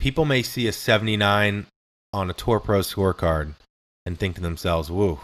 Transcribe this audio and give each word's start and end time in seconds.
people 0.00 0.24
may 0.24 0.42
see 0.42 0.66
a 0.66 0.72
79 0.72 1.66
on 2.12 2.30
a 2.30 2.32
Tour 2.32 2.58
Pro 2.58 2.80
scorecard 2.80 3.54
and 4.06 4.18
think 4.18 4.34
to 4.34 4.40
themselves, 4.40 4.90
whoa, 4.90 5.20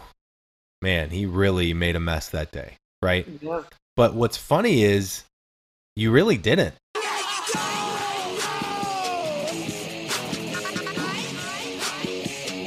man, 0.83 1.10
he 1.10 1.26
really 1.26 1.75
made 1.75 1.96
a 1.96 2.00
mess 2.00 2.29
that 2.29 2.52
day, 2.52 2.75
right? 3.02 3.26
Yeah. 3.41 3.62
But 3.97 4.15
what's 4.15 4.36
funny 4.36 4.84
is 4.84 5.25
you 5.97 6.12
really 6.12 6.36
didn't. 6.36 6.75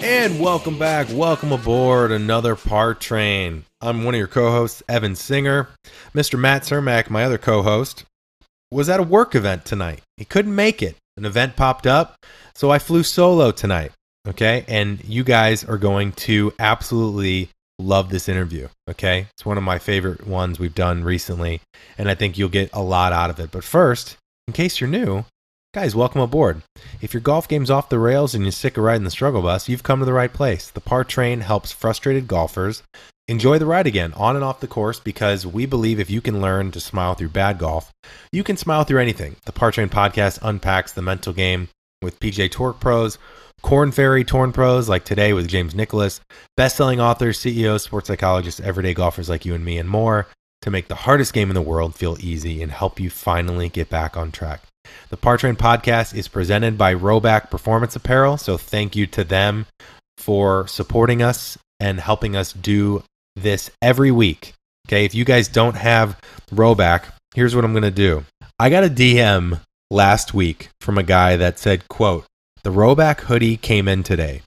And 0.01 0.39
welcome 0.39 0.79
back. 0.79 1.07
Welcome 1.11 1.51
aboard 1.51 2.11
another 2.11 2.55
Par 2.55 2.95
Train. 2.95 3.65
I'm 3.79 4.03
one 4.03 4.15
of 4.15 4.17
your 4.17 4.27
co 4.27 4.49
hosts, 4.49 4.81
Evan 4.89 5.15
Singer. 5.15 5.69
Mr. 6.15 6.39
Matt 6.39 6.63
Cermak, 6.63 7.11
my 7.11 7.23
other 7.23 7.37
co 7.37 7.61
host, 7.61 8.05
was 8.71 8.89
at 8.89 8.99
a 8.99 9.03
work 9.03 9.35
event 9.35 9.65
tonight. 9.65 10.01
He 10.17 10.25
couldn't 10.25 10.55
make 10.55 10.81
it. 10.81 10.95
An 11.19 11.25
event 11.25 11.57
popped 11.57 11.85
up, 11.85 12.15
so 12.55 12.71
I 12.71 12.79
flew 12.79 13.03
solo 13.03 13.51
tonight. 13.51 13.91
Okay. 14.25 14.63
And 14.69 15.03
you 15.03 15.25
guys 15.25 15.65
are 15.65 15.77
going 15.77 16.13
to 16.13 16.53
absolutely 16.59 17.49
love 17.77 18.09
this 18.09 18.29
interview. 18.29 18.69
Okay. 18.89 19.27
It's 19.33 19.45
one 19.45 19.57
of 19.57 19.63
my 19.65 19.79
favorite 19.79 20.25
ones 20.25 20.59
we've 20.59 20.73
done 20.73 21.03
recently, 21.03 21.59
and 21.97 22.09
I 22.09 22.15
think 22.15 22.37
you'll 22.37 22.47
get 22.47 22.69
a 22.71 22.81
lot 22.81 23.11
out 23.11 23.29
of 23.29 23.37
it. 23.37 23.51
But 23.51 23.65
first, 23.65 24.15
in 24.47 24.53
case 24.53 24.79
you're 24.79 24.89
new, 24.89 25.25
Guys, 25.71 25.93
welcome 25.93 26.21
aboard. 26.21 26.63
If 26.99 27.13
your 27.13 27.21
golf 27.21 27.47
game's 27.47 27.69
off 27.69 27.89
the 27.89 27.99
rails 27.99 28.33
and 28.33 28.43
you're 28.43 28.51
sick 28.51 28.75
of 28.75 28.83
riding 28.83 29.03
the 29.03 29.11
struggle 29.11 29.43
bus, 29.43 29.69
you've 29.69 29.83
come 29.83 29.99
to 29.99 30.05
the 30.05 30.13
right 30.13 30.33
place. 30.33 30.67
The 30.71 30.81
Par 30.81 31.03
Train 31.03 31.41
helps 31.41 31.71
frustrated 31.71 32.27
golfers 32.27 32.81
enjoy 33.29 33.59
the 33.59 33.65
ride 33.65 33.85
again 33.85 34.11
on 34.13 34.35
and 34.35 34.43
off 34.43 34.59
the 34.59 34.67
course 34.67 34.99
because 34.99 35.45
we 35.45 35.67
believe 35.67 35.99
if 35.99 36.09
you 36.09 36.19
can 36.19 36.41
learn 36.41 36.71
to 36.71 36.79
smile 36.79 37.13
through 37.13 37.29
bad 37.29 37.59
golf, 37.59 37.91
you 38.31 38.43
can 38.43 38.57
smile 38.57 38.83
through 38.83 38.99
anything. 38.99 39.35
The 39.45 39.51
Par 39.51 39.71
Train 39.71 39.87
podcast 39.87 40.39
unpacks 40.41 40.93
the 40.93 41.03
mental 41.03 41.31
game 41.31 41.69
with 42.01 42.19
PGA 42.19 42.49
Tour 42.49 42.73
pros, 42.73 43.19
Korn 43.61 43.91
Ferry 43.91 44.23
Tour 44.23 44.51
pros 44.51 44.89
like 44.89 45.05
today 45.05 45.31
with 45.33 45.47
James 45.47 45.75
Nicholas, 45.75 46.21
best-selling 46.57 46.99
authors, 46.99 47.39
CEOs, 47.39 47.83
sports 47.83 48.07
psychologists, 48.07 48.61
everyday 48.61 48.95
golfers 48.95 49.29
like 49.29 49.45
you 49.45 49.53
and 49.53 49.63
me, 49.63 49.77
and 49.77 49.87
more 49.87 50.27
to 50.63 50.71
make 50.71 50.87
the 50.87 50.95
hardest 50.95 51.31
game 51.31 51.51
in 51.51 51.55
the 51.55 51.61
world 51.61 51.93
feel 51.93 52.17
easy 52.19 52.63
and 52.63 52.71
help 52.71 52.99
you 52.99 53.11
finally 53.11 53.69
get 53.69 53.89
back 53.89 54.17
on 54.17 54.31
track. 54.31 54.63
The 55.09 55.17
Par 55.17 55.37
Train 55.37 55.55
podcast 55.55 56.15
is 56.15 56.27
presented 56.27 56.79
by 56.79 56.95
Rhoback 56.95 57.51
Performance 57.51 57.95
Apparel, 57.95 58.37
so 58.37 58.57
thank 58.57 58.95
you 58.95 59.05
to 59.07 59.23
them 59.23 59.67
for 60.17 60.65
supporting 60.65 61.21
us 61.21 61.59
and 61.79 61.99
helping 61.99 62.35
us 62.35 62.53
do 62.53 63.03
this 63.35 63.69
every 63.81 64.11
week. 64.11 64.53
Okay, 64.87 65.05
if 65.05 65.13
you 65.13 65.25
guys 65.25 65.47
don't 65.47 65.75
have 65.75 66.19
Rhoback, 66.51 67.13
here's 67.35 67.55
what 67.55 67.63
I'm 67.63 67.73
to 67.83 67.91
do. 67.91 68.25
I 68.59 68.69
got 68.69 68.83
a 68.83 68.89
DM 68.89 69.61
last 69.91 70.33
week 70.33 70.69
from 70.81 70.97
a 70.97 71.03
guy 71.03 71.37
that 71.37 71.59
said, 71.59 71.87
quote, 71.87 72.25
the 72.63 72.71
Rhoback 72.71 73.21
hoodie 73.21 73.57
came 73.57 73.87
in 73.87 74.03
today. 74.03 74.41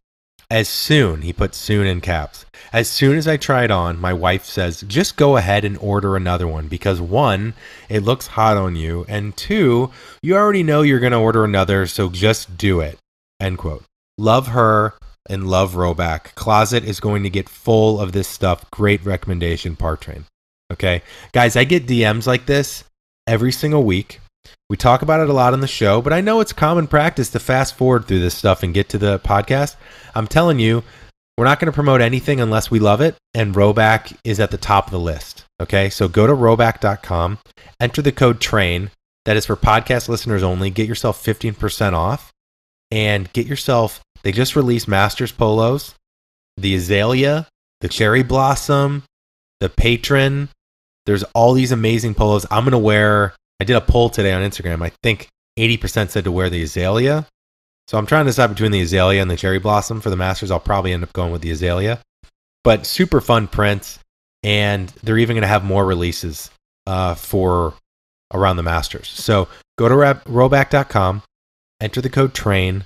As 0.50 0.68
soon, 0.68 1.22
he 1.22 1.32
put 1.32 1.54
soon 1.54 1.86
in 1.86 2.02
caps. 2.02 2.44
As 2.74 2.86
soon 2.86 3.16
as 3.16 3.26
I 3.26 3.38
it 3.64 3.70
on, 3.70 3.98
my 3.98 4.12
wife 4.12 4.44
says, 4.44 4.82
just 4.86 5.16
go 5.16 5.38
ahead 5.38 5.64
and 5.64 5.78
order 5.78 6.14
another 6.14 6.46
one 6.46 6.68
because 6.68 7.00
one, 7.00 7.54
it 7.88 8.02
looks 8.02 8.26
hot 8.26 8.58
on 8.58 8.76
you, 8.76 9.06
and 9.08 9.34
two, 9.34 9.90
you 10.22 10.36
already 10.36 10.62
know 10.62 10.82
you're 10.82 11.00
going 11.00 11.12
to 11.12 11.18
order 11.18 11.44
another, 11.44 11.86
so 11.86 12.10
just 12.10 12.58
do 12.58 12.80
it. 12.80 12.98
End 13.40 13.56
quote. 13.56 13.84
Love 14.18 14.48
her 14.48 14.92
and 15.28 15.48
love 15.48 15.74
Rhoback. 15.74 16.34
Closet 16.34 16.84
is 16.84 17.00
going 17.00 17.22
to 17.22 17.30
get 17.30 17.48
full 17.48 18.00
of 18.00 18.12
this 18.12 18.28
stuff. 18.28 18.70
Great 18.70 19.04
recommendation, 19.04 19.76
Par 19.76 19.96
Train. 19.96 20.24
Okay. 20.72 21.02
Guys, 21.32 21.56
I 21.56 21.64
get 21.64 21.86
DMs 21.86 22.26
like 22.26 22.46
this 22.46 22.84
every 23.26 23.52
single 23.52 23.84
week. 23.84 24.20
We 24.68 24.76
talk 24.76 25.02
about 25.02 25.20
it 25.20 25.28
a 25.28 25.34
lot 25.34 25.52
on 25.52 25.60
the 25.60 25.66
show, 25.66 26.00
but 26.00 26.12
I 26.12 26.20
know 26.20 26.40
it's 26.40 26.52
common 26.52 26.86
practice 26.86 27.28
to 27.30 27.38
fast 27.38 27.74
forward 27.76 28.06
through 28.06 28.20
this 28.20 28.34
stuff 28.34 28.62
and 28.62 28.74
get 28.74 28.88
to 28.90 28.98
the 28.98 29.18
podcast. 29.18 29.76
I'm 30.14 30.26
telling 30.26 30.58
you, 30.58 30.82
we're 31.36 31.44
not 31.44 31.60
going 31.60 31.66
to 31.66 31.74
promote 31.74 32.00
anything 32.00 32.40
unless 32.40 32.70
we 32.70 32.78
love 32.78 33.00
it, 33.00 33.16
and 33.34 33.54
Rhoback 33.54 34.16
is 34.24 34.40
at 34.40 34.50
the 34.50 34.56
top 34.56 34.86
of 34.86 34.92
the 34.92 34.98
list. 34.98 35.44
Okay, 35.60 35.90
so 35.90 36.08
go 36.08 36.26
to 36.26 36.32
rhoback.com, 36.32 37.38
enter 37.80 38.02
the 38.02 38.12
code 38.12 38.40
TRAIN. 38.40 38.90
That 39.24 39.36
is 39.36 39.46
for 39.46 39.56
podcast 39.56 40.08
listeners 40.08 40.42
only. 40.42 40.70
Get 40.70 40.88
yourself 40.88 41.22
15% 41.22 41.92
off 41.92 42.31
and 42.92 43.32
get 43.32 43.46
yourself, 43.46 44.02
they 44.22 44.30
just 44.32 44.54
released 44.54 44.86
Masters 44.86 45.32
Polos, 45.32 45.94
the 46.58 46.74
Azalea, 46.74 47.48
the 47.80 47.88
Cherry 47.88 48.22
Blossom, 48.22 49.02
the 49.60 49.70
Patron. 49.70 50.50
There's 51.06 51.24
all 51.34 51.54
these 51.54 51.72
amazing 51.72 52.14
polos. 52.14 52.46
I'm 52.50 52.64
to 52.66 52.78
wear 52.78 53.34
I 53.60 53.64
did 53.64 53.76
a 53.76 53.80
poll 53.80 54.10
today 54.10 54.32
on 54.32 54.42
Instagram. 54.42 54.84
I 54.84 54.90
think 55.02 55.28
80% 55.58 56.10
said 56.10 56.24
to 56.24 56.32
wear 56.32 56.50
the 56.50 56.62
azalea. 56.62 57.26
So 57.88 57.96
I'm 57.96 58.06
trying 58.06 58.24
to 58.24 58.30
decide 58.30 58.48
between 58.48 58.72
the 58.72 58.80
azalea 58.80 59.22
and 59.22 59.30
the 59.30 59.36
cherry 59.36 59.58
blossom 59.58 60.00
for 60.00 60.10
the 60.10 60.16
Masters. 60.16 60.50
I'll 60.50 60.60
probably 60.60 60.92
end 60.92 61.02
up 61.02 61.12
going 61.12 61.32
with 61.32 61.42
the 61.42 61.50
azalea. 61.50 62.00
But 62.64 62.86
super 62.86 63.20
fun 63.20 63.48
prints, 63.48 63.98
and 64.42 64.88
they're 65.02 65.18
even 65.18 65.40
to 65.40 65.46
have 65.46 65.64
more 65.64 65.84
releases 65.84 66.50
uh, 66.86 67.14
for 67.14 67.74
around 68.34 68.56
the 68.56 68.62
Masters. 68.62 69.08
So 69.08 69.48
go 69.78 69.88
to 69.88 69.94
rhoback.com, 69.94 71.22
enter 71.82 72.00
the 72.00 72.08
code 72.08 72.32
TRAIN, 72.32 72.84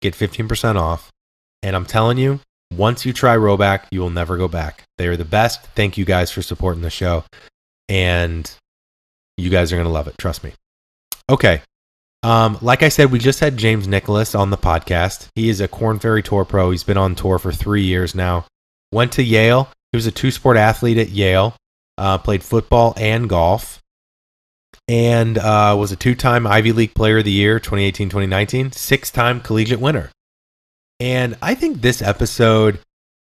get 0.00 0.14
15% 0.14 0.76
off. 0.76 1.10
And 1.62 1.74
I'm 1.74 1.86
telling 1.86 2.18
you, 2.18 2.40
once 2.72 3.06
you 3.06 3.12
try 3.12 3.36
Rhoback, 3.36 3.84
you 3.90 4.00
will 4.00 4.10
never 4.10 4.36
go 4.36 4.48
back. 4.48 4.84
They 4.98 5.08
are 5.08 5.16
the 5.16 5.24
best. 5.24 5.64
Thank 5.74 5.96
you 5.96 6.04
guys 6.04 6.30
for 6.30 6.42
supporting 6.42 6.82
the 6.82 6.90
show. 6.90 7.24
And 7.88 8.50
you 9.36 9.50
guys 9.50 9.72
are 9.72 9.76
going 9.76 9.86
to 9.86 9.92
love 9.92 10.08
it. 10.08 10.18
Trust 10.18 10.44
me. 10.44 10.52
Okay. 11.30 11.62
Um, 12.22 12.58
like 12.62 12.82
I 12.82 12.88
said, 12.88 13.10
we 13.10 13.18
just 13.18 13.40
had 13.40 13.56
James 13.56 13.86
Nicholas 13.86 14.34
on 14.34 14.50
the 14.50 14.56
podcast. 14.56 15.28
He 15.34 15.48
is 15.48 15.60
a 15.60 15.68
Korn 15.68 15.98
Ferry 15.98 16.22
Tour 16.22 16.44
pro. 16.44 16.70
He's 16.70 16.84
been 16.84 16.96
on 16.96 17.14
tour 17.14 17.38
for 17.38 17.52
three 17.52 17.82
years 17.82 18.14
now. 18.14 18.46
Went 18.92 19.12
to 19.12 19.22
Yale. 19.22 19.68
He 19.92 19.96
was 19.96 20.06
a 20.06 20.10
two 20.10 20.30
sport 20.30 20.56
athlete 20.56 20.98
at 20.98 21.10
Yale. 21.10 21.54
Uh, 21.96 22.18
played 22.18 22.42
football 22.42 22.94
and 22.96 23.28
golf. 23.28 23.80
And 24.86 25.38
uh, 25.38 25.74
was 25.78 25.92
a 25.92 25.96
two 25.96 26.14
time 26.14 26.46
Ivy 26.46 26.72
League 26.72 26.94
Player 26.94 27.18
of 27.18 27.24
the 27.24 27.30
Year 27.30 27.58
2018 27.58 28.08
2019, 28.08 28.72
six 28.72 29.10
time 29.10 29.40
collegiate 29.40 29.80
winner. 29.80 30.10
And 31.00 31.36
I 31.40 31.54
think 31.54 31.80
this 31.80 32.02
episode 32.02 32.78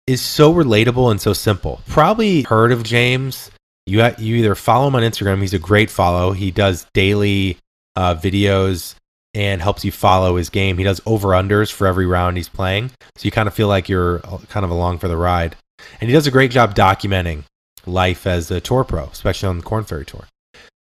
is 0.06 0.22
so 0.22 0.54
relatable 0.54 1.10
and 1.10 1.20
so 1.20 1.34
simple. 1.34 1.82
Probably 1.88 2.44
heard 2.44 2.72
of 2.72 2.84
James 2.84 3.52
you 3.86 4.04
you 4.18 4.36
either 4.38 4.56
follow 4.56 4.88
him 4.88 4.96
on 4.96 5.04
Instagram. 5.04 5.42
He's 5.42 5.54
a 5.54 5.60
great 5.60 5.90
follow. 5.90 6.32
He 6.32 6.52
does 6.52 6.88
daily 6.94 7.58
uh, 7.96 8.16
videos 8.16 8.96
and 9.34 9.62
helps 9.62 9.86
you 9.86 9.92
follow 9.92 10.38
his 10.38 10.50
game. 10.50 10.78
He 10.78 10.84
does 10.84 11.02
over 11.06 11.30
unders 11.30 11.72
for 11.72 11.88
every 11.88 12.06
round 12.06 12.38
he's 12.38 12.50
playing, 12.50 12.90
so 13.16 13.26
you 13.26 13.32
kind 13.32 13.48
of 13.48 13.54
feel 13.54 13.68
like 13.68 13.90
you're 13.90 14.22
uh, 14.26 14.40
kind 14.50 14.64
of 14.64 14.72
along 14.72 15.00
for 15.00 15.08
the 15.08 15.18
ride. 15.18 15.56
And 16.02 16.10
he 16.10 16.14
does 16.14 16.26
a 16.26 16.32
great 16.32 16.52
job 16.52 16.74
documenting 16.74 17.44
life 17.86 18.26
as 18.26 18.50
a 18.50 18.60
tour 18.60 18.84
pro, 18.84 19.06
especially 19.06 19.50
on 19.50 19.58
the 19.58 19.64
Korn 19.64 19.84
Ferry 19.84 20.06
Tour. 20.06 20.26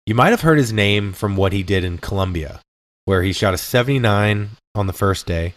You 0.09 0.15
might 0.15 0.31
have 0.31 0.41
heard 0.41 0.57
his 0.57 0.73
name 0.73 1.13
from 1.13 1.37
what 1.37 1.53
he 1.53 1.63
did 1.63 1.85
in 1.85 1.99
Colombia, 1.99 2.63
where 3.05 3.23
he 3.23 3.35
shot 3.35 3.53
a 3.53 3.59
79 3.59 4.49
on 4.75 4.87
the 4.87 4.95
first 4.95 5.27
day, 5.27 5.53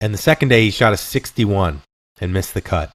and 0.00 0.12
the 0.12 0.18
second 0.18 0.48
day 0.48 0.62
he 0.62 0.72
shot 0.72 0.92
a 0.92 0.96
61 0.96 1.82
and 2.20 2.32
missed 2.32 2.54
the 2.54 2.60
cut. 2.60 2.90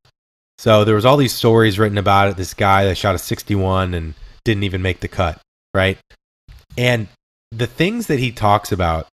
So 0.57 0.83
there 0.83 0.95
was 0.95 1.05
all 1.05 1.16
these 1.16 1.33
stories 1.33 1.79
written 1.79 1.97
about 1.97 2.27
it. 2.27 2.35
This 2.35 2.53
guy 2.53 2.83
that 2.83 2.97
shot 2.97 3.16
a 3.16 3.17
61 3.17 3.94
and 3.94 4.13
didn't 4.44 4.63
even 4.63 4.81
make 4.81 4.99
the 4.99 5.07
cut, 5.07 5.39
right? 5.73 5.97
And 6.77 7.07
the 7.53 7.65
things 7.65 8.07
that 8.07 8.19
he 8.19 8.33
talks 8.33 8.73
about 8.73 9.07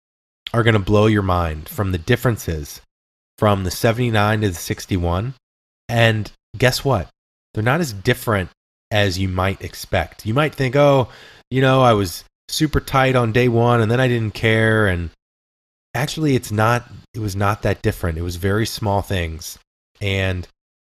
are 0.55 0.63
going 0.63 0.73
to 0.73 0.81
blow 0.81 1.05
your 1.05 1.21
mind 1.21 1.69
from 1.69 1.93
the 1.93 1.99
differences 1.99 2.81
from 3.37 3.65
the 3.65 3.71
79 3.71 4.41
to 4.41 4.49
the 4.49 4.55
61. 4.55 5.35
And 5.91 6.33
guess 6.57 6.83
what? 6.83 7.11
They're 7.53 7.63
not 7.63 7.83
as 7.83 7.93
different 7.93 8.49
as 8.91 9.19
you 9.19 9.29
might 9.29 9.61
expect. 9.61 10.25
You 10.25 10.33
might 10.33 10.55
think, 10.55 10.75
oh, 10.75 11.11
you 11.51 11.61
know, 11.61 11.83
I 11.83 11.93
was 11.93 12.25
super 12.49 12.81
tight 12.81 13.17
on 13.17 13.33
day 13.33 13.49
one 13.49 13.81
and 13.81 13.91
then 13.91 14.01
I 14.01 14.09
didn't 14.09 14.35
care. 14.35 14.87
And 14.87 15.11
actually, 15.95 16.35
it's 16.35 16.53
not, 16.53 16.91
it 17.15 17.21
was 17.21 17.37
not 17.37 17.63
that 17.63 17.83
different. 17.83 18.19
It 18.19 18.23
was 18.23 18.37
very 18.37 18.67
small 18.67 19.03
things. 19.03 19.59
And 20.01 20.47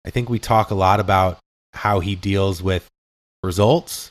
I 0.06 0.10
think 0.10 0.28
we 0.28 0.38
talk 0.38 0.70
a 0.70 0.76
lot 0.76 1.00
about 1.00 1.38
how 1.72 2.00
he 2.00 2.14
deals 2.14 2.62
with 2.62 2.86
results. 3.42 4.10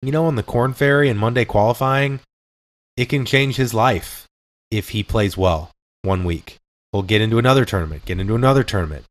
You 0.00 0.12
know, 0.12 0.26
on 0.26 0.36
the 0.36 0.42
Korn 0.42 0.72
Ferry 0.72 1.08
and 1.08 1.18
Monday 1.18 1.44
qualifying, 1.44 2.20
it 2.96 3.08
can 3.08 3.24
change 3.24 3.56
his 3.56 3.72
life 3.72 4.26
if 4.70 4.90
he 4.90 5.02
plays 5.02 5.36
well 5.36 5.70
one 6.02 6.24
week. 6.24 6.58
He'll 6.90 7.02
get 7.02 7.20
into 7.20 7.38
another 7.38 7.64
tournament, 7.64 8.04
get 8.04 8.18
into 8.18 8.34
another 8.34 8.64
tournament. 8.64 9.04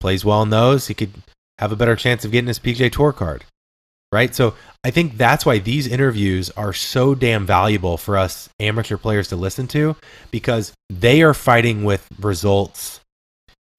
Plays 0.00 0.24
well 0.24 0.42
in 0.42 0.50
those, 0.50 0.88
he 0.88 0.94
could 0.94 1.12
have 1.58 1.70
a 1.70 1.76
better 1.76 1.94
chance 1.94 2.24
of 2.24 2.32
getting 2.32 2.48
his 2.48 2.58
PGA 2.58 2.90
Tour 2.90 3.12
card. 3.12 3.44
Right? 4.12 4.34
So 4.34 4.54
I 4.84 4.90
think 4.90 5.16
that's 5.16 5.46
why 5.46 5.58
these 5.58 5.86
interviews 5.86 6.50
are 6.50 6.74
so 6.74 7.14
damn 7.14 7.46
valuable 7.46 7.96
for 7.96 8.18
us 8.18 8.50
amateur 8.60 8.98
players 8.98 9.28
to 9.28 9.36
listen 9.36 9.66
to 9.68 9.96
because 10.30 10.74
they 10.90 11.22
are 11.22 11.32
fighting 11.32 11.82
with 11.82 12.06
results 12.20 13.00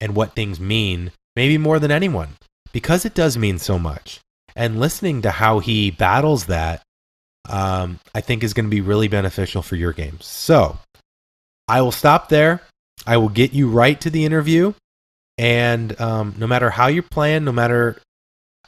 and 0.00 0.16
what 0.16 0.34
things 0.34 0.58
mean 0.58 1.12
maybe 1.36 1.58
more 1.58 1.78
than 1.78 1.90
anyone, 1.90 2.30
because 2.72 3.04
it 3.04 3.14
does 3.14 3.36
mean 3.36 3.58
so 3.58 3.78
much. 3.78 4.20
And 4.56 4.80
listening 4.80 5.22
to 5.22 5.30
how 5.30 5.58
he 5.58 5.90
battles 5.90 6.46
that, 6.46 6.82
um, 7.48 7.98
I 8.14 8.20
think 8.20 8.42
is 8.42 8.54
going 8.54 8.66
to 8.66 8.70
be 8.70 8.80
really 8.80 9.08
beneficial 9.08 9.62
for 9.62 9.76
your 9.76 9.92
games. 9.92 10.24
So, 10.24 10.78
I 11.66 11.80
will 11.82 11.92
stop 11.92 12.28
there. 12.28 12.62
I 13.06 13.16
will 13.16 13.28
get 13.28 13.52
you 13.52 13.68
right 13.68 14.00
to 14.00 14.10
the 14.10 14.24
interview. 14.24 14.74
And 15.38 15.98
um, 16.00 16.34
no 16.38 16.46
matter 16.46 16.70
how 16.70 16.86
you're 16.86 17.02
playing, 17.02 17.44
no 17.44 17.52
matter 17.52 18.00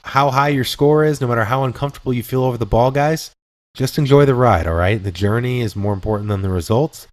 how 0.06 0.31
high 0.31 0.49
your 0.49 0.64
score 0.64 1.05
is, 1.05 1.20
no 1.20 1.26
matter 1.26 1.44
how 1.44 1.64
uncomfortable 1.64 2.12
you 2.12 2.23
feel 2.23 2.44
over 2.44 2.56
the 2.56 2.64
ball, 2.64 2.91
guys, 2.91 3.32
just 3.75 3.99
enjoy 3.99 4.25
the 4.25 4.35
ride, 4.35 4.67
all 4.67 4.75
right? 4.75 5.03
The 5.03 5.12
journey 5.12 5.61
is 5.61 5.76
more 5.76 5.93
important 5.93 6.29
than 6.29 6.43
the 6.43 6.49
results 6.49 7.08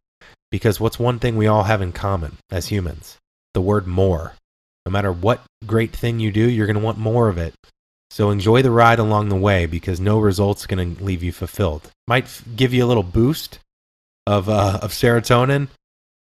because 0.51 0.79
what's 0.79 0.99
one 0.99 1.19
thing 1.19 1.35
we 1.35 1.47
all 1.47 1.63
have 1.63 1.81
in 1.81 1.91
common 1.91 2.37
as 2.51 2.67
humans? 2.67 3.17
The 3.53 3.61
word 3.61 3.87
more. 3.87 4.33
No 4.85 4.91
matter 4.91 5.11
what 5.11 5.43
great 5.65 5.91
thing 5.91 6.19
you 6.19 6.31
do, 6.31 6.47
you're 6.47 6.67
going 6.67 6.77
to 6.77 6.83
want 6.83 6.97
more 6.97 7.29
of 7.29 7.37
it. 7.37 7.53
So 8.11 8.29
enjoy 8.29 8.61
the 8.61 8.69
ride 8.69 8.99
along 8.99 9.29
the 9.29 9.35
way 9.35 9.65
because 9.65 9.99
no 9.99 10.19
result's 10.19 10.67
going 10.67 10.95
to 10.95 11.03
leave 11.03 11.23
you 11.23 11.31
fulfilled. 11.31 11.89
Might 12.07 12.25
f- 12.25 12.43
give 12.55 12.73
you 12.73 12.85
a 12.85 12.87
little 12.87 13.01
boost 13.01 13.57
of 14.27 14.47
uh, 14.49 14.79
of 14.83 14.91
serotonin 14.91 15.67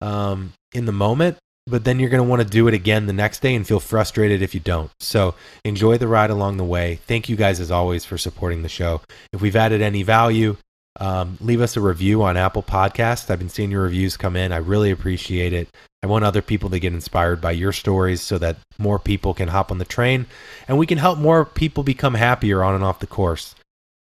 um, 0.01 0.53
in 0.73 0.85
the 0.85 0.91
moment, 0.91 1.37
but 1.67 1.83
then 1.83 1.99
you're 1.99 2.09
going 2.09 2.23
to 2.23 2.29
want 2.29 2.41
to 2.41 2.47
do 2.47 2.67
it 2.67 2.73
again 2.73 3.05
the 3.05 3.13
next 3.13 3.41
day 3.41 3.53
and 3.53 3.67
feel 3.67 3.79
frustrated 3.79 4.41
if 4.41 4.53
you 4.53 4.61
don't. 4.61 4.89
So 4.99 5.35
enjoy 5.65 5.97
the 5.97 6.07
ride 6.07 6.29
along 6.29 6.57
the 6.57 6.63
way. 6.63 6.99
Thank 7.07 7.27
you 7.27 7.35
guys 7.35 7.59
as 7.59 7.71
always 7.71 8.05
for 8.05 8.17
supporting 8.17 8.61
the 8.61 8.69
show. 8.69 9.01
If 9.33 9.41
we've 9.41 9.55
added 9.55 9.81
any 9.81 10.01
value, 10.03 10.55
um, 10.99 11.37
leave 11.41 11.61
us 11.61 11.75
a 11.77 11.81
review 11.81 12.23
on 12.23 12.37
Apple 12.37 12.63
Podcasts. 12.63 13.29
I've 13.29 13.39
been 13.39 13.49
seeing 13.49 13.69
your 13.69 13.83
reviews 13.83 14.17
come 14.17 14.35
in. 14.35 14.51
I 14.51 14.57
really 14.57 14.91
appreciate 14.91 15.53
it. 15.53 15.67
I 16.01 16.07
want 16.07 16.25
other 16.25 16.41
people 16.41 16.69
to 16.69 16.79
get 16.79 16.93
inspired 16.93 17.41
by 17.41 17.51
your 17.51 17.73
stories 17.73 18.21
so 18.21 18.37
that 18.37 18.57
more 18.77 18.97
people 18.97 19.33
can 19.33 19.49
hop 19.49 19.71
on 19.71 19.77
the 19.77 19.85
train 19.85 20.25
and 20.67 20.77
we 20.77 20.85
can 20.85 20.97
help 20.97 21.19
more 21.19 21.43
people 21.43 21.83
become 21.83 22.13
happier 22.13 22.63
on 22.63 22.75
and 22.75 22.83
off 22.83 22.99
the 22.99 23.07
course. 23.07 23.55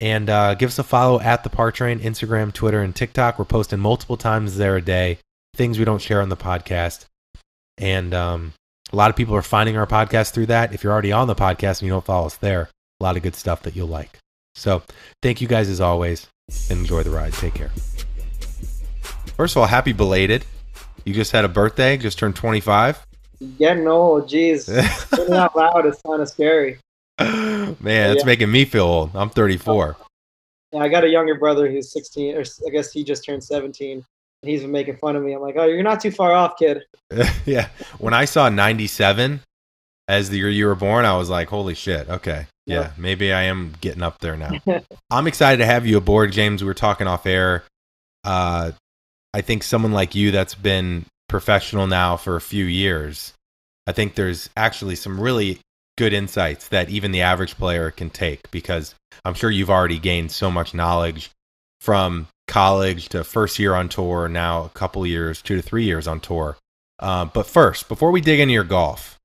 And 0.01 0.31
uh, 0.31 0.55
give 0.55 0.69
us 0.69 0.79
a 0.79 0.85
follow 0.85 1.21
at 1.21 1.45
the 1.45 1.51
Par 1.51 1.71
Train, 1.73 2.01
Instagram, 2.01 2.55
Twitter, 2.55 2.81
and 2.81 2.97
TikTok. 2.97 3.39
We're 3.39 3.45
posting 3.45 3.81
multiple 3.81 4.17
times 4.17 4.57
there 4.57 4.77
a 4.77 4.81
day, 4.81 5.19
things 5.55 5.79
we 5.79 5.85
don't 5.85 6.01
share 6.01 6.23
on 6.23 6.31
the 6.31 6.39
podcast. 6.39 7.05
And 7.81 8.13
um, 8.15 8.53
a 8.93 8.97
lot 8.97 9.11
of 9.11 9.17
people 9.17 9.35
are 9.35 9.43
finding 9.43 9.77
our 9.77 9.87
podcast 9.87 10.33
through 10.33 10.47
that. 10.47 10.73
If 10.75 10.85
you're 10.85 10.93
already 10.93 11.13
on 11.13 11.27
the 11.27 11.35
podcast 11.35 11.81
and 11.81 11.83
you 11.83 11.91
don't 11.91 12.05
follow 12.05 12.27
us 12.27 12.37
there, 12.37 12.69
a 13.01 13.05
lot 13.05 13.17
of 13.17 13.23
good 13.23 13.35
stuff 13.35 13.63
that 13.63 13.75
you'll 13.75 13.89
like. 13.89 14.19
So 14.55 14.83
thank 15.23 15.41
you 15.41 15.49
guys 15.49 15.69
as 15.69 15.81
always 15.81 16.27
enjoy 16.69 17.03
the 17.03 17.11
ride. 17.11 17.33
Take 17.33 17.55
care. 17.55 17.71
First 19.37 19.55
of 19.57 19.61
all, 19.63 19.67
happy 19.67 19.93
belated. 19.93 20.45
You 21.05 21.15
just 21.15 21.33
had 21.33 21.45
a 21.45 21.49
birthday, 21.49 21.97
just 21.97 22.19
turned 22.19 22.37
25. 22.37 23.07
Getting 23.59 23.89
old, 23.89 24.29
jeez. 24.29 24.65
Saying 25.17 25.33
out 25.33 25.57
loud 25.57 25.87
is 25.87 25.99
kind 26.07 26.21
of 26.21 26.29
scary. 26.29 26.79
Man, 27.19 27.77
it's 27.81 28.21
Yeah. 28.23 28.27
making 28.27 28.51
me 28.53 28.65
feel 28.67 28.85
old. 28.85 29.11
I'm 29.15 29.31
34. 29.31 29.97
Yeah, 30.73 30.81
I 30.81 30.89
got 30.89 31.05
a 31.05 31.09
younger 31.09 31.37
brother 31.37 31.71
who's 31.71 31.91
16, 31.93 32.37
or 32.37 32.45
I 32.67 32.71
guess 32.71 32.93
he 32.93 33.03
just 33.03 33.25
turned 33.25 33.43
17. 33.43 34.05
He's 34.43 34.63
been 34.63 34.71
making 34.71 34.97
fun 34.97 35.17
of 35.17 35.23
me. 35.23 35.35
I'm 35.35 35.43
like, 35.43 35.57
oh, 35.59 35.65
you're 35.65 35.83
not 35.83 36.01
too 36.01 36.11
far 36.11 36.33
off, 36.33 36.57
kid. 36.59 36.85
yeah. 37.47 37.69
When 37.99 38.15
I 38.15 38.25
saw 38.25 38.49
97 38.49 39.41
as 40.09 40.31
the 40.31 40.39
year 40.39 40.49
you 40.49 40.67
were 40.67 40.75
born, 40.75 41.05
I 41.05 41.17
was 41.17 41.29
like, 41.29 41.49
holy 41.49 41.75
shit. 41.75 42.09
Okay. 42.09 42.47
Yeah. 42.67 42.81
Yeah. 42.81 42.91
Maybe 42.97 43.33
I 43.33 43.43
am 43.43 43.75
getting 43.81 44.03
up 44.03 44.19
there 44.21 44.37
now. 44.37 44.53
I'm 45.11 45.27
excited 45.27 45.59
to 45.59 45.67
have 45.67 45.87
you 45.87 45.99
aboard, 45.99 46.33
James. 46.33 46.63
We 46.63 46.69
were 46.69 46.75
talking 46.75 47.07
off 47.07 47.27
air. 47.27 47.65
Uh, 48.25 48.73
I 49.35 49.41
think 49.43 49.63
someone 49.63 49.93
like 49.93 50.15
you 50.15 50.31
that's 50.31 50.55
been 50.55 51.05
professional 51.29 51.87
now 51.87 52.17
for 52.17 52.37
a 52.37 52.41
few 52.41 52.65
years, 52.65 53.35
I 53.87 53.93
think 53.93 54.15
there's 54.15 54.49
actually 54.57 54.97
some 54.97 55.21
really 55.21 55.61
good 55.99 56.13
insights 56.13 56.69
that 56.69 56.89
even 56.89 57.13
the 57.13 57.21
average 57.21 57.57
player 57.57 57.91
can 57.91 58.09
take 58.09 58.51
because 58.51 58.95
I'm 59.25 59.35
sure 59.35 59.51
you've 59.51 59.71
already 59.71 59.99
gained 59.99 60.33
so 60.33 60.51
much 60.51 60.73
knowledge 60.73 61.31
from 61.81 62.27
college 62.51 63.09
to 63.09 63.25
first 63.25 63.59
year 63.59 63.75
on 63.75 63.89
tour, 63.89 64.29
now 64.29 64.65
a 64.65 64.69
couple 64.71 65.07
years, 65.07 65.41
two 65.41 65.57
to 65.57 65.63
three 65.63 65.85
years 65.85 66.07
on 66.07 66.21
tour. 66.21 66.59
Uh, 66.99 67.25
but 67.25 67.47
first, 67.47 67.89
before 67.89 68.11
we 68.11 68.21
dig 68.21 68.41
into 68.41 68.53
your 68.53 68.65
golf, 68.65 69.17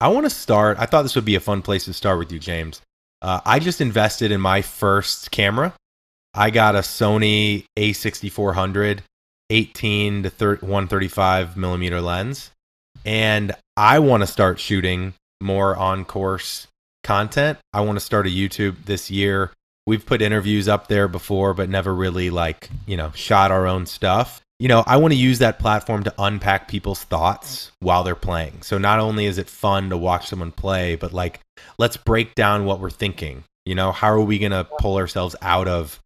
I 0.00 0.08
want 0.08 0.26
to 0.26 0.30
start. 0.30 0.78
I 0.78 0.86
thought 0.86 1.02
this 1.02 1.16
would 1.16 1.24
be 1.24 1.34
a 1.34 1.40
fun 1.40 1.62
place 1.62 1.86
to 1.86 1.92
start 1.92 2.18
with 2.18 2.30
you, 2.30 2.38
James. 2.38 2.82
Uh, 3.22 3.40
I 3.44 3.58
just 3.58 3.80
invested 3.80 4.30
in 4.30 4.40
my 4.40 4.62
first 4.62 5.30
camera. 5.30 5.74
I 6.34 6.50
got 6.50 6.76
a 6.76 6.80
Sony 6.80 7.64
A6400 7.78 9.00
18 9.50 10.22
to 10.22 10.30
30, 10.30 10.60
135 10.64 11.56
millimeter 11.56 12.00
lens, 12.00 12.52
and 13.04 13.52
I 13.76 13.98
want 13.98 14.22
to 14.22 14.26
start 14.28 14.60
shooting 14.60 15.14
more 15.40 15.74
on 15.74 16.04
course 16.04 16.68
content. 17.02 17.58
I 17.72 17.80
want 17.80 17.96
to 17.96 18.04
start 18.04 18.26
a 18.26 18.30
YouTube 18.30 18.84
this 18.84 19.10
year. 19.10 19.50
We've 19.90 20.06
put 20.06 20.22
interviews 20.22 20.68
up 20.68 20.86
there 20.86 21.08
before, 21.08 21.52
but 21.52 21.68
never 21.68 21.92
really 21.92 22.30
like, 22.30 22.70
you 22.86 22.96
know, 22.96 23.10
shot 23.16 23.50
our 23.50 23.66
own 23.66 23.86
stuff. 23.86 24.40
You 24.60 24.68
know, 24.68 24.84
I 24.86 24.98
want 24.98 25.12
to 25.14 25.18
use 25.18 25.40
that 25.40 25.58
platform 25.58 26.04
to 26.04 26.14
unpack 26.16 26.68
people's 26.68 27.02
thoughts 27.02 27.72
while 27.80 28.04
they're 28.04 28.14
playing. 28.14 28.62
So 28.62 28.78
not 28.78 29.00
only 29.00 29.26
is 29.26 29.36
it 29.36 29.50
fun 29.50 29.90
to 29.90 29.96
watch 29.96 30.28
someone 30.28 30.52
play, 30.52 30.94
but 30.94 31.12
like, 31.12 31.40
let's 31.76 31.96
break 31.96 32.36
down 32.36 32.66
what 32.66 32.78
we're 32.78 32.88
thinking. 32.88 33.42
You 33.66 33.74
know, 33.74 33.90
how 33.90 34.12
are 34.12 34.20
we 34.20 34.38
going 34.38 34.52
to 34.52 34.62
pull 34.78 34.96
ourselves 34.96 35.34
out 35.42 35.66
of 35.66 35.98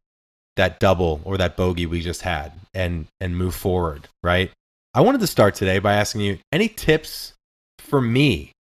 that 0.56 0.80
double 0.80 1.20
or 1.22 1.36
that 1.36 1.58
bogey 1.58 1.84
we 1.84 2.00
just 2.00 2.22
had 2.22 2.52
and 2.72 3.06
and 3.20 3.36
move 3.36 3.54
forward, 3.54 4.08
right? 4.22 4.50
I 4.94 5.02
wanted 5.02 5.20
to 5.20 5.26
start 5.26 5.56
today 5.56 5.78
by 5.78 5.92
asking 5.92 6.22
you 6.22 6.38
any 6.50 6.68
tips 6.68 7.34
for 7.80 8.00
me 8.00 8.52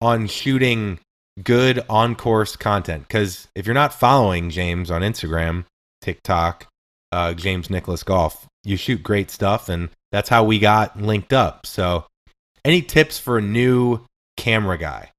on 0.00 0.28
shooting 0.28 1.00
good 1.42 1.84
on 1.88 2.14
course 2.14 2.56
content 2.56 3.06
because 3.06 3.48
if 3.54 3.66
you're 3.66 3.74
not 3.74 3.94
following 3.94 4.50
James 4.50 4.90
on 4.90 5.02
Instagram, 5.02 5.64
TikTok, 6.00 6.66
uh, 7.12 7.34
James 7.34 7.70
Nicholas 7.70 8.02
Golf, 8.02 8.46
you 8.64 8.76
shoot 8.76 9.02
great 9.02 9.30
stuff, 9.30 9.68
and 9.68 9.90
that's 10.12 10.28
how 10.28 10.44
we 10.44 10.58
got 10.58 11.00
linked 11.00 11.32
up. 11.32 11.66
So, 11.66 12.06
any 12.64 12.82
tips 12.82 13.18
for 13.18 13.38
a 13.38 13.42
new 13.42 14.00
camera 14.36 14.78
guy? 14.78 15.10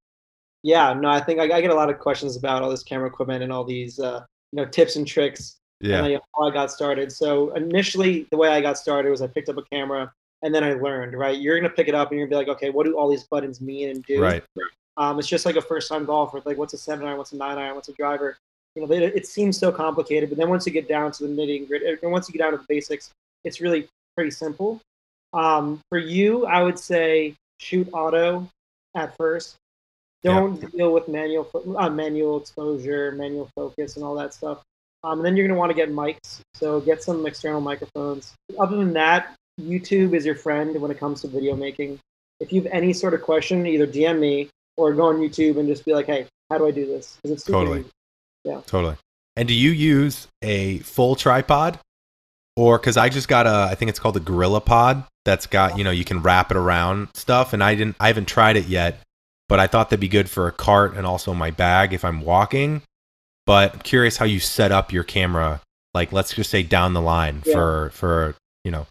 Yeah, 0.62 0.92
no, 0.94 1.08
I 1.08 1.20
think 1.20 1.40
I, 1.40 1.44
I 1.44 1.60
get 1.60 1.70
a 1.70 1.74
lot 1.74 1.90
of 1.90 1.98
questions 1.98 2.36
about 2.36 2.62
all 2.62 2.70
this 2.70 2.84
camera 2.84 3.08
equipment 3.08 3.42
and 3.42 3.52
all 3.52 3.64
these, 3.64 3.98
uh, 3.98 4.24
you 4.52 4.56
know, 4.62 4.66
tips 4.66 4.96
and 4.96 5.06
tricks. 5.06 5.56
Yeah, 5.80 6.04
and 6.04 6.14
uh, 6.14 6.20
how 6.36 6.48
I 6.48 6.52
got 6.52 6.70
started. 6.70 7.10
So 7.10 7.52
initially, 7.54 8.28
the 8.30 8.36
way 8.36 8.48
I 8.48 8.60
got 8.60 8.78
started 8.78 9.10
was 9.10 9.20
I 9.20 9.26
picked 9.26 9.48
up 9.48 9.56
a 9.56 9.62
camera 9.72 10.12
and 10.42 10.54
then 10.54 10.62
I 10.62 10.74
learned. 10.74 11.18
Right, 11.18 11.40
you're 11.40 11.58
gonna 11.58 11.74
pick 11.74 11.88
it 11.88 11.94
up 11.94 12.10
and 12.10 12.18
you're 12.18 12.28
gonna 12.28 12.44
be 12.44 12.46
like, 12.46 12.56
okay, 12.56 12.70
what 12.70 12.86
do 12.86 12.96
all 12.96 13.10
these 13.10 13.24
buttons 13.24 13.60
mean 13.60 13.90
and 13.90 14.04
do? 14.04 14.20
right. 14.20 14.44
Um, 14.96 15.18
it's 15.18 15.28
just 15.28 15.46
like 15.46 15.56
a 15.56 15.62
first 15.62 15.88
time 15.88 16.04
golfer. 16.04 16.42
Like, 16.44 16.58
what's 16.58 16.74
a 16.74 16.78
seven 16.78 17.06
iron? 17.06 17.18
What's 17.18 17.32
a 17.32 17.36
nine 17.36 17.58
iron? 17.58 17.74
What's 17.74 17.88
a 17.88 17.92
driver? 17.92 18.36
You 18.74 18.86
know, 18.86 18.92
it, 18.94 19.14
it 19.14 19.26
seems 19.26 19.58
so 19.58 19.70
complicated, 19.70 20.28
but 20.30 20.38
then 20.38 20.48
once 20.48 20.66
you 20.66 20.72
get 20.72 20.88
down 20.88 21.12
to 21.12 21.26
the 21.26 21.28
nitty 21.28 21.66
gritty, 21.68 21.98
and 22.02 22.12
once 22.12 22.28
you 22.28 22.32
get 22.32 22.38
down 22.38 22.52
to 22.52 22.58
the 22.58 22.64
basics, 22.68 23.10
it's 23.44 23.60
really 23.60 23.88
pretty 24.16 24.30
simple. 24.30 24.80
Um, 25.32 25.80
for 25.88 25.98
you, 25.98 26.46
I 26.46 26.62
would 26.62 26.78
say 26.78 27.34
shoot 27.58 27.88
auto 27.92 28.48
at 28.94 29.16
first. 29.16 29.56
Don't 30.22 30.70
deal 30.72 30.92
with 30.92 31.08
manual 31.08 31.48
uh, 31.76 31.90
manual 31.90 32.40
exposure, 32.40 33.12
manual 33.12 33.48
focus, 33.56 33.96
and 33.96 34.04
all 34.04 34.14
that 34.14 34.32
stuff. 34.34 34.62
Um, 35.04 35.18
and 35.18 35.26
then 35.26 35.36
you're 35.36 35.46
going 35.46 35.54
to 35.54 35.58
want 35.58 35.70
to 35.70 35.74
get 35.74 35.90
mics. 35.90 36.40
So 36.54 36.80
get 36.80 37.02
some 37.02 37.26
external 37.26 37.60
microphones. 37.60 38.34
Other 38.58 38.76
than 38.76 38.92
that, 38.92 39.34
YouTube 39.60 40.14
is 40.14 40.24
your 40.24 40.36
friend 40.36 40.80
when 40.80 40.90
it 40.92 40.98
comes 40.98 41.22
to 41.22 41.28
video 41.28 41.56
making. 41.56 41.98
If 42.38 42.52
you 42.52 42.62
have 42.62 42.72
any 42.72 42.92
sort 42.92 43.14
of 43.14 43.22
question, 43.22 43.66
either 43.66 43.86
DM 43.86 44.20
me 44.20 44.48
or 44.76 44.92
go 44.94 45.04
on 45.04 45.16
YouTube 45.18 45.58
and 45.58 45.68
just 45.68 45.84
be 45.84 45.92
like, 45.94 46.06
"Hey, 46.06 46.26
how 46.50 46.58
do 46.58 46.66
I 46.66 46.70
do 46.70 46.86
this?" 46.86 47.18
'Cause 47.22 47.32
it's 47.32 47.44
Totally. 47.44 47.80
easy. 47.80 48.56
Totally. 48.66 48.96
And 49.36 49.48
do 49.48 49.54
you 49.54 49.70
use 49.70 50.28
a 50.42 50.78
full 50.80 51.16
tripod? 51.16 51.78
Or 52.56 52.78
because 52.78 52.98
I 52.98 53.08
just 53.08 53.28
got 53.28 53.46
a, 53.46 53.68
I 53.70 53.74
think 53.74 53.88
it's 53.88 53.98
called 53.98 54.16
a 54.16 54.20
Gorilla 54.20 54.60
Pod 54.60 55.04
that's 55.24 55.46
got, 55.46 55.78
you 55.78 55.84
know, 55.84 55.90
you 55.90 56.04
can 56.04 56.20
wrap 56.22 56.50
it 56.50 56.56
around 56.56 57.08
stuff. 57.14 57.54
And 57.54 57.64
I 57.64 57.74
didn't, 57.74 57.96
I 57.98 58.08
haven't 58.08 58.26
tried 58.28 58.56
it 58.58 58.66
yet, 58.66 59.00
but 59.48 59.58
I 59.58 59.66
thought 59.66 59.88
that'd 59.88 60.00
be 60.00 60.08
good 60.08 60.28
for 60.28 60.48
a 60.48 60.52
cart 60.52 60.94
and 60.94 61.06
also 61.06 61.32
my 61.32 61.50
bag 61.50 61.94
if 61.94 62.04
I'm 62.04 62.20
walking. 62.20 62.82
But 63.46 63.72
I'm 63.72 63.80
curious 63.80 64.18
how 64.18 64.26
you 64.26 64.38
set 64.38 64.70
up 64.70 64.92
your 64.92 65.02
camera, 65.02 65.62
like 65.94 66.12
let's 66.12 66.34
just 66.34 66.50
say 66.50 66.62
down 66.62 66.92
the 66.92 67.00
line 67.00 67.42
Yeah. 67.46 67.54
for, 67.54 67.90
for, 67.94 68.34
you 68.64 68.70
know, 68.70 68.86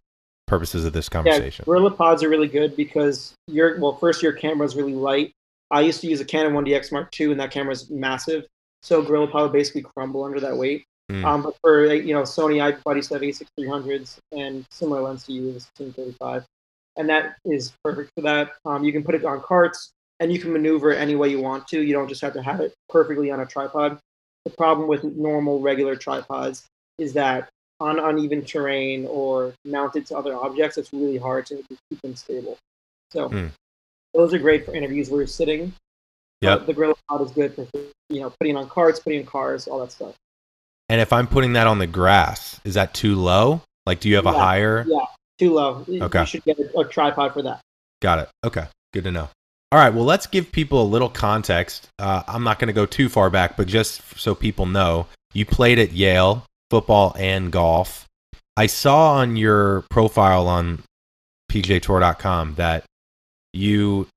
purposes 0.48 0.84
of 0.84 0.94
this 0.94 1.08
Yeah, 1.12 1.22
conversation. 1.22 1.64
Gorilla 1.66 1.92
Pods 1.92 2.24
are 2.24 2.30
really 2.30 2.48
good 2.48 2.76
because 2.76 3.34
your 3.48 3.80
well, 3.80 3.96
first 3.96 4.24
your 4.24 4.34
camera 4.34 4.66
is 4.66 4.76
really 4.76 4.96
light. 4.96 5.32
I 5.72 5.82
used 5.82 6.01
to 6.01 6.08
use 6.08 6.20
a 6.20 6.25
Canon 6.25 6.54
1DX 6.54 6.92
Mark 6.92 7.20
II, 7.20 7.32
and 7.32 7.40
that 7.40 7.51
camera 7.51 7.74
is 7.74 7.90
massive. 7.90 8.46
So 8.84 9.01
Gorilla 9.01 9.28
Pod 9.28 9.44
would 9.44 9.54
basically 9.54 9.84
crumble 9.84 10.24
under 10.24 10.40
that 10.40 10.56
weight. 10.56 10.84
Mm. 11.12 11.25
Um, 11.25 11.44
but 11.44 11.56
for 11.62 11.94
you 11.94 12.13
know 12.13 12.24
Sony, 12.24 12.62
I 12.62 12.78
buddy 12.84 13.01
have 13.01 13.22
A6 13.22 13.46
300s 13.60 14.18
and 14.32 14.66
similar 14.72 15.01
lens 15.01 15.25
to 15.25 15.34
you, 15.34 15.42
the 15.42 15.60
1635, 15.60 16.46
and 16.98 17.10
that 17.10 17.36
is 17.46 17.74
perfect 17.84 18.12
for 18.16 18.22
that. 18.22 18.54
Um, 18.66 18.84
you 18.84 18.92
can 18.92 19.04
put 19.04 19.16
it 19.16 19.25
on 19.25 19.42
carts, 19.42 19.92
and 20.20 20.32
you 20.32 20.40
can 20.40 20.54
maneuver 20.54 20.92
it 20.92 20.98
any 20.98 21.16
way 21.16 21.30
you 21.30 21.42
want 21.42 21.68
to. 21.70 21.82
You 21.82 21.94
don't 21.94 22.08
just 22.08 22.22
have 22.22 22.34
to 22.34 22.42
have 22.42 22.60
it 22.62 22.74
perfectly 22.90 23.32
on 23.32 23.40
a 23.40 23.46
tripod. 23.46 24.00
The 24.46 24.51
problem 24.51 24.88
with 24.88 25.04
normal 25.04 25.60
regular 25.60 25.96
tripods 25.96 26.66
is 26.98 27.13
that 27.13 27.50
on 27.80 28.00
uneven 28.00 28.46
terrain 28.46 29.06
or 29.08 29.54
mounted 29.66 30.06
to 30.08 30.18
other 30.18 30.36
objects, 30.36 30.78
it's 30.78 30.94
really 30.94 31.18
hard 31.18 31.46
to 31.48 31.63
keep 31.90 32.01
them 32.01 32.16
stable. 32.16 32.58
So 33.12 33.28
Hmm. 33.28 33.48
Those 34.13 34.34
are 34.34 34.39
great 34.39 34.65
for 34.65 34.74
interviews 34.75 35.10
where 35.10 35.22
you're 35.22 35.27
sitting. 35.27 35.74
Yep. 36.41 36.62
Uh, 36.62 36.65
the 36.65 36.74
Gorilla 36.74 36.96
Pod 37.08 37.22
is 37.22 37.32
good 37.32 37.56
for 37.56 37.68
you 38.10 38.22
know 38.22 38.34
putting 38.39 38.58
on 38.58 38.68
carts, 38.68 39.00
putting 39.00 39.20
in 39.20 39.25
cars, 39.25 39.68
all 39.68 39.80
that 39.80 39.91
stuff. 39.91 40.15
And 40.89 41.00
if 41.00 41.13
I'm 41.13 41.27
putting 41.27 41.53
that 41.53 41.68
on 41.68 41.80
the 41.80 41.88
grass, 41.88 42.60
is 42.65 42.74
that 42.74 42.94
too 42.94 43.15
low? 43.15 43.62
Like, 43.86 44.00
do 44.01 44.10
you 44.10 44.15
have 44.15 44.25
a 44.25 44.34
higher? 44.34 44.86
Yeah. 44.88 45.06
too 45.39 45.53
low. 45.53 45.86
Okay. 45.89 46.20
You 46.20 46.25
should 46.25 46.44
get 46.44 46.60
a, 46.60 46.80
a 46.80 46.86
tripod 46.86 47.34
for 47.34 47.41
that. 47.44 47.62
Got 48.01 48.20
it. 48.20 48.30
Okay. 48.46 48.65
Good 48.94 49.06
to 49.06 49.12
know. 49.12 49.30
All 49.72 49.80
right. 49.80 49.94
Well, 49.94 50.03
let's 50.03 50.27
give 50.27 50.51
people 50.51 50.82
a 50.82 50.84
little 50.84 51.10
context. 51.10 51.88
Uh, 51.98 52.24
I'm 52.27 52.44
not 52.44 52.60
going 52.60 52.68
to 52.68 52.74
go 52.74 52.86
too 52.86 53.08
far 53.08 53.30
back, 53.30 53.56
but 53.56 53.68
just 53.68 54.01
so 54.20 54.36
people 54.36 54.65
know, 54.65 55.08
you 55.34 55.46
played 55.46 55.80
at 55.80 55.94
Yale, 55.94 56.46
football 56.70 57.15
and 57.18 57.51
golf. 57.51 58.06
I 58.58 58.65
saw 58.65 59.13
on 59.13 59.38
your 59.38 59.86
profile 59.89 60.48
on 60.48 60.84
PGATour.com 61.51 62.56
that 62.56 62.84
you 63.53 64.08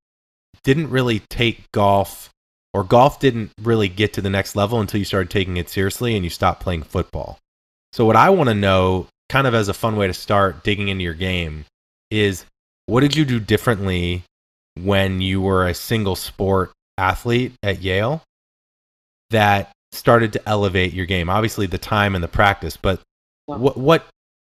didn't 0.62 0.90
really 0.90 1.20
take 1.30 1.70
golf, 1.72 2.30
or 2.72 2.84
golf 2.84 3.20
didn't 3.20 3.52
really 3.62 3.88
get 3.88 4.12
to 4.14 4.20
the 4.20 4.30
next 4.30 4.56
level 4.56 4.80
until 4.80 4.98
you 4.98 5.04
started 5.04 5.30
taking 5.30 5.56
it 5.56 5.68
seriously 5.68 6.14
and 6.14 6.24
you 6.24 6.30
stopped 6.30 6.60
playing 6.60 6.82
football. 6.82 7.38
So, 7.92 8.04
what 8.04 8.16
I 8.16 8.30
want 8.30 8.48
to 8.48 8.54
know, 8.54 9.06
kind 9.28 9.46
of 9.46 9.54
as 9.54 9.68
a 9.68 9.74
fun 9.74 9.96
way 9.96 10.06
to 10.06 10.14
start 10.14 10.64
digging 10.64 10.88
into 10.88 11.04
your 11.04 11.14
game, 11.14 11.64
is 12.10 12.44
what 12.86 13.00
did 13.00 13.16
you 13.16 13.24
do 13.24 13.40
differently 13.40 14.24
when 14.80 15.20
you 15.20 15.40
were 15.40 15.66
a 15.66 15.74
single 15.74 16.16
sport 16.16 16.72
athlete 16.98 17.52
at 17.62 17.82
Yale 17.82 18.22
that 19.30 19.72
started 19.92 20.32
to 20.32 20.48
elevate 20.48 20.92
your 20.92 21.06
game? 21.06 21.30
Obviously, 21.30 21.66
the 21.66 21.78
time 21.78 22.14
and 22.14 22.24
the 22.24 22.28
practice, 22.28 22.76
but 22.76 23.00
what 23.46 23.76
what 23.76 24.06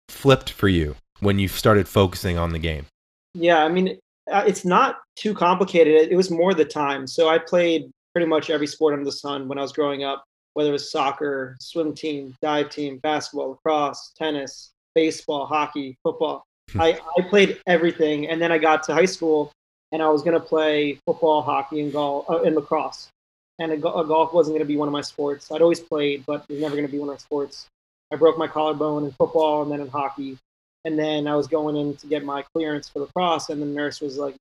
flipped 0.09 0.51
for 0.51 0.69
you 0.69 0.97
when 1.21 1.39
you 1.39 1.49
started 1.49 1.89
focusing 1.89 2.37
on 2.37 2.51
the 2.51 2.59
game? 2.59 2.87
Yeah, 3.35 3.65
I 3.65 3.69
mean, 3.69 3.99
uh, 4.31 4.45
it's 4.47 4.65
not 4.65 4.99
too 5.17 5.35
complicated. 5.35 5.95
It, 5.95 6.13
it 6.13 6.17
was 6.17 6.31
more 6.31 6.55
the 6.55 6.65
time. 6.65 7.07
So 7.07 7.29
I 7.29 7.39
played 7.39 7.91
pretty 8.15 8.27
much 8.27 8.51
every 8.51 8.67
sport 8.67 8.95
under 8.95 9.05
the 9.05 9.13
sun 9.13 9.49
when 9.49 9.59
I 9.59 9.63
was 9.63 9.73
growing 9.73 10.05
up, 10.05 10.25
whether 10.55 10.71
it 10.71 10.73
was 10.73 10.91
soccer, 10.91 11.57
swim 11.61 11.95
team, 11.95 12.35
dive 12.43 12.71
team, 12.71 12.99
basketball, 12.99 13.51
lacrosse, 13.51 14.13
tennis, 14.17 14.73
baseball, 14.95 15.47
hockey, 15.47 15.97
football. 16.03 16.45
I, 16.79 16.99
I 17.19 17.23
played 17.23 17.61
everything, 17.67 18.29
and 18.29 18.41
then 18.41 18.53
I 18.53 18.59
got 18.59 18.83
to 18.85 18.95
high 18.95 19.05
school, 19.05 19.53
and 19.93 20.03
I 20.03 20.09
was 20.09 20.23
going 20.23 20.35
to 20.35 20.41
play 20.41 21.01
football, 21.05 21.43
hockey, 21.43 21.81
and 21.81 21.93
golf, 21.93 22.29
uh, 22.31 22.43
and 22.43 22.55
lacrosse. 22.55 23.09
And 23.59 23.73
a, 23.73 23.75
a 23.75 24.07
golf 24.07 24.33
wasn't 24.33 24.55
going 24.55 24.67
to 24.67 24.73
be 24.73 24.77
one 24.77 24.89
of 24.89 24.93
my 24.93 25.01
sports. 25.01 25.51
I'd 25.51 25.63
always 25.63 25.81
played, 25.81 26.25
but 26.27 26.45
it 26.49 26.55
was 26.55 26.61
never 26.63 26.77
going 26.77 26.87
to 26.87 26.93
be 26.93 26.99
one 26.99 27.09
of 27.09 27.15
my 27.15 27.19
sports. 27.19 27.67
I 28.13 28.17
broke 28.17 28.39
my 28.39 28.47
collarbone 28.47 29.05
in 29.05 29.13
football 29.13 29.63
and 29.63 29.71
then 29.71 29.81
in 29.81 29.89
hockey. 29.89 30.39
And 30.85 30.99
then 30.99 31.27
I 31.27 31.37
was 31.37 31.47
going 31.47 31.77
in 31.77 31.97
to 31.97 32.07
get 32.07 32.25
my 32.25 32.43
clearance 32.55 32.89
for 32.89 33.01
lacrosse, 33.01 33.51
and 33.51 33.61
the 33.61 33.67
nurse 33.67 34.01
was 34.01 34.17
like, 34.17 34.35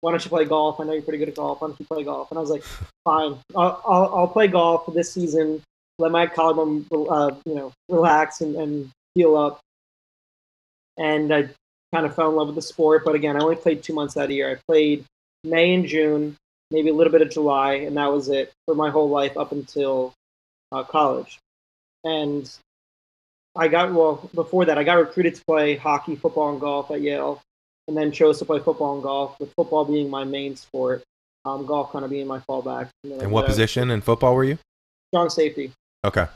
"Why 0.00 0.10
don't 0.10 0.24
you 0.24 0.30
play 0.30 0.44
golf? 0.44 0.80
I 0.80 0.84
know 0.84 0.92
you're 0.92 1.02
pretty 1.02 1.18
good 1.18 1.28
at 1.28 1.36
golf. 1.36 1.60
Why 1.60 1.68
don't 1.68 1.80
you 1.80 1.86
play 1.86 2.04
golf?" 2.04 2.30
And 2.30 2.38
I 2.38 2.40
was 2.40 2.50
like, 2.50 2.64
"Fine, 3.04 3.38
I'll, 3.54 3.82
I'll, 3.86 4.14
I'll 4.14 4.28
play 4.28 4.48
golf 4.48 4.92
this 4.92 5.12
season. 5.12 5.62
Let 5.98 6.10
my 6.10 6.26
collarbone, 6.26 6.86
uh, 6.92 7.34
you 7.46 7.54
know, 7.54 7.72
relax 7.88 8.40
and, 8.40 8.56
and 8.56 8.90
heal 9.14 9.36
up." 9.36 9.60
And 10.98 11.32
I 11.32 11.48
kind 11.94 12.06
of 12.06 12.14
fell 12.14 12.30
in 12.30 12.36
love 12.36 12.48
with 12.48 12.56
the 12.56 12.62
sport. 12.62 13.04
But 13.04 13.14
again, 13.14 13.36
I 13.36 13.40
only 13.40 13.56
played 13.56 13.82
two 13.82 13.94
months 13.94 14.14
that 14.14 14.30
year. 14.30 14.50
I 14.50 14.60
played 14.66 15.04
May 15.44 15.74
and 15.74 15.86
June, 15.86 16.36
maybe 16.70 16.88
a 16.88 16.94
little 16.94 17.12
bit 17.12 17.22
of 17.22 17.30
July, 17.30 17.74
and 17.74 17.96
that 17.96 18.12
was 18.12 18.28
it 18.28 18.52
for 18.66 18.74
my 18.74 18.90
whole 18.90 19.08
life 19.08 19.36
up 19.36 19.52
until 19.52 20.12
uh, 20.72 20.82
college. 20.82 21.38
And 22.04 22.50
I 23.56 23.68
got 23.68 23.92
well 23.92 24.28
before 24.34 24.64
that. 24.66 24.78
I 24.78 24.84
got 24.84 24.94
recruited 24.94 25.34
to 25.36 25.44
play 25.46 25.76
hockey, 25.76 26.16
football, 26.16 26.50
and 26.50 26.60
golf 26.60 26.90
at 26.90 27.00
Yale, 27.00 27.40
and 27.88 27.96
then 27.96 28.12
chose 28.12 28.38
to 28.38 28.44
play 28.44 28.58
football 28.60 28.94
and 28.94 29.02
golf. 29.02 29.38
With 29.40 29.52
football 29.54 29.84
being 29.84 30.10
my 30.10 30.24
main 30.24 30.56
sport, 30.56 31.02
um, 31.44 31.64
golf 31.66 31.92
kind 31.92 32.04
of 32.04 32.10
being 32.10 32.26
my 32.26 32.40
fallback. 32.40 32.88
And 33.04 33.22
And 33.22 33.32
what 33.32 33.46
position 33.46 33.90
in 33.90 34.00
football 34.00 34.34
were 34.34 34.44
you? 34.44 34.58
Strong 35.12 35.30
safety. 35.30 35.72
Okay. 36.04 36.26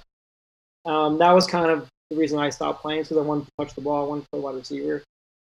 Um, 0.86 1.18
that 1.18 1.32
was 1.32 1.46
kind 1.46 1.70
of 1.70 1.88
the 2.10 2.16
reason 2.16 2.38
I 2.38 2.50
stopped 2.50 2.80
playing. 2.80 3.04
So 3.04 3.18
I 3.18 3.22
wanted 3.22 3.44
to 3.46 3.50
touch 3.58 3.74
the 3.74 3.82
ball, 3.82 4.04
I 4.04 4.08
wanted 4.08 4.22
to 4.22 4.28
play 4.32 4.40
wide 4.40 4.54
receiver, 4.54 5.02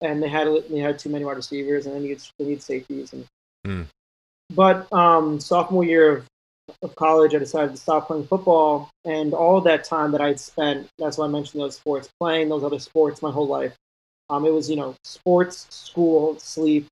and 0.01 0.21
they 0.21 0.29
had 0.29 0.47
they 0.69 0.79
had 0.79 0.99
too 0.99 1.09
many 1.09 1.25
wide 1.25 1.37
receivers, 1.37 1.85
and 1.85 1.95
they 1.95 1.99
needed 1.99 2.21
they 2.37 2.45
need 2.45 2.61
safeties. 2.61 3.13
And 3.13 3.25
Mm. 3.65 3.87
but 4.53 4.91
um, 4.93 5.39
sophomore 5.39 5.83
year 5.83 6.17
of, 6.17 6.25
of 6.81 6.95
college, 6.95 7.35
I 7.35 7.39
decided 7.39 7.71
to 7.71 7.77
stop 7.77 8.07
playing 8.07 8.27
football, 8.27 8.89
and 9.03 9.33
all 9.33 9.61
that 9.61 9.83
time 9.83 10.11
that 10.11 10.21
I'd 10.21 10.39
spent, 10.39 10.87
that's 10.97 11.17
why 11.17 11.25
I 11.25 11.29
mentioned 11.29 11.61
those 11.61 11.75
sports, 11.75 12.09
playing 12.19 12.49
those 12.49 12.63
other 12.63 12.79
sports 12.79 13.21
my 13.21 13.31
whole 13.31 13.47
life. 13.47 13.75
Um, 14.29 14.45
it 14.45 14.53
was 14.53 14.69
you 14.69 14.75
know 14.75 14.95
sports, 15.03 15.67
school, 15.69 16.39
sleep, 16.39 16.87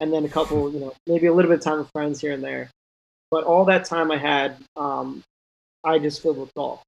and 0.00 0.12
then 0.12 0.24
a 0.24 0.28
couple, 0.28 0.72
you 0.72 0.80
know, 0.80 0.94
maybe 1.06 1.26
a 1.26 1.32
little 1.32 1.50
bit 1.50 1.58
of 1.58 1.64
time 1.64 1.78
with 1.78 1.90
friends 1.90 2.20
here 2.20 2.32
and 2.32 2.44
there. 2.44 2.70
But 3.30 3.44
all 3.44 3.64
that 3.64 3.84
time 3.84 4.12
I 4.12 4.18
had, 4.18 4.56
um, 4.76 5.22
I 5.82 5.98
just 5.98 6.22
filled 6.22 6.38
with 6.38 6.54
golf. 6.54 6.82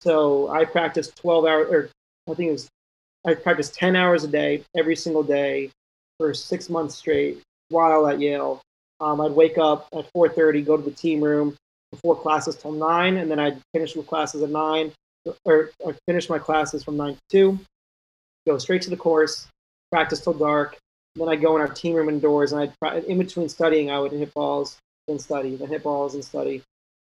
So 0.00 0.48
I 0.48 0.64
practiced 0.64 1.16
12 1.16 1.44
hours, 1.44 1.68
or 1.70 1.90
I 2.30 2.34
think 2.34 2.48
it 2.48 2.52
was, 2.52 2.68
I 3.26 3.34
practiced 3.34 3.74
10 3.74 3.96
hours 3.96 4.24
a 4.24 4.28
day, 4.28 4.62
every 4.76 4.96
single 4.96 5.22
day 5.22 5.70
for 6.18 6.32
six 6.32 6.70
months 6.70 6.94
straight 6.94 7.42
while 7.68 8.06
at 8.06 8.20
Yale. 8.20 8.62
Um, 9.00 9.20
I'd 9.20 9.32
wake 9.32 9.58
up 9.58 9.88
at 9.92 10.10
4.30, 10.14 10.64
go 10.64 10.76
to 10.76 10.82
the 10.82 10.90
team 10.90 11.22
room 11.22 11.56
before 11.90 12.16
classes 12.16 12.56
till 12.56 12.72
9, 12.72 13.16
and 13.16 13.30
then 13.30 13.38
I'd 13.38 13.60
finish 13.72 13.96
with 13.96 14.06
classes 14.06 14.42
at 14.42 14.50
9, 14.50 14.92
or 15.44 15.70
I'd 15.86 15.98
finish 16.06 16.28
my 16.28 16.38
classes 16.38 16.84
from 16.84 16.96
9 16.96 17.14
to 17.14 17.20
2, 17.30 17.58
go 18.46 18.58
straight 18.58 18.82
to 18.82 18.90
the 18.90 18.96
course, 18.96 19.48
practice 19.90 20.20
till 20.20 20.34
dark, 20.34 20.76
then 21.14 21.28
I'd 21.28 21.40
go 21.40 21.56
in 21.56 21.62
our 21.62 21.68
team 21.68 21.94
room 21.94 22.08
indoors, 22.08 22.52
and 22.52 22.70
I'd, 22.82 23.04
in 23.04 23.18
between 23.18 23.48
studying, 23.48 23.90
I 23.90 23.98
would 23.98 24.12
hit 24.12 24.32
balls, 24.34 24.78
and 25.08 25.20
study, 25.20 25.56
then 25.56 25.68
hit 25.68 25.82
balls 25.82 26.14
and 26.14 26.24
study. 26.24 26.62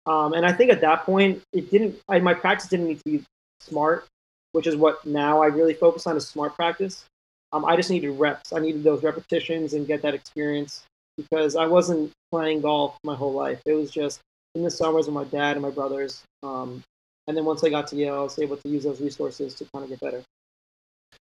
Um, 0.06 0.34
and 0.34 0.46
I 0.46 0.52
think 0.52 0.70
at 0.70 0.80
that 0.82 1.04
point, 1.04 1.42
it 1.52 1.70
didn't. 1.70 1.96
I, 2.08 2.18
my 2.20 2.34
practice 2.34 2.68
didn't 2.68 2.86
need 2.86 2.98
to 2.98 3.04
be 3.04 3.24
smart, 3.60 4.06
which 4.52 4.66
is 4.66 4.76
what 4.76 5.04
now 5.04 5.42
I 5.42 5.46
really 5.46 5.74
focus 5.74 6.06
on 6.06 6.16
is 6.16 6.28
smart 6.28 6.54
practice. 6.54 7.04
Um, 7.52 7.64
I 7.64 7.76
just 7.76 7.90
needed 7.90 8.10
reps. 8.10 8.52
I 8.52 8.58
needed 8.58 8.84
those 8.84 9.02
repetitions 9.02 9.74
and 9.74 9.86
get 9.86 10.02
that 10.02 10.14
experience 10.14 10.84
because 11.16 11.56
I 11.56 11.66
wasn't 11.66 12.12
playing 12.30 12.60
golf 12.60 12.98
my 13.02 13.14
whole 13.14 13.32
life. 13.32 13.60
It 13.66 13.72
was 13.72 13.90
just 13.90 14.20
in 14.56 14.64
the 14.64 14.70
summers 14.70 15.06
with 15.06 15.14
my 15.14 15.24
dad 15.24 15.52
and 15.52 15.62
my 15.62 15.70
brothers. 15.70 16.22
Um, 16.42 16.82
and 17.28 17.36
then 17.36 17.44
once 17.44 17.62
I 17.62 17.68
got 17.68 17.86
to 17.88 17.96
Yale, 17.96 18.14
I 18.14 18.22
was 18.22 18.38
able 18.38 18.56
to 18.56 18.68
use 18.68 18.84
those 18.84 19.00
resources 19.00 19.54
to 19.54 19.66
kind 19.72 19.84
of 19.84 19.90
get 19.90 20.00
better. 20.00 20.22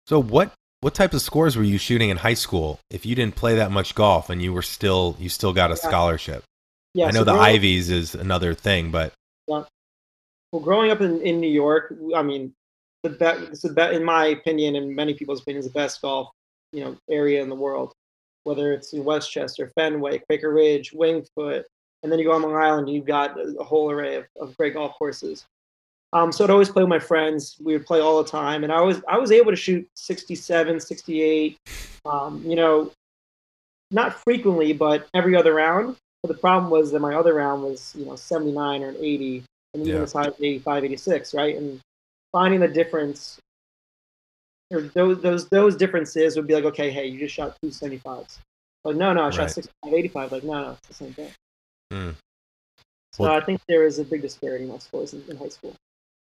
So 0.06 0.20
what 0.20 0.52
what 0.80 0.94
type 0.94 1.14
of 1.14 1.22
scores 1.22 1.56
were 1.56 1.62
you 1.62 1.78
shooting 1.78 2.10
in 2.10 2.18
high 2.18 2.34
school 2.34 2.78
if 2.90 3.06
you 3.06 3.14
didn't 3.14 3.36
play 3.36 3.54
that 3.54 3.70
much 3.70 3.94
golf 3.94 4.28
and 4.28 4.42
you 4.42 4.52
were 4.52 4.62
still 4.62 5.16
you 5.18 5.28
still 5.30 5.52
got 5.54 5.70
a 5.70 5.74
Yeah. 5.74 5.88
scholarship? 5.88 6.44
Yeah, 6.92 7.06
I 7.06 7.10
know 7.10 7.20
so 7.20 7.24
the 7.24 7.32
growing- 7.32 7.46
Ivies 7.56 7.90
is 7.90 8.14
another 8.14 8.54
thing, 8.54 8.90
but 8.90 9.12
yeah. 9.48 9.64
Well, 10.52 10.62
growing 10.62 10.90
up 10.90 11.00
in, 11.00 11.20
in 11.22 11.40
New 11.40 11.50
York, 11.50 11.92
I 12.14 12.22
mean, 12.22 12.52
the 13.02 13.10
best, 13.10 13.62
the 13.62 13.72
be- 13.72 13.96
in 13.96 14.04
my 14.04 14.26
opinion, 14.26 14.76
and 14.76 14.94
many 14.94 15.14
people's 15.14 15.40
opinions, 15.40 15.66
the 15.66 15.72
best 15.72 16.00
golf, 16.00 16.30
you 16.72 16.84
know, 16.84 16.96
area 17.10 17.42
in 17.42 17.48
the 17.48 17.56
world. 17.56 17.92
Whether 18.44 18.72
it's 18.72 18.92
in 18.92 19.04
Westchester, 19.04 19.72
Fenway, 19.74 20.18
Quaker 20.18 20.52
Ridge, 20.52 20.92
Winged 20.92 21.26
Foot, 21.34 21.66
and 22.04 22.12
then 22.12 22.18
you 22.20 22.26
go 22.26 22.32
on 22.32 22.42
Long 22.42 22.54
Island, 22.54 22.88
you've 22.88 23.06
got 23.06 23.34
a 23.40 23.64
whole 23.64 23.90
array 23.90 24.16
of, 24.16 24.26
of 24.38 24.56
great 24.58 24.74
golf 24.74 24.92
courses. 24.96 25.46
Um, 26.12 26.30
so 26.30 26.44
I'd 26.44 26.50
always 26.50 26.68
play 26.68 26.82
with 26.82 26.90
my 26.90 26.98
friends. 27.00 27.56
We 27.60 27.72
would 27.72 27.86
play 27.86 28.00
all 28.00 28.22
the 28.22 28.30
time, 28.30 28.62
and 28.62 28.72
I 28.72 28.80
was 28.82 29.02
I 29.08 29.18
was 29.18 29.32
able 29.32 29.50
to 29.50 29.56
shoot 29.56 29.88
67, 29.96 30.78
68. 30.78 31.56
Um, 32.04 32.44
you 32.46 32.54
know, 32.54 32.92
not 33.90 34.14
frequently, 34.22 34.72
but 34.74 35.08
every 35.14 35.34
other 35.34 35.54
round. 35.54 35.96
But 36.22 36.28
the 36.28 36.38
problem 36.38 36.70
was 36.70 36.92
that 36.92 37.00
my 37.00 37.14
other 37.14 37.34
round 37.34 37.62
was 37.62 37.94
you 37.98 38.04
know 38.04 38.14
79 38.16 38.82
or 38.82 38.90
an 38.90 38.96
80 38.96 39.44
and 39.72 39.82
even 39.82 39.96
Yeah. 39.96 40.02
as 40.02 40.12
high 40.12 40.26
as 40.26 40.34
85, 40.38 40.84
86, 40.84 41.34
right? 41.34 41.56
And 41.56 41.80
finding 42.32 42.60
the 42.60 42.68
difference, 42.68 43.38
or 44.70 44.82
those 44.82 45.20
those 45.20 45.48
those 45.48 45.74
differences 45.74 46.36
would 46.36 46.46
be 46.46 46.54
like, 46.54 46.64
okay, 46.64 46.90
hey, 46.90 47.06
you 47.06 47.18
just 47.18 47.34
shot 47.34 47.56
two 47.62 47.70
75s. 47.70 48.38
Like, 48.84 48.96
no, 48.96 49.12
no, 49.14 49.22
I 49.22 49.24
Right. 49.26 49.34
shot 49.34 49.50
65, 49.50 49.94
85. 49.94 50.32
Like, 50.32 50.44
no, 50.44 50.62
no, 50.62 50.70
it's 50.72 50.86
the 50.88 50.94
same 50.94 51.12
thing. 51.14 51.30
Mm. 51.94 52.14
So 53.12 53.24
Well- 53.24 53.32
I 53.32 53.40
think 53.40 53.60
there 53.68 53.86
is 53.86 53.98
a 53.98 54.04
big 54.04 54.22
disparity 54.22 54.64
in 54.64 54.70
my 54.70 54.78
scores 54.78 55.12
in, 55.14 55.22
in 55.28 55.36
high 55.36 55.48
school. 55.48 55.74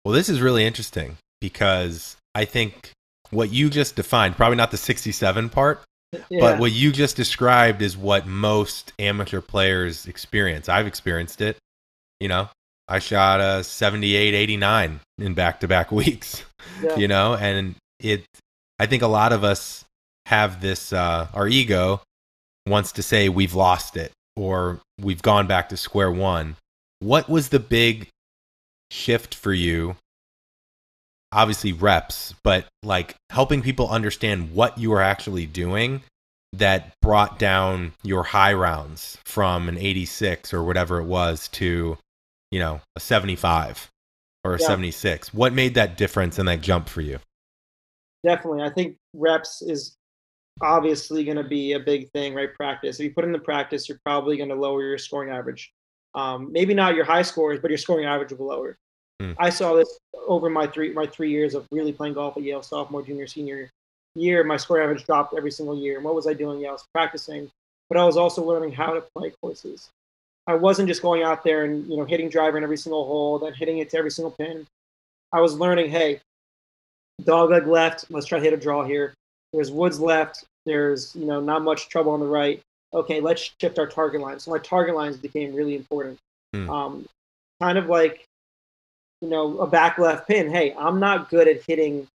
well, 0.04 0.12
this 0.14 0.28
is 0.28 0.40
really 0.40 0.64
interesting 0.66 1.16
because 1.40 2.16
I 2.34 2.44
think 2.44 2.90
what 3.30 3.50
you 3.52 3.70
just 3.70 3.96
defined, 3.96 4.36
probably 4.36 4.56
not 4.56 4.70
the 4.70 4.76
67 4.76 5.48
part, 5.48 5.82
Yeah, 6.12 6.40
but 6.40 6.58
what 6.58 6.72
you 6.72 6.92
just 6.92 7.16
described 7.16 7.80
is 7.82 7.96
what 7.96 8.26
most 8.26 8.92
amateur 8.98 9.40
players 9.40 10.06
experience. 10.06 10.68
I've 10.68 10.86
experienced 10.86 11.40
it. 11.40 11.56
You 12.20 12.28
know, 12.28 12.48
I 12.86 12.98
shot 12.98 13.40
a 13.40 13.64
78, 13.64 14.34
89 14.34 15.00
in 15.18 15.34
back 15.34 15.60
to 15.60 15.68
back 15.68 15.90
weeks. 15.90 16.44
yeah, 16.82 16.96
you 16.96 17.08
know 17.08 17.34
and 17.34 17.74
it 18.00 18.24
i 18.78 18.86
think 18.86 19.02
a 19.02 19.06
lot 19.06 19.32
of 19.32 19.44
us 19.44 19.84
have 20.26 20.60
this 20.62 20.92
uh 20.92 21.28
our 21.34 21.46
ego 21.46 22.00
wants 22.66 22.92
to 22.92 23.02
say 23.02 23.28
we've 23.28 23.54
lost 23.54 23.96
it 23.96 24.10
or 24.36 24.80
we've 25.00 25.22
gone 25.22 25.46
back 25.46 25.68
to 25.68 25.76
square 25.76 26.10
one 26.10 26.56
what 27.00 27.28
was 27.28 27.48
the 27.48 27.58
big 27.58 28.08
shift 28.90 29.34
for 29.34 29.52
you 29.52 29.96
obviously 31.32 31.72
reps 31.72 32.34
but 32.44 32.66
like 32.82 33.16
helping 33.30 33.62
people 33.62 33.88
understand 33.88 34.52
what 34.52 34.78
you 34.78 34.92
are 34.92 35.02
actually 35.02 35.46
doing 35.46 36.02
that 36.52 36.92
brought 37.02 37.38
down 37.38 37.92
your 38.04 38.22
high 38.22 38.52
rounds 38.52 39.18
from 39.26 39.68
an 39.68 39.76
86 39.76 40.54
or 40.54 40.62
whatever 40.62 41.00
it 41.00 41.04
was 41.04 41.48
to 41.48 41.98
you 42.50 42.58
know 42.60 42.80
a 42.94 43.00
75 43.00 43.88
or 44.44 44.54
a 44.54 44.60
Yeah. 44.60 44.66
76 44.66 45.34
what 45.34 45.52
made 45.52 45.74
that 45.74 45.96
difference 45.96 46.38
and 46.38 46.48
that 46.48 46.60
jump 46.60 46.88
for 46.88 47.00
you 47.00 47.18
definitely. 48.24 48.62
I 48.62 48.70
think 48.70 48.96
reps 49.12 49.62
is 49.62 49.96
obviously 50.60 51.24
going 51.24 51.36
to 51.36 51.44
be 51.44 51.72
a 51.72 51.80
big 51.80 52.10
thing, 52.12 52.34
right? 52.34 52.52
Practice. 52.54 53.00
If 53.00 53.04
you 53.04 53.14
put 53.14 53.24
in 53.24 53.32
the 53.32 53.38
practice, 53.38 53.88
you're 53.88 54.00
probably 54.04 54.36
going 54.36 54.48
to 54.48 54.54
lower 54.54 54.82
your 54.82 54.98
scoring 54.98 55.30
average. 55.30 55.72
Um, 56.14 56.52
maybe 56.52 56.74
not 56.74 56.94
your 56.94 57.04
high 57.04 57.22
scores, 57.22 57.58
but 57.60 57.70
your 57.70 57.78
scoring 57.78 58.06
average 58.06 58.30
will 58.30 58.38
be 58.38 58.44
lower. 58.44 58.76
Hmm. 59.20 59.32
I 59.38 59.50
saw 59.50 59.74
this 59.74 59.98
over 60.26 60.48
my 60.48 60.66
three 60.66 60.92
my 60.92 61.06
three 61.06 61.30
years 61.30 61.54
of 61.54 61.66
really 61.70 61.92
playing 61.92 62.14
golf 62.14 62.36
at 62.36 62.42
Yale, 62.42 62.62
sophomore, 62.62 63.02
junior, 63.02 63.26
senior 63.26 63.70
year. 64.14 64.44
My 64.44 64.56
score 64.56 64.82
average 64.82 65.04
dropped 65.04 65.34
every 65.36 65.50
single 65.50 65.76
year. 65.76 65.96
And 65.96 66.04
what 66.04 66.14
was 66.14 66.26
I 66.26 66.34
doing? 66.34 66.60
Yeah, 66.60 66.70
I 66.70 66.72
was 66.72 66.84
practicing, 66.92 67.50
but 67.88 67.98
I 67.98 68.04
was 68.04 68.16
also 68.16 68.44
learning 68.44 68.72
how 68.72 68.92
to 68.94 69.04
play 69.16 69.32
courses. 69.40 69.90
I 70.46 70.54
wasn't 70.54 70.88
just 70.88 71.02
going 71.02 71.22
out 71.22 71.42
there 71.42 71.64
and 71.64 71.86
you 71.88 71.96
know 71.96 72.04
hitting 72.04 72.28
driver 72.28 72.58
in 72.58 72.64
every 72.64 72.76
single 72.76 73.04
hole, 73.06 73.38
then 73.38 73.54
hitting 73.54 73.78
it 73.78 73.90
to 73.90 73.98
every 73.98 74.10
single 74.10 74.32
pin. 74.32 74.66
I 75.32 75.40
was 75.40 75.58
learning, 75.58 75.90
hey, 75.90 76.20
dog 77.24 77.50
leg 77.50 77.66
left. 77.66 78.06
Let's 78.10 78.26
try 78.26 78.38
to 78.38 78.44
hit 78.44 78.52
a 78.52 78.56
draw 78.56 78.84
here. 78.84 79.14
There's 79.54 79.70
woods 79.70 80.00
left. 80.00 80.44
There's 80.66 81.14
you 81.14 81.26
know 81.26 81.40
not 81.40 81.62
much 81.62 81.88
trouble 81.88 82.12
on 82.12 82.20
the 82.20 82.26
right. 82.26 82.60
Okay, 82.92 83.20
let's 83.20 83.50
shift 83.60 83.78
our 83.78 83.86
target 83.86 84.20
lines. 84.20 84.44
So 84.44 84.50
my 84.50 84.58
target 84.58 84.94
lines 84.94 85.16
became 85.16 85.54
really 85.54 85.76
important. 85.76 86.18
Hmm. 86.52 86.70
Um, 86.70 87.06
kind 87.60 87.78
of 87.78 87.86
like 87.86 88.24
you 89.20 89.28
know 89.28 89.58
a 89.58 89.66
back 89.66 89.98
left 89.98 90.26
pin. 90.28 90.50
Hey, 90.50 90.74
I'm 90.76 90.98
not 90.98 91.30
good 91.30 91.48
at 91.48 91.62
hitting 91.66 92.06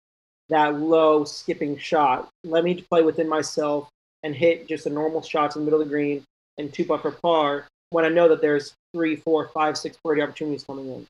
that 0.48 0.74
low 0.74 1.24
skipping 1.24 1.78
shot. 1.78 2.28
Let 2.44 2.64
me 2.64 2.82
play 2.90 3.02
within 3.02 3.28
myself 3.28 3.88
and 4.22 4.34
hit 4.34 4.66
just 4.66 4.86
a 4.86 4.90
normal 4.90 5.22
shots 5.22 5.56
in 5.56 5.62
the 5.62 5.64
middle 5.64 5.80
of 5.80 5.86
the 5.86 5.92
green 5.92 6.24
and 6.56 6.72
two 6.72 6.84
putt 6.84 7.02
for 7.02 7.12
par 7.12 7.66
when 7.90 8.04
I 8.04 8.08
know 8.08 8.28
that 8.28 8.40
there's 8.40 8.74
three, 8.94 9.14
four, 9.16 9.48
five, 9.48 9.76
six 9.78 9.96
birdie 10.02 10.22
opportunities 10.22 10.64
coming 10.64 10.88
in. 10.88 11.06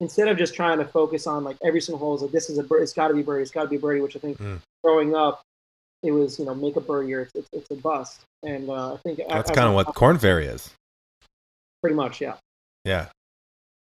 Instead 0.00 0.28
of 0.28 0.36
just 0.36 0.54
trying 0.54 0.78
to 0.78 0.84
focus 0.84 1.26
on 1.26 1.44
like 1.44 1.56
every 1.64 1.80
single 1.80 1.98
hole 1.98 2.14
is 2.14 2.22
like 2.22 2.30
this 2.30 2.50
is 2.50 2.58
a 2.58 2.62
bird, 2.62 2.82
it's 2.82 2.92
got 2.92 3.08
to 3.08 3.14
be 3.14 3.22
birdie, 3.22 3.42
it's 3.42 3.50
got 3.50 3.62
to 3.62 3.68
be 3.68 3.76
birdie, 3.76 4.00
which 4.00 4.16
I 4.16 4.18
think 4.18 4.38
Mm. 4.38 4.60
growing 4.84 5.14
up 5.16 5.42
it 6.04 6.12
was 6.12 6.38
you 6.38 6.44
know 6.44 6.54
make 6.54 6.76
a 6.76 6.80
birdie 6.80 7.14
or 7.14 7.22
it's 7.22 7.32
it's, 7.34 7.48
it's 7.52 7.70
a 7.70 7.76
bust, 7.76 8.20
and 8.42 8.68
uh, 8.68 8.94
I 8.94 8.96
think 8.98 9.20
That's 9.26 9.50
kind 9.50 9.66
of 9.66 9.74
what 9.74 9.86
Korn 9.94 10.18
Ferry 10.18 10.46
is. 10.46 10.70
pretty 11.80 11.96
much 11.96 12.20
yeah. 12.20 12.34
Yeah. 12.84 13.08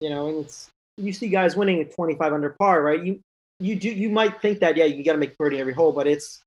you 0.00 0.08
know 0.08 0.28
and 0.28 0.44
it's 0.44 0.70
you 0.96 1.12
see 1.12 1.28
guys 1.28 1.56
winning 1.56 1.80
at 1.80 1.94
25 1.94 2.32
under 2.32 2.50
par 2.50 2.82
right? 2.82 3.02
You 3.04 3.20
you 3.58 3.74
do 3.76 3.90
you 3.90 4.08
might 4.08 4.40
think 4.40 4.60
that 4.60 4.76
yeah 4.76 4.84
you 4.84 5.04
got 5.04 5.12
to 5.12 5.18
make 5.18 5.36
birdie 5.36 5.58
every 5.58 5.72
hole 5.72 5.92
but 5.92 6.06
it's 6.06 6.42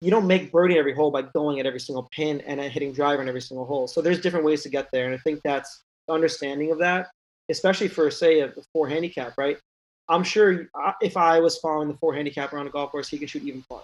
you 0.00 0.10
don't 0.10 0.26
make 0.26 0.50
birdie 0.52 0.78
every 0.78 0.94
hole 0.94 1.10
by 1.10 1.22
going 1.22 1.60
at 1.60 1.66
every 1.66 1.80
single 1.80 2.08
pin 2.12 2.40
and 2.42 2.60
hitting 2.60 2.92
driver 2.92 3.20
in 3.20 3.28
every 3.28 3.42
single 3.42 3.66
hole. 3.66 3.86
So 3.86 4.00
there's 4.00 4.20
different 4.20 4.46
ways 4.46 4.62
to 4.62 4.68
get 4.68 4.88
there 4.92 5.06
and 5.06 5.14
i 5.14 5.18
think 5.18 5.40
that's 5.42 5.82
the 6.06 6.14
understanding 6.14 6.70
of 6.70 6.78
that 6.78 7.10
especially 7.50 7.88
for 7.88 8.10
say 8.12 8.40
a, 8.40 8.46
a 8.46 8.62
four 8.72 8.88
handicap 8.88 9.34
right? 9.36 9.58
I'm 10.08 10.22
sure 10.24 10.68
uh, 10.74 10.92
if 11.02 11.16
i 11.16 11.40
was 11.40 11.58
following 11.58 11.88
the 11.88 11.94
four 11.94 12.14
handicap 12.14 12.52
around 12.52 12.68
a 12.68 12.70
golf 12.70 12.92
course 12.92 13.08
he 13.08 13.18
could 13.18 13.30
shoot 13.30 13.42
even 13.42 13.64
par 13.68 13.82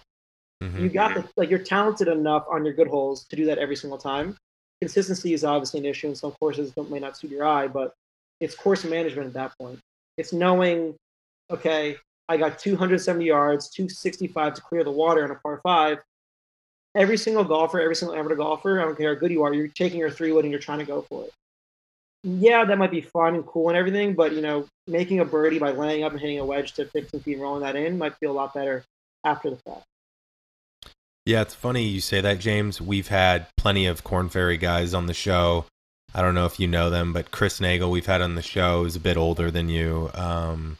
Mhm. 0.63 0.81
you 0.81 0.89
got 0.89 1.15
the 1.15 1.29
like 1.37 1.51
you're 1.51 1.59
talented 1.59 2.09
enough 2.09 2.47
on 2.51 2.65
your 2.65 2.73
good 2.73 2.89
holes 2.89 3.25
to 3.27 3.37
do 3.37 3.45
that 3.47 3.59
every 3.59 3.77
single 3.77 3.99
time. 3.99 4.37
Consistency 4.81 5.33
is 5.33 5.45
obviously 5.45 5.81
an 5.81 5.87
issue, 5.87 6.07
and 6.07 6.17
some 6.17 6.33
courses 6.33 6.73
don't, 6.73 6.91
may 6.91 6.99
not 6.99 7.17
suit 7.17 7.31
your 7.31 7.47
eye, 7.47 7.67
but 7.67 7.95
it's 8.41 8.55
course 8.55 8.85
management 8.85 9.29
at 9.29 9.35
that 9.35 9.53
point. 9.59 9.79
It's 10.19 10.33
knowing, 10.33 10.95
okay, 11.51 11.97
I 12.29 12.37
got 12.37 12.59
270 12.59 13.25
yards, 13.25 13.71
265 13.71 14.55
to 14.55 14.61
clear 14.61 14.85
the 14.85 14.91
water 14.91 15.25
on 15.25 15.31
a 15.31 15.37
par 15.37 15.61
five. 15.63 15.99
Every 16.95 17.17
single 17.17 17.45
golfer, 17.45 17.81
every 17.81 17.95
single 17.95 18.17
amateur 18.17 18.37
golfer, 18.37 18.81
I 18.81 18.85
don't 18.85 18.97
care 18.97 19.15
how 19.15 19.21
good 19.21 19.31
you 19.31 19.43
are, 19.43 19.53
you're 19.53 19.69
taking 19.69 19.99
your 19.99 20.11
three 20.11 20.33
wood 20.33 20.45
and 20.45 20.51
you're 20.51 20.61
trying 20.61 20.79
to 20.79 20.85
go 20.85 21.03
for 21.03 21.25
it. 21.25 21.33
Yeah, 22.23 22.65
that 22.65 22.79
might 22.79 22.91
be 22.91 23.03
fun 23.03 23.35
and 23.35 23.47
cool 23.47 23.69
and 23.69 23.77
everything, 23.77 24.15
but 24.15 24.33
you 24.33 24.41
know, 24.41 24.67
making 24.87 25.21
a 25.21 25.25
birdie 25.25 25.59
by 25.59 25.71
laying 25.71 26.05
up 26.05 26.13
and 26.13 26.21
hitting 26.21 26.39
a 26.39 26.45
wedge 26.45 26.73
to 26.73 26.87
15 26.87 27.21
feet 27.21 27.35
and 27.35 27.43
rolling 27.43 27.63
that 27.63 27.77
in 27.77 27.99
might 27.99 28.17
feel 28.17 28.33
a 28.33 28.33
lot 28.33 28.55
better 28.55 28.83
after 29.25 29.51
the 29.51 29.57
fact. 29.57 29.85
Yeah, 31.27 31.43
it's 31.43 31.55
funny 31.55 31.83
you 31.83 32.01
say 32.01 32.21
that, 32.21 32.39
James. 32.39 32.81
We've 32.81 33.09
had 33.09 33.49
plenty 33.57 33.87
of 33.87 34.05
Korn 34.05 34.29
Ferry 34.29 34.57
guys 34.57 34.95
on 34.95 35.07
the 35.07 35.15
show. 35.15 35.65
I 36.15 36.23
don't 36.23 36.37
know 36.37 36.47
if 36.47 36.61
you 36.61 36.69
know 36.69 36.89
them, 36.89 37.13
but 37.13 37.33
Chris 37.33 37.59
Naegel, 37.59 37.91
we've 37.91 38.07
had 38.07 38.23
on 38.23 38.37
the 38.37 38.43
show, 38.43 38.85
is 38.85 38.95
a 38.95 39.01
bit 39.01 39.17
older 39.17 39.51
than 39.51 39.69
you. 39.69 40.09
Um, 40.15 40.79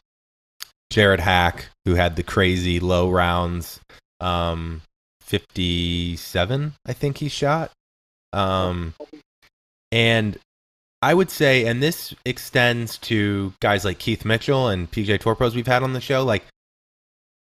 Jared 0.91 1.19
Hack, 1.19 1.67
who 1.85 1.97
had 1.97 2.15
the 2.15 2.23
crazy 2.23 2.79
low 2.79 3.11
rounds, 3.11 3.81
um, 4.21 4.83
57, 5.23 6.75
I 6.87 6.93
think 6.93 7.19
he 7.19 7.29
shot. 7.29 7.73
Um, 8.33 8.95
and 9.91 10.39
I 11.03 11.13
would 11.13 11.31
say, 11.31 11.67
and 11.67 11.83
this 11.83 12.15
extends 12.25 12.99
to 12.99 13.53
guys 13.61 13.85
like 13.85 13.99
Keith 13.99 14.25
Mitchell 14.25 14.69
and 14.69 14.89
PGA 14.89 15.19
Tour 15.19 15.35
pros 15.35 15.57
we've 15.57 15.67
had 15.67 15.83
on 15.83 15.93
the 15.93 16.01
show, 16.01 16.25
like 16.25 16.45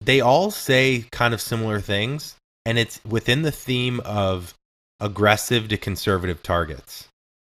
they 0.02 0.20
all 0.20 0.50
say 0.50 1.06
kind 1.10 1.32
of 1.32 1.40
similar 1.40 1.80
things, 1.80 2.36
and 2.66 2.78
it's 2.78 3.00
within 3.04 3.42
the 3.42 3.52
theme 3.52 4.00
of 4.00 4.54
aggressive 5.00 5.68
to 5.68 5.76
conservative 5.76 6.42
targets. 6.42 7.08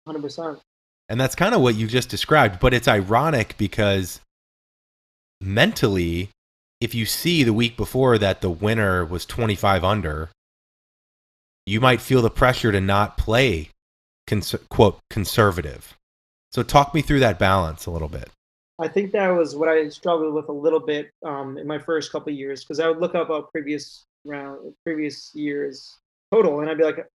100%. 0.07 0.59
And 1.09 1.21
that's 1.21 1.35
kind 1.35 1.53
of 1.53 1.61
what 1.61 1.75
you 1.75 1.87
just 1.87 2.09
described, 2.09 2.59
but 2.59 2.73
it's 2.73 2.87
ironic 2.87 3.55
because 3.57 4.19
mentally, 5.39 6.29
if 6.81 6.95
you 6.95 7.05
see 7.05 7.43
the 7.43 7.53
week 7.53 7.77
before 7.77 8.17
that 8.17 8.41
the 8.41 8.49
winner 8.49 9.05
was 9.05 9.25
25 9.25 9.83
under, 9.83 10.29
you 11.65 11.79
might 11.79 12.01
feel 12.01 12.21
the 12.21 12.29
pressure 12.29 12.71
to 12.71 12.81
not 12.81 13.17
play 13.17 13.69
cons- 14.27 14.55
quote 14.69 14.99
conservative. 15.09 15.95
So 16.51 16.63
talk 16.63 16.93
me 16.93 17.01
through 17.01 17.19
that 17.19 17.37
balance 17.37 17.85
a 17.85 17.91
little 17.91 18.07
bit. 18.07 18.29
I 18.79 18.87
think 18.87 19.11
that 19.11 19.29
was 19.29 19.55
what 19.55 19.69
I 19.69 19.87
struggled 19.89 20.33
with 20.33 20.49
a 20.49 20.53
little 20.53 20.79
bit 20.79 21.09
um, 21.23 21.57
in 21.57 21.67
my 21.67 21.79
first 21.79 22.11
couple 22.11 22.33
of 22.33 22.37
years 22.37 22.63
because 22.63 22.79
I 22.79 22.87
would 22.87 22.99
look 22.99 23.15
up 23.15 23.29
a 23.29 23.43
previous 23.43 24.03
round, 24.25 24.73
previous 24.83 25.33
years 25.33 25.97
total, 26.31 26.59
and 26.59 26.69
I'd 26.69 26.77
be 26.77 26.83
like, 26.83 27.07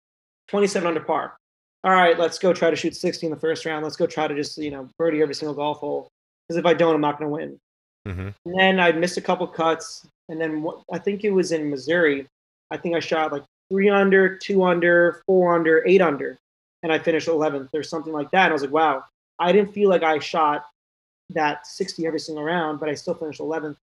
27 0.49 0.87
under 0.87 1.01
par. 1.01 1.37
All 1.83 1.91
right, 1.91 2.17
let's 2.19 2.39
go 2.39 2.53
try 2.53 2.69
to 2.69 2.75
shoot 2.75 2.95
60 2.95 3.27
in 3.27 3.31
the 3.31 3.39
first 3.39 3.65
round. 3.65 3.83
Let's 3.83 3.95
go 3.95 4.05
try 4.05 4.27
to 4.27 4.35
just 4.35 4.57
you 4.57 4.71
know 4.71 4.89
birdie 4.97 5.21
every 5.21 5.35
single 5.35 5.55
golf 5.55 5.77
hole 5.77 6.09
because 6.47 6.57
if 6.57 6.65
I 6.65 6.73
don't, 6.73 6.95
I'm 6.95 7.01
not 7.01 7.19
going 7.19 7.29
to 7.29 7.35
win. 7.35 7.59
Mm-hmm. 8.07 8.29
And 8.45 8.59
then 8.59 8.79
I'd 8.79 8.99
missed 8.99 9.17
a 9.17 9.21
couple 9.21 9.47
cuts, 9.47 10.05
and 10.27 10.41
then 10.41 10.61
what, 10.61 10.83
I 10.91 10.97
think 10.97 11.23
it 11.23 11.31
was 11.31 11.51
in 11.51 11.69
Missouri. 11.69 12.27
I 12.71 12.77
think 12.77 12.95
I 12.95 12.99
shot 12.99 13.31
like 13.31 13.43
three 13.71 13.89
under, 13.89 14.35
two 14.37 14.63
under, 14.63 15.21
four 15.25 15.55
under, 15.55 15.85
eight 15.87 16.01
under, 16.01 16.37
and 16.83 16.91
I 16.91 16.99
finished 16.99 17.27
11th 17.27 17.69
or 17.73 17.83
something 17.83 18.13
like 18.13 18.31
that. 18.31 18.45
And 18.45 18.51
I 18.51 18.53
was 18.53 18.61
like, 18.63 18.71
wow, 18.71 19.03
I 19.37 19.51
didn't 19.51 19.73
feel 19.73 19.89
like 19.89 20.03
I 20.03 20.19
shot 20.19 20.65
that 21.31 21.67
60 21.67 22.05
every 22.05 22.19
single 22.19 22.43
round, 22.43 22.79
but 22.79 22.89
I 22.89 22.95
still 22.95 23.13
finished 23.13 23.39
11th. 23.39 23.77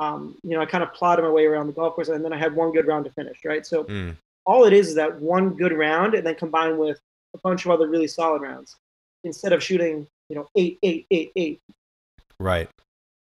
Um, 0.00 0.36
you 0.42 0.56
know, 0.56 0.62
I 0.62 0.66
kind 0.66 0.82
of 0.82 0.94
plotted 0.94 1.24
my 1.24 1.30
way 1.30 1.44
around 1.44 1.66
the 1.66 1.74
golf 1.74 1.94
course, 1.94 2.08
and 2.08 2.24
then 2.24 2.32
I 2.32 2.38
had 2.38 2.56
one 2.56 2.72
good 2.72 2.86
round 2.86 3.04
to 3.04 3.10
finish, 3.12 3.38
right? 3.44 3.66
So 3.66 3.84
Mm. 3.84 4.16
all 4.46 4.64
it 4.64 4.72
is 4.72 4.88
is 4.88 4.94
that 4.94 5.20
one 5.20 5.50
good 5.50 5.72
round, 5.72 6.14
and 6.14 6.26
then 6.26 6.34
combined 6.34 6.78
with 6.78 6.98
a 7.34 7.38
bunch 7.38 7.66
of 7.66 7.70
other 7.70 7.86
really 7.86 8.06
solid 8.06 8.40
rounds, 8.40 8.76
instead 9.24 9.52
of 9.52 9.62
shooting, 9.62 10.08
you 10.30 10.36
know, 10.36 10.48
eight, 10.56 10.78
eight, 10.82 11.06
eight, 11.10 11.32
eight. 11.36 11.60
Right. 12.40 12.70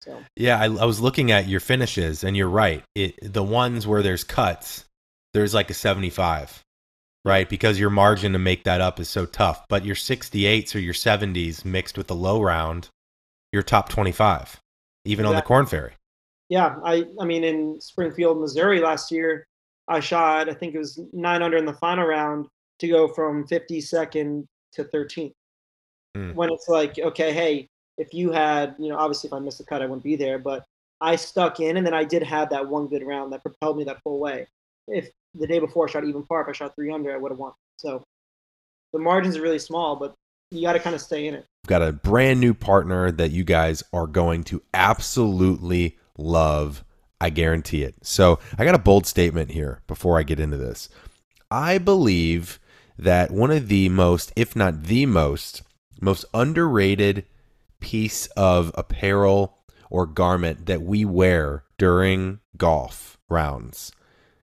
So 0.01 0.23
Yeah, 0.37 0.59
I, 0.59 0.65
I 0.65 0.85
was 0.85 1.01
looking 1.01 1.31
at 1.31 1.47
your 1.47 1.59
finishes, 1.59 2.23
and 2.23 2.35
you're 2.37 2.49
right. 2.49 2.83
It 2.95 3.19
the 3.21 3.43
ones 3.43 3.85
where 3.85 4.01
there's 4.01 4.23
cuts, 4.23 4.85
there's 5.33 5.53
like 5.53 5.69
a 5.69 5.73
75, 5.73 6.63
right? 7.25 7.49
Because 7.49 7.77
your 7.77 7.89
margin 7.89 8.31
to 8.33 8.39
make 8.39 8.63
that 8.63 8.79
up 8.79 8.99
is 9.01 9.09
so 9.09 9.25
tough. 9.25 9.65
But 9.67 9.83
your 9.85 9.95
68s 9.95 10.75
or 10.75 10.79
your 10.79 10.93
70s 10.93 11.65
mixed 11.65 11.97
with 11.97 12.07
the 12.07 12.15
low 12.15 12.41
round, 12.41 12.89
you're 13.51 13.63
top 13.63 13.89
25, 13.89 14.61
even 15.05 15.25
on 15.25 15.35
the 15.35 15.41
Korn 15.41 15.65
Ferry. 15.65 15.93
Yeah, 16.53 16.75
I 16.83 17.05
I 17.19 17.25
mean 17.25 17.43
in 17.43 17.81
Springfield, 17.81 18.39
Missouri 18.39 18.79
last 18.79 19.11
year, 19.11 19.47
I 19.87 19.99
shot 19.99 20.49
I 20.49 20.53
think 20.53 20.75
it 20.75 20.77
was 20.77 20.99
nine 21.11 21.41
under 21.41 21.57
in 21.57 21.65
the 21.65 21.73
final 21.73 22.05
round 22.05 22.45
to 22.77 22.87
go 22.87 23.07
from 23.07 23.47
52nd 23.47 24.45
to 24.73 24.83
13th. 24.83 25.33
Hmm. 26.15 26.33
When 26.33 26.51
it's 26.51 26.67
like, 26.67 26.99
okay, 26.99 27.33
hey, 27.33 27.67
if 27.97 28.13
you 28.13 28.31
had, 28.31 28.75
you 28.77 28.89
know, 28.89 28.97
obviously 28.97 29.29
if 29.29 29.33
I 29.33 29.39
missed 29.39 29.61
a 29.61 29.63
cut, 29.63 29.81
I 29.81 29.85
wouldn't 29.85 30.03
be 30.03 30.15
there, 30.15 30.37
but 30.37 30.63
I 31.01 31.15
stuck 31.15 31.59
in, 31.59 31.77
and 31.77 31.85
then 31.87 31.95
I 31.95 32.03
did 32.03 32.21
have 32.21 32.51
that 32.51 32.67
one 32.67 32.87
good 32.87 33.03
round 33.03 33.33
that 33.33 33.41
propelled 33.41 33.77
me 33.77 33.83
that 33.85 34.03
full 34.03 34.19
way. 34.19 34.45
If 34.87 35.09
the 35.33 35.47
day 35.47 35.57
before 35.57 35.87
I 35.87 35.91
shot 35.91 36.03
even 36.03 36.23
par, 36.23 36.41
if 36.41 36.49
I 36.49 36.51
shot 36.51 36.75
three 36.75 36.91
under, 36.91 37.11
I 37.11 37.17
would 37.17 37.31
have 37.31 37.39
won. 37.39 37.53
So 37.77 38.03
the 38.91 38.99
margins 38.99 39.37
are 39.37 39.41
really 39.41 39.57
small, 39.57 39.95
but 39.95 40.13
you 40.51 40.61
got 40.61 40.73
to 40.73 40.79
kind 40.79 40.95
of 40.95 41.01
stay 41.01 41.25
in 41.25 41.33
it. 41.33 41.45
We've 41.63 41.69
got 41.69 41.81
a 41.81 41.91
brand 41.91 42.39
new 42.39 42.53
partner 42.53 43.11
that 43.11 43.31
you 43.31 43.43
guys 43.43 43.81
are 43.91 44.07
going 44.07 44.43
to 44.45 44.61
absolutely 44.73 45.97
love. 46.17 46.83
I 47.21 47.29
guarantee 47.29 47.83
it. 47.83 47.95
So 48.01 48.39
I 48.57 48.65
got 48.65 48.75
a 48.75 48.79
bold 48.79 49.05
statement 49.05 49.51
here 49.51 49.81
before 49.87 50.19
I 50.19 50.23
get 50.23 50.39
into 50.39 50.57
this. 50.57 50.89
I 51.49 51.77
believe 51.77 52.59
that 52.97 53.31
one 53.31 53.51
of 53.51 53.67
the 53.69 53.89
most, 53.89 54.33
if 54.35 54.55
not 54.55 54.83
the 54.83 55.05
most, 55.05 55.63
most 56.01 56.25
underrated 56.33 57.25
piece 57.79 58.27
of 58.35 58.71
apparel 58.75 59.59
or 59.89 60.05
garment 60.05 60.65
that 60.65 60.81
we 60.81 61.05
wear 61.05 61.63
during 61.77 62.39
golf 62.57 63.17
rounds 63.29 63.91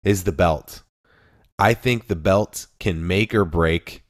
is 0.02 0.24
the 0.24 0.33
belt. 0.33 0.83
I 1.59 1.74
think 1.74 2.06
the 2.06 2.16
belt 2.16 2.66
can 2.78 3.06
make 3.06 3.35
or 3.35 3.44
break 3.44 4.04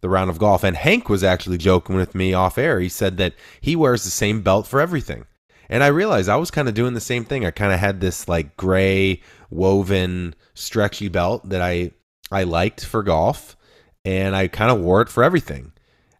the 0.00 0.08
round 0.08 0.30
of 0.30 0.38
golf. 0.38 0.62
And 0.62 0.76
Hank 0.76 1.08
was 1.08 1.24
actually 1.24 1.58
joking 1.58 1.96
with 1.96 2.14
me 2.14 2.34
off 2.34 2.58
air. 2.58 2.78
He 2.78 2.88
said 2.88 3.16
that 3.16 3.34
he 3.60 3.74
wears 3.74 4.04
the 4.04 4.10
same 4.10 4.42
belt 4.42 4.66
for 4.66 4.80
everything. 4.80 5.24
And 5.68 5.82
I 5.82 5.88
realized 5.88 6.28
I 6.28 6.36
was 6.36 6.50
kind 6.50 6.68
of 6.68 6.74
doing 6.74 6.94
the 6.94 7.00
same 7.00 7.24
thing. 7.24 7.44
I 7.44 7.50
kind 7.50 7.72
of 7.72 7.78
had 7.78 8.00
this 8.00 8.28
like 8.28 8.56
gray 8.56 9.22
woven 9.50 10.34
stretchy 10.54 11.08
belt 11.08 11.48
that 11.48 11.62
I 11.62 11.92
I 12.30 12.44
liked 12.44 12.84
for 12.84 13.02
golf 13.02 13.56
and 14.04 14.34
I 14.34 14.48
kind 14.48 14.70
of 14.70 14.80
wore 14.80 15.02
it 15.02 15.08
for 15.08 15.22
everything. 15.24 15.72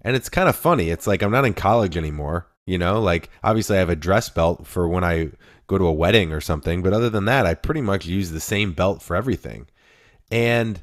And 0.03 0.17
it's 0.17 0.29
kind 0.29 0.49
of 0.49 0.57
funny. 0.57 0.91
It's 0.91 1.07
like 1.07 1.23
I'm 1.23 1.33
not 1.33 1.45
in 1.45 1.55
college 1.55 1.97
anymore, 1.97 2.47
you 2.67 2.79
know? 2.79 3.01
Like 3.01 3.31
obviously 3.43 3.77
I 3.77 3.81
have 3.81 3.91
a 3.91 3.97
dress 3.97 4.29
belt 4.29 4.67
for 4.67 4.89
when 4.89 5.05
I 5.05 5.31
go 5.67 5.79
to 5.79 5.87
a 5.87 5.93
wedding 5.93 6.33
or 6.33 6.41
something, 6.41 6.83
but 6.83 6.93
other 6.93 7.11
than 7.11 7.25
that, 7.25 7.47
I 7.47 7.55
pretty 7.55 7.81
much 7.81 8.07
use 8.07 8.31
the 8.31 8.41
same 8.41 8.73
belt 8.73 9.03
for 9.03 9.17
everything. 9.17 9.67
And 10.31 10.81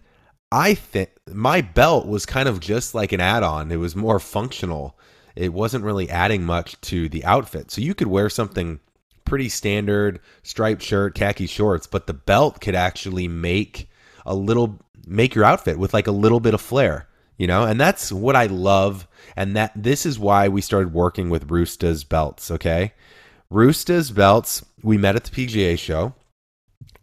I 0.52 0.74
think 0.74 1.12
my 1.32 1.62
belt 1.62 2.08
was 2.08 2.26
kind 2.26 2.50
of 2.50 2.60
just 2.60 2.93
like 2.93 3.12
an 3.12 3.21
add-on. 3.21 3.71
It 3.71 3.78
was 3.78 3.95
more 3.95 4.19
functional. 4.19 4.97
It 5.36 5.54
wasn't 5.54 5.86
really 5.86 6.10
adding 6.10 6.44
much 6.44 6.80
to 6.82 7.10
the 7.10 7.24
outfit. 7.26 7.72
So 7.72 7.82
you 7.82 7.94
could 7.94 8.08
wear 8.08 8.30
something 8.30 8.80
pretty 9.26 9.50
standard, 9.50 10.20
striped 10.44 10.82
shirt, 10.82 11.15
khaki 11.15 11.46
shorts, 11.46 11.88
but 11.88 12.08
the 12.08 12.13
belt 12.13 12.60
could 12.62 12.76
actually 12.76 13.28
make 13.28 13.89
a 14.26 14.36
little 14.36 14.80
make 15.08 15.34
your 15.34 15.46
outfit 15.46 15.80
with 15.80 15.94
like 15.94 16.08
a 16.08 16.12
little 16.12 16.39
bit 16.39 16.54
of 16.54 16.62
flair, 16.62 17.08
you 17.38 17.48
know? 17.48 17.63
And 17.63 17.80
that's 17.80 18.12
what 18.12 18.36
I 18.36 18.46
love 18.46 19.08
and 19.36 19.56
that 19.56 19.72
this 19.76 20.06
is 20.06 20.20
why 20.20 20.48
we 20.48 20.62
started 20.62 20.94
working 20.94 21.30
with 21.30 21.48
Roostas 21.48 22.08
belts, 22.08 22.52
okay? 22.52 22.94
Roostas 23.52 24.13
belts, 24.13 24.65
we 24.84 24.98
met 24.98 25.15
at 25.15 25.24
the 25.24 25.32
PGA 25.32 25.78
show 25.78 26.13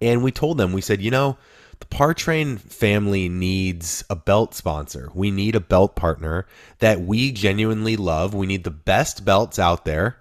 and 0.00 0.22
we 0.22 0.30
told 0.30 0.58
them 0.58 0.72
we 0.72 0.80
said, 0.80 1.02
"You 1.02 1.10
know, 1.10 1.38
the 1.80 1.86
Par 1.86 2.14
Train 2.14 2.56
family 2.56 3.28
needs 3.28 4.04
a 4.10 4.16
belt 4.16 4.54
sponsor. 4.54 5.10
We 5.14 5.30
need 5.30 5.54
a 5.54 5.60
belt 5.60 5.96
partner 5.96 6.46
that 6.80 7.00
we 7.00 7.32
genuinely 7.32 7.96
love. 7.96 8.34
We 8.34 8.46
need 8.46 8.64
the 8.64 8.70
best 8.70 9.24
belts 9.24 9.58
out 9.58 9.84
there. 9.84 10.18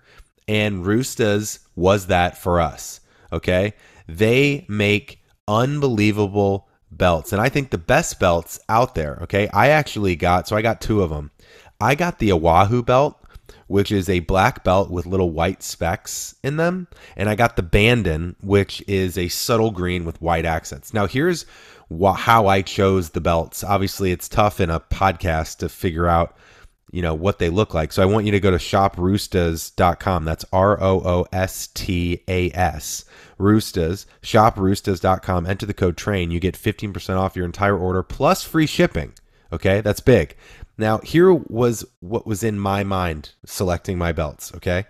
And 0.48 0.86
Roostas 0.86 1.60
was 1.76 2.08
that 2.08 2.38
for 2.38 2.60
us. 2.60 3.02
Okay. 3.34 3.74
They 4.08 4.66
make 4.70 5.20
unbelievable 5.48 6.68
belts. 6.92 7.34
And 7.34 7.42
I 7.42 7.50
think 7.50 7.70
the 7.70 7.78
best 7.78 8.20
belts 8.20 8.60
out 8.70 8.96
there. 8.96 9.20
Okay. 9.24 9.50
I 9.50 9.70
actually 9.70 10.16
got, 10.16 10.48
so 10.48 10.56
I 10.56 10.62
got 10.62 10.80
two 10.80 11.02
of 11.02 11.10
them. 11.10 11.32
I 11.80 11.96
got 11.96 12.20
the 12.20 12.32
Oahu 12.32 12.82
belt, 12.82 13.22
which 13.68 13.92
is 13.92 14.10
a 14.10 14.20
black 14.22 14.64
belt 14.64 14.90
with 14.90 15.06
little 15.06 15.32
white 15.32 15.62
specks 15.62 16.36
in 16.44 16.58
them. 16.58 16.88
And 17.16 17.30
I 17.30 17.36
got 17.36 17.56
the 17.56 17.64
Bandon, 17.64 18.36
which 18.42 18.84
is 18.88 19.18
a 19.18 19.28
subtle 19.28 19.72
green 19.72 20.06
with 20.06 20.22
white 20.22 20.46
accents. 20.46 20.94
Now, 20.94 21.06
here's 21.08 21.46
wh- 21.90 22.16
how 22.16 22.48
I 22.48 22.62
chose 22.62 23.10
the 23.10 23.22
belts. 23.22 23.64
Obviously, 23.64 24.12
it's 24.12 24.30
tough 24.30 24.60
in 24.60 24.70
a 24.70 24.80
podcast 24.80 25.58
to 25.58 25.70
figure 25.70 26.08
out 26.08 26.36
you 26.92 27.02
know 27.02 27.14
what 27.14 27.38
they 27.40 27.50
look 27.50 27.74
like. 27.74 27.92
So 27.92 28.02
I 28.02 28.06
want 28.06 28.26
you 28.26 28.32
to 28.32 28.40
go 28.40 28.50
to 28.50 28.58
shoproostas.com. 28.58 30.24
That's 30.24 30.46
R 30.54 30.82
O 30.82 31.02
O 31.04 31.26
S 31.34 31.68
T 31.68 32.24
A 32.28 32.50
S. 32.52 33.04
Roostas, 33.40 34.06
shoproostas.com. 34.22 35.46
Enter 35.46 35.66
the 35.66 35.74
code 35.74 35.98
TRAIN. 35.98 36.32
You 36.32 36.40
get 36.40 36.56
15% 36.56 37.18
off 37.18 37.36
your 37.36 37.46
entire 37.46 37.78
order 37.78 38.04
plus 38.04 38.44
free 38.44 38.66
shipping. 38.66 39.14
Okay? 39.52 39.82
That's 39.82 40.00
big. 40.00 40.36
Now, 40.78 41.00
here 41.00 41.34
was 41.34 41.86
what 42.00 42.28
was 42.28 42.44
in 42.44 42.60
my 42.60 42.84
mind 42.84 43.32
selecting 43.46 43.98
my 43.98 44.12
belts, 44.12 44.54
okay? 44.56 44.86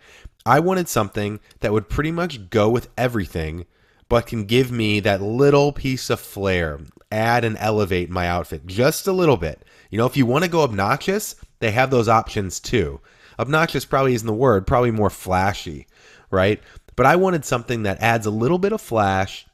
I 0.46 0.60
wanted 0.60 0.90
something 0.90 1.40
that 1.60 1.74
would 1.74 1.90
pretty 1.90 2.12
much 2.12 2.50
go 2.50 2.70
with 2.70 2.90
everything, 2.98 3.66
but 4.10 4.28
can 4.28 4.46
give 4.46 4.72
me 4.72 5.00
that 5.02 5.22
little 5.22 5.72
piece 5.72 6.10
of 6.10 6.20
flair, 6.20 6.80
add 7.12 7.44
and 7.44 7.58
elevate 7.60 8.10
my 8.10 8.28
outfit 8.28 8.66
just 8.66 9.08
a 9.08 9.14
little 9.14 9.38
bit. 9.38 9.64
You 9.90 9.98
know, 9.98 10.06
if 10.06 10.18
you 10.18 10.26
want 10.26 10.44
to 10.44 10.50
go 10.50 10.62
obnoxious, 10.62 11.36
they 11.60 11.72
have 11.72 11.90
those 11.90 12.10
options 12.10 12.60
too. 12.60 13.00
Obnoxious 13.40 13.86
probably 13.86 14.14
isn't 14.14 14.28
the 14.28 14.34
word, 14.34 14.68
probably 14.68 14.92
more 14.92 15.10
flashy, 15.10 15.88
right? 16.32 16.62
But 16.96 17.06
I 17.06 17.16
wanted 17.16 17.46
something 17.46 17.84
that 17.84 18.02
adds 18.02 18.26
a 18.26 18.32
little 18.32 18.58
bit 18.58 18.74
of 18.74 18.82
flash, 18.82 19.46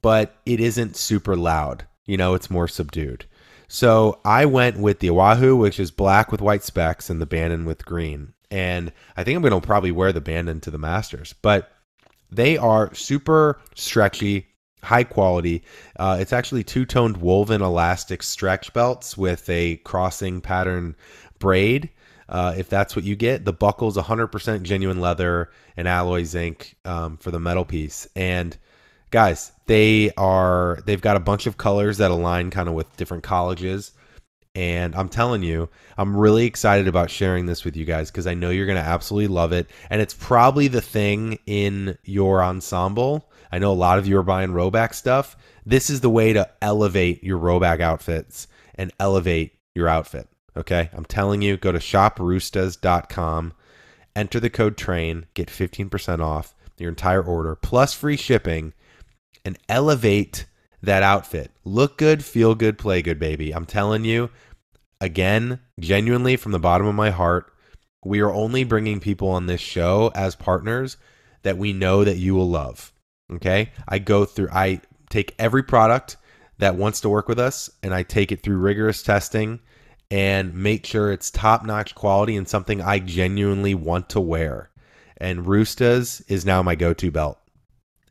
but 0.00 0.36
it 0.46 0.60
isn't 0.60 0.96
super 0.96 1.36
loud. 1.36 1.86
You 2.06 2.16
know, 2.16 2.34
it's 2.34 2.50
more 2.50 2.68
subdued. 2.68 3.26
So 3.74 4.20
I 4.22 4.44
went 4.44 4.76
with 4.76 4.98
the 4.98 5.08
Oahu, 5.08 5.56
which 5.56 5.80
is 5.80 5.90
black 5.90 6.30
with 6.30 6.42
white 6.42 6.62
specks, 6.62 7.08
and 7.08 7.22
the 7.22 7.26
Bandon 7.26 7.64
with 7.64 7.86
green. 7.86 8.34
And 8.50 8.92
I 9.16 9.24
think 9.24 9.34
I'm 9.34 9.40
going 9.40 9.58
to 9.58 9.66
probably 9.66 9.90
wear 9.90 10.12
the 10.12 10.20
Bandon 10.20 10.60
to 10.60 10.70
the 10.70 10.76
Masters. 10.76 11.34
But 11.40 11.72
they 12.30 12.58
are 12.58 12.94
super 12.94 13.62
stretchy, 13.74 14.46
high 14.82 15.04
quality. 15.04 15.64
Uh, 15.98 16.18
it's 16.20 16.34
actually 16.34 16.64
two 16.64 16.84
toned 16.84 17.16
woven 17.16 17.62
elastic 17.62 18.22
stretch 18.22 18.74
belts 18.74 19.16
with 19.16 19.48
a 19.48 19.76
crossing 19.76 20.42
pattern 20.42 20.94
braid. 21.38 21.88
Uh, 22.28 22.54
if 22.54 22.68
that's 22.68 22.94
what 22.94 23.06
you 23.06 23.16
get, 23.16 23.46
the 23.46 23.54
buckle's 23.54 23.96
100% 23.96 24.64
genuine 24.64 25.00
leather 25.00 25.50
and 25.78 25.88
alloy 25.88 26.24
zinc 26.24 26.76
um, 26.84 27.16
for 27.16 27.30
the 27.30 27.40
metal 27.40 27.64
piece. 27.64 28.06
And 28.16 28.54
guys, 29.10 29.50
they 29.66 30.10
are 30.16 30.78
they've 30.86 31.00
got 31.00 31.16
a 31.16 31.20
bunch 31.20 31.46
of 31.46 31.56
colors 31.56 31.98
that 31.98 32.10
align 32.10 32.50
kind 32.50 32.68
of 32.68 32.74
with 32.74 32.96
different 32.96 33.22
colleges. 33.22 33.92
And 34.54 34.94
I'm 34.94 35.08
telling 35.08 35.42
you, 35.42 35.70
I'm 35.96 36.14
really 36.14 36.44
excited 36.44 36.86
about 36.86 37.10
sharing 37.10 37.46
this 37.46 37.64
with 37.64 37.74
you 37.74 37.86
guys 37.86 38.10
because 38.10 38.26
I 38.26 38.34
know 38.34 38.50
you're 38.50 38.66
going 38.66 38.82
to 38.82 38.84
absolutely 38.84 39.28
love 39.28 39.52
it. 39.52 39.70
And 39.88 40.02
it's 40.02 40.12
probably 40.12 40.68
the 40.68 40.82
thing 40.82 41.38
in 41.46 41.96
your 42.04 42.42
ensemble. 42.42 43.30
I 43.50 43.58
know 43.58 43.72
a 43.72 43.74
lot 43.74 43.98
of 43.98 44.06
you 44.06 44.18
are 44.18 44.22
buying 44.22 44.50
Rhoback 44.50 44.94
stuff. 44.94 45.38
This 45.64 45.88
is 45.88 46.02
the 46.02 46.10
way 46.10 46.34
to 46.34 46.50
elevate 46.60 47.24
your 47.24 47.38
Rhoback 47.38 47.80
outfits 47.80 48.46
and 48.74 48.92
elevate 49.00 49.54
your 49.74 49.88
outfit. 49.88 50.28
Okay. 50.54 50.90
I'm 50.92 51.06
telling 51.06 51.40
you, 51.40 51.56
go 51.56 51.72
to 51.72 51.78
shoproostas.com, 51.78 53.54
enter 54.14 54.38
the 54.38 54.50
code 54.50 54.76
TRAIN, 54.76 55.24
get 55.32 55.48
15% 55.48 56.20
off 56.20 56.54
your 56.76 56.90
entire 56.90 57.22
order 57.22 57.54
plus 57.54 57.94
free 57.94 58.16
shipping 58.16 58.74
and 59.44 59.58
elevate 59.68 60.46
that 60.82 61.02
outfit. 61.02 61.50
Look 61.64 61.98
good, 61.98 62.24
feel 62.24 62.54
good, 62.54 62.78
play 62.78 63.02
good, 63.02 63.18
baby. 63.18 63.52
I'm 63.52 63.66
telling 63.66 64.04
you, 64.04 64.30
again, 65.00 65.60
genuinely 65.78 66.36
from 66.36 66.52
the 66.52 66.58
bottom 66.58 66.86
of 66.86 66.94
my 66.94 67.10
heart, 67.10 67.52
we 68.04 68.20
are 68.20 68.32
only 68.32 68.64
bringing 68.64 69.00
people 69.00 69.28
on 69.28 69.46
this 69.46 69.60
show 69.60 70.10
as 70.14 70.34
partners 70.34 70.96
that 71.42 71.58
we 71.58 71.72
know 71.72 72.04
that 72.04 72.16
you 72.16 72.34
will 72.34 72.48
love. 72.48 72.92
Okay? 73.32 73.70
I 73.88 73.98
go 73.98 74.24
through 74.24 74.48
I 74.52 74.80
take 75.10 75.34
every 75.38 75.62
product 75.62 76.16
that 76.58 76.76
wants 76.76 77.00
to 77.00 77.08
work 77.08 77.28
with 77.28 77.38
us 77.38 77.70
and 77.82 77.94
I 77.94 78.02
take 78.02 78.32
it 78.32 78.42
through 78.42 78.56
rigorous 78.56 79.02
testing 79.02 79.60
and 80.10 80.54
make 80.54 80.84
sure 80.84 81.10
it's 81.10 81.30
top-notch 81.30 81.94
quality 81.94 82.36
and 82.36 82.46
something 82.46 82.82
I 82.82 82.98
genuinely 82.98 83.74
want 83.74 84.10
to 84.10 84.20
wear. 84.20 84.70
And 85.16 85.46
Roostas 85.46 86.22
is 86.28 86.44
now 86.44 86.62
my 86.62 86.74
go-to 86.74 87.10
belt. 87.10 87.38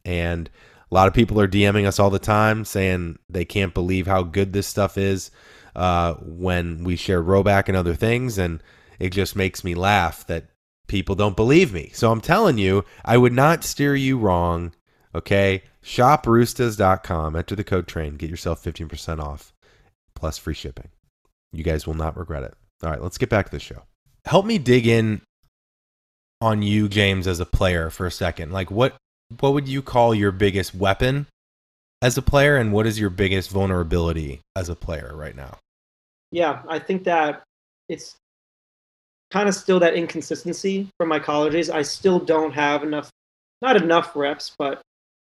And 0.03 0.49
a 0.91 0.95
lot 0.95 1.07
of 1.07 1.13
people 1.13 1.39
are 1.39 1.47
DMing 1.47 1.87
us 1.87 1.99
all 1.99 2.09
the 2.09 2.19
time 2.19 2.65
saying 2.65 3.17
they 3.29 3.45
can't 3.45 3.73
believe 3.73 4.07
how 4.07 4.23
good 4.23 4.51
this 4.51 4.67
stuff 4.67 4.97
is 4.97 5.31
uh, 5.75 6.15
when 6.15 6.83
we 6.83 6.97
share 6.97 7.23
Rhoback 7.23 7.67
and 7.69 7.77
other 7.77 7.95
things. 7.95 8.37
And 8.37 8.61
it 8.99 9.11
just 9.11 9.35
makes 9.35 9.63
me 9.63 9.73
laugh 9.73 10.27
that 10.27 10.47
people 10.87 11.15
don't 11.15 11.37
believe 11.37 11.71
me. 11.73 11.91
So 11.93 12.11
I'm 12.11 12.19
telling 12.19 12.57
you, 12.57 12.83
I 13.05 13.17
would 13.17 13.31
not 13.31 13.63
steer 13.63 13.95
you 13.95 14.17
wrong. 14.17 14.73
Okay. 15.15 15.63
Shoproostas.com. 15.81 17.35
Enter 17.35 17.55
the 17.55 17.63
code 17.63 17.87
TRAIN. 17.87 18.17
Get 18.17 18.29
yourself 18.29 18.61
15% 18.63 19.19
off 19.19 19.53
plus 20.13 20.37
free 20.37 20.53
shipping. 20.53 20.89
You 21.53 21.63
guys 21.63 21.87
will 21.87 21.93
not 21.93 22.17
regret 22.17 22.43
it. 22.43 22.53
All 22.83 22.89
right, 22.89 23.01
let's 23.01 23.17
get 23.17 23.29
back 23.29 23.45
to 23.45 23.51
the 23.51 23.59
show. 23.59 23.83
Help 24.25 24.45
me 24.45 24.57
dig 24.57 24.87
in 24.87 25.21
on 26.41 26.61
you, 26.61 26.87
James, 26.87 27.27
as 27.27 27.39
a 27.39 27.45
player 27.45 27.89
for 27.89 28.05
a 28.05 28.11
second. 28.11 28.51
Like, 28.51 28.71
what 28.71 28.95
what 29.39 29.53
would 29.53 29.67
you 29.67 29.81
call 29.81 30.13
your 30.13 30.31
biggest 30.31 30.75
weapon 30.75 31.27
as 32.01 32.17
a 32.17 32.21
player, 32.21 32.57
and 32.57 32.73
what 32.73 32.87
is 32.87 32.99
your 32.99 33.09
biggest 33.09 33.51
vulnerability 33.51 34.41
as 34.55 34.69
a 34.69 34.75
player 34.75 35.11
right 35.15 35.35
now? 35.35 35.57
Yeah, 36.31 36.61
I 36.67 36.79
think 36.79 37.03
that 37.03 37.43
it's 37.89 38.15
kind 39.31 39.47
of 39.47 39.55
still 39.55 39.79
that 39.79 39.93
inconsistency 39.93 40.87
from 40.97 41.09
my 41.09 41.19
colleges. 41.19 41.69
I 41.69 41.81
still 41.83 42.19
don't 42.19 42.51
have 42.51 42.83
enough, 42.83 43.09
not 43.61 43.75
enough 43.75 44.15
reps, 44.15 44.55
but 44.57 44.81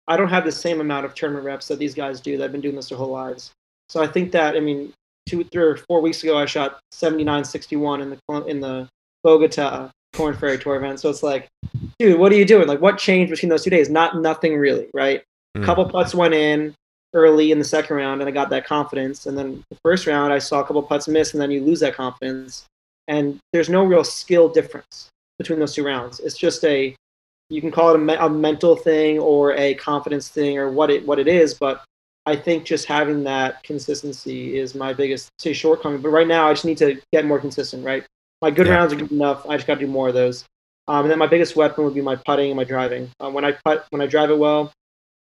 I 0.09 0.17
don't 0.17 0.29
have 0.29 0.45
the 0.45 0.53
same 0.53 0.81
amount 0.81 1.07
of 1.07 1.15
tournament 1.15 1.47
reps 1.47 1.69
that 1.69 1.79
these 1.79 1.95
guys 1.95 2.21
do 2.21 2.37
that 2.37 2.43
have 2.43 2.53
been 2.53 2.61
doing 2.61 2.77
this 2.77 2.89
their 2.89 2.99
whole 2.99 3.11
lives. 3.11 3.51
So 3.89 4.03
I 4.03 4.07
think 4.07 4.33
that, 4.33 4.57
I 4.57 4.61
mean, 4.61 4.93
two, 5.27 5.45
three 5.45 5.63
or 5.63 5.77
four 5.77 6.01
weeks 6.01 6.23
ago, 6.23 6.37
I 6.37 6.47
shot 6.47 6.81
79 6.93 7.45
61 7.45 8.01
in 8.01 8.11
the, 8.11 8.45
in 8.47 8.61
the 8.61 8.89
Bogota 9.23 9.91
Korn 10.13 10.37
Ferry 10.37 10.59
Tour 10.59 10.77
event. 10.77 11.01
So 11.01 11.09
it's 11.09 11.23
like, 11.23 11.49
dude, 11.99 12.19
what 12.19 12.33
are 12.33 12.37
you 12.37 12.45
doing? 12.45 12.69
Like, 12.69 12.81
what 12.81 12.99
changed 12.99 13.31
between 13.31 13.51
those 13.51 13.65
two 13.65 13.71
days? 13.71 13.89
Not 13.89 14.21
nothing 14.21 14.57
really, 14.57 14.89
right? 14.95 15.23
Mm. 15.57 15.63
A 15.63 15.65
couple 15.65 15.89
putts 15.89 16.15
went 16.15 16.35
in 16.35 16.75
early 17.13 17.53
in 17.53 17.59
the 17.59 17.65
second 17.65 17.97
round, 17.97 18.21
and 18.21 18.29
I 18.29 18.33
got 18.33 18.51
that 18.51 18.67
confidence. 18.67 19.27
And 19.27 19.39
then 19.39 19.65
the 19.71 19.79
first 19.83 20.07
round, 20.07 20.33
I 20.33 20.39
saw 20.39 20.61
a 20.61 20.65
couple 20.65 20.83
putts 20.83 21.09
miss, 21.09 21.33
and 21.33 21.41
then 21.41 21.51
you 21.51 21.63
lose 21.63 21.81
that 21.81 21.95
confidence. 21.95 22.65
And 23.07 23.39
there's 23.53 23.69
no 23.69 23.85
real 23.85 24.05
skill 24.05 24.49
difference 24.49 25.09
between 25.39 25.59
those 25.59 25.75
two 25.75 25.85
rounds. 25.85 26.21
It's 26.21 26.37
just 26.39 26.65
a, 26.65 26.95
you 27.51 27.61
can 27.61 27.71
call 27.71 27.91
it 27.91 27.97
a, 27.97 27.99
me- 27.99 28.17
a 28.19 28.29
mental 28.29 28.77
thing 28.77 29.19
or 29.19 29.55
a 29.55 29.75
confidence 29.75 30.29
thing 30.29 30.59
or 30.59 30.71
what 30.71 30.91
it 30.91 31.07
what 31.07 31.19
it 31.19 31.29
is, 31.29 31.55
but 31.55 31.85
I 32.27 32.37
think 32.37 32.65
just 32.65 32.87
having 32.87 33.23
that 33.25 33.63
consistency 33.63 34.59
is 34.59 34.75
my 34.75 34.95
biggest 34.95 35.29
say 35.39 35.53
shortcoming. 35.53 36.01
But 36.01 36.09
right 36.09 36.27
now, 36.27 36.49
I 36.49 36.55
just 36.55 36.65
need 36.65 36.79
to 36.79 37.01
get 37.13 37.27
more 37.27 37.39
consistent. 37.39 37.85
Right, 37.85 38.05
my 38.41 38.51
good 38.51 38.67
yeah. 38.67 38.75
rounds 38.75 38.93
are 38.93 38.97
good 38.97 39.13
enough. 39.13 39.47
I 39.47 39.57
just 39.57 39.67
got 39.67 39.75
to 39.75 39.81
do 39.81 39.87
more 39.87 40.09
of 40.09 40.15
those. 40.15 40.45
Um, 40.87 41.05
and 41.05 41.11
then 41.11 41.19
my 41.19 41.27
biggest 41.27 41.57
weapon 41.57 41.85
would 41.85 41.95
be 41.95 42.03
my 42.03 42.17
putting 42.17 42.51
and 42.51 42.57
my 42.57 42.65
driving. 42.65 43.11
Um, 43.21 43.33
when 43.33 43.45
I 43.45 43.53
putt, 43.65 43.87
when 43.91 44.03
I 44.03 44.07
drive 44.07 44.31
it 44.31 44.39
well, 44.39 44.73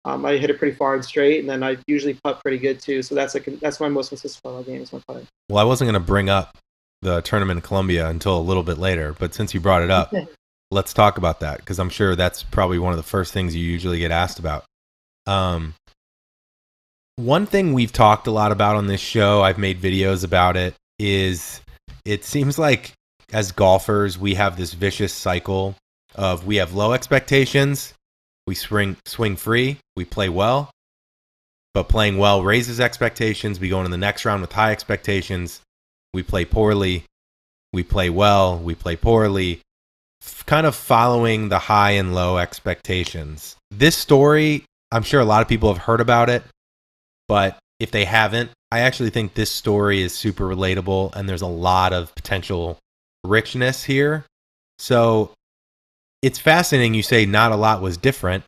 um, 0.05 0.25
I 0.25 0.37
hit 0.37 0.49
it 0.49 0.57
pretty 0.57 0.75
far 0.75 0.95
and 0.95 1.03
straight, 1.03 1.39
and 1.41 1.49
then 1.49 1.63
I 1.63 1.77
usually 1.87 2.13
putt 2.23 2.41
pretty 2.41 2.57
good 2.57 2.79
too. 2.79 3.01
So 3.01 3.15
that's 3.15 3.33
like 3.33 3.45
that's 3.59 3.79
my 3.79 3.89
most 3.89 4.09
consistent 4.09 4.41
part 4.43 4.55
of 4.55 4.67
my 4.67 4.73
game 4.73 4.81
is 4.81 4.93
my 4.93 5.01
putting. 5.07 5.27
Well, 5.49 5.59
I 5.59 5.63
wasn't 5.67 5.87
going 5.87 6.01
to 6.01 6.05
bring 6.05 6.29
up 6.29 6.57
the 7.01 7.21
tournament 7.21 7.57
in 7.57 7.61
Colombia 7.61 8.07
until 8.07 8.37
a 8.37 8.41
little 8.41 8.63
bit 8.63 8.77
later, 8.77 9.15
but 9.19 9.33
since 9.33 9.53
you 9.53 9.59
brought 9.59 9.81
it 9.81 9.91
up, 9.91 10.13
let's 10.71 10.93
talk 10.93 11.17
about 11.17 11.41
that 11.41 11.57
because 11.57 11.79
I'm 11.79 11.89
sure 11.89 12.15
that's 12.15 12.43
probably 12.43 12.79
one 12.79 12.93
of 12.93 12.97
the 12.97 13.03
first 13.03 13.33
things 13.33 13.55
you 13.55 13.63
usually 13.63 13.99
get 13.99 14.11
asked 14.11 14.39
about. 14.39 14.63
Um, 15.27 15.73
one 17.17 17.45
thing 17.45 17.73
we've 17.73 17.91
talked 17.91 18.27
a 18.27 18.31
lot 18.31 18.51
about 18.51 18.77
on 18.77 18.87
this 18.87 19.01
show, 19.01 19.41
I've 19.41 19.57
made 19.57 19.81
videos 19.81 20.23
about 20.23 20.55
it, 20.55 20.73
is 20.97 21.61
it 22.05 22.23
seems 22.23 22.57
like 22.57 22.93
as 23.31 23.51
golfers, 23.51 24.17
we 24.17 24.35
have 24.35 24.57
this 24.57 24.73
vicious 24.73 25.13
cycle 25.13 25.75
of 26.15 26.45
we 26.45 26.57
have 26.57 26.73
low 26.73 26.93
expectations, 26.93 27.93
we 28.47 28.55
swing 28.55 28.97
swing 29.05 29.35
free, 29.35 29.77
we 29.95 30.05
play 30.05 30.29
well, 30.29 30.71
but 31.73 31.89
playing 31.89 32.17
well 32.17 32.43
raises 32.43 32.79
expectations. 32.79 33.59
We 33.59 33.69
go 33.69 33.79
into 33.79 33.91
the 33.91 33.97
next 33.97 34.25
round 34.25 34.41
with 34.41 34.51
high 34.51 34.71
expectations, 34.71 35.61
we 36.13 36.23
play 36.23 36.45
poorly, 36.45 37.03
we 37.73 37.83
play 37.83 38.09
well, 38.09 38.57
we 38.57 38.75
play 38.75 38.95
poorly, 38.95 39.61
f- 40.21 40.45
kind 40.45 40.65
of 40.65 40.75
following 40.75 41.49
the 41.49 41.59
high 41.59 41.91
and 41.91 42.15
low 42.15 42.37
expectations. 42.37 43.55
This 43.71 43.95
story, 43.95 44.65
I'm 44.91 45.03
sure 45.03 45.21
a 45.21 45.25
lot 45.25 45.41
of 45.41 45.47
people 45.47 45.71
have 45.71 45.83
heard 45.83 46.01
about 46.01 46.29
it, 46.29 46.43
but 47.27 47.59
if 47.79 47.91
they 47.91 48.05
haven't, 48.05 48.49
I 48.71 48.79
actually 48.79 49.11
think 49.11 49.33
this 49.33 49.51
story 49.51 50.01
is 50.01 50.13
super 50.13 50.45
relatable 50.45 51.15
and 51.15 51.29
there's 51.29 51.41
a 51.41 51.47
lot 51.47 51.93
of 51.93 52.13
potential 52.15 52.77
richness 53.23 53.83
here. 53.83 54.25
So 54.77 55.31
it's 56.21 56.39
fascinating 56.39 56.93
you 56.93 57.03
say 57.03 57.25
not 57.25 57.51
a 57.51 57.55
lot 57.55 57.81
was 57.81 57.97
different, 57.97 58.43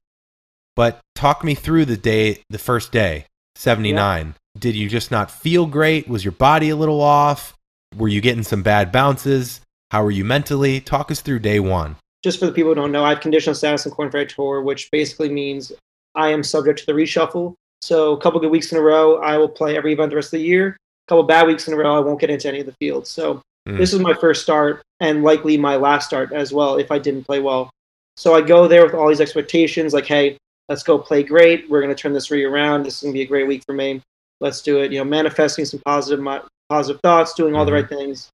but 0.76 1.00
talk 1.16 1.44
me 1.44 1.56
through 1.56 1.86
the 1.86 1.98
day, 1.98 2.42
the 2.50 2.58
first 2.58 2.92
day, 2.92 3.26
79. 3.56 4.36
Did 4.58 4.76
you 4.76 4.90
just 4.90 5.12
not 5.12 5.32
feel 5.32 5.66
great? 5.66 6.08
Was 6.08 6.26
your 6.26 6.34
body 6.34 6.70
a 6.70 6.76
little 6.76 7.02
off? 7.02 7.56
Were 7.98 8.08
you 8.08 8.22
getting 8.22 8.44
some 8.44 8.64
bad 8.64 8.92
bounces? 8.92 9.62
How 9.92 10.04
were 10.04 10.12
you 10.12 10.26
mentally? 10.26 10.80
Talk 10.80 11.12
us 11.12 11.22
through 11.22 11.40
day 11.40 11.60
one. 11.60 11.96
Just 12.24 12.40
for 12.40 12.46
the 12.46 12.52
people 12.52 12.72
who 12.72 12.76
don't 12.76 12.92
know, 12.92 13.04
I 13.04 13.10
have 13.10 13.20
conditional 13.20 13.56
status 13.56 13.86
in 13.86 13.92
Korn 13.92 14.12
Ferry 14.12 14.28
Tour, 14.28 14.62
which 14.62 14.90
basically 14.92 15.30
means 15.30 15.72
I 16.16 16.30
am 16.30 16.44
subject 16.44 16.80
to 16.80 16.86
the 16.86 16.94
reshuffle. 16.94 17.56
So 17.82 18.14
a 18.14 18.22
couple 18.22 18.40
good 18.40 18.52
weeks 18.52 18.72
in 18.72 18.78
a 18.78 18.82
row, 18.82 19.18
I 19.18 19.38
will 19.38 19.50
play 19.50 19.76
every 19.76 19.94
event 19.94 20.12
the 20.12 20.18
rest 20.18 20.28
of 20.28 20.40
the 20.40 20.46
year. 20.46 20.78
A 21.08 21.10
couple 21.10 21.24
bad 21.24 21.48
weeks 21.48 21.68
in 21.68 21.74
a 21.74 21.78
row, 21.78 21.96
I 21.96 22.00
won't 22.00 22.20
get 22.20 22.30
into 22.30 22.48
any 22.48 22.60
of 22.60 22.68
the 22.68 22.76
fields. 22.80 23.10
So 23.10 23.42
Mm. 23.67 23.78
this 23.78 23.93
is 23.93 24.00
my 24.00 24.13
first 24.13 24.41
start 24.41 24.82
and 25.02 25.24
likely 25.24 25.56
my 25.56 25.76
last 25.76 26.08
start 26.08 26.34
as 26.34 26.52
well 26.52 26.78
if 26.78 26.91
I 26.91 26.97
didn't 26.97 27.26
play 27.26 27.39
well. 27.39 27.69
So 28.17 28.34
I 28.36 28.41
go 28.41 28.67
there 28.67 28.84
with 28.84 28.95
all 28.95 29.08
these 29.08 29.21
expectations, 29.21 29.93
like, 29.93 30.06
hey, 30.06 30.38
let's 30.67 30.84
go 30.84 30.97
play 30.97 31.24
great. 31.24 31.69
We're 31.69 31.82
going 31.82 31.93
to 31.95 32.00
turn 32.02 32.13
this 32.13 32.32
re 32.32 32.43
around. 32.43 32.84
This 32.84 32.95
is 32.97 33.02
going 33.04 33.13
to 33.13 33.17
be 33.17 33.21
a 33.24 33.28
great 33.28 33.47
week 33.47 33.63
for 33.65 33.74
me. 33.74 34.02
Let's 34.39 34.62
do 34.62 34.80
it. 34.82 34.91
You 34.91 35.00
know, 35.00 35.06
manifesting 35.06 35.65
some 35.65 35.80
positive, 35.86 36.26
positive 36.69 37.00
thoughts, 37.02 37.34
doing 37.34 37.56
all 37.56 37.63
the 37.65 37.71
Mhm. 37.71 37.76
right 37.76 37.89
things. 37.89 38.30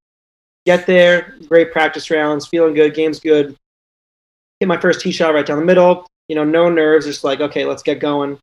Get 0.66 0.86
there, 0.86 1.36
great 1.48 1.72
practice 1.72 2.10
rounds, 2.10 2.48
feeling 2.48 2.74
good, 2.74 2.94
game's 2.94 3.20
good. 3.20 3.56
Hit 4.60 4.68
my 4.68 4.78
first 4.80 5.02
tee 5.02 5.12
shot 5.12 5.34
right 5.34 5.46
down 5.46 5.60
the 5.60 5.66
middle. 5.66 6.08
You 6.30 6.36
know, 6.36 6.44
no 6.44 6.70
nerves, 6.70 7.06
just 7.06 7.24
like, 7.24 7.40
okay, 7.42 7.64
let's 7.66 7.84
get 7.84 8.00
going. 8.00 8.38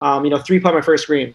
Um, 0.00 0.24
you 0.24 0.30
know, 0.30 0.38
three 0.38 0.60
putt 0.60 0.74
my 0.74 0.80
first 0.80 1.06
green. 1.06 1.34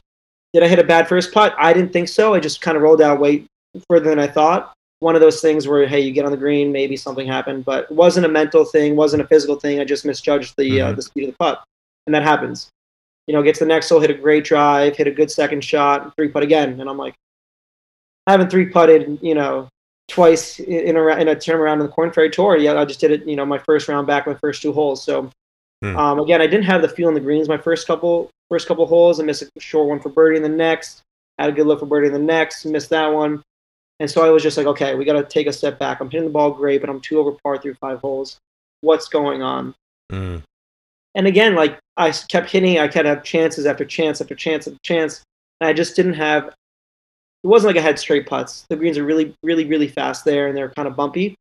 Did 0.53 0.63
I 0.63 0.67
hit 0.67 0.79
a 0.79 0.83
bad 0.83 1.07
first 1.07 1.31
putt? 1.33 1.53
I 1.57 1.73
didn't 1.73 1.93
think 1.93 2.07
so. 2.07 2.33
I 2.33 2.39
just 2.39 2.61
kind 2.61 2.77
of 2.77 2.83
rolled 2.83 3.01
out 3.01 3.19
way 3.19 3.45
further 3.89 4.09
than 4.09 4.19
I 4.19 4.27
thought. 4.27 4.73
One 5.03 5.15
of 5.15 5.21
those 5.21 5.41
things 5.41 5.67
where, 5.67 5.85
hey, 5.85 5.99
you 5.99 6.11
get 6.13 6.23
on 6.23 6.31
the 6.31 6.37
green, 6.37 6.71
maybe 6.71 6.95
something 6.95 7.27
happened, 7.27 7.65
but 7.65 7.83
it 7.83 7.91
wasn't 7.91 8.25
a 8.25 8.29
mental 8.29 8.63
thing, 8.63 8.95
wasn't 8.95 9.21
a 9.21 9.27
physical 9.27 9.57
thing. 9.57 9.81
I 9.81 9.83
just 9.83 10.05
misjudged 10.05 10.53
the 10.57 10.79
uh, 10.79 10.93
Mhm. 10.93 10.95
the 10.95 11.01
speed 11.01 11.23
of 11.25 11.31
the 11.31 11.37
putt, 11.37 11.61
and 12.07 12.15
that 12.15 12.23
happens. 12.23 12.69
You 13.27 13.33
know, 13.33 13.43
get 13.43 13.55
to 13.55 13.65
the 13.65 13.67
next 13.67 13.89
hole, 13.89 13.99
hit 13.99 14.09
a 14.09 14.13
great 14.13 14.45
drive, 14.45 14.95
hit 14.95 15.07
a 15.07 15.11
good 15.11 15.29
second 15.29 15.61
shot, 15.61 16.15
three 16.15 16.29
putt 16.29 16.41
again, 16.43 16.79
and 16.79 16.89
I'm 16.89 16.97
like, 16.97 17.15
I 18.27 18.31
haven't 18.31 18.49
three 18.49 18.65
putted, 18.67 19.19
you 19.21 19.35
know, 19.35 19.67
twice 20.07 20.61
in 20.61 20.95
a 20.95 21.07
in 21.17 21.27
a 21.27 21.35
term 21.35 21.59
around 21.59 21.81
in 21.81 21.85
the 21.87 21.91
Korn 21.91 22.11
Ferry 22.13 22.29
Tour. 22.29 22.55
Yeah, 22.55 22.79
I 22.79 22.85
just 22.85 23.01
did 23.01 23.11
it, 23.11 23.27
you 23.27 23.35
know, 23.35 23.45
my 23.45 23.57
first 23.57 23.89
round 23.89 24.07
back, 24.07 24.25
my 24.25 24.35
first 24.35 24.61
two 24.61 24.71
holes. 24.71 25.03
So 25.03 25.29
Hmm. 25.83 25.97
um, 25.97 26.19
again, 26.19 26.41
I 26.41 26.47
didn't 26.47 26.63
have 26.63 26.81
the 26.81 26.87
feel 26.87 27.09
in 27.09 27.13
the 27.13 27.19
greens 27.19 27.49
my 27.49 27.57
first 27.57 27.87
couple 27.87 28.29
first 28.49 28.69
couple 28.69 28.85
holes. 28.85 29.19
I 29.19 29.23
missed 29.23 29.43
a 29.43 29.59
short 29.59 29.89
one 29.89 29.99
for 29.99 30.07
birdie 30.09 30.37
in 30.37 30.43
the 30.43 30.47
next. 30.49 31.01
Had 31.39 31.49
a 31.49 31.51
good 31.51 31.67
look 31.67 31.79
for 31.81 31.85
birdie 31.87 32.07
in 32.07 32.13
the 32.13 32.19
next. 32.19 32.63
Missed 32.63 32.89
that 32.91 33.07
one. 33.07 33.41
And 34.03 34.11
so 34.11 34.21
I 34.21 34.29
was 34.31 34.43
just 34.43 34.57
like, 34.57 34.67
okay, 34.67 34.95
we 34.95 35.05
got 35.05 35.13
to 35.13 35.23
take 35.23 35.47
a 35.47 35.53
step 35.53 35.79
back. 35.79 36.01
I'm 36.01 36.09
hitting 36.09 36.27
the 36.27 36.33
ball 36.33 36.51
great, 36.51 36.81
but 36.81 36.89
I'm 36.89 36.99
two 36.99 37.19
over 37.19 37.31
par 37.41 37.57
through 37.57 37.75
five 37.75 38.01
holes. 38.01 38.35
What's 38.81 39.07
going 39.07 39.41
on? 39.41 39.73
Mm. 40.11 40.43
And 41.15 41.25
again, 41.25 41.55
like 41.55 41.79
I 41.95 42.11
kept 42.11 42.49
hitting, 42.49 42.79
I 42.79 42.89
kept 42.89 43.05
have 43.05 43.23
chances 43.23 43.65
after 43.65 43.85
chance 43.85 44.19
after 44.19 44.35
chance 44.35 44.67
after 44.67 44.77
chance, 44.83 45.23
and 45.61 45.69
I 45.69 45.71
just 45.71 45.95
didn't 45.95 46.15
have. 46.15 46.47
It 46.47 47.47
wasn't 47.47 47.73
like 47.73 47.81
I 47.81 47.87
had 47.87 47.97
straight 47.97 48.27
putts. 48.27 48.65
The 48.67 48.75
greens 48.75 48.97
are 48.97 49.05
really, 49.05 49.33
really, 49.41 49.63
really 49.63 49.87
fast 49.87 50.25
there, 50.25 50.47
and 50.47 50.57
they're 50.57 50.71
kind 50.71 50.89
of 50.89 50.97
bumpy. 50.97 51.35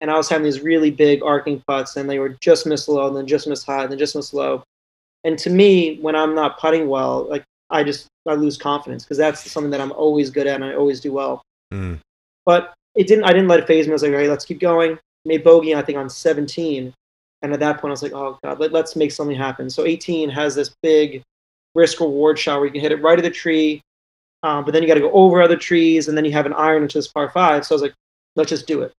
And 0.00 0.10
I 0.10 0.16
was 0.16 0.30
having 0.30 0.44
these 0.44 0.62
really 0.62 0.90
big 0.90 1.22
arcing 1.22 1.62
putts, 1.68 1.96
and 1.96 2.08
they 2.08 2.18
were 2.18 2.30
just 2.40 2.66
miss 2.66 2.88
low, 2.88 3.08
and 3.08 3.14
then 3.14 3.26
just 3.26 3.46
miss 3.46 3.62
high, 3.62 3.82
and 3.82 3.92
then 3.92 3.98
just 3.98 4.16
miss 4.16 4.32
low. 4.32 4.62
And 5.24 5.38
to 5.40 5.50
me, 5.50 5.98
when 6.00 6.16
I'm 6.16 6.34
not 6.34 6.58
putting 6.58 6.88
well, 6.88 7.26
like 7.28 7.44
I 7.68 7.84
just 7.84 8.06
I 8.26 8.32
lose 8.32 8.56
confidence 8.56 9.04
because 9.04 9.18
that's 9.18 9.50
something 9.50 9.70
that 9.70 9.82
I'm 9.82 9.92
always 9.92 10.30
good 10.30 10.46
at, 10.46 10.54
and 10.54 10.64
I 10.64 10.74
always 10.74 10.98
do 10.98 11.12
well. 11.12 11.42
Mm. 11.74 11.98
But 12.46 12.72
it 12.94 13.06
didn't. 13.06 13.24
I 13.24 13.32
didn't 13.32 13.48
let 13.48 13.60
it 13.60 13.66
phase 13.66 13.86
me. 13.86 13.92
I 13.92 13.94
was 13.94 14.02
like, 14.02 14.12
all 14.12 14.18
right, 14.18 14.30
let's 14.30 14.44
keep 14.44 14.60
going. 14.60 14.98
Made 15.26 15.44
bogey, 15.44 15.74
I 15.74 15.82
think, 15.82 15.98
on 15.98 16.08
17. 16.08 16.94
And 17.42 17.52
at 17.52 17.60
that 17.60 17.80
point, 17.80 17.90
I 17.90 17.92
was 17.92 18.02
like, 18.02 18.12
oh 18.12 18.38
god, 18.42 18.58
let, 18.58 18.72
let's 18.72 18.96
make 18.96 19.12
something 19.12 19.36
happen. 19.36 19.68
So 19.68 19.84
18 19.84 20.30
has 20.30 20.54
this 20.54 20.74
big 20.82 21.22
risk 21.74 22.00
reward 22.00 22.38
shot 22.38 22.58
where 22.58 22.66
you 22.66 22.72
can 22.72 22.80
hit 22.80 22.92
it 22.92 23.02
right 23.02 23.18
at 23.18 23.22
the 23.22 23.30
tree, 23.30 23.82
um, 24.42 24.64
but 24.64 24.72
then 24.72 24.82
you 24.82 24.88
got 24.88 24.94
to 24.94 25.00
go 25.00 25.12
over 25.12 25.42
other 25.42 25.56
trees, 25.56 26.08
and 26.08 26.16
then 26.16 26.24
you 26.24 26.32
have 26.32 26.46
an 26.46 26.54
iron 26.54 26.82
into 26.82 26.98
this 26.98 27.08
par 27.08 27.30
five. 27.30 27.66
So 27.66 27.74
I 27.74 27.76
was 27.76 27.82
like, 27.82 27.94
let's 28.34 28.50
just 28.50 28.66
do 28.66 28.82
it. 28.82 28.92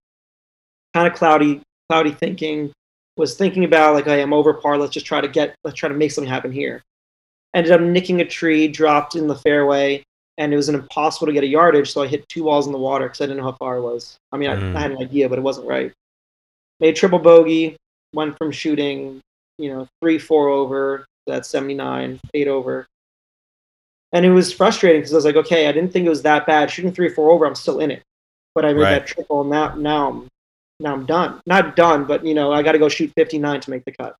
Kind 0.94 1.08
of 1.08 1.18
cloudy, 1.18 1.60
cloudy 1.88 2.12
thinking. 2.12 2.72
Was 3.16 3.34
thinking 3.34 3.64
about 3.64 3.94
like, 3.94 4.04
hey, 4.04 4.22
I'm 4.22 4.32
over 4.32 4.54
par. 4.54 4.78
Let's 4.78 4.92
just 4.92 5.06
try 5.06 5.20
to 5.20 5.26
get, 5.26 5.56
let's 5.64 5.76
try 5.76 5.88
to 5.88 5.94
make 5.94 6.12
something 6.12 6.30
happen 6.30 6.52
here. 6.52 6.82
Ended 7.52 7.72
up 7.72 7.80
nicking 7.80 8.20
a 8.20 8.24
tree, 8.24 8.68
dropped 8.68 9.16
in 9.16 9.26
the 9.26 9.34
fairway, 9.34 10.04
and 10.38 10.52
it 10.52 10.56
was 10.56 10.68
an 10.68 10.74
impossible 10.76 11.26
to 11.26 11.32
get 11.32 11.44
a 11.44 11.48
yardage. 11.48 11.92
So 11.92 12.02
I 12.02 12.06
hit 12.06 12.26
two 12.28 12.44
balls 12.44 12.66
in 12.66 12.72
the 12.72 12.78
water 12.78 13.06
because 13.06 13.20
I 13.20 13.24
didn't 13.24 13.38
know 13.38 13.50
how 13.50 13.56
far 13.58 13.76
it 13.76 13.82
was. 13.82 14.16
I 14.32 14.36
mean, 14.36 14.48
Mm. 14.48 14.74
I, 14.74 14.78
I 14.78 14.80
had 14.82 14.92
an 14.92 15.02
idea, 15.02 15.28
but 15.28 15.38
it 15.38 15.42
wasn't 15.42 15.66
right. 15.66 15.92
Made 16.80 16.94
triple 16.96 17.18
bogey, 17.18 17.76
went 18.14 18.38
from 18.38 18.52
shooting, 18.52 19.20
you 19.58 19.74
know, 19.74 19.86
three, 20.00 20.18
four 20.18 20.48
over, 20.48 21.04
that's 21.26 21.48
79, 21.48 22.20
eight 22.34 22.48
over. 22.48 22.86
And 24.12 24.24
it 24.24 24.30
was 24.30 24.52
frustrating 24.52 25.00
because 25.00 25.12
I 25.12 25.16
was 25.16 25.24
like, 25.24 25.36
okay, 25.36 25.66
I 25.68 25.72
didn't 25.72 25.92
think 25.92 26.06
it 26.06 26.10
was 26.10 26.22
that 26.22 26.46
bad. 26.46 26.70
Shooting 26.70 26.92
three, 26.92 27.10
four 27.10 27.30
over, 27.30 27.44
I'm 27.44 27.54
still 27.56 27.80
in 27.80 27.90
it. 27.90 28.02
But 28.54 28.64
I 28.64 28.72
made 28.72 28.80
Right. 28.82 28.90
that 28.90 29.06
triple, 29.06 29.42
and 29.42 29.50
now, 29.50 29.74
now, 29.74 30.08
I'm, 30.08 30.28
now 30.80 30.92
I'm 30.94 31.04
done. 31.04 31.40
Not 31.46 31.76
done, 31.76 32.04
but 32.04 32.24
you 32.24 32.32
know, 32.34 32.52
I 32.52 32.62
got 32.62 32.72
to 32.72 32.78
go 32.78 32.88
shoot 32.88 33.12
59 33.16 33.60
to 33.60 33.70
make 33.70 33.84
the 33.84 33.92
cut. 33.92 34.14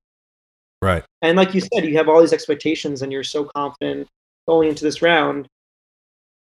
Right. 0.81 1.03
And 1.21 1.35
like 1.37 1.53
you 1.55 1.61
said, 1.61 1.85
you 1.85 1.97
have 1.97 2.07
all 2.09 2.19
these 2.21 2.33
expectations, 2.33 3.01
and 3.01 3.11
you're 3.11 3.23
so 3.23 3.45
confident 3.55 4.07
going 4.47 4.69
into 4.69 4.83
this 4.83 5.01
round, 5.01 5.47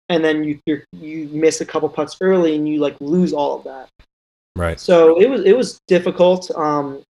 and 0.09 0.25
then 0.25 0.45
you 0.45 0.59
you're, 0.67 0.85
you 0.93 1.29
miss 1.33 1.61
a 1.61 1.67
couple 1.67 1.89
putts 1.89 2.17
early, 2.21 2.57
and 2.57 2.69
you 2.69 2.81
like 2.81 2.97
lose 3.01 3.33
all 3.33 3.57
of 3.57 3.65
that. 3.65 3.89
Right. 4.57 4.79
So 4.79 5.21
it 5.21 5.29
was 5.29 5.45
it 5.45 5.57
was 5.57 5.81
difficult. 5.89 6.51
Um, 6.53 7.03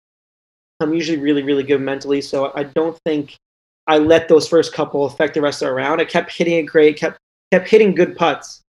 I'm 0.81 0.95
usually 0.95 1.19
really 1.19 1.43
really 1.43 1.63
good 1.63 1.81
mentally, 1.81 2.21
so 2.21 2.53
I 2.55 2.65
don't 2.65 2.99
think 3.05 3.37
I 3.87 3.99
let 3.99 4.29
those 4.29 4.47
first 4.47 4.73
couple 4.73 5.07
affect 5.07 5.35
the 5.35 5.41
rest 5.41 5.63
of 5.63 5.69
the 5.69 5.75
round. 5.75 6.01
I 6.01 6.05
kept 6.05 6.33
hitting 6.33 6.55
it 6.55 6.65
great, 6.65 6.97
kept 6.97 7.19
kept 7.51 7.69
hitting 7.69 7.95
good 7.95 8.17
putts, 8.17 8.63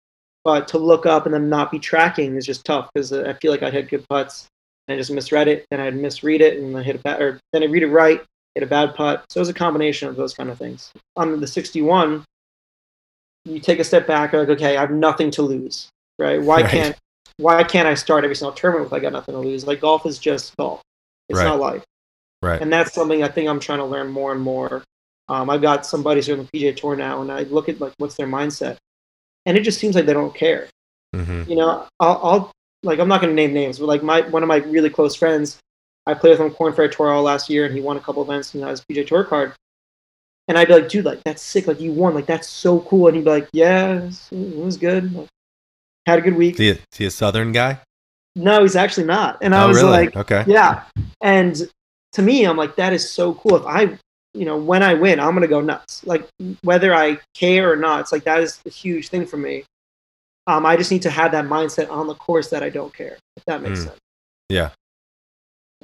but 0.44 0.68
to 0.70 0.78
look 0.78 1.06
up 1.06 1.26
and 1.26 1.34
then 1.34 1.50
not 1.50 1.72
be 1.72 1.80
tracking 1.80 2.36
is 2.36 2.46
just 2.46 2.66
tough 2.66 2.90
because 2.94 3.14
I 3.14 3.34
feel 3.34 3.52
like 3.52 3.64
I 3.64 3.70
had 3.70 3.90
good 3.90 4.06
putts 4.10 4.48
and 4.88 4.96
I 4.96 4.98
just 4.98 5.12
misread 5.12 5.48
it, 5.48 5.66
then 5.70 5.80
I'd 5.80 5.96
misread 5.96 6.42
it 6.42 6.60
and 6.60 6.76
I 6.78 6.82
hit 6.82 6.96
a 6.96 7.00
bad, 7.00 7.22
or 7.22 7.40
then 7.54 7.64
I 7.64 7.68
read 7.68 7.84
it 7.84 7.88
right, 7.88 8.22
hit 8.56 8.64
a 8.64 8.68
bad 8.68 8.96
putt. 8.96 9.26
So 9.30 9.40
it 9.40 9.42
was 9.42 9.50
a 9.50 9.54
combination 9.54 10.08
of 10.08 10.16
those 10.16 10.34
kind 10.34 10.50
of 10.50 10.58
things. 10.58 10.92
On 11.16 11.40
the 11.40 11.48
61, 11.48 12.24
you 13.46 13.60
take 13.60 13.80
a 13.80 13.84
step 13.84 14.08
back, 14.08 14.34
like, 14.34 14.50
okay, 14.50 14.78
I 14.78 14.82
have 14.82 14.92
nothing 14.92 15.32
to 15.32 15.42
lose, 15.42 15.90
right? 16.20 16.42
Why 16.42 16.62
Right. 16.62 16.72
can't 16.72 16.96
why 17.38 17.64
can't 17.64 17.88
I 17.88 17.96
start 17.96 18.24
every 18.24 18.36
single 18.36 18.54
tournament 18.54 18.88
if 18.88 18.94
I 18.94 19.00
got 19.00 19.14
nothing 19.14 19.34
to 19.34 19.40
lose? 19.40 19.66
Like 19.66 19.82
golf 19.82 20.06
is 20.06 20.20
just 20.20 20.56
golf. 20.58 20.82
It's 21.28 21.38
Right. 21.38 21.46
not 21.46 21.60
life. 21.60 21.84
Right. 22.44 22.62
And 22.62 22.72
that's 22.72 22.94
something 22.94 23.24
I 23.24 23.30
think 23.30 23.50
I'm 23.50 23.60
trying 23.60 23.80
to 23.80 23.86
learn 23.86 24.10
more 24.10 24.32
and 24.32 24.42
more. 24.42 24.84
Um, 25.28 25.50
I've 25.50 25.62
got 25.62 25.86
some 25.86 26.04
buddies 26.04 26.28
who 26.28 26.34
are 26.34 26.38
on 26.38 26.48
the 26.52 26.60
PGA 26.60 26.76
Tour 26.76 26.96
now, 26.96 27.22
and 27.22 27.32
I 27.32 27.44
look 27.44 27.70
at 27.70 27.80
like 27.80 27.94
what's 27.98 28.16
their 28.16 28.28
mindset, 28.28 28.78
and 29.46 29.58
it 29.58 29.62
just 29.62 29.80
seems 29.80 29.96
like 29.96 30.06
they 30.06 30.14
don't 30.14 30.36
care. 30.36 30.68
hmm 31.16 31.44
You 31.48 31.56
know, 31.56 31.88
I'll, 32.00 32.20
I'll 32.24 32.52
like 32.84 33.00
I'm 33.00 33.08
not 33.08 33.22
going 33.22 33.36
to 33.36 33.42
name 33.42 33.54
names, 33.54 33.80
but 33.80 33.86
like 33.86 34.04
my 34.04 34.22
one 34.22 34.44
of 34.44 34.50
my 34.50 34.58
really 34.58 34.90
close 34.90 35.16
friends, 35.16 35.58
I 36.06 36.14
played 36.14 36.32
with 36.32 36.40
him 36.42 36.48
on 36.48 36.54
Korn 36.54 36.74
Ferry 36.74 36.90
Tour 36.90 37.12
all 37.12 37.24
last 37.24 37.50
year, 37.50 37.66
and 37.66 37.74
he 37.74 37.82
won 37.82 37.98
a 37.98 38.02
couple 38.02 38.22
events 38.22 38.54
and 38.54 38.62
got 38.64 38.70
his 38.72 38.82
PGA 38.82 39.08
Tour 39.08 39.24
card. 39.24 39.54
And 40.52 40.58
I'd 40.58 40.68
be 40.68 40.74
like, 40.74 40.90
dude, 40.90 41.06
like 41.06 41.24
that's 41.24 41.42
sick, 41.42 41.66
like 41.66 41.80
you 41.80 41.94
won, 41.94 42.14
like 42.14 42.26
that's 42.26 42.46
so 42.50 42.82
cool. 42.82 43.08
And 43.08 43.16
he'd 43.16 43.24
be 43.24 43.30
like, 43.30 43.48
yeah, 43.54 43.94
it 44.00 44.04
was- 44.04 44.28
it 44.34 44.58
was 44.58 44.76
good, 44.76 45.14
Like, 45.14 45.30
had 46.06 46.20
a 46.20 46.22
good 46.22 46.36
week. 46.36 46.58
See, 46.58 46.72
a, 46.72 46.78
see 46.92 47.06
a 47.06 47.10
Southern 47.10 47.54
guy? 47.54 47.80
No, 48.36 48.62
he's 48.64 48.76
actually 48.76 49.06
not. 49.06 49.38
And 49.42 49.56
I 49.56 49.64
oh, 49.64 49.70
was 49.70 49.78
really? 49.78 49.92
like, 49.92 50.18
okay. 50.18 50.44
yeah. 50.48 50.84
And 51.22 51.56
to 52.12 52.22
me, 52.22 52.44
I'm 52.46 52.58
like, 52.58 52.76
that 52.76 52.92
is 52.92 53.10
so 53.10 53.36
cool. 53.36 53.56
If 53.56 53.66
I, 53.66 53.98
you 54.34 54.44
know, 54.44 54.58
when 54.58 54.84
I 54.84 54.94
win, 54.94 55.22
I'm 55.22 55.34
gonna 55.34 55.48
go 55.48 55.62
nuts. 55.62 56.06
Like 56.06 56.28
whether 56.64 56.94
I 56.94 57.18
care 57.34 57.72
or 57.72 57.78
not, 57.78 58.02
it's 58.02 58.12
like 58.12 58.26
that 58.26 58.42
is 58.42 58.60
a 58.66 58.70
huge 58.70 59.08
thing 59.08 59.26
for 59.26 59.38
me. 59.38 59.64
Um, 60.48 60.66
I 60.66 60.76
just 60.76 60.92
need 60.92 61.04
to 61.04 61.10
have 61.12 61.32
that 61.32 61.46
mindset 61.46 61.90
on 61.90 62.08
the 62.08 62.16
course 62.16 62.50
that 62.50 62.62
I 62.62 62.70
don't 62.70 62.94
care. 62.94 63.18
If 63.38 63.46
that 63.46 63.62
makes 63.62 63.80
Mm. 63.80 63.84
sense. 63.86 64.00
Yeah. 64.50 64.72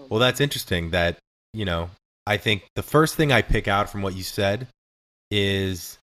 Well, 0.10 0.20
that's 0.20 0.42
interesting 0.42 0.90
that, 0.90 1.20
you 1.54 1.64
know, 1.64 1.90
I 2.28 2.38
think 2.38 2.66
the 2.76 2.84
first 2.84 3.16
thing 3.16 3.32
I 3.32 3.42
pick 3.42 3.68
out 3.68 3.90
from 3.90 4.02
what 4.02 4.14
you 4.14 4.24
said 4.24 4.68
is 5.32 5.98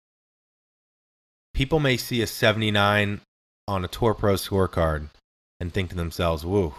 people 1.53 1.81
may 1.81 1.99
see 1.99 2.23
a 2.23 2.27
79 2.27 3.21
on 3.69 3.85
a 3.85 3.89
Tour 3.89 4.15
Pro 4.15 4.35
scorecard 4.35 5.09
and 5.61 5.73
think 5.73 5.91
to 5.91 5.97
themselves, 5.97 6.45
whoa, 6.45 6.75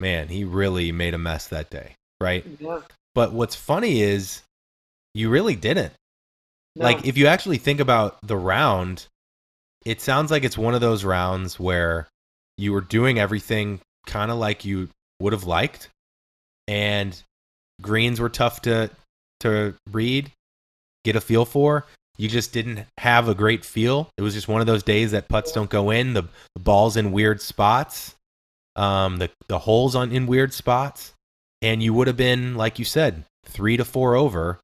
man, 0.00 0.28
he 0.28 0.44
really 0.44 0.92
made 0.92 1.12
a 1.12 1.18
mess 1.18 1.48
that 1.48 1.68
day, 1.68 1.94
right? 2.20 2.44
Yeah. 2.58 2.80
But 3.14 3.32
what's 3.32 3.54
funny 3.54 4.00
is 4.00 4.42
you 5.12 5.28
really 5.28 5.56
didn't. 5.56 5.92
No. 6.74 6.84
Like, 6.84 7.06
if 7.06 7.16
you 7.16 7.26
actually 7.26 7.58
think 7.58 7.80
about 7.80 8.18
the 8.22 8.36
round, 8.36 9.06
it 9.84 10.00
sounds 10.00 10.30
like 10.30 10.42
it's 10.42 10.58
one 10.58 10.74
of 10.74 10.80
those 10.80 11.04
rounds 11.04 11.60
where 11.60 12.08
you 12.56 12.72
were 12.72 12.80
doing 12.80 13.18
everything 13.18 13.80
kind 14.06 14.30
of 14.30 14.38
like 14.38 14.64
you 14.64 14.88
would 15.20 15.32
have 15.32 15.44
liked, 15.44 15.88
and 16.66 17.22
greens 17.80 18.20
were 18.20 18.28
tough 18.28 18.62
to 18.62 18.90
to 19.40 19.74
read, 19.90 20.32
get 21.04 21.16
a 21.16 21.20
feel 21.20 21.44
for. 21.44 21.86
You 22.16 22.28
just 22.28 22.52
didn't 22.52 22.86
have 22.98 23.28
a 23.28 23.34
great 23.34 23.64
feel. 23.64 24.08
It 24.16 24.22
was 24.22 24.34
just 24.34 24.46
one 24.46 24.60
of 24.60 24.66
those 24.66 24.84
days 24.84 25.10
that 25.10 25.28
putts 25.28 25.50
don't 25.50 25.68
go 25.68 25.90
in. 25.90 26.14
The, 26.14 26.22
the 26.54 26.60
balls 26.60 26.96
in 26.96 27.10
weird 27.10 27.40
spots, 27.40 28.14
um, 28.76 29.16
the 29.18 29.30
the 29.48 29.58
holes 29.58 29.94
on 29.94 30.12
in 30.12 30.26
weird 30.26 30.52
spots, 30.52 31.12
and 31.62 31.82
you 31.82 31.92
would 31.94 32.06
have 32.06 32.16
been 32.16 32.54
like 32.54 32.78
you 32.78 32.84
said, 32.84 33.24
three 33.44 33.76
to 33.76 33.84
four 33.84 34.14
over, 34.14 34.60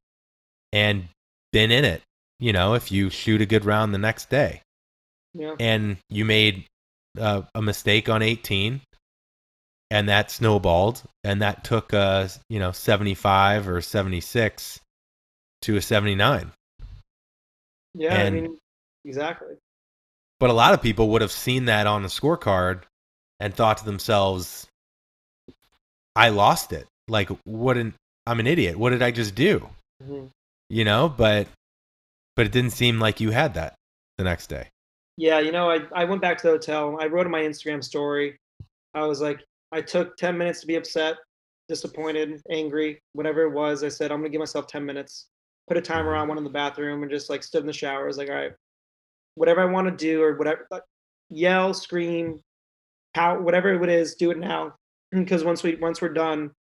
and 0.73 1.09
been 1.53 1.71
in 1.71 1.85
it. 1.85 2.03
You 2.39 2.53
know, 2.53 2.75
if 2.75 2.91
you 2.91 3.11
shoot 3.11 3.43
a 3.43 3.47
good 3.47 3.65
round 3.65 3.93
the 3.93 3.99
next 3.99 4.31
day 4.31 4.63
yeah. 5.35 5.55
and 5.59 5.97
you 6.09 6.25
made 6.25 6.65
uh, 7.19 7.43
a 7.55 7.63
mistake 7.63 8.09
on 8.09 8.23
18 8.23 8.81
and 9.91 10.09
that 10.09 10.31
snowballed 10.31 11.03
and 11.25 11.43
that 11.43 11.65
took 11.65 11.93
uh 11.95 12.29
you 12.49 12.59
know 12.59 12.73
75 12.73 13.69
or 13.69 13.81
76 13.81 14.81
to 15.63 15.77
a 15.77 15.81
79 15.83 16.53
Yeah. 17.95 18.23
I 18.23 18.31
mean, 18.31 18.57
exactly. 19.05 19.57
but 20.39 20.51
a 20.51 20.55
lot 20.55 20.75
of 20.75 20.83
people 20.83 21.09
would 21.11 21.23
have 21.23 21.33
seen 21.33 21.67
that 21.67 21.87
on 21.87 22.03
the 22.03 22.09
scorecard 22.09 22.83
and 23.41 23.55
thought 23.55 23.79
to 23.79 23.85
themselves 23.85 24.67
i 26.17 26.29
lost 26.29 26.73
it 26.73 26.87
like 27.09 27.29
what 27.45 27.77
an 27.77 27.95
i'm 28.27 28.41
an 28.41 28.47
idiot 28.47 28.77
what 28.77 28.91
did 28.91 29.03
i 29.03 29.11
just 29.11 29.35
do 29.35 29.69
hmm 30.05 30.27
you 30.69 30.85
know 30.85 31.09
but 31.09 31.49
but 32.37 32.47
it 32.47 32.53
didn't 32.53 32.71
seem 32.73 32.99
like 33.01 33.21
you 33.21 33.31
had 33.31 33.55
that 33.55 33.75
the 34.19 34.25
next 34.25 34.47
day 34.49 34.67
Yeah, 35.17 35.41
you 35.41 35.53
know, 35.53 35.69
I, 35.71 35.81
I 35.95 36.05
went 36.05 36.23
back 36.23 36.39
to 36.39 36.47
the 36.47 36.53
hotel. 36.53 36.97
I 37.01 37.07
wrote 37.07 37.27
in 37.27 37.33
my 37.33 37.43
Instagram 37.43 37.83
story. 37.85 38.39
I 38.95 39.03
was 39.07 39.21
like, 39.21 39.41
I 39.73 39.81
took 39.81 40.17
10 40.17 40.37
minutes 40.37 40.61
to 40.61 40.67
be 40.67 40.77
upset, 40.77 41.17
disappointed, 41.69 42.41
angry, 42.51 43.01
whatever 43.13 43.43
it 43.43 43.51
was. 43.51 43.85
I 43.85 43.89
said, 43.89 44.11
I'm 44.11 44.19
going 44.19 44.31
to 44.31 44.33
give 44.33 44.41
myself 44.41 44.67
10 44.67 44.85
minutes, 44.85 45.29
put 45.69 45.77
a 45.77 45.81
timer 45.81 46.15
on, 46.15 46.29
went 46.29 46.39
in 46.39 46.45
the 46.45 46.51
bathroom, 46.51 47.03
and 47.03 47.11
just 47.11 47.31
like 47.31 47.43
stood 47.43 47.61
in 47.61 47.67
the 47.67 47.73
shower. 47.73 48.05
I 48.05 48.07
was 48.07 48.19
like, 48.19 48.29
all 48.29 48.35
right, 48.35 48.53
whatever 49.35 49.61
I 49.61 49.67
want 49.67 49.87
to 49.87 50.05
do 50.05 50.23
or 50.23 50.37
whatever, 50.37 50.67
like, 50.71 50.83
yell, 51.29 51.73
scream, 51.73 52.41
pout, 53.15 53.43
whatever 53.43 53.73
it 53.83 53.89
is, 53.89 54.15
do 54.15 54.31
it 54.31 54.39
now. 54.39 54.75
Because 55.13 55.43
once 55.43 55.65
we 55.65 55.75
once 55.75 56.01
we're 56.01 56.11
done, 56.11 56.53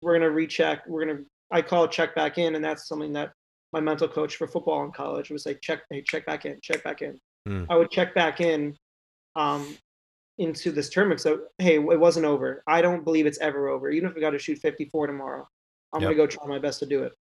we're 0.00 0.14
gonna 0.14 0.30
recheck. 0.30 0.86
We're 0.86 1.04
gonna 1.04 1.20
I 1.50 1.60
call 1.60 1.86
check 1.86 2.14
back 2.14 2.38
in, 2.38 2.54
and 2.54 2.64
that's 2.64 2.88
something 2.88 3.12
that 3.12 3.32
my 3.74 3.80
mental 3.80 4.08
coach 4.08 4.36
for 4.36 4.46
football 4.46 4.82
in 4.84 4.92
college 4.92 5.28
was 5.30 5.44
like 5.44 5.60
check 5.60 5.82
hey, 5.90 6.02
check 6.02 6.24
back 6.24 6.46
in, 6.46 6.58
check 6.62 6.82
back 6.82 7.02
in. 7.02 7.18
Mm. 7.46 7.66
I 7.68 7.76
would 7.76 7.90
check 7.90 8.14
back 8.14 8.40
in 8.40 8.74
um 9.36 9.76
into 10.42 10.72
this 10.72 10.88
tournament. 10.88 11.20
So 11.20 11.42
hey, 11.58 11.76
it 11.76 12.00
wasn't 12.00 12.26
over. 12.26 12.62
I 12.66 12.82
don't 12.82 13.04
believe 13.04 13.26
it's 13.26 13.38
ever 13.38 13.68
over. 13.68 13.90
Even 13.90 14.08
if 14.08 14.14
we 14.14 14.20
got 14.20 14.30
to 14.30 14.38
shoot 14.38 14.58
54 14.58 15.06
tomorrow, 15.06 15.48
I'm 15.92 16.02
Yep. 16.02 16.08
gonna 16.08 16.16
go 16.16 16.26
try 16.26 16.46
my 16.46 16.58
best 16.58 16.80
to 16.80 16.86
do 16.86 17.02
it. 17.04 17.12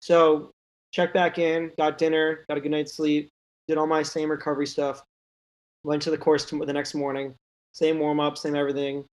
So 0.00 0.50
check 0.92 1.12
back 1.12 1.38
in, 1.38 1.72
got 1.78 1.98
dinner, 1.98 2.44
got 2.48 2.56
a 2.58 2.60
good 2.60 2.70
night's 2.70 2.94
sleep, 2.96 3.30
did 3.68 3.78
all 3.78 3.86
my 3.86 4.02
same 4.02 4.30
recovery 4.30 4.66
stuff, 4.66 5.02
went 5.84 6.02
to 6.02 6.10
the 6.10 6.18
course 6.18 6.44
to, 6.46 6.64
the 6.64 6.72
next 6.72 6.94
morning, 6.94 7.34
same 7.72 7.98
warm 7.98 8.20
up, 8.20 8.38
same 8.38 8.56
everything. 8.56 9.04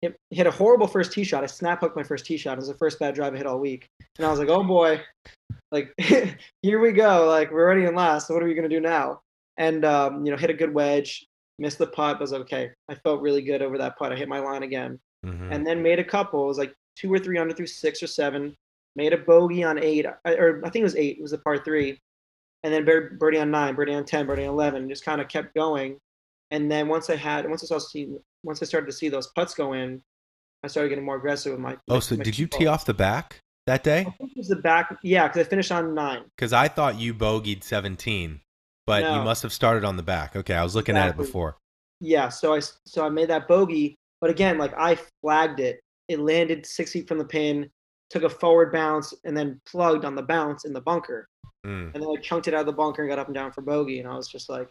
Hit, 0.00 0.16
hit 0.30 0.46
a 0.48 0.50
horrible 0.50 0.88
first 0.88 1.12
tee 1.12 1.22
shot. 1.22 1.44
I 1.44 1.46
snap 1.46 1.80
hooked 1.80 1.94
my 1.94 2.02
first 2.02 2.26
tee 2.26 2.36
shot. 2.36 2.54
It 2.54 2.58
was 2.58 2.68
the 2.68 2.74
first 2.74 2.98
bad 2.98 3.14
drive 3.14 3.34
I 3.34 3.36
hit 3.36 3.46
all 3.46 3.60
week, 3.60 3.86
and 4.18 4.26
I 4.26 4.30
was 4.30 4.40
like, 4.40 4.48
"Oh 4.48 4.64
boy, 4.64 5.00
like 5.70 5.92
here 6.62 6.80
we 6.80 6.90
go. 6.92 7.26
Like 7.28 7.52
we're 7.52 7.62
already 7.62 7.84
in 7.84 7.94
last. 7.94 8.26
So 8.26 8.34
what 8.34 8.42
are 8.42 8.46
we 8.46 8.54
gonna 8.54 8.68
do 8.68 8.80
now?" 8.80 9.20
And 9.58 9.84
um, 9.84 10.24
you 10.26 10.32
know, 10.32 10.36
hit 10.38 10.50
a 10.50 10.54
good 10.54 10.74
wedge, 10.74 11.24
missed 11.58 11.78
the 11.78 11.86
putt. 11.86 12.14
But 12.14 12.20
I 12.20 12.22
was 12.22 12.32
like, 12.32 12.40
okay. 12.42 12.70
I 12.88 12.94
felt 12.96 13.20
really 13.20 13.42
good 13.42 13.62
over 13.62 13.78
that 13.78 13.96
putt. 13.98 14.12
I 14.12 14.16
hit 14.16 14.28
my 14.28 14.38
line 14.40 14.62
again, 14.62 14.98
Mhm. 15.24 15.52
and 15.52 15.66
then 15.66 15.82
made 15.82 15.98
a 15.98 16.04
couple. 16.04 16.44
It 16.44 16.48
was 16.48 16.58
like 16.58 16.74
two 16.96 17.12
or 17.12 17.18
three 17.18 17.38
under 17.38 17.54
through 17.54 17.66
six 17.66 18.02
or 18.02 18.06
seven. 18.06 18.56
Made 18.96 19.12
a 19.12 19.18
bogey 19.18 19.62
on 19.64 19.78
eight, 19.78 20.04
or 20.04 20.60
I 20.64 20.70
think 20.70 20.82
it 20.82 20.84
was 20.84 20.96
eight. 20.96 21.16
It 21.18 21.22
was 21.22 21.32
a 21.32 21.38
par 21.38 21.58
three, 21.58 21.98
and 22.62 22.72
then 22.74 22.84
bir- 22.84 23.16
birdie 23.18 23.38
on 23.38 23.50
nine, 23.50 23.74
birdie 23.74 23.94
on 23.94 24.04
ten, 24.04 24.26
birdie 24.26 24.42
on 24.44 24.48
eleven. 24.50 24.88
Just 24.88 25.04
kind 25.04 25.20
of 25.20 25.28
kept 25.28 25.54
going, 25.54 25.98
and 26.50 26.70
then 26.70 26.88
once 26.88 27.08
I 27.08 27.16
had, 27.16 27.48
once 27.48 27.62
I 27.62 27.66
saw 27.66 27.78
see, 27.78 28.14
once 28.44 28.60
I 28.62 28.66
started 28.66 28.86
to 28.86 28.92
see 28.92 29.08
those 29.08 29.28
putts 29.28 29.54
go 29.54 29.72
in, 29.72 30.02
I 30.62 30.66
started 30.68 30.90
getting 30.90 31.04
more 31.06 31.16
aggressive 31.16 31.52
with 31.52 31.60
my. 31.60 31.74
oh 31.88 31.94
my- 31.94 31.98
so 32.00 32.16
my 32.16 32.22
did 32.22 32.38
you 32.38 32.46
tee 32.46 32.58
tee 32.60 32.66
off 32.66 32.84
the 32.84 32.92
back 32.94 33.40
that 33.66 33.82
day 33.84 34.00
I 34.00 34.04
think 34.10 34.32
it 34.32 34.36
was 34.36 34.48
the 34.48 34.56
back. 34.56 34.98
Yeah, 35.02 35.26
because 35.28 35.46
I 35.46 35.48
finished 35.48 35.72
on 35.72 35.94
nine. 35.94 36.24
Because 36.36 36.52
I 36.52 36.68
thought 36.68 36.98
you 36.98 37.14
bogeyed 37.14 37.62
17, 37.62 38.40
but 38.86 39.02
you 39.02 39.22
must 39.22 39.42
have 39.42 39.52
started 39.52 39.84
on 39.84 39.96
the 39.96 40.02
back. 40.02 40.36
Okay, 40.36 40.54
I 40.54 40.62
was 40.62 40.74
looking 40.74 40.96
at 40.96 41.10
it 41.10 41.16
before. 41.16 41.56
Yeah, 42.00 42.28
so 42.28 42.54
I 42.54 42.60
so 42.60 43.06
I 43.06 43.08
made 43.08 43.28
that 43.28 43.46
bogey, 43.46 43.96
but 44.20 44.30
again, 44.30 44.58
like 44.58 44.74
I 44.76 44.98
flagged 45.20 45.60
it. 45.60 45.80
It 46.08 46.18
landed 46.18 46.66
six 46.66 46.92
feet 46.92 47.06
from 47.06 47.18
the 47.18 47.24
pin, 47.24 47.70
took 48.10 48.24
a 48.24 48.28
forward 48.28 48.72
bounce, 48.72 49.14
and 49.24 49.36
then 49.36 49.60
plugged 49.66 50.04
on 50.04 50.16
the 50.16 50.22
bounce 50.22 50.64
in 50.64 50.72
the 50.72 50.80
bunker. 50.80 51.28
Mm. 51.64 51.94
And 51.94 52.02
then 52.02 52.10
I 52.10 52.20
chunked 52.20 52.48
it 52.48 52.54
out 52.54 52.60
of 52.60 52.66
the 52.66 52.72
bunker 52.72 53.02
and 53.02 53.10
got 53.10 53.20
up 53.20 53.28
and 53.28 53.34
down 53.34 53.52
for 53.52 53.62
bogey. 53.62 54.00
And 54.00 54.08
I 54.08 54.16
was 54.16 54.26
just 54.26 54.48
like, 54.48 54.68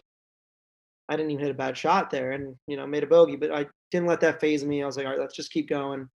I 1.08 1.16
didn't 1.16 1.30
even 1.30 1.44
hit 1.44 1.50
a 1.50 1.54
bad 1.54 1.76
shot 1.76 2.10
there, 2.10 2.32
and 2.32 2.54
you 2.66 2.76
know 2.76 2.86
made 2.86 3.02
a 3.02 3.06
bogey, 3.06 3.36
but 3.36 3.50
I 3.50 3.66
didn't 3.90 4.06
let 4.06 4.20
that 4.20 4.40
phase 4.40 4.64
me. 4.64 4.82
I 4.82 4.86
was 4.86 4.96
like, 4.96 5.06
all 5.06 5.12
right, 5.12 5.20
let's 5.20 5.36
just 5.36 5.52
keep 5.52 5.68
going, 5.68 6.08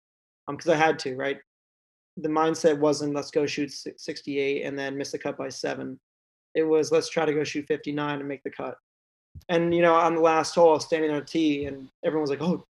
um, 0.49 0.57
because 0.57 0.71
I 0.71 0.77
had 0.77 0.99
to, 1.01 1.17
right? 1.17 1.39
The 2.19 2.29
mindset 2.29 2.79
wasn't 2.79 3.15
let's 3.15 3.31
go 3.31 3.47
shoot 3.47 3.71
68 3.71 4.63
and 4.65 4.79
then 4.79 4.97
miss 4.97 5.13
the 5.13 5.19
cut 5.19 5.37
by 5.37 5.51
seven. 5.51 5.99
It 6.57 6.65
was 6.65 6.91
let's 6.91 7.09
try 7.09 7.25
to 7.25 7.33
go 7.33 7.45
shoot 7.45 7.67
59 7.69 8.19
and 8.19 8.29
make 8.29 8.43
the 8.43 8.51
cut. 8.51 8.77
And 9.49 9.75
you 9.75 9.83
know, 9.83 9.95
on 9.95 10.15
the 10.15 10.21
last 10.21 10.55
hole, 10.55 10.71
I 10.71 10.73
was 10.73 10.87
standing 10.87 11.11
on 11.11 11.19
a 11.19 11.25
tee, 11.25 11.67
and 11.67 11.89
everyone 12.05 12.23
was 12.23 12.31
like, 12.31 12.43
"Oh, 12.43 12.65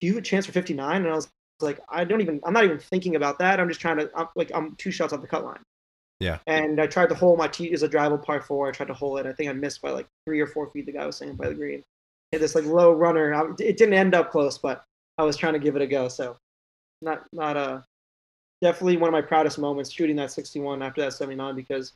do 0.00 0.06
you 0.06 0.14
have 0.14 0.22
a 0.22 0.24
chance 0.26 0.46
for 0.46 0.52
59?" 0.52 1.02
And 1.02 1.08
I 1.08 1.14
was 1.14 1.28
like, 1.60 1.80
"I 1.88 2.04
don't 2.04 2.20
even. 2.20 2.40
I'm 2.44 2.52
not 2.52 2.64
even 2.64 2.78
thinking 2.78 3.16
about 3.16 3.38
that. 3.40 3.60
I'm 3.60 3.68
just 3.68 3.80
trying 3.80 3.98
to. 3.98 4.10
I'm, 4.16 4.28
like, 4.36 4.52
I'm 4.54 4.76
two 4.76 4.92
shots 4.92 5.12
off 5.12 5.20
the 5.20 5.26
cut 5.26 5.44
line." 5.44 5.60
Yeah. 6.20 6.38
And 6.46 6.80
I 6.80 6.86
tried 6.86 7.10
to 7.10 7.14
hole 7.14 7.36
my 7.36 7.48
tee 7.48 7.72
is 7.72 7.82
a 7.82 7.88
drivable 7.88 8.24
par 8.24 8.40
four. 8.40 8.68
I 8.68 8.72
tried 8.72 8.86
to 8.86 8.94
hole 8.94 9.18
it. 9.18 9.26
I 9.26 9.32
think 9.32 9.50
I 9.50 9.52
missed 9.52 9.82
by 9.82 9.90
like 9.90 10.06
three 10.24 10.40
or 10.40 10.46
four 10.46 10.70
feet. 10.70 10.86
The 10.86 10.92
guy 10.92 11.04
was 11.04 11.16
saying 11.16 11.34
by 11.34 11.48
the 11.48 11.54
green. 11.54 11.82
Hit 12.32 12.40
this 12.40 12.54
like 12.54 12.64
low 12.64 12.92
runner. 12.92 13.34
I, 13.34 13.42
it 13.58 13.76
didn't 13.76 13.94
end 13.94 14.14
up 14.14 14.30
close, 14.30 14.56
but 14.56 14.84
I 15.18 15.24
was 15.24 15.36
trying 15.36 15.52
to 15.52 15.58
give 15.58 15.76
it 15.76 15.82
a 15.82 15.86
go. 15.86 16.08
So, 16.08 16.36
not 17.02 17.26
not 17.32 17.56
uh 17.56 17.80
definitely 18.62 18.96
one 18.96 19.08
of 19.08 19.12
my 19.12 19.20
proudest 19.20 19.58
moments 19.58 19.90
shooting 19.90 20.16
that 20.16 20.30
61 20.30 20.82
after 20.82 21.02
that 21.02 21.12
79 21.12 21.54
because 21.54 21.92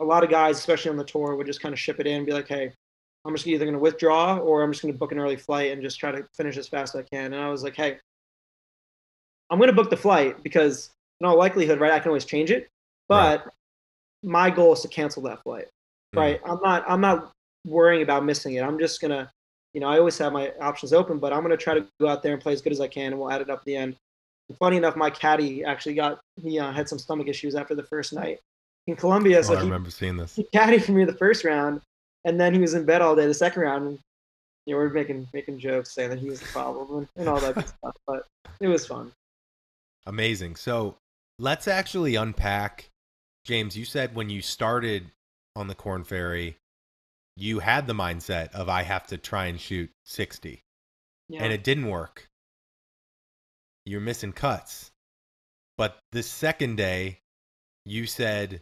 a 0.00 0.04
lot 0.04 0.24
of 0.24 0.30
guys, 0.30 0.58
especially 0.58 0.90
on 0.90 0.96
the 0.96 1.04
tour, 1.04 1.34
would 1.36 1.46
just 1.46 1.60
kind 1.62 1.72
of 1.72 1.78
ship 1.78 1.98
it 2.00 2.06
in 2.06 2.18
and 2.18 2.26
be 2.26 2.32
like, 2.32 2.48
hey, 2.48 2.72
I'm 3.24 3.34
just 3.34 3.46
either 3.46 3.64
going 3.64 3.74
to 3.74 3.80
withdraw 3.80 4.36
or 4.36 4.62
I'm 4.62 4.72
just 4.72 4.82
going 4.82 4.94
to 4.94 4.98
book 4.98 5.12
an 5.12 5.18
early 5.18 5.36
flight 5.36 5.72
and 5.72 5.82
just 5.82 5.98
try 5.98 6.12
to 6.12 6.24
finish 6.36 6.56
as 6.56 6.68
fast 6.68 6.94
as 6.94 7.00
I 7.00 7.08
can. 7.14 7.32
And 7.32 7.42
I 7.42 7.50
was 7.50 7.62
like, 7.62 7.74
hey, 7.74 7.98
I'm 9.50 9.58
going 9.58 9.68
to 9.68 9.74
book 9.74 9.90
the 9.90 9.96
flight 9.96 10.42
because 10.42 10.90
in 11.20 11.26
all 11.26 11.36
likelihood, 11.36 11.80
right, 11.80 11.92
I 11.92 11.98
can 11.98 12.08
always 12.08 12.24
change 12.24 12.50
it. 12.50 12.68
But 13.08 13.46
my 14.22 14.50
goal 14.50 14.72
is 14.72 14.80
to 14.80 14.88
cancel 14.88 15.22
that 15.24 15.42
flight, 15.42 15.66
Mm. 16.14 16.18
right? 16.20 16.40
I'm 16.44 16.58
not, 16.62 16.84
I'm 16.88 17.00
not 17.00 17.32
worrying 17.66 18.02
about 18.02 18.24
missing 18.24 18.54
it. 18.54 18.62
I'm 18.62 18.78
just 18.78 19.00
going 19.00 19.10
to, 19.10 19.30
you 19.74 19.80
know, 19.80 19.88
I 19.88 19.98
always 19.98 20.16
have 20.18 20.32
my 20.32 20.52
options 20.60 20.92
open, 20.92 21.18
but 21.18 21.32
I'm 21.32 21.40
going 21.40 21.50
to 21.50 21.62
try 21.62 21.74
to 21.74 21.86
go 22.00 22.08
out 22.08 22.22
there 22.22 22.32
and 22.32 22.42
play 22.42 22.52
as 22.52 22.62
good 22.62 22.72
as 22.72 22.80
I 22.80 22.88
can 22.88 23.12
and 23.12 23.18
we'll 23.18 23.30
add 23.30 23.40
it 23.40 23.50
up 23.50 23.58
at 23.60 23.64
the 23.64 23.76
end. 23.76 23.96
And 24.48 24.56
funny 24.58 24.76
enough, 24.78 24.96
my 24.96 25.10
caddy 25.10 25.64
actually 25.64 25.94
got, 25.94 26.20
he 26.42 26.58
uh, 26.58 26.72
had 26.72 26.88
some 26.88 26.98
stomach 26.98 27.28
issues 27.28 27.54
after 27.54 27.74
the 27.74 27.82
first 27.82 28.12
night 28.12 28.38
in 28.88 28.96
Colombia. 28.96 29.38
Oh, 29.38 29.42
So 29.42 29.54
I 29.54 29.58
he, 29.58 29.64
remember 29.64 29.90
seeing 29.90 30.16
this. 30.16 30.34
he 30.36 30.44
caddied 30.54 30.82
for 30.82 30.92
me 30.92 31.04
the 31.04 31.12
first 31.12 31.44
round, 31.44 31.80
and 32.24 32.40
then 32.40 32.52
he 32.54 32.60
was 32.60 32.74
in 32.74 32.84
bed 32.84 33.02
all 33.02 33.14
day 33.14 33.26
the 33.26 33.34
second 33.34 33.62
round. 33.62 33.86
And 33.86 33.98
you 34.66 34.74
know, 34.74 34.80
we 34.80 34.86
are 34.86 34.90
making 34.90 35.28
making 35.32 35.58
jokes 35.58 35.92
saying 35.94 36.10
that 36.10 36.18
he 36.18 36.28
was 36.28 36.40
the 36.40 36.46
problem 36.46 36.98
and, 36.98 37.08
and 37.16 37.28
all 37.28 37.40
that 37.40 37.68
stuff. 37.68 37.96
But 38.06 38.26
it 38.60 38.68
was 38.68 38.86
fun. 38.86 39.12
Amazing. 40.06 40.56
So 40.56 40.96
let's 41.38 41.68
actually 41.68 42.14
unpack. 42.16 42.90
James, 43.44 43.76
you 43.76 43.84
said 43.84 44.14
when 44.14 44.28
you 44.30 44.42
started 44.42 45.10
on 45.56 45.68
the 45.68 45.74
Korn 45.74 46.04
Ferry, 46.04 46.56
you 47.36 47.60
had 47.60 47.86
the 47.86 47.94
mindset 47.94 48.52
of 48.52 48.68
I 48.68 48.82
have 48.82 49.06
to 49.08 49.16
try 49.16 49.46
and 49.46 49.58
shoot 49.60 49.90
60, 50.04 50.62
Yeah. 51.28 51.42
and 51.44 51.52
it 51.52 51.64
didn't 51.64 51.88
work. 51.88 52.28
you're 53.86 54.00
missing 54.02 54.32
cuts. 54.32 54.90
But 55.78 55.98
the 56.12 56.22
second 56.22 56.76
day, 56.76 57.20
you 57.86 58.04
said, 58.06 58.60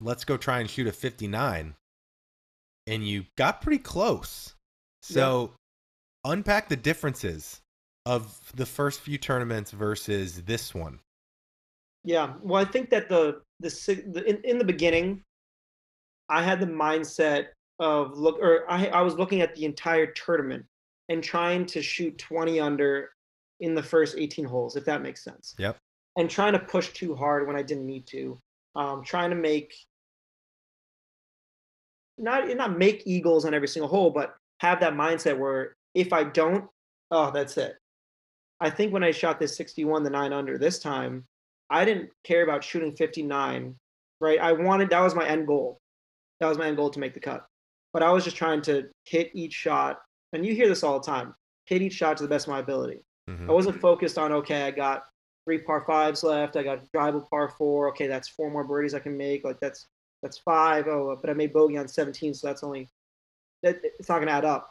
let's 0.00 0.24
go 0.24 0.36
try 0.36 0.60
and 0.60 0.70
shoot 0.70 0.86
a 0.86 0.92
59. 0.92 1.74
And 2.86 3.06
you 3.06 3.24
got 3.36 3.60
pretty 3.60 3.78
close. 3.78 4.54
So 5.02 5.52
unpack 6.24 6.68
the 6.68 6.76
differences 6.76 7.60
of 8.06 8.52
the 8.54 8.66
first 8.66 9.00
few 9.00 9.18
tournaments 9.18 9.70
versus 9.70 10.42
this 10.42 10.74
one. 10.74 11.00
Yeah, 12.04 12.34
well, 12.42 12.62
I 12.62 12.64
think 12.64 12.90
that 12.90 13.08
the 13.08 13.42
the, 13.60 13.68
the 14.06 14.24
in, 14.24 14.40
in 14.44 14.58
the 14.58 14.64
beginning, 14.64 15.22
I 16.28 16.42
had 16.42 16.60
the 16.60 16.66
mindset 16.66 17.48
of 17.78 18.16
look, 18.16 18.38
or 18.40 18.64
I 18.70 18.86
I 18.86 19.02
was 19.02 19.16
looking 19.16 19.42
at 19.42 19.54
the 19.54 19.64
entire 19.64 20.06
tournament 20.06 20.64
and 21.08 21.22
trying 21.22 21.66
to 21.66 21.82
shoot 21.82 22.16
twenty 22.16 22.60
under 22.60 23.10
in 23.60 23.74
the 23.74 23.82
first 23.82 24.16
eighteen 24.16 24.44
holes, 24.44 24.76
if 24.76 24.84
that 24.86 25.02
makes 25.02 25.22
sense. 25.22 25.54
Yep. 25.58 25.76
And 26.16 26.30
trying 26.30 26.54
to 26.54 26.58
push 26.58 26.88
too 26.92 27.14
hard 27.14 27.46
when 27.46 27.56
I 27.56 27.62
didn't 27.62 27.86
need 27.86 28.06
to. 28.08 28.40
Um, 28.74 29.02
trying 29.04 29.30
to 29.30 29.36
make 29.36 29.74
not 32.18 32.48
not 32.56 32.78
make 32.78 33.02
eagles 33.06 33.44
on 33.44 33.54
every 33.54 33.68
single 33.68 33.88
hole, 33.88 34.10
but 34.10 34.34
have 34.60 34.80
that 34.80 34.94
mindset 34.94 35.38
where 35.38 35.76
if 35.94 36.12
I 36.12 36.24
don't, 36.24 36.64
oh, 37.10 37.30
that's 37.30 37.56
it. 37.56 37.76
I 38.60 38.70
think 38.70 38.92
when 38.92 39.04
I 39.04 39.12
shot 39.12 39.38
this 39.38 39.56
61, 39.56 40.02
the 40.02 40.10
nine 40.10 40.32
under 40.32 40.58
this 40.58 40.78
time, 40.78 41.26
I 41.70 41.84
didn't 41.84 42.10
care 42.24 42.42
about 42.42 42.64
shooting 42.64 42.92
59, 42.92 43.74
right? 44.20 44.40
I 44.40 44.52
wanted 44.52 44.90
that 44.90 45.00
was 45.00 45.14
my 45.14 45.26
end 45.26 45.46
goal. 45.46 45.80
That 46.40 46.48
was 46.48 46.58
my 46.58 46.66
end 46.66 46.76
goal 46.76 46.90
to 46.90 47.00
make 47.00 47.14
the 47.14 47.20
cut. 47.20 47.46
But 47.92 48.02
I 48.02 48.10
was 48.10 48.24
just 48.24 48.36
trying 48.36 48.62
to 48.62 48.88
hit 49.04 49.30
each 49.34 49.52
shot, 49.52 50.00
and 50.32 50.44
you 50.44 50.54
hear 50.54 50.68
this 50.68 50.82
all 50.82 50.98
the 51.00 51.06
time 51.06 51.34
hit 51.68 51.82
each 51.82 51.92
shot 51.92 52.16
to 52.16 52.22
the 52.22 52.28
best 52.28 52.46
of 52.46 52.52
my 52.52 52.60
ability. 52.60 53.00
Mhm. 53.28 53.48
I 53.48 53.52
wasn't 53.52 53.78
focused 53.78 54.16
on, 54.16 54.32
okay, 54.32 54.62
I 54.62 54.70
got 54.70 55.04
three 55.44 55.58
par 55.58 55.84
fives 55.86 56.24
left. 56.24 56.56
I 56.56 56.62
got 56.62 56.82
drivable 56.94 57.28
par 57.28 57.50
four. 57.50 57.88
Okay, 57.90 58.06
that's 58.06 58.28
four 58.30 58.50
more 58.50 58.64
birdies 58.64 58.94
I 58.94 59.00
can 59.00 59.16
make. 59.16 59.44
Like 59.44 59.60
that's 59.60 59.86
that's 60.22 60.38
five. 60.38 60.86
Oh, 60.88 61.16
but 61.20 61.30
I 61.30 61.34
made 61.34 61.52
bogey 61.52 61.78
on 61.78 61.88
17, 61.88 62.34
so 62.34 62.46
that's 62.46 62.62
only 62.62 62.88
that 63.62 63.80
it's 63.82 64.08
not 64.08 64.16
going 64.16 64.28
to 64.28 64.32
add 64.32 64.44
up, 64.44 64.70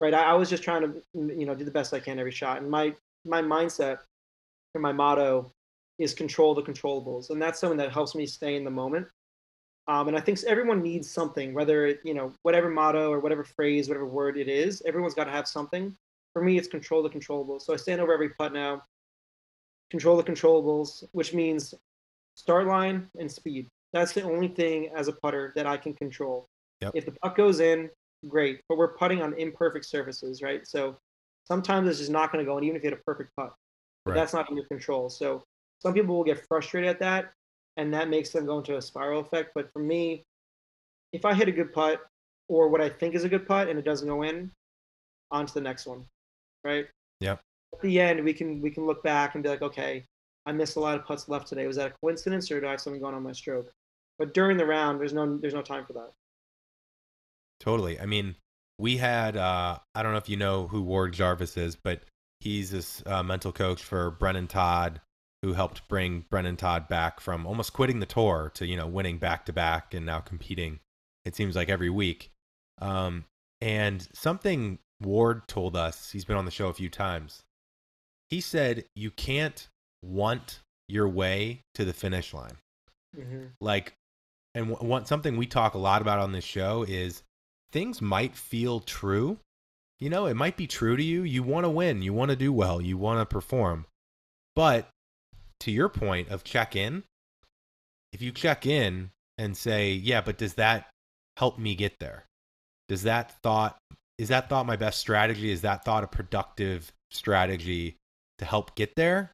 right? 0.00 0.14
I, 0.14 0.24
I 0.24 0.34
was 0.34 0.50
just 0.50 0.62
trying 0.62 0.82
to 0.82 1.02
you 1.14 1.46
know 1.46 1.54
do 1.54 1.64
the 1.64 1.70
best 1.70 1.94
I 1.94 2.00
can 2.00 2.18
every 2.18 2.32
shot, 2.32 2.60
and 2.60 2.70
my 2.70 2.94
my 3.24 3.42
mindset 3.42 3.98
and 4.74 4.82
my 4.82 4.92
motto 4.92 5.52
is 5.98 6.14
control 6.14 6.54
the 6.54 6.62
controllables, 6.62 7.30
and 7.30 7.40
that's 7.40 7.60
something 7.60 7.78
that 7.78 7.92
helps 7.92 8.14
me 8.14 8.26
stay 8.26 8.56
in 8.56 8.64
the 8.64 8.70
moment. 8.70 9.06
Um, 9.86 10.08
and 10.08 10.16
I 10.16 10.20
think 10.20 10.42
everyone 10.44 10.82
needs 10.82 11.10
something, 11.10 11.52
whether 11.52 11.86
it, 11.86 12.00
you 12.04 12.14
know 12.14 12.32
whatever 12.42 12.70
motto 12.70 13.10
or 13.10 13.20
whatever 13.20 13.44
phrase, 13.44 13.88
whatever 13.88 14.06
word 14.06 14.38
it 14.38 14.48
is. 14.48 14.82
Everyone's 14.86 15.14
got 15.14 15.24
to 15.24 15.30
have 15.30 15.46
something. 15.46 15.94
For 16.32 16.42
me, 16.42 16.58
it's 16.58 16.68
control 16.68 17.02
the 17.02 17.10
controllables. 17.10 17.62
So 17.62 17.72
I 17.72 17.76
stand 17.76 18.00
over 18.00 18.12
every 18.12 18.30
putt 18.30 18.52
now. 18.52 18.82
Control 19.90 20.16
the 20.16 20.24
controllables, 20.24 21.04
which 21.12 21.32
means 21.32 21.74
start 22.34 22.66
line 22.66 23.08
and 23.18 23.30
speed. 23.30 23.68
That's 23.94 24.12
the 24.12 24.22
only 24.22 24.48
thing 24.48 24.90
as 24.94 25.08
a 25.08 25.12
putter 25.12 25.52
that 25.54 25.66
I 25.66 25.76
can 25.76 25.94
control. 25.94 26.48
Yep. 26.82 26.92
If 26.94 27.06
the 27.06 27.12
puck 27.12 27.36
goes 27.36 27.60
in, 27.60 27.88
great. 28.28 28.60
But 28.68 28.76
we're 28.76 28.94
putting 28.94 29.22
on 29.22 29.32
imperfect 29.34 29.86
surfaces, 29.86 30.42
right? 30.42 30.66
So 30.66 30.98
sometimes 31.44 31.88
it's 31.88 32.00
just 32.00 32.10
not 32.10 32.32
going 32.32 32.44
to 32.44 32.50
go 32.50 32.58
in, 32.58 32.64
even 32.64 32.76
if 32.76 32.82
you 32.82 32.90
hit 32.90 32.98
a 32.98 33.02
perfect 33.04 33.30
putt. 33.36 33.54
Right. 34.06 34.14
that's 34.14 34.34
not 34.34 34.50
in 34.50 34.56
your 34.56 34.66
control. 34.66 35.08
So 35.08 35.42
some 35.78 35.94
people 35.94 36.14
will 36.14 36.24
get 36.24 36.44
frustrated 36.46 36.90
at 36.90 36.98
that, 37.00 37.32
and 37.78 37.94
that 37.94 38.10
makes 38.10 38.30
them 38.30 38.44
go 38.44 38.58
into 38.58 38.76
a 38.76 38.82
spiral 38.82 39.20
effect. 39.20 39.52
But 39.54 39.72
for 39.72 39.78
me, 39.78 40.24
if 41.12 41.24
I 41.24 41.32
hit 41.32 41.48
a 41.48 41.52
good 41.52 41.72
putt 41.72 42.00
or 42.48 42.68
what 42.68 42.82
I 42.82 42.90
think 42.90 43.14
is 43.14 43.24
a 43.24 43.28
good 43.28 43.46
putt 43.46 43.68
and 43.68 43.78
it 43.78 43.84
doesn't 43.84 44.08
go 44.08 44.22
in, 44.22 44.50
on 45.30 45.46
to 45.46 45.54
the 45.54 45.60
next 45.60 45.86
one, 45.86 46.04
right? 46.64 46.86
Yep. 47.20 47.40
At 47.72 47.80
the 47.80 48.00
end, 48.00 48.22
we 48.24 48.34
can 48.34 48.60
we 48.60 48.70
can 48.70 48.84
look 48.84 49.02
back 49.02 49.34
and 49.34 49.42
be 49.42 49.48
like, 49.48 49.62
okay, 49.62 50.04
I 50.46 50.52
missed 50.52 50.76
a 50.76 50.80
lot 50.80 50.98
of 50.98 51.06
putts 51.06 51.28
left 51.28 51.46
today. 51.46 51.66
Was 51.66 51.76
that 51.76 51.92
a 51.92 51.94
coincidence 52.02 52.50
or 52.50 52.60
do 52.60 52.66
I 52.66 52.72
have 52.72 52.80
something 52.80 53.00
going 53.00 53.14
on 53.14 53.22
my 53.22 53.32
stroke? 53.32 53.72
But 54.18 54.34
during 54.34 54.56
the 54.56 54.66
round, 54.66 55.00
there's 55.00 55.12
no 55.12 55.36
there's 55.38 55.54
no 55.54 55.62
time 55.62 55.84
for 55.84 55.92
that. 55.94 56.12
Totally. 57.60 57.98
I 57.98 58.06
mean, 58.06 58.36
we 58.78 58.96
had 58.96 59.36
uh 59.36 59.78
I 59.94 60.02
don't 60.02 60.12
know 60.12 60.18
if 60.18 60.28
you 60.28 60.36
know 60.36 60.66
who 60.68 60.82
Ward 60.82 61.12
Jarvis 61.12 61.56
is, 61.56 61.76
but 61.76 62.02
he's 62.40 62.70
this 62.70 63.02
uh, 63.06 63.22
mental 63.22 63.52
coach 63.52 63.82
for 63.82 64.10
Brendon 64.10 64.46
Todd 64.46 65.00
who 65.42 65.52
helped 65.52 65.86
bring 65.88 66.24
Brendon 66.30 66.56
Todd 66.56 66.88
back 66.88 67.20
from 67.20 67.46
almost 67.46 67.72
quitting 67.72 68.00
the 68.00 68.06
tour 68.06 68.50
to, 68.54 68.66
you 68.66 68.76
know, 68.76 68.86
winning 68.86 69.18
back 69.18 69.44
to 69.46 69.52
back 69.52 69.94
and 69.94 70.06
now 70.06 70.20
competing 70.20 70.80
it 71.24 71.34
seems 71.34 71.56
like 71.56 71.68
every 71.68 71.90
week. 71.90 72.30
Um 72.80 73.24
and 73.60 74.06
something 74.12 74.78
Ward 75.02 75.48
told 75.48 75.76
us, 75.76 76.10
he's 76.12 76.24
been 76.24 76.36
on 76.36 76.44
the 76.44 76.50
show 76.50 76.68
a 76.68 76.74
few 76.74 76.88
times. 76.88 77.42
He 78.30 78.40
said 78.40 78.84
you 78.94 79.10
can't 79.10 79.68
want 80.02 80.60
your 80.88 81.08
way 81.08 81.62
to 81.74 81.84
the 81.84 81.92
finish 81.94 82.34
line 82.34 82.58
hmm 83.14 83.46
like 83.60 83.94
and 84.54 84.68
w- 84.70 84.88
one 84.88 85.06
something 85.06 85.36
we 85.36 85.46
talk 85.46 85.74
a 85.74 85.78
lot 85.78 86.02
about 86.02 86.18
on 86.18 86.32
this 86.32 86.44
show 86.44 86.84
is 86.84 87.22
things 87.72 88.00
might 88.00 88.36
feel 88.36 88.80
true. 88.80 89.38
You 90.00 90.10
know 90.10 90.26
it 90.26 90.34
might 90.34 90.56
be 90.56 90.66
true 90.66 90.96
to 90.96 91.02
you. 91.02 91.22
You 91.22 91.42
want 91.42 91.64
to 91.64 91.70
win. 91.70 92.02
You 92.02 92.12
want 92.12 92.30
to 92.30 92.36
do 92.36 92.52
well. 92.52 92.80
You 92.80 92.96
want 92.98 93.20
to 93.20 93.26
perform. 93.26 93.86
But 94.54 94.88
to 95.60 95.70
your 95.70 95.88
point 95.88 96.28
of 96.28 96.44
check 96.44 96.76
in 96.76 97.04
if 98.12 98.20
you 98.20 98.30
check 98.30 98.66
in 98.66 99.10
and 99.38 99.56
say 99.56 99.92
yeah 99.92 100.20
but 100.20 100.36
does 100.38 100.54
that 100.54 100.88
help 101.36 101.58
me 101.58 101.74
get 101.74 101.98
there? 102.00 102.24
Does 102.88 103.02
that 103.04 103.32
thought 103.42 103.78
is 104.18 104.28
that 104.28 104.48
thought 104.48 104.66
my 104.66 104.76
best 104.76 105.00
strategy? 105.00 105.50
Is 105.50 105.62
that 105.62 105.84
thought 105.84 106.04
a 106.04 106.08
productive 106.08 106.92
strategy 107.10 107.96
to 108.38 108.44
help 108.44 108.74
get 108.76 108.94
there? 108.94 109.32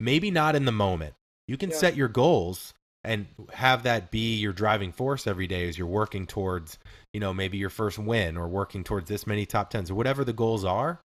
Maybe 0.00 0.30
not 0.30 0.54
in 0.56 0.64
the 0.64 0.72
moment. 0.72 1.14
You 1.46 1.56
can 1.56 1.70
Yeah. 1.70 1.76
set 1.76 1.96
your 1.96 2.08
goals 2.08 2.72
and 3.04 3.26
have 3.52 3.82
that 3.82 4.10
be 4.10 4.36
your 4.36 4.52
driving 4.52 4.92
force 4.92 5.26
every 5.26 5.46
day 5.46 5.68
as 5.68 5.76
you're 5.76 5.86
working 5.86 6.26
towards 6.26 6.78
you 7.12 7.20
know 7.20 7.34
maybe 7.34 7.58
your 7.58 7.70
first 7.70 7.98
win 7.98 8.36
or 8.36 8.48
working 8.48 8.84
towards 8.84 9.08
this 9.08 9.26
many 9.26 9.46
top 9.46 9.70
tens 9.70 9.90
or 9.90 9.94
whatever 9.94 10.24
the 10.24 10.32
goals 10.32 10.64
are. 10.64 11.00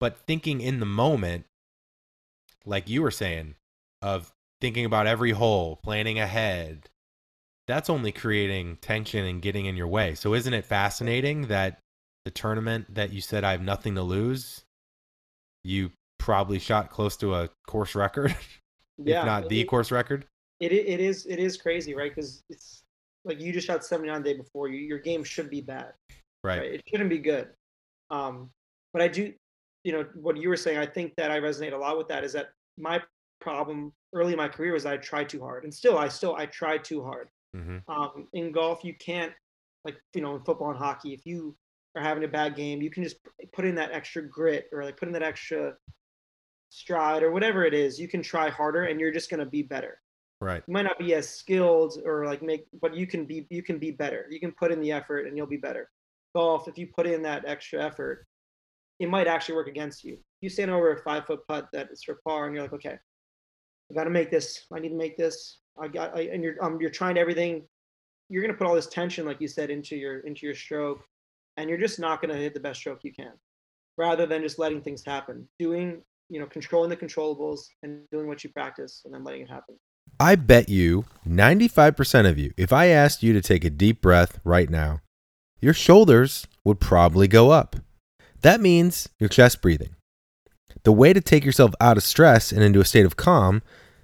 But 0.00 0.18
thinking 0.26 0.60
in 0.60 0.80
the 0.80 0.86
moment 0.86 1.44
like 2.66 2.88
you 2.88 3.02
were 3.02 3.10
saying 3.10 3.54
of 4.02 4.32
thinking 4.60 4.84
about 4.84 5.06
every 5.06 5.32
hole 5.32 5.76
planning 5.82 6.18
ahead 6.18 6.88
that's 7.66 7.88
only 7.88 8.12
creating 8.12 8.76
tension 8.82 9.24
and 9.24 9.40
getting 9.40 9.64
in 9.64 9.74
your 9.74 9.86
way. 9.88 10.14
So 10.14 10.34
isn't 10.34 10.52
it 10.52 10.66
fascinating 10.66 11.48
that 11.48 11.80
the 12.24 12.30
tournament 12.30 12.94
that 12.94 13.12
you 13.12 13.20
said 13.20 13.44
i 13.44 13.52
have 13.52 13.60
nothing 13.60 13.94
to 13.94 14.02
lose 14.02 14.64
you 15.62 15.90
probably 16.18 16.58
shot 16.58 16.90
close 16.90 17.16
to 17.18 17.34
a 17.34 17.48
course 17.66 17.94
record 17.94 18.34
Yeah, 18.96 19.20
if 19.20 19.26
not 19.26 19.48
the 19.48 19.64
course 19.64 19.90
record 19.90 20.24
it, 20.60 20.72
it 20.72 21.00
is 21.00 21.26
it 21.26 21.38
is 21.38 21.56
crazy, 21.56 21.94
right? 21.94 22.14
Because 22.14 22.42
it's 22.48 22.84
like 23.24 23.40
you 23.40 23.52
just 23.52 23.66
shot 23.66 23.84
79 23.84 24.22
the 24.22 24.32
day 24.32 24.36
before. 24.36 24.68
You, 24.68 24.78
your 24.78 24.98
game 24.98 25.24
should 25.24 25.50
be 25.50 25.60
bad, 25.60 25.92
right, 26.42 26.58
right? 26.58 26.74
It 26.74 26.82
shouldn't 26.88 27.10
be 27.10 27.18
good. 27.18 27.48
Um, 28.10 28.50
but 28.92 29.02
I 29.02 29.08
do, 29.08 29.32
you 29.82 29.92
know, 29.92 30.06
what 30.14 30.36
you 30.36 30.48
were 30.48 30.56
saying. 30.56 30.78
I 30.78 30.86
think 30.86 31.14
that 31.16 31.30
I 31.30 31.40
resonate 31.40 31.72
a 31.72 31.76
lot 31.76 31.98
with 31.98 32.08
that. 32.08 32.24
Is 32.24 32.32
that 32.34 32.50
my 32.78 33.02
problem 33.40 33.92
early 34.14 34.32
in 34.32 34.38
my 34.38 34.48
career 34.48 34.72
was 34.72 34.86
I 34.86 34.96
tried 34.96 35.28
too 35.28 35.40
hard, 35.40 35.64
and 35.64 35.74
still 35.74 35.98
I 35.98 36.08
still 36.08 36.36
I 36.36 36.46
tried 36.46 36.84
too 36.84 37.02
hard. 37.02 37.28
hmm 37.54 37.78
Um, 37.88 38.28
in 38.32 38.52
golf, 38.52 38.84
you 38.84 38.94
can't 38.94 39.32
like 39.84 39.96
you 40.14 40.22
know 40.22 40.36
in 40.36 40.42
football 40.42 40.70
and 40.70 40.78
hockey. 40.78 41.12
If 41.12 41.26
you 41.26 41.56
are 41.96 42.02
having 42.02 42.24
a 42.24 42.28
bad 42.28 42.54
game, 42.54 42.82
you 42.82 42.90
can 42.90 43.02
just 43.02 43.16
put 43.52 43.64
in 43.64 43.74
that 43.74 43.92
extra 43.92 44.22
grit 44.22 44.68
or 44.72 44.84
like 44.84 44.96
put 44.96 45.08
in 45.08 45.14
that 45.14 45.22
extra 45.22 45.74
stride 46.68 47.22
or 47.22 47.32
whatever 47.32 47.64
it 47.64 47.74
is. 47.74 47.98
You 47.98 48.08
can 48.08 48.22
try 48.22 48.48
harder, 48.50 48.84
and 48.84 49.00
you're 49.00 49.12
just 49.12 49.30
gonna 49.30 49.46
be 49.46 49.62
better 49.62 50.00
right. 50.40 50.62
You 50.66 50.72
might 50.72 50.82
not 50.82 50.98
be 50.98 51.14
as 51.14 51.28
skilled 51.28 52.00
or 52.04 52.26
like 52.26 52.42
make 52.42 52.66
but 52.80 52.94
you 52.94 53.06
can 53.06 53.24
be 53.24 53.46
you 53.50 53.62
can 53.62 53.78
be 53.78 53.90
better. 53.90 54.26
You 54.30 54.40
can 54.40 54.52
put 54.52 54.72
in 54.72 54.80
the 54.80 54.92
effort 54.92 55.26
and 55.26 55.36
you'll 55.36 55.46
be 55.46 55.56
better. 55.56 55.90
Golf 56.34 56.68
if 56.68 56.78
you 56.78 56.88
put 56.88 57.06
in 57.06 57.22
that 57.22 57.44
extra 57.46 57.82
effort 57.82 58.26
it 59.00 59.08
might 59.08 59.26
actually 59.26 59.56
work 59.56 59.68
against 59.68 60.04
you. 60.04 60.18
You 60.40 60.48
stand 60.48 60.70
over 60.70 60.92
a 60.92 61.02
five 61.02 61.26
foot 61.26 61.40
putt 61.48 61.68
that 61.72 61.88
is 61.90 62.02
for 62.04 62.20
par 62.26 62.46
and 62.46 62.54
you're 62.54 62.64
like 62.64 62.72
okay 62.74 62.98
i 63.90 63.94
got 63.94 64.04
to 64.04 64.10
make 64.10 64.30
this. 64.30 64.66
I 64.72 64.78
need 64.78 64.90
to 64.90 64.94
make 64.96 65.16
this. 65.16 65.58
I 65.80 65.88
got 65.88 66.16
I, 66.16 66.22
and 66.32 66.42
you're 66.42 66.62
um 66.62 66.80
you're 66.80 66.90
trying 66.90 67.18
everything 67.18 67.64
you're 68.30 68.46
to 68.46 68.54
put 68.54 68.66
all 68.66 68.74
this 68.74 68.86
tension 68.86 69.26
like 69.26 69.40
you 69.40 69.48
said 69.48 69.70
into 69.70 69.96
your 69.96 70.20
into 70.20 70.46
your 70.46 70.54
stroke 70.54 71.04
and 71.56 71.68
you're 71.68 71.78
just 71.78 72.00
not 72.00 72.22
to 72.22 72.34
hit 72.34 72.54
the 72.54 72.60
best 72.60 72.80
stroke 72.80 73.00
you 73.02 73.12
can 73.12 73.32
rather 73.96 74.26
than 74.26 74.42
just 74.42 74.58
letting 74.58 74.80
things 74.80 75.04
happen. 75.04 75.48
Doing 75.58 76.02
you 76.30 76.40
know 76.40 76.46
controlling 76.46 76.90
the 76.90 76.96
controllables 76.96 77.66
and 77.82 78.00
doing 78.10 78.26
what 78.26 78.42
you 78.44 78.50
practice 78.50 79.02
and 79.04 79.12
then 79.12 79.24
letting 79.24 79.42
it 79.42 79.50
happen 79.50 79.76
I 80.20 80.36
bet 80.36 80.68
you 80.68 81.04
95% 81.28 82.28
of 82.28 82.38
you, 82.38 82.52
if 82.56 82.72
I 82.72 82.86
asked 82.86 83.22
you 83.22 83.32
to 83.32 83.40
take 83.40 83.64
a 83.64 83.70
deep 83.70 84.00
breath 84.00 84.38
right 84.44 84.70
now, 84.70 85.00
your 85.60 85.74
shoulders 85.74 86.46
would 86.64 86.80
probably 86.80 87.26
go 87.26 87.50
up. 87.50 87.76
That 88.42 88.60
means 88.60 89.08
your 89.18 89.28
chest 89.28 89.62
breathing. 89.62 89.96
The 90.82 90.92
way 90.92 91.12
to 91.12 91.20
take 91.20 91.44
yourself 91.44 91.72
out 91.80 91.96
of 91.96 92.02
stress 92.02 92.52
and 92.52 92.62
into 92.62 92.80
a 92.80 92.84
state 92.84 93.06
of 93.06 93.16
calm 93.16 93.62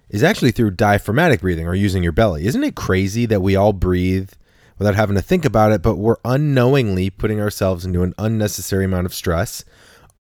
is 0.09 0.23
actually 0.23 0.51
through 0.51 0.73
diaphragmatic 0.73 1.41
breathing 1.41 1.67
or 1.67 1.75
using 1.75 2.03
your 2.03 2.13
belly. 2.13 2.47
Isn't 2.47 2.65
it 2.65 2.75
crazy 2.75 3.27
that 3.27 3.43
we 3.43 3.55
all 3.55 3.73
breathe 3.73 4.31
without 4.79 4.95
having 4.95 5.17
to 5.17 5.23
think 5.23 5.45
about 5.45 5.73
it, 5.73 5.83
but 5.83 5.97
we're 5.97 6.17
unknowingly 6.25 7.11
putting 7.11 7.41
ourselves 7.41 7.85
into 7.85 8.03
an 8.03 8.15
unnecessary 8.19 8.87
amount 8.87 9.07
of 9.07 9.15
stress 9.15 9.65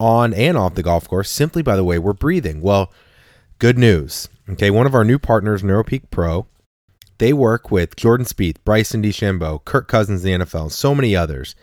on 0.00 0.34
and 0.34 0.56
off 0.56 0.74
the 0.74 0.82
golf 0.82 1.08
course 1.08 1.30
simply 1.30 1.62
by 1.62 1.76
the 1.76 1.84
way 1.84 1.98
we're 1.98 2.12
breathing? 2.12 2.60
Well, 2.60 2.92
good 3.58 3.78
news. 3.78 4.28
Okay, 4.48 4.70
one 4.70 4.86
of 4.86 4.94
our 4.94 5.04
new 5.04 5.18
partners, 5.18 5.62
NeuroPeak 5.62 6.10
Pro, 6.10 6.46
they 7.18 7.32
work 7.32 7.70
with 7.70 7.96
Jordan 7.96 8.24
Spieth, 8.24 8.56
Bryson 8.64 9.02
DeChambeau, 9.02 9.64
Kirk 9.64 9.88
Cousins, 9.88 10.22
the 10.22 10.30
NFL, 10.30 10.70
so 10.70 10.94
many 10.94 11.16
others, 11.16 11.54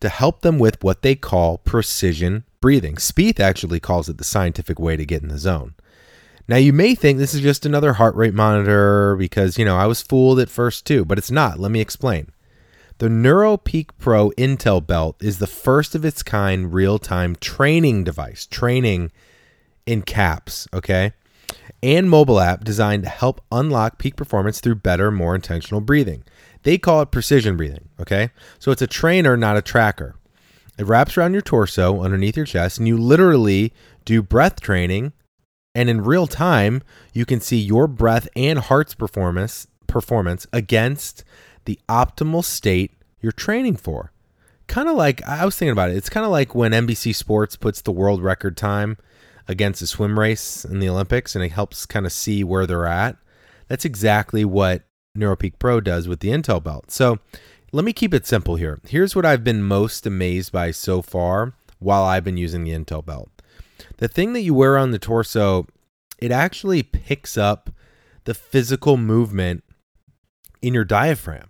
to 0.00 0.08
help 0.08 0.42
them 0.42 0.58
with 0.58 0.82
what 0.84 1.02
they 1.02 1.14
call 1.14 1.58
precision 1.58 2.44
breathing. 2.60 2.96
Spieth 2.96 3.40
actually 3.40 3.80
calls 3.80 4.08
it 4.08 4.18
the 4.18 4.24
scientific 4.24 4.78
way 4.78 4.96
to 4.96 5.06
get 5.06 5.22
in 5.22 5.28
the 5.28 5.38
zone. 5.38 5.74
Now, 6.46 6.56
you 6.56 6.72
may 6.72 6.94
think 6.94 7.18
this 7.18 7.34
is 7.34 7.40
just 7.40 7.66
another 7.66 7.94
heart 7.94 8.14
rate 8.14 8.34
monitor 8.34 9.16
because, 9.16 9.58
you 9.58 9.64
know, 9.64 9.76
I 9.76 9.86
was 9.86 10.02
fooled 10.02 10.40
at 10.40 10.48
first 10.48 10.86
too, 10.86 11.04
but 11.04 11.18
it's 11.18 11.30
not. 11.30 11.58
Let 11.58 11.70
me 11.70 11.80
explain. 11.80 12.30
The 12.98 13.08
NeuroPeak 13.08 13.90
Pro 13.98 14.30
NTEL 14.30 14.86
belt 14.86 15.16
is 15.20 15.38
the 15.38 15.46
first 15.46 15.94
of 15.94 16.04
its 16.04 16.22
kind 16.22 16.72
real 16.72 16.98
time 16.98 17.36
training 17.36 18.04
device, 18.04 18.46
training 18.46 19.12
in 19.86 20.02
caps, 20.02 20.66
okay? 20.72 21.12
And 21.82 22.10
mobile 22.10 22.40
app 22.40 22.64
designed 22.64 23.04
to 23.04 23.08
help 23.08 23.40
unlock 23.52 23.98
peak 23.98 24.16
performance 24.16 24.60
through 24.60 24.76
better, 24.76 25.10
more 25.10 25.34
intentional 25.34 25.80
breathing. 25.80 26.24
They 26.62 26.76
call 26.76 27.02
it 27.02 27.12
precision 27.12 27.56
breathing, 27.56 27.88
okay? 28.00 28.30
So 28.58 28.72
it's 28.72 28.82
a 28.82 28.86
trainer, 28.86 29.36
not 29.36 29.56
a 29.56 29.62
tracker. 29.62 30.16
It 30.76 30.86
wraps 30.86 31.16
around 31.16 31.32
your 31.32 31.42
torso 31.42 32.02
underneath 32.02 32.36
your 32.36 32.46
chest, 32.46 32.78
and 32.78 32.88
you 32.88 32.96
literally 32.96 33.72
do 34.04 34.22
breath 34.22 34.60
training. 34.60 35.12
And 35.74 35.88
in 35.88 36.02
real 36.02 36.26
time, 36.26 36.82
you 37.12 37.24
can 37.24 37.40
see 37.40 37.58
your 37.58 37.86
breath 37.86 38.28
and 38.34 38.58
heart's 38.58 38.94
performance 38.94 39.66
performance 39.86 40.46
against 40.52 41.24
the 41.64 41.78
optimal 41.88 42.44
state 42.44 42.92
you're 43.20 43.32
training 43.32 43.76
for. 43.76 44.12
Kind 44.68 44.88
of 44.88 44.96
like 44.96 45.22
I 45.26 45.44
was 45.44 45.56
thinking 45.56 45.72
about 45.72 45.90
it. 45.90 45.96
It's 45.96 46.10
kind 46.10 46.24
of 46.24 46.30
like 46.30 46.54
when 46.54 46.72
NBC 46.72 47.14
Sports 47.14 47.56
puts 47.56 47.80
the 47.80 47.90
world 47.90 48.22
record 48.22 48.56
time 48.56 48.98
against 49.48 49.82
a 49.82 49.86
swim 49.86 50.18
race 50.18 50.64
in 50.64 50.78
the 50.78 50.88
Olympics 50.88 51.34
and 51.34 51.42
it 51.42 51.52
helps 51.52 51.86
kind 51.86 52.06
of 52.06 52.12
see 52.12 52.44
where 52.44 52.66
they're 52.66 52.86
at. 52.86 53.16
That's 53.66 53.84
exactly 53.84 54.44
what 54.44 54.82
NeuroPeak 55.16 55.54
Pro 55.58 55.80
does 55.80 56.06
with 56.06 56.20
the 56.20 56.28
NTEL 56.28 56.62
belt. 56.62 56.90
So 56.90 57.18
let 57.72 57.84
me 57.84 57.92
keep 57.92 58.14
it 58.14 58.26
simple 58.26 58.56
here. 58.56 58.80
Here's 58.86 59.16
what 59.16 59.26
I've 59.26 59.44
been 59.44 59.62
most 59.62 60.06
amazed 60.06 60.52
by 60.52 60.70
so 60.70 61.02
far 61.02 61.54
while 61.78 62.04
I've 62.04 62.24
been 62.24 62.36
using 62.36 62.64
the 62.64 62.72
NTEL 62.72 63.04
belt. 63.04 63.30
The 63.96 64.08
thing 64.08 64.32
that 64.34 64.42
you 64.42 64.54
wear 64.54 64.78
on 64.78 64.90
the 64.90 64.98
torso, 64.98 65.66
it 66.18 66.30
actually 66.30 66.82
picks 66.82 67.36
up 67.36 67.70
the 68.24 68.34
physical 68.34 68.96
movement 68.96 69.64
in 70.60 70.74
your 70.74 70.84
diaphragm. 70.84 71.48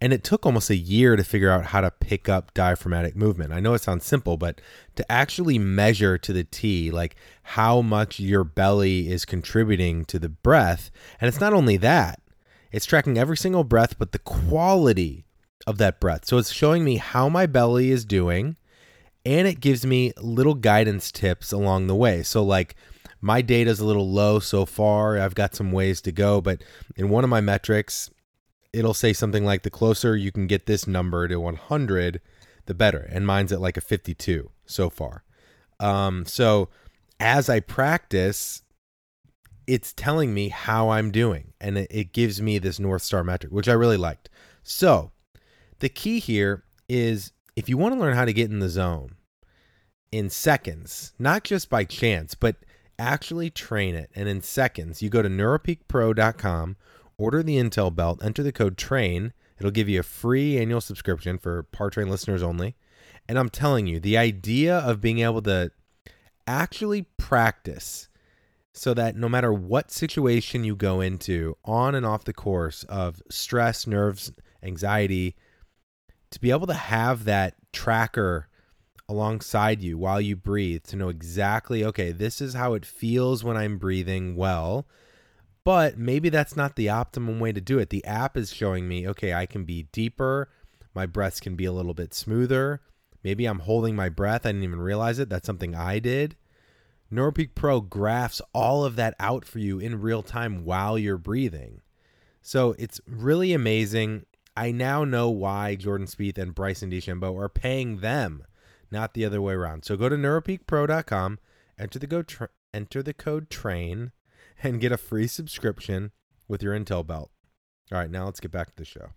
And 0.00 0.12
it 0.12 0.24
took 0.24 0.44
almost 0.44 0.70
a 0.70 0.76
year 0.76 1.16
to 1.16 1.24
figure 1.24 1.50
out 1.50 1.66
how 1.66 1.80
to 1.80 1.90
pick 1.90 2.28
up 2.28 2.52
diaphragmatic 2.52 3.16
movement. 3.16 3.52
I 3.52 3.60
know 3.60 3.74
it 3.74 3.80
sounds 3.80 4.04
simple, 4.04 4.36
but 4.36 4.60
to 4.96 5.10
actually 5.10 5.58
measure 5.58 6.18
to 6.18 6.32
the 6.32 6.44
T, 6.44 6.90
like 6.90 7.16
how 7.42 7.80
much 7.80 8.20
your 8.20 8.44
belly 8.44 9.10
is 9.10 9.24
contributing 9.24 10.04
to 10.06 10.18
the 10.18 10.28
breath. 10.28 10.90
And 11.20 11.28
it's 11.28 11.40
not 11.40 11.54
only 11.54 11.76
that, 11.78 12.20
it's 12.70 12.86
tracking 12.86 13.16
every 13.16 13.36
single 13.36 13.64
breath, 13.64 13.98
but 13.98 14.12
the 14.12 14.18
quality 14.18 15.24
of 15.66 15.78
that 15.78 16.00
breath. 16.00 16.26
So 16.26 16.38
it's 16.38 16.52
showing 16.52 16.84
me 16.84 16.96
how 16.96 17.28
my 17.28 17.46
belly 17.46 17.90
is 17.90 18.04
doing, 18.04 18.56
and 19.24 19.48
it 19.48 19.60
gives 19.60 19.86
me 19.86 20.12
little 20.20 20.54
guidance 20.54 21.10
tips 21.10 21.52
along 21.52 21.86
the 21.86 21.94
way. 21.94 22.22
So, 22.22 22.42
like, 22.42 22.74
my 23.20 23.40
data 23.40 23.70
is 23.70 23.80
a 23.80 23.86
little 23.86 24.10
low 24.10 24.38
so 24.38 24.66
far. 24.66 25.18
I've 25.18 25.34
got 25.34 25.54
some 25.54 25.72
ways 25.72 26.02
to 26.02 26.12
go, 26.12 26.40
but 26.40 26.62
in 26.96 27.08
one 27.08 27.24
of 27.24 27.30
my 27.30 27.40
metrics, 27.40 28.10
it'll 28.74 28.94
say 28.94 29.12
something 29.12 29.44
like 29.44 29.62
the 29.62 29.70
closer 29.70 30.16
you 30.16 30.32
can 30.32 30.46
get 30.46 30.66
this 30.66 30.86
number 30.86 31.28
to 31.28 31.38
100, 31.38 32.20
the 32.66 32.74
better. 32.74 33.08
And 33.10 33.26
mine's 33.26 33.52
at 33.52 33.60
like 33.60 33.76
a 33.76 33.80
52 33.80 34.50
so 34.66 34.90
far. 34.90 35.24
Um, 35.80 36.24
so 36.26 36.68
as 37.20 37.48
I 37.48 37.60
practice, 37.60 38.62
it's 39.66 39.92
telling 39.92 40.34
me 40.34 40.48
how 40.48 40.90
I'm 40.90 41.10
doing, 41.10 41.52
and 41.60 41.78
it, 41.78 41.88
it 41.90 42.12
gives 42.12 42.42
me 42.42 42.58
this 42.58 42.78
North 42.78 43.02
Star 43.02 43.24
metric, 43.24 43.52
which 43.52 43.68
I 43.68 43.72
really 43.72 43.96
liked. 43.96 44.28
So 44.62 45.12
the 45.78 45.88
key 45.88 46.18
here 46.18 46.64
is 46.88 47.32
if 47.56 47.68
you 47.68 47.78
want 47.78 47.94
to 47.94 48.00
learn 48.00 48.16
how 48.16 48.24
to 48.24 48.32
get 48.32 48.50
in 48.50 48.58
the 48.58 48.68
zone 48.68 49.16
in 50.12 50.30
seconds, 50.30 51.12
not 51.18 51.44
just 51.44 51.70
by 51.70 51.84
chance, 51.84 52.34
but 52.34 52.56
actually 52.98 53.50
train 53.50 53.94
it. 53.94 54.10
And 54.14 54.28
in 54.28 54.42
seconds, 54.42 55.02
you 55.02 55.10
go 55.10 55.22
to 55.22 55.28
neuropeakpro.com 55.28 56.76
order 57.16 57.42
the 57.42 57.56
NTEL 57.56 57.94
belt, 57.94 58.20
enter 58.22 58.42
the 58.42 58.52
code 58.52 58.76
TRAIN. 58.76 59.32
It'll 59.58 59.70
give 59.70 59.88
you 59.88 60.00
a 60.00 60.04
free 60.04 60.58
annual 60.58 60.80
subscription 60.80 61.38
for 61.38 61.62
Par 61.62 61.90
Train 61.90 62.08
listeners 62.08 62.42
only. 62.42 62.76
And 63.28 63.38
I'm 63.38 63.48
telling 63.48 63.86
you, 63.86 64.00
the 64.00 64.18
idea 64.18 64.78
of 64.78 65.00
being 65.00 65.20
able 65.20 65.42
to 65.42 65.70
actually 66.46 67.02
practice 67.16 68.08
so 68.72 68.92
that 68.92 69.16
no 69.16 69.28
matter 69.28 69.52
what 69.52 69.92
situation 69.92 70.64
you 70.64 70.74
go 70.74 71.00
into 71.00 71.56
on 71.64 71.94
and 71.94 72.04
off 72.04 72.24
the 72.24 72.32
course 72.32 72.82
of 72.84 73.22
stress, 73.30 73.86
nerves, 73.86 74.32
anxiety, 74.62 75.36
to 76.30 76.40
be 76.40 76.50
able 76.50 76.66
to 76.66 76.74
have 76.74 77.24
that 77.24 77.54
tracker 77.72 78.48
alongside 79.08 79.80
you 79.80 79.96
while 79.96 80.20
you 80.20 80.34
breathe 80.34 80.82
to 80.82 80.96
know 80.96 81.08
exactly, 81.08 81.84
okay, 81.84 82.10
this 82.10 82.40
is 82.40 82.54
how 82.54 82.74
it 82.74 82.84
feels 82.84 83.44
when 83.44 83.56
I'm 83.56 83.78
breathing 83.78 84.34
well 84.34 84.86
but 85.64 85.98
maybe 85.98 86.28
that's 86.28 86.56
not 86.56 86.76
the 86.76 86.90
optimum 86.90 87.40
way 87.40 87.52
to 87.52 87.60
do 87.60 87.78
it. 87.78 87.90
The 87.90 88.04
app 88.04 88.36
is 88.36 88.52
showing 88.52 88.86
me, 88.86 89.08
okay, 89.08 89.32
I 89.32 89.46
can 89.46 89.64
be 89.64 89.84
deeper, 89.92 90.50
my 90.94 91.06
breaths 91.06 91.40
can 91.40 91.56
be 91.56 91.64
a 91.64 91.72
little 91.72 91.94
bit 91.94 92.14
smoother. 92.14 92.82
Maybe 93.22 93.46
I'm 93.46 93.60
holding 93.60 93.96
my 93.96 94.10
breath. 94.10 94.44
I 94.44 94.50
didn't 94.50 94.64
even 94.64 94.80
realize 94.80 95.18
it. 95.18 95.30
That's 95.30 95.46
something 95.46 95.74
I 95.74 95.98
did. 95.98 96.36
NeuroPeak 97.10 97.54
Pro 97.54 97.80
graphs 97.80 98.42
all 98.52 98.84
of 98.84 98.96
that 98.96 99.14
out 99.18 99.44
for 99.44 99.58
you 99.58 99.78
in 99.78 100.02
real 100.02 100.22
time 100.22 100.64
while 100.64 100.98
you're 100.98 101.16
breathing. 101.18 101.80
So 102.42 102.74
it's 102.78 103.00
really 103.06 103.52
amazing. 103.52 104.26
I 104.56 104.70
now 104.70 105.04
know 105.04 105.30
why 105.30 105.74
Jordan 105.74 106.06
Spieth 106.06 106.38
and 106.38 106.54
Bryson 106.54 106.90
DeChambeau 106.90 107.38
are 107.38 107.48
paying 107.48 107.98
them, 107.98 108.44
not 108.90 109.14
the 109.14 109.24
other 109.24 109.40
way 109.40 109.54
around. 109.54 109.84
So 109.84 109.96
go 109.96 110.08
to 110.08 110.16
neuropeakpro.com, 110.16 111.38
enter 111.78 111.98
the 111.98 112.06
go 112.06 112.22
tra- 112.22 112.50
enter 112.72 113.02
the 113.02 113.14
code 113.14 113.48
TRAIN 113.48 114.12
and 114.62 114.80
get 114.80 114.92
a 114.92 114.96
free 114.96 115.26
subscription 115.26 116.12
with 116.48 116.62
your 116.62 116.78
NTEL 116.78 117.06
belt. 117.06 117.30
All 117.92 117.98
right, 117.98 118.10
now 118.10 118.24
let's 118.24 118.40
get 118.40 118.50
back 118.50 118.68
to 118.68 118.76
the 118.76 118.84
show. 118.84 119.10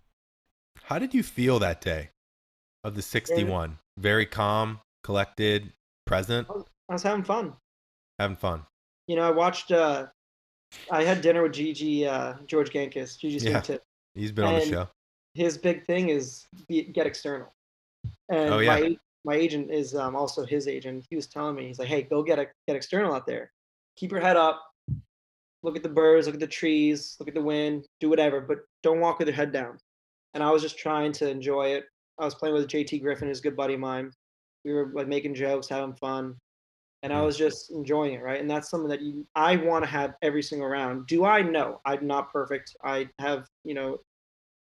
How 0.84 1.00
did 1.00 1.14
you 1.14 1.24
feel 1.24 1.60
that 1.60 1.82
day 1.82 2.10
of 2.84 2.96
the 2.96 3.02
61? 3.02 3.70
Yeah. 3.70 3.76
Very 3.98 4.26
calm, 4.26 4.80
collected, 5.04 5.72
present? 6.06 6.48
I 6.90 6.94
was 6.94 7.04
having 7.04 7.24
fun. 7.24 7.54
Having 8.20 8.38
fun. 8.38 8.64
You 9.08 9.16
know, 9.16 9.24
I 9.28 9.32
watched, 9.32 9.72
uh, 9.72 10.08
I 10.92 11.04
had 11.04 11.22
dinner 11.22 11.44
with 11.44 11.54
Gigi, 11.54 12.06
uh, 12.06 12.36
George 12.46 12.72
Gankas, 12.72 13.18
Gigi's 13.18 13.44
yeah, 13.44 13.62
tip. 13.62 13.84
He's 14.16 14.32
been 14.32 14.46
on 14.46 14.56
the 14.56 14.66
show. 14.66 14.90
His 15.34 15.58
big 15.58 15.86
thing 15.86 16.10
is 16.10 16.48
be, 16.68 16.84
get 16.84 17.06
external. 17.06 17.54
And 18.30 18.54
oh, 18.54 18.60
yeah. 18.60 18.80
my, 18.80 18.98
my 19.24 19.36
agent 19.36 19.72
is 19.72 19.96
um, 19.96 20.16
also 20.16 20.46
his 20.46 20.68
agent. 20.68 21.06
He 21.10 21.16
was 21.16 21.28
telling 21.28 21.56
me, 21.56 21.68
he's 21.68 21.80
like, 21.80 21.88
hey, 21.88 22.02
go 22.02 22.24
get 22.24 22.40
a, 22.40 22.48
get 22.68 22.76
external 22.76 23.14
out 23.14 23.26
there. 23.28 23.52
Keep 23.96 24.12
your 24.12 24.22
head 24.22 24.38
up, 24.38 24.62
look 25.64 25.76
at 25.76 25.84
the 25.84 25.90
birds, 25.90 26.28
look 26.28 26.36
at 26.36 26.40
the 26.40 26.48
trees, 26.48 27.16
look 27.20 27.28
at 27.28 27.34
the 27.34 27.42
wind, 27.42 27.88
do 28.00 28.10
whatever, 28.10 28.42
but 28.42 28.60
don't 28.84 29.00
walk 29.00 29.20
with 29.20 29.28
your 29.28 29.36
head 29.36 29.52
down. 29.52 29.78
And 30.34 30.44
I 30.44 30.52
was 30.52 30.62
just 30.62 30.78
trying 30.78 31.12
to 31.14 31.30
enjoy 31.30 31.70
it. 31.70 31.86
I 32.20 32.26
was 32.26 32.36
playing 32.36 32.56
with 32.56 32.68
JT 32.68 33.02
Griffin, 33.02 33.28
who's 33.28 33.40
a 33.40 33.44
good 33.44 33.58
buddy 33.58 33.76
of 33.76 33.80
mine. 33.80 34.12
We 34.66 34.74
were 34.74 34.92
like 34.94 35.08
making 35.08 35.36
jokes, 35.36 35.70
having 35.70 35.96
fun, 35.96 36.36
and 37.04 37.14
I 37.14 37.18
mm. 37.18 37.26
was 37.26 37.38
just 37.38 37.72
enjoying 37.72 38.14
it, 38.14 38.24
right? 38.24 38.42
And 38.42 38.50
that's 38.50 38.70
something 38.70 38.90
that 38.90 39.02
you, 39.02 39.26
I 39.36 39.56
want 39.56 39.84
to 39.86 39.90
have 39.90 40.16
every 40.22 40.42
single 40.42 40.68
round. 40.68 41.08
Do 41.08 41.26
I 41.26 41.42
know 41.42 41.80
I'm 41.86 42.06
not 42.06 42.32
perfect? 42.32 42.76
I 42.84 43.08
have, 43.20 43.48
you 43.64 43.74
know, 43.74 44.00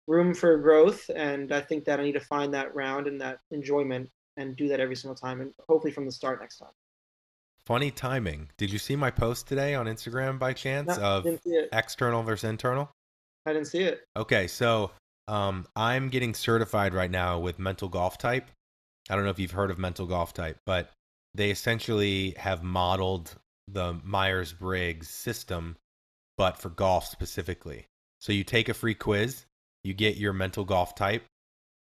room 0.08 0.34
for 0.34 0.58
growth, 0.58 1.10
and 1.16 1.54
I 1.54 1.62
think 1.62 1.86
that 1.86 2.00
I 2.00 2.04
need 2.04 2.14
to 2.14 2.20
find 2.20 2.54
that 2.54 2.74
round 2.76 3.08
and 3.08 3.20
that 3.22 3.40
enjoyment 3.52 4.10
and 4.38 4.56
do 4.56 4.68
that 4.68 4.80
every 4.80 4.96
single 4.96 5.16
time, 5.16 5.42
and 5.42 5.54
hopefully 5.68 5.94
from 5.94 6.06
the 6.06 6.12
start 6.12 6.42
next 6.42 6.58
time. 6.58 6.70
Funny 7.70 7.92
timing. 7.92 8.50
Did 8.58 8.74
you 8.74 8.80
see 8.80 8.96
my 8.96 9.12
post 9.12 9.48
today 9.48 9.76
on 9.76 9.86
Instagram 9.86 10.40
by 10.40 10.54
chance 10.54 10.88
no, 10.88 11.04
of 11.04 11.28
external 11.72 12.24
versus 12.24 12.50
internal? 12.50 12.90
I 13.46 13.54
didn't 13.54 13.68
see 13.68 13.84
it. 13.84 14.06
Okay, 14.18 14.48
so 14.48 14.90
um, 15.28 15.68
I'm 15.76 16.10
getting 16.10 16.34
certified 16.34 16.96
right 16.96 17.12
now 17.12 17.38
with 17.38 17.60
Mental 17.60 17.88
Golf 17.88 18.18
Type. 18.18 18.50
I 19.08 19.16
don't 19.16 19.24
know 19.24 19.30
if 19.30 19.38
you've 19.38 19.52
heard 19.52 19.70
of 19.70 19.78
Mental 19.78 20.08
Golf 20.08 20.34
Type, 20.34 20.58
but 20.66 20.90
they 21.36 21.52
essentially 21.52 22.34
have 22.40 22.64
modeled 22.64 23.36
the 23.68 24.00
Myers 24.04 24.52
Briggs 24.52 25.08
system, 25.08 25.78
but 26.38 26.58
for 26.58 26.70
golf 26.70 27.06
specifically. 27.06 27.86
So 28.20 28.34
you 28.34 28.44
take 28.44 28.70
a 28.70 28.74
free 28.74 28.96
quiz, 28.96 29.46
you 29.84 29.94
get 29.94 30.18
your 30.18 30.34
mental 30.34 30.66
golf 30.66 30.96
type, 30.96 31.24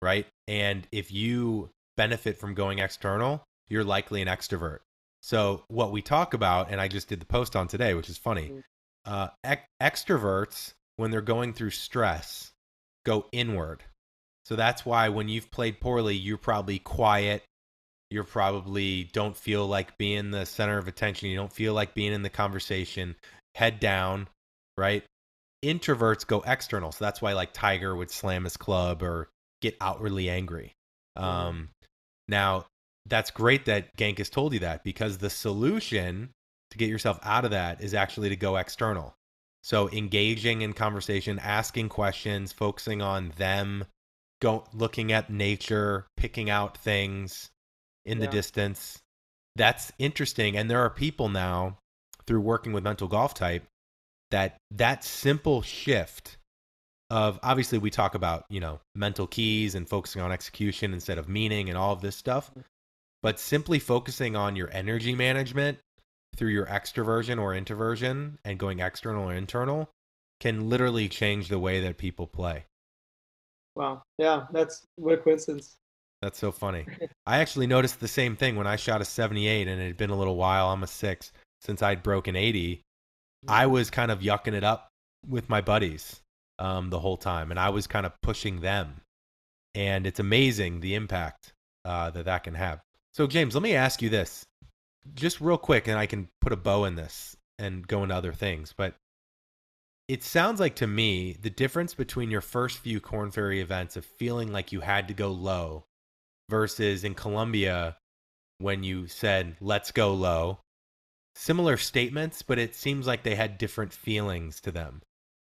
right? 0.01 0.25
And 0.47 0.87
if 0.91 1.11
you 1.11 1.69
benefit 1.97 2.39
from 2.39 2.55
going 2.55 2.79
external, 2.79 3.43
you're 3.69 3.83
likely 3.83 4.23
an 4.23 4.27
extrovert. 4.27 4.79
So 5.27 5.65
what 5.67 5.91
we 5.91 6.01
talk 6.01 6.33
about, 6.33 6.71
and 6.71 6.79
I 6.79 6.87
just 6.87 7.09
did 7.09 7.19
the 7.19 7.25
post 7.25 7.57
on 7.57 7.67
today, 7.67 7.93
which 7.93 8.07
is 8.07 8.17
funny. 8.17 8.49
Mm. 8.49 8.63
Uh, 9.03 9.27
ex- 9.43 9.67
extroverts, 9.83 10.71
when 10.95 11.11
they're 11.11 11.19
going 11.19 11.51
through 11.51 11.71
stress, 11.71 12.53
go 13.05 13.25
inward. 13.33 13.83
So 14.45 14.55
that's 14.55 14.85
why 14.85 15.09
when 15.09 15.27
you've 15.27 15.51
played 15.51 15.81
poorly, 15.81 16.15
you're 16.15 16.37
probably 16.37 16.79
quiet, 16.79 17.43
You're 18.09 18.23
probably 18.23 19.09
don't 19.11 19.35
feel 19.35 19.67
like 19.67 19.97
being 19.97 20.31
the 20.31 20.45
center 20.45 20.77
of 20.77 20.87
attention. 20.87 21.29
You 21.29 21.35
don't 21.35 21.51
feel 21.51 21.73
like 21.73 21.93
being 21.93 22.13
in 22.13 22.21
the 22.21 22.29
conversation. 22.29 23.15
Head 23.55 23.79
down, 23.79 24.29
right? 24.77 25.03
Introverts 25.63 26.25
go 26.25 26.41
external. 26.45 26.91
So 26.91 27.03
that's 27.03 27.21
why 27.21 27.33
like 27.33 27.51
Tiger 27.51 27.95
would 27.95 28.11
slam 28.11 28.45
his 28.45 28.55
club 28.55 29.03
or 29.03 29.27
get 29.61 29.75
outwardly 29.81 30.29
angry. 30.29 30.71
Um, 31.17 31.69
now, 32.29 32.65
that's 33.07 33.31
great 33.31 33.65
that 33.65 33.95
Gankas 33.97 34.29
told 34.29 34.53
you 34.53 34.59
that 34.59 34.83
because 34.83 35.17
the 35.17 35.29
solution 35.29 36.29
to 36.71 36.77
get 36.77 36.89
yourself 36.89 37.19
out 37.23 37.45
of 37.45 37.51
that 37.51 37.81
is 37.81 37.93
actually 37.93 38.29
to 38.29 38.35
go 38.35 38.57
external. 38.57 39.15
So 39.63 39.89
engaging 39.89 40.61
in 40.61 40.73
conversation, 40.73 41.39
asking 41.39 41.89
questions, 41.89 42.51
focusing 42.51 43.01
on 43.01 43.33
them, 43.37 43.85
go 44.41 44.65
looking 44.73 45.11
at 45.11 45.29
nature, 45.29 46.07
picking 46.15 46.49
out 46.49 46.77
things 46.77 47.49
in 48.05 48.19
the 48.19 48.27
distance. 48.27 48.99
That's 49.55 49.91
interesting. 49.99 50.55
And 50.55 50.69
there 50.69 50.79
are 50.79 50.89
people 50.89 51.29
now 51.29 51.77
through 52.25 52.41
working 52.41 52.73
with 52.73 52.83
mental 52.83 53.07
golf 53.07 53.33
type 53.33 53.63
that 54.31 54.57
that 54.71 55.03
simple 55.03 55.61
shift 55.61 56.37
of 57.09 57.39
obviously 57.41 57.77
we 57.77 57.89
talk 57.89 58.15
about, 58.15 58.45
you 58.49 58.59
know, 58.59 58.79
mental 58.95 59.27
keys 59.27 59.75
and 59.75 59.87
focusing 59.87 60.21
on 60.21 60.31
execution 60.31 60.93
instead 60.93 61.17
of 61.17 61.29
meaning 61.29 61.69
and 61.69 61.77
all 61.77 61.93
of 61.93 62.01
this 62.01 62.15
stuff. 62.15 62.51
Mm. 62.53 62.63
But 63.23 63.39
simply 63.39 63.79
focusing 63.79 64.35
on 64.35 64.55
your 64.55 64.69
energy 64.71 65.15
management 65.15 65.79
through 66.35 66.49
your 66.49 66.67
extroversion 66.67 67.41
or 67.41 67.55
introversion 67.55 68.37
and 68.45 68.59
going 68.59 68.79
external 68.79 69.29
or 69.29 69.33
internal 69.33 69.89
can 70.39 70.69
literally 70.69 71.09
change 71.09 71.49
the 71.49 71.59
way 71.59 71.81
that 71.81 71.97
people 71.97 72.27
play. 72.27 72.65
Wow. 73.75 74.03
Yeah, 74.17 74.45
that's 74.51 74.85
what 74.95 75.15
a 75.15 75.17
coincidence. 75.17 75.77
That's 76.21 76.39
so 76.39 76.51
funny. 76.51 76.85
I 77.25 77.39
actually 77.39 77.67
noticed 77.67 77.99
the 77.99 78.07
same 78.07 78.35
thing 78.35 78.55
when 78.55 78.67
I 78.67 78.75
shot 78.75 79.01
a 79.01 79.05
78 79.05 79.67
and 79.67 79.81
it 79.81 79.87
had 79.87 79.97
been 79.97 80.09
a 80.09 80.15
little 80.15 80.35
while. 80.35 80.69
I'm 80.69 80.83
a 80.83 80.87
six 80.87 81.31
since 81.61 81.81
I'd 81.81 82.03
broken 82.03 82.35
80. 82.35 82.81
I 83.47 83.67
was 83.67 83.89
kind 83.89 84.11
of 84.11 84.19
yucking 84.19 84.53
it 84.53 84.63
up 84.63 84.89
with 85.27 85.49
my 85.49 85.61
buddies 85.61 86.21
um, 86.59 86.89
the 86.89 86.99
whole 86.99 87.17
time 87.17 87.51
and 87.51 87.59
I 87.59 87.69
was 87.69 87.87
kind 87.87 88.05
of 88.05 88.13
pushing 88.21 88.61
them. 88.61 89.01
And 89.75 90.07
it's 90.07 90.19
amazing 90.19 90.79
the 90.79 90.95
impact 90.95 91.53
uh, 91.85 92.09
that 92.11 92.25
that 92.25 92.43
can 92.43 92.55
have. 92.55 92.79
So, 93.17 93.25
James, 93.25 93.55
let 93.55 93.63
me 93.63 93.73
ask 93.73 94.03
you 94.03 94.09
this 94.09 94.45
just 95.15 95.41
real 95.41 95.57
quick, 95.57 95.87
and 95.87 95.97
I 95.97 96.05
can 96.05 96.29
put 96.39 96.53
a 96.53 96.55
bow 96.55 96.85
in 96.85 96.93
this 96.93 97.35
and 97.57 97.87
go 97.87 98.03
into 98.03 98.13
other 98.13 98.31
things. 98.31 98.75
But 98.77 98.93
it 100.07 100.23
sounds 100.23 100.59
like 100.59 100.75
to 100.75 100.85
me 100.85 101.35
the 101.41 101.49
difference 101.49 101.95
between 101.95 102.29
your 102.29 102.41
first 102.41 102.77
few 102.77 102.99
Korn 102.99 103.31
Ferry 103.31 103.59
events 103.59 103.97
of 103.97 104.05
feeling 104.05 104.51
like 104.51 104.71
you 104.71 104.81
had 104.81 105.07
to 105.07 105.15
go 105.15 105.31
low 105.31 105.85
versus 106.47 107.03
in 107.03 107.15
Colombia 107.15 107.97
when 108.59 108.83
you 108.83 109.07
said, 109.07 109.55
let's 109.61 109.91
go 109.91 110.13
low. 110.13 110.59
Similar 111.33 111.77
statements, 111.77 112.43
but 112.43 112.59
it 112.59 112.75
seems 112.75 113.07
like 113.07 113.23
they 113.23 113.33
had 113.33 113.57
different 113.57 113.93
feelings 113.93 114.61
to 114.61 114.71
them. 114.71 115.01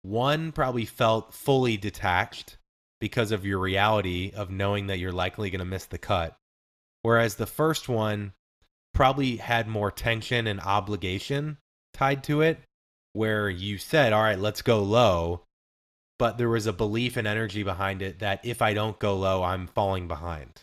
One 0.03 0.53
probably 0.53 0.85
felt 0.85 1.33
fully 1.33 1.75
detached 1.75 2.55
because 3.01 3.33
of 3.33 3.45
your 3.45 3.59
reality 3.59 4.31
of 4.33 4.49
knowing 4.49 4.87
that 4.87 4.99
you're 4.99 5.11
likely 5.11 5.49
going 5.49 5.59
to 5.59 5.65
miss 5.65 5.87
the 5.87 5.97
cut. 5.97 6.37
Whereas 7.01 7.35
the 7.35 7.45
first 7.47 7.87
one 7.87 8.33
probably 8.93 9.37
had 9.37 9.67
more 9.67 9.91
tension 9.91 10.47
and 10.47 10.59
obligation 10.59 11.57
tied 11.93 12.23
to 12.25 12.41
it, 12.41 12.59
where 13.13 13.49
you 13.49 13.77
said, 13.77 14.13
All 14.13 14.21
right, 14.23 14.39
let's 14.39 14.61
go 14.61 14.81
low. 14.83 15.43
But 16.17 16.37
there 16.37 16.49
was 16.49 16.67
a 16.67 16.73
belief 16.73 17.15
and 17.15 17.25
energy 17.25 17.63
behind 17.63 18.01
it 18.01 18.19
that 18.19 18.41
if 18.43 18.61
I 18.61 18.73
don't 18.73 18.99
go 18.99 19.15
low, 19.15 19.41
I'm 19.41 19.67
falling 19.67 20.07
behind. 20.09 20.61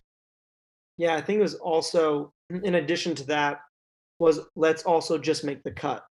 Yeah, 0.99 1.15
I 1.15 1.23
think 1.23 1.39
it 1.39 1.43
was 1.43 1.55
also 1.55 2.31
in 2.51 2.75
addition 2.75 3.15
to 3.17 3.27
that 3.29 3.61
was 4.19 4.41
let's 4.55 4.83
also 4.83 5.19
just 5.19 5.45
make 5.45 5.63
the 5.63 5.71
cut. 5.71 6.05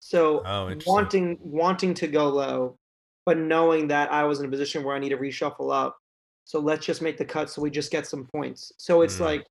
So 0.00 0.42
Oh, 0.44 0.74
wanting 0.86 1.38
wanting 1.40 1.94
to 1.94 2.08
go 2.08 2.28
low, 2.28 2.76
but 3.24 3.38
knowing 3.38 3.88
that 3.88 4.12
I 4.12 4.24
was 4.24 4.40
in 4.40 4.46
a 4.46 4.50
position 4.50 4.82
where 4.82 4.96
I 4.96 4.98
need 4.98 5.10
to 5.10 5.16
reshuffle 5.16 5.72
up. 5.72 5.96
So 6.44 6.58
let's 6.58 6.84
just 6.84 7.02
make 7.02 7.18
the 7.18 7.24
cut 7.24 7.50
so 7.50 7.62
we 7.62 7.70
just 7.70 7.92
get 7.92 8.06
some 8.06 8.28
points. 8.34 8.72
So 8.78 9.02
it's 9.02 9.18
Mm. 9.18 9.20
like 9.20 9.46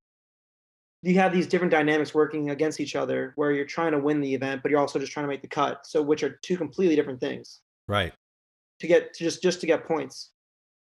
you 1.02 1.16
have 1.16 1.34
these 1.34 1.48
different 1.48 1.72
dynamics 1.72 2.14
working 2.14 2.50
against 2.52 2.80
each 2.80 2.96
other 2.96 3.34
where 3.36 3.52
you're 3.52 3.66
trying 3.66 3.92
to 3.92 4.00
win 4.00 4.22
the 4.22 4.34
event, 4.36 4.62
but 4.62 4.70
you're 4.72 4.80
also 4.80 5.00
just 5.00 5.12
trying 5.12 5.24
to 5.24 5.28
make 5.28 5.42
the 5.42 5.48
cut. 5.48 5.86
So 5.88 6.02
which 6.02 6.24
are 6.24 6.30
two 6.44 6.58
completely 6.58 6.96
different 6.96 7.20
things 7.20 7.62
Right. 7.88 8.14
to 8.80 8.88
get 8.88 9.14
to 9.16 9.24
just 9.24 9.42
just 9.42 9.62
to 9.62 9.68
get 9.68 9.86
points. 9.86 10.32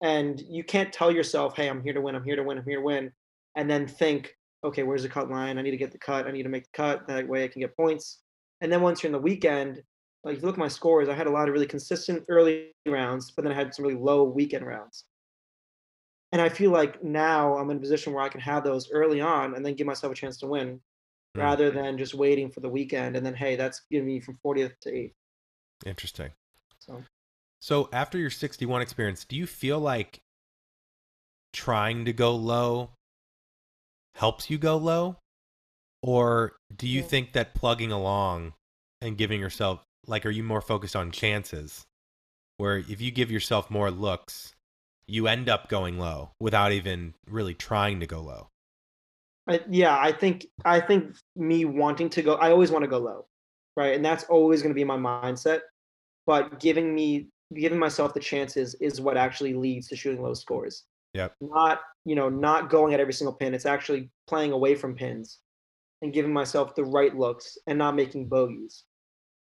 And 0.03 0.41
you 0.41 0.65
can't 0.65 0.93
tell 0.93 1.11
yourself, 1.11 1.57
"Hey, 1.57 1.69
I'm 1.69 1.83
here 1.83 1.93
to 1.93 2.01
win. 2.01 2.15
I'm 2.15 2.25
here 2.25 2.37
to 2.37 2.43
win. 2.43 2.59
I'm 2.59 2.65
here 2.65 2.79
to 2.79 2.83
win," 2.85 3.13
and 3.57 3.69
then 3.71 3.87
think, 3.89 4.37
"Okay, 4.65 4.83
where's 4.85 5.03
the 5.03 5.09
cut 5.09 5.31
line? 5.31 5.59
I 5.59 5.63
need 5.63 5.73
to 5.73 5.77
get 5.77 5.93
the 5.93 5.99
cut. 5.99 6.27
I 6.27 6.31
need 6.31 6.45
to 6.45 6.49
make 6.49 6.65
the 6.65 6.71
cut. 6.77 7.07
That 7.09 7.27
way, 7.29 7.45
I 7.45 7.49
can 7.49 7.61
get 7.61 7.77
points." 7.77 8.23
And 8.61 8.71
then 8.73 8.83
once 8.83 9.03
you're 9.03 9.09
in 9.09 9.13
the 9.13 9.19
weekend, 9.19 9.83
like 10.25 10.37
if 10.37 10.43
you 10.43 10.47
look 10.47 10.57
at 10.57 10.59
my 10.61 10.69
scores, 10.69 11.09
I 11.09 11.15
had 11.15 11.27
a 11.29 11.31
lot 11.31 11.49
of 11.49 11.53
really 11.55 11.67
consistent 11.67 12.25
early 12.29 12.73
rounds, 12.87 13.31
but 13.33 13.43
then 13.43 13.53
I 13.53 13.55
had 13.57 13.75
some 13.75 13.85
really 13.85 14.01
low 14.01 14.25
weekend 14.25 14.67
rounds. 14.67 15.05
And 16.33 16.43
I 16.43 16.49
feel 16.49 16.71
like 16.71 17.03
now 17.03 17.57
I'm 17.57 17.71
in 17.71 17.79
a 17.79 17.81
position 17.81 18.13
where 18.13 18.23
I 18.23 18.29
can 18.29 18.41
have 18.41 18.63
those 18.65 18.91
early 18.91 19.21
on 19.21 19.55
and 19.55 19.65
then 19.65 19.75
give 19.75 19.87
myself 19.87 20.13
a 20.13 20.17
chance 20.17 20.37
to 20.39 20.47
win, 20.47 20.81
Mm. 21.37 21.43
rather 21.43 21.71
than 21.71 21.99
just 21.99 22.15
waiting 22.15 22.51
for 22.51 22.61
the 22.61 22.69
weekend 22.69 23.17
and 23.17 23.25
then 23.25 23.35
hey, 23.35 23.55
that's 23.57 23.83
giving 23.91 24.07
me 24.07 24.21
from 24.21 24.39
40th 24.45 24.79
to 24.81 24.91
8th. 24.91 25.15
Interesting. 25.87 26.33
So 26.79 27.05
So 27.61 27.89
after 27.93 28.19
your 28.19 28.31
61 28.31 28.83
experience, 28.83 29.25
do 29.25 29.37
you 29.37 29.47
feel 29.47 29.79
like 29.79 30.21
trying 31.53 32.05
to 32.05 32.13
go 32.13 32.35
low 32.37 32.91
helps 34.15 34.51
you 34.51 34.59
go 34.59 34.77
low? 34.77 35.17
Or 36.03 36.57
do 36.75 36.87
you 36.87 37.01
Yeah. 37.01 37.07
think 37.07 37.33
that 37.33 37.55
plugging 37.55 37.91
along 37.93 38.55
and 39.01 39.19
giving 39.19 39.41
yourself, 39.41 39.83
like, 40.07 40.25
are 40.25 40.31
you 40.31 40.45
more 40.45 40.61
focused 40.61 40.95
on 40.97 41.11
chances? 41.11 41.85
Where 42.57 42.79
if 42.79 43.01
you 43.01 43.11
give 43.11 43.31
yourself 43.31 43.71
more 43.71 43.91
looks, 43.91 44.55
you 45.09 45.27
end 45.27 45.49
up 45.49 45.69
going 45.69 45.99
low 45.99 46.31
without 46.39 46.71
even 46.71 47.15
really 47.29 47.55
trying 47.55 47.99
to 48.01 48.07
go 48.07 48.21
low. 48.21 48.51
I, 49.49 49.61
yeah, 49.69 49.99
I 49.99 50.13
think 50.13 50.47
I 50.65 50.79
think 50.79 51.17
me 51.35 51.65
wanting 51.65 52.11
to 52.11 52.23
go, 52.23 52.35
I 52.35 52.51
always 52.51 52.71
want 52.71 52.85
to 52.85 52.89
go 52.89 52.99
low, 52.99 53.27
right? 53.77 53.95
And 53.95 54.05
that's 54.05 54.25
always 54.25 54.61
going 54.61 54.71
to 54.71 54.79
be 54.79 54.85
my 54.85 54.99
mindset. 54.99 55.61
But 56.27 56.61
giving 56.61 56.95
me 56.95 57.29
giving 57.55 57.79
myself 57.79 58.13
the 58.13 58.21
chances 58.21 58.75
is 58.75 59.01
what 59.01 59.17
actually 59.17 59.55
leads 59.55 59.89
to 59.89 59.97
shooting 59.97 60.23
low 60.23 60.35
scores. 60.35 60.85
Yep. 61.15 61.35
Not 61.41 61.81
you 62.05 62.15
know 62.15 62.29
not 62.29 62.69
going 62.69 62.93
at 62.93 63.01
every 63.01 63.15
single 63.15 63.35
pin. 63.35 63.55
It's 63.55 63.65
actually 63.65 64.11
playing 64.27 64.53
away 64.53 64.75
from 64.75 64.95
pins 64.95 65.39
and 66.03 66.13
giving 66.13 66.33
myself 66.33 66.75
the 66.75 66.85
right 66.85 67.17
looks 67.17 67.57
and 67.67 67.79
not 67.79 67.97
making 67.97 68.29
bogeys. 68.29 68.85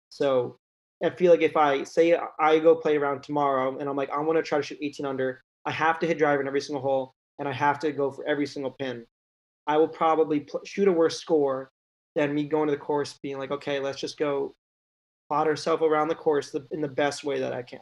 So 0.09 0.59
I 1.05 1.11
feel 1.11 1.31
like 1.31 1.43
if 1.43 1.57
I 1.57 1.85
say 1.85 2.19
I 2.41 2.59
go 2.59 2.75
play 2.75 2.97
around 2.97 3.23
tomorrow 3.23 3.79
and 3.79 3.89
I'm 3.89 3.97
like 3.97 4.11
I 4.11 4.19
want 4.19 4.37
to 4.37 4.43
try 4.43 4.59
to 4.59 4.65
shoot 4.65 4.79
18 4.83 5.07
under, 5.07 5.45
I 5.65 5.71
have 5.71 5.99
to 6.01 6.07
hit 6.07 6.19
driver 6.19 6.41
in 6.41 6.49
every 6.49 6.61
single 6.61 6.83
hole 6.83 7.15
and 7.39 7.49
I 7.49 7.53
have 7.53 7.79
to 7.81 7.93
go 7.93 8.11
for 8.11 8.27
every 8.27 8.47
single 8.47 8.73
pin. 8.73 9.05
I 9.67 9.77
will 9.77 9.89
probably 9.89 10.41
pl- 10.41 10.61
shoot 10.65 10.89
a 10.89 10.93
worse 10.93 11.19
score 11.19 11.71
than 12.15 12.35
me 12.35 12.45
going 12.45 12.67
to 12.69 12.73
the 12.73 12.81
course 12.81 13.19
being 13.23 13.39
like, 13.39 13.51
okay, 13.51 13.79
let's 13.79 14.01
just 14.01 14.19
go 14.19 14.55
plot 15.29 15.47
ourselves 15.47 15.83
around 15.83 16.09
the 16.09 16.15
course 16.15 16.51
the, 16.51 16.67
in 16.73 16.81
the 16.81 16.89
best 16.89 17.25
way 17.25 17.41
that 17.41 17.53
I 17.53 17.63
can. 17.63 17.81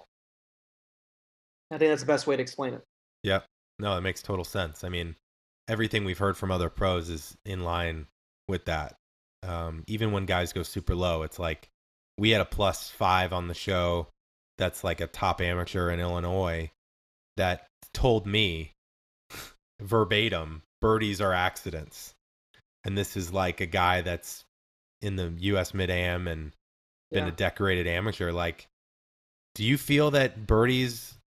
I 1.72 1.78
think 1.78 1.90
that's 1.90 2.02
the 2.02 2.06
best 2.06 2.26
way 2.26 2.36
to 2.36 2.42
explain 2.42 2.74
it. 2.74 2.82
Yeah. 3.22 3.40
No, 3.78 3.96
it 3.96 4.02
makes 4.02 4.22
total 4.22 4.44
sense. 4.44 4.84
I 4.84 4.88
mean, 4.88 5.16
everything 5.68 6.04
we've 6.04 6.18
heard 6.18 6.36
from 6.36 6.50
other 6.50 6.68
pros 6.68 7.08
is 7.08 7.36
in 7.44 7.64
line 7.64 8.06
with 8.48 8.66
that. 8.66 8.96
Um, 9.42 9.84
even 9.86 10.12
when 10.12 10.26
guys 10.26 10.52
go 10.52 10.62
super 10.62 10.94
low, 10.94 11.22
it's 11.22 11.38
like 11.38 11.70
we 12.18 12.30
had 12.30 12.42
a 12.42 12.46
plus 12.46 12.90
five 12.90 13.32
on 13.32 13.48
the 13.48 13.54
show 13.54 14.08
that's 14.58 14.84
like 14.84 15.00
a 15.00 15.06
top 15.06 15.40
amateur 15.40 15.90
in 15.90 16.00
Illinois 16.00 16.70
that 17.40 17.66
told 17.94 18.26
me 18.26 18.74
verbatim 19.80 20.62
birdies 20.82 21.22
are 21.22 21.32
accidents. 21.32 22.14
And 22.84 22.96
this 22.96 23.16
is 23.16 23.32
like 23.32 23.62
a 23.62 23.66
guy 23.66 24.02
that's 24.02 24.44
in 25.00 25.16
the 25.16 25.32
US 25.38 25.72
mid 25.72 25.88
am 25.88 26.28
and 26.28 26.52
been 27.10 27.26
a 27.26 27.32
decorated 27.32 27.86
amateur. 27.86 28.30
Like, 28.30 28.68
do 29.54 29.64
you 29.64 29.78
feel 29.78 30.10
that 30.10 30.46
birdies 30.46 31.18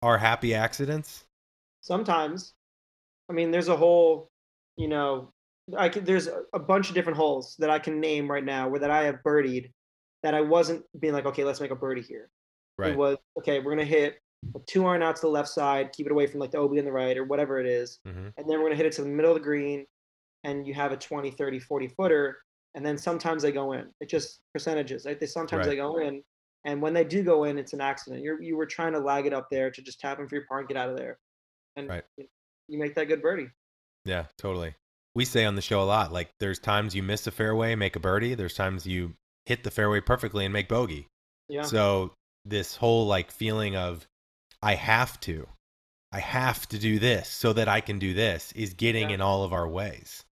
are 0.00 0.16
happy 0.16 0.54
accidents? 0.54 1.24
Sometimes, 1.82 2.54
I 3.28 3.34
mean, 3.34 3.50
there's 3.50 3.68
a 3.68 3.76
whole, 3.76 4.28
you 4.78 4.88
know, 4.88 5.30
I 5.76 5.90
can, 5.90 6.04
there's 6.04 6.28
a, 6.54 6.58
bunch 6.58 6.88
of 6.88 6.94
different 6.94 7.18
holes 7.18 7.54
that 7.58 7.68
I 7.68 7.78
can 7.78 8.00
name 8.00 8.30
right 8.30 8.44
now 8.44 8.68
where 8.68 8.80
that 8.80 8.90
I 8.90 9.04
have 9.04 9.22
birdied 9.22 9.72
that 10.22 10.34
I 10.34 10.40
wasn't 10.40 10.84
being 10.98 11.12
like, 11.12 11.26
okay, 11.26 11.44
let's 11.44 11.60
make 11.60 11.70
a 11.70 11.76
birdie 11.76 12.00
here. 12.00 12.30
Right. 12.78 12.92
It 12.92 12.96
was 12.96 13.18
okay. 13.38 13.60
We're 13.60 13.72
gonna 13.72 13.84
hit 13.84 14.14
a 14.14 14.16
two 14.66 14.86
iron 14.86 15.02
out 15.02 15.16
to 15.16 15.22
the 15.22 15.28
left 15.28 15.48
side, 15.48 15.92
keep 15.92 16.06
it 16.06 16.12
away 16.12 16.26
from 16.26 16.40
like 16.40 16.50
the 16.50 16.58
OB 16.58 16.72
on 16.78 16.84
the 16.84 16.92
right 16.92 17.16
or 17.16 17.24
whatever 17.24 17.58
it 17.60 17.66
is, 17.66 17.98
hmm 18.06 18.28
and 18.36 18.48
then 18.48 18.58
we're 18.58 18.64
gonna 18.64 18.76
hit 18.76 18.86
it 18.86 18.92
to 18.92 19.02
the 19.02 19.08
middle 19.08 19.32
of 19.32 19.36
the 19.38 19.44
green, 19.44 19.84
and 20.44 20.66
you 20.66 20.74
have 20.74 20.92
a 20.92 20.96
20, 20.96 21.30
30, 21.32 21.58
40 21.58 21.88
footer, 21.88 22.38
and 22.74 22.84
then 22.86 22.96
sometimes 22.98 23.42
they 23.42 23.52
go 23.52 23.72
in. 23.72 23.86
It 24.00 24.08
just 24.08 24.40
percentages. 24.52 25.04
Like 25.04 25.20
they 25.20 25.26
sometimes 25.26 25.60
Right. 25.66 25.70
they 25.72 25.76
go 25.76 25.98
in, 25.98 26.22
and 26.64 26.80
when 26.82 26.94
they 26.94 27.04
do 27.04 27.22
go 27.22 27.44
in, 27.44 27.58
it's 27.58 27.72
an 27.72 27.80
accident. 27.80 28.22
You're 28.22 28.40
you 28.40 28.56
were 28.56 28.66
trying 28.66 28.92
to 28.92 29.00
lag 29.00 29.26
it 29.26 29.32
up 29.32 29.48
there 29.50 29.70
to 29.70 29.82
just 29.82 30.00
tap 30.00 30.18
in 30.20 30.28
for 30.28 30.36
your 30.36 30.44
par 30.46 30.60
and 30.60 30.68
get 30.68 30.76
out 30.76 30.88
of 30.90 30.96
there, 30.96 31.18
and 31.76 31.88
Right. 31.88 32.04
you 32.68 32.78
make 32.78 32.94
that 32.94 33.06
good 33.08 33.22
birdie. 33.22 33.50
Yeah, 34.04 34.26
totally. 34.38 34.74
we 35.14 35.24
say 35.24 35.44
on 35.44 35.56
the 35.56 35.62
show 35.62 35.82
a 35.82 35.84
lot. 35.84 36.12
Like 36.12 36.30
there's 36.38 36.60
times 36.60 36.94
you 36.94 37.02
miss 37.02 37.26
a 37.26 37.32
fairway, 37.32 37.74
make 37.74 37.96
a 37.96 38.00
birdie. 38.00 38.34
There's 38.34 38.54
times 38.54 38.86
you 38.86 39.14
hit 39.46 39.64
the 39.64 39.70
fairway 39.70 40.00
perfectly 40.00 40.44
and 40.44 40.52
make 40.52 40.68
bogey. 40.68 41.08
Yeah. 41.48 41.62
So 41.62 42.12
this 42.44 42.76
whole 42.76 43.06
like 43.06 43.32
feeling 43.32 43.74
of 43.74 44.06
I 44.62 44.74
have 44.74 45.18
to, 45.20 45.46
I 46.12 46.20
have 46.20 46.66
to 46.68 46.78
do 46.78 46.98
this 46.98 47.28
so 47.28 47.52
that 47.52 47.68
I 47.68 47.80
can 47.80 47.98
do 47.98 48.14
this 48.14 48.52
is 48.52 48.74
getting 48.74 49.10
Yeah. 49.10 49.16
in 49.16 49.20
all 49.20 49.42
of 49.44 49.52
our 49.52 49.68
ways. 49.68 50.24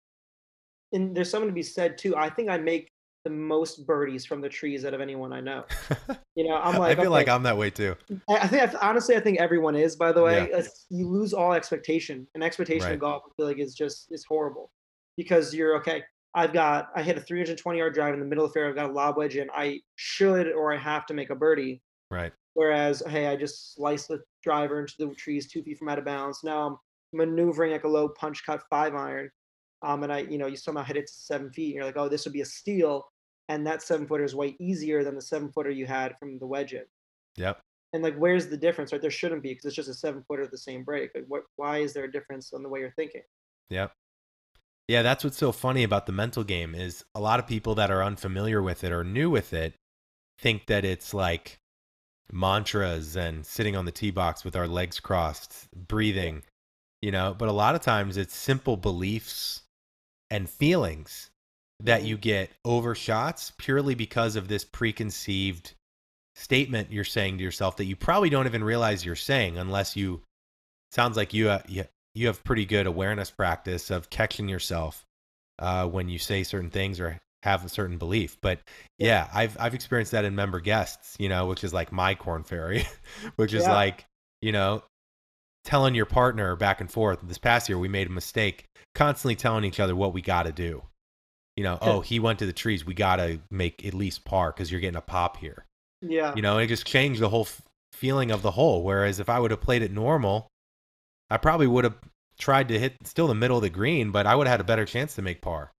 and 0.93 1.17
there's 1.17 1.29
something 1.31 1.49
to 1.49 1.55
be 1.55 1.63
said 1.65 1.99
too. 1.99 2.17
I 2.17 2.31
think 2.31 2.49
I 2.49 2.59
make 2.59 2.89
the 3.25 3.31
most 3.31 3.85
birdies 3.87 4.25
from 4.25 4.41
the 4.41 4.49
trees 4.49 4.85
out 4.85 4.95
of 4.95 5.01
anyone 5.01 5.33
I 5.33 5.41
know. 5.41 5.65
You 6.37 6.47
know, 6.47 6.57
I'm 6.57 6.77
like, 6.79 6.99
I 6.99 7.03
feel 7.03 7.11
like 7.11 7.29
I'm 7.29 7.43
that 7.45 7.57
way 7.57 7.71
too. 7.71 7.97
I 8.29 8.35
I 8.37 8.47
think 8.47 8.71
honestly, 8.85 9.17
I 9.17 9.21
think 9.21 9.41
everyone 9.41 9.75
is. 9.75 9.97
By 9.97 10.13
the 10.13 10.23
way, 10.23 10.51
Yeah. 10.51 10.63
You 10.91 11.09
lose 11.09 11.33
all 11.33 11.55
expectation, 11.55 12.27
and 12.35 12.45
expectation 12.45 12.85
Right. 12.85 12.93
in 12.93 12.99
golf, 12.99 13.23
I 13.27 13.31
feel 13.37 13.47
like 13.47 13.59
is 13.59 13.75
just 13.75 14.09
is 14.13 14.23
horrible 14.29 14.71
because 15.17 15.55
you're 15.55 15.75
okay. 15.79 16.05
I've 16.35 16.53
got 16.53 16.91
I 16.95 17.03
hit 17.03 17.17
a 17.17 17.21
320 17.23 17.79
yard 17.79 17.95
drive 17.95 18.13
in 18.13 18.21
the 18.21 18.27
middle 18.27 18.45
of 18.45 18.51
the 18.51 18.55
fairway. 18.55 18.69
I've 18.69 18.77
got 18.77 18.91
a 18.91 18.93
lob 18.93 19.17
wedge 19.17 19.37
in. 19.39 19.49
I 19.55 19.81
should 19.97 20.49
or 20.53 20.75
I 20.75 20.77
have 20.77 21.07
to 21.07 21.15
make 21.15 21.31
a 21.31 21.35
birdie. 21.35 21.81
Right. 22.11 22.35
Whereas, 22.57 23.03
hey, 23.07 23.27
I 23.27 23.37
just 23.37 23.75
sliced 23.75 24.09
the 24.09 24.23
driver 24.43 24.81
into 24.81 24.95
the 24.99 25.15
trees 25.15 25.47
two 25.47 25.63
feet 25.63 25.77
from 25.77 25.91
out 25.91 25.99
of 25.99 26.07
bounds. 26.07 26.41
Now 26.43 26.67
I'm 26.67 26.77
maneuvering 27.13 27.73
like 27.73 27.85
a 27.85 27.89
low 27.89 28.09
punch 28.09 28.47
cut 28.47 28.63
five 28.71 28.95
iron, 28.95 29.31
um, 29.83 30.05
and 30.05 30.11
I, 30.11 30.21
you 30.21 30.39
know, 30.39 30.47
you 30.47 30.57
somehow 30.57 30.83
hit 30.83 30.97
it 30.97 31.07
to 31.07 31.13
seven 31.13 31.53
feet. 31.53 31.67
And 31.67 31.75
you're 31.75 31.85
like, 31.85 31.99
oh, 31.99 32.09
this 32.09 32.25
would 32.25 32.33
be 32.33 32.41
a 32.41 32.47
steal, 32.47 33.05
and 33.51 33.67
that 33.67 33.83
seven 33.83 34.07
footer 34.07 34.25
is 34.25 34.35
way 34.35 34.57
easier 34.59 35.05
than 35.05 35.15
the 35.15 35.21
seven 35.21 35.53
footer 35.53 35.69
you 35.69 35.85
had 35.85 36.17
from 36.19 36.39
the 36.39 36.47
wedge 36.47 36.73
in. 36.73 36.85
Yep. 37.37 37.61
And 37.93 38.03
like, 38.03 38.17
where's 38.17 38.47
the 38.47 38.57
difference? 38.57 38.91
Right, 38.91 39.03
there 39.03 39.11
shouldn't 39.11 39.43
be 39.43 39.51
because 39.51 39.67
it's 39.67 39.77
just 39.77 39.91
a 39.91 39.95
seven 39.95 40.25
footer 40.27 40.45
at 40.45 40.51
the 40.51 40.57
same 40.57 40.83
break. 40.83 41.11
Like, 41.15 41.27
what? 41.29 41.43
Why 41.57 41.81
is 41.81 41.93
there 41.93 42.05
a 42.05 42.11
difference 42.11 42.55
on 42.55 42.63
the 42.63 42.71
way 42.71 42.81
you're 42.81 42.95
thinking? 42.97 43.23
Yep. 43.69 43.93
Yeah, 44.89 45.03
that's 45.03 45.25
what's 45.25 45.37
so 45.37 45.53
funny 45.53 45.83
about 45.83 46.07
the 46.07 46.13
mental 46.13 46.43
game 46.43 46.75
is 46.75 47.05
a 47.15 47.21
lot 47.21 47.39
of 47.39 47.47
people 47.47 47.75
that 47.75 47.91
are 47.91 48.03
unfamiliar 48.03 48.63
with 48.63 48.83
it 48.83 48.93
or 48.93 49.05
new 49.05 49.29
with 49.29 49.53
it 49.53 49.75
think 50.39 50.67
that 50.69 50.87
it's 50.87 51.13
like 51.13 51.59
mantras 52.33 53.17
and 53.17 53.45
sitting 53.45 53.77
on 53.77 53.85
the 53.85 53.93
tee 53.93 54.11
box 54.11 54.45
with 54.45 54.57
our 54.57 54.69
legs 54.69 55.01
crossed, 55.01 55.69
breathing, 55.75 56.43
you 57.03 57.11
know, 57.11 57.35
but 57.37 57.49
a 57.49 57.53
lot 57.53 57.75
of 57.75 57.81
times 57.81 58.17
it's 58.17 58.35
simple 58.35 58.77
beliefs 58.77 59.63
and 60.31 60.49
feelings 60.49 61.31
that 61.81 62.05
you 62.05 62.17
get 62.17 62.51
overshots 62.65 63.53
purely 63.59 63.95
because 63.95 64.37
of 64.37 64.49
this 64.49 64.65
preconceived 64.65 65.75
statement 66.35 66.93
you're 66.93 67.05
saying 67.05 67.39
to 67.39 67.45
yourself 67.45 67.77
that 67.77 67.85
you 67.85 67.97
probably 67.97 68.29
don't 68.29 68.47
even 68.47 68.63
realize 68.63 69.05
you're 69.05 69.15
saying 69.15 69.57
unless 69.57 69.97
you 69.97 70.21
sounds 70.91 71.17
like 71.17 71.33
you 71.33 71.49
uh, 71.49 71.63
you, 71.67 71.85
you 72.15 72.27
have 72.27 72.45
pretty 72.45 72.67
good 72.67 72.87
awareness 72.87 73.31
practice 73.31 73.91
of 73.91 74.11
catching 74.11 74.49
yourself 74.49 75.05
uh, 75.59 75.87
when 75.87 76.09
you 76.09 76.19
say 76.19 76.43
certain 76.43 76.71
things 76.71 77.01
or 77.01 77.19
have 77.47 77.65
a 77.65 77.69
certain 77.69 77.97
belief. 77.99 78.37
But 78.41 78.61
yeah, 78.99 79.29
I've 79.33 79.57
I've 79.59 79.75
experienced 79.75 80.13
that 80.13 80.25
in 80.25 80.35
member 80.35 80.61
guests, 80.61 81.17
you 81.19 81.29
know, 81.29 81.47
which 81.47 81.65
is 81.65 81.73
like 81.73 81.93
my 81.93 82.15
Korn 82.15 82.45
Ferry, 82.45 82.85
which 83.37 83.55
is 83.55 83.63
Yeah. 83.65 83.73
like 83.73 84.05
you 84.43 84.53
know 84.53 84.83
telling 85.65 85.95
your 85.95 86.07
partner 86.07 86.55
back 86.57 86.81
and 86.81 86.91
forth. 86.91 87.19
This 87.23 87.39
past 87.39 87.69
year, 87.69 87.79
we 87.79 87.89
made 87.89 88.07
a 88.07 88.11
mistake, 88.13 88.65
constantly 88.95 89.35
telling 89.37 89.65
each 89.65 89.81
other 89.81 89.97
what 89.97 90.13
we 90.13 90.23
got 90.23 90.45
to 90.45 90.53
do. 90.53 90.83
You 91.57 91.65
know, 91.65 91.79
oh, 91.81 92.01
he 92.03 92.21
went 92.21 92.39
to 92.41 92.47
the 92.47 92.53
trees. 92.53 92.85
We 92.85 92.93
got 92.95 93.17
to 93.17 93.41
make 93.51 93.85
at 93.87 93.95
least 93.95 94.25
par 94.25 94.53
because 94.53 94.71
you're 94.71 94.81
getting 94.81 94.97
a 94.99 95.01
pop 95.01 95.39
here. 95.39 95.65
Yeah, 96.03 96.35
You 96.37 96.43
know, 96.43 96.59
it 96.59 96.67
just 96.67 96.87
changed 96.87 97.21
the 97.21 97.31
whole 97.31 97.47
f- 97.47 97.63
feeling 97.93 98.31
of 98.31 98.43
the 98.43 98.51
hole. 98.51 98.83
Whereas 98.85 99.19
if 99.21 99.31
I 99.31 99.41
would 99.41 99.51
have 99.51 99.63
played 99.63 99.81
it 99.83 99.91
normal, 99.91 100.49
I 101.31 101.39
probably 101.39 101.67
would 101.67 101.85
have 101.85 101.97
tried 102.39 102.69
to 102.69 102.79
hit 102.79 102.97
still 103.05 103.27
the 103.27 103.35
middle 103.35 103.57
of 103.57 103.63
the 103.63 103.71
green, 103.71 104.11
but 104.13 104.27
I 104.27 104.35
would 104.35 104.47
have 104.47 104.53
had 104.53 104.61
a 104.61 104.65
better 104.65 104.85
chance 104.85 105.15
to 105.15 105.23
make 105.23 105.41
par. 105.41 105.73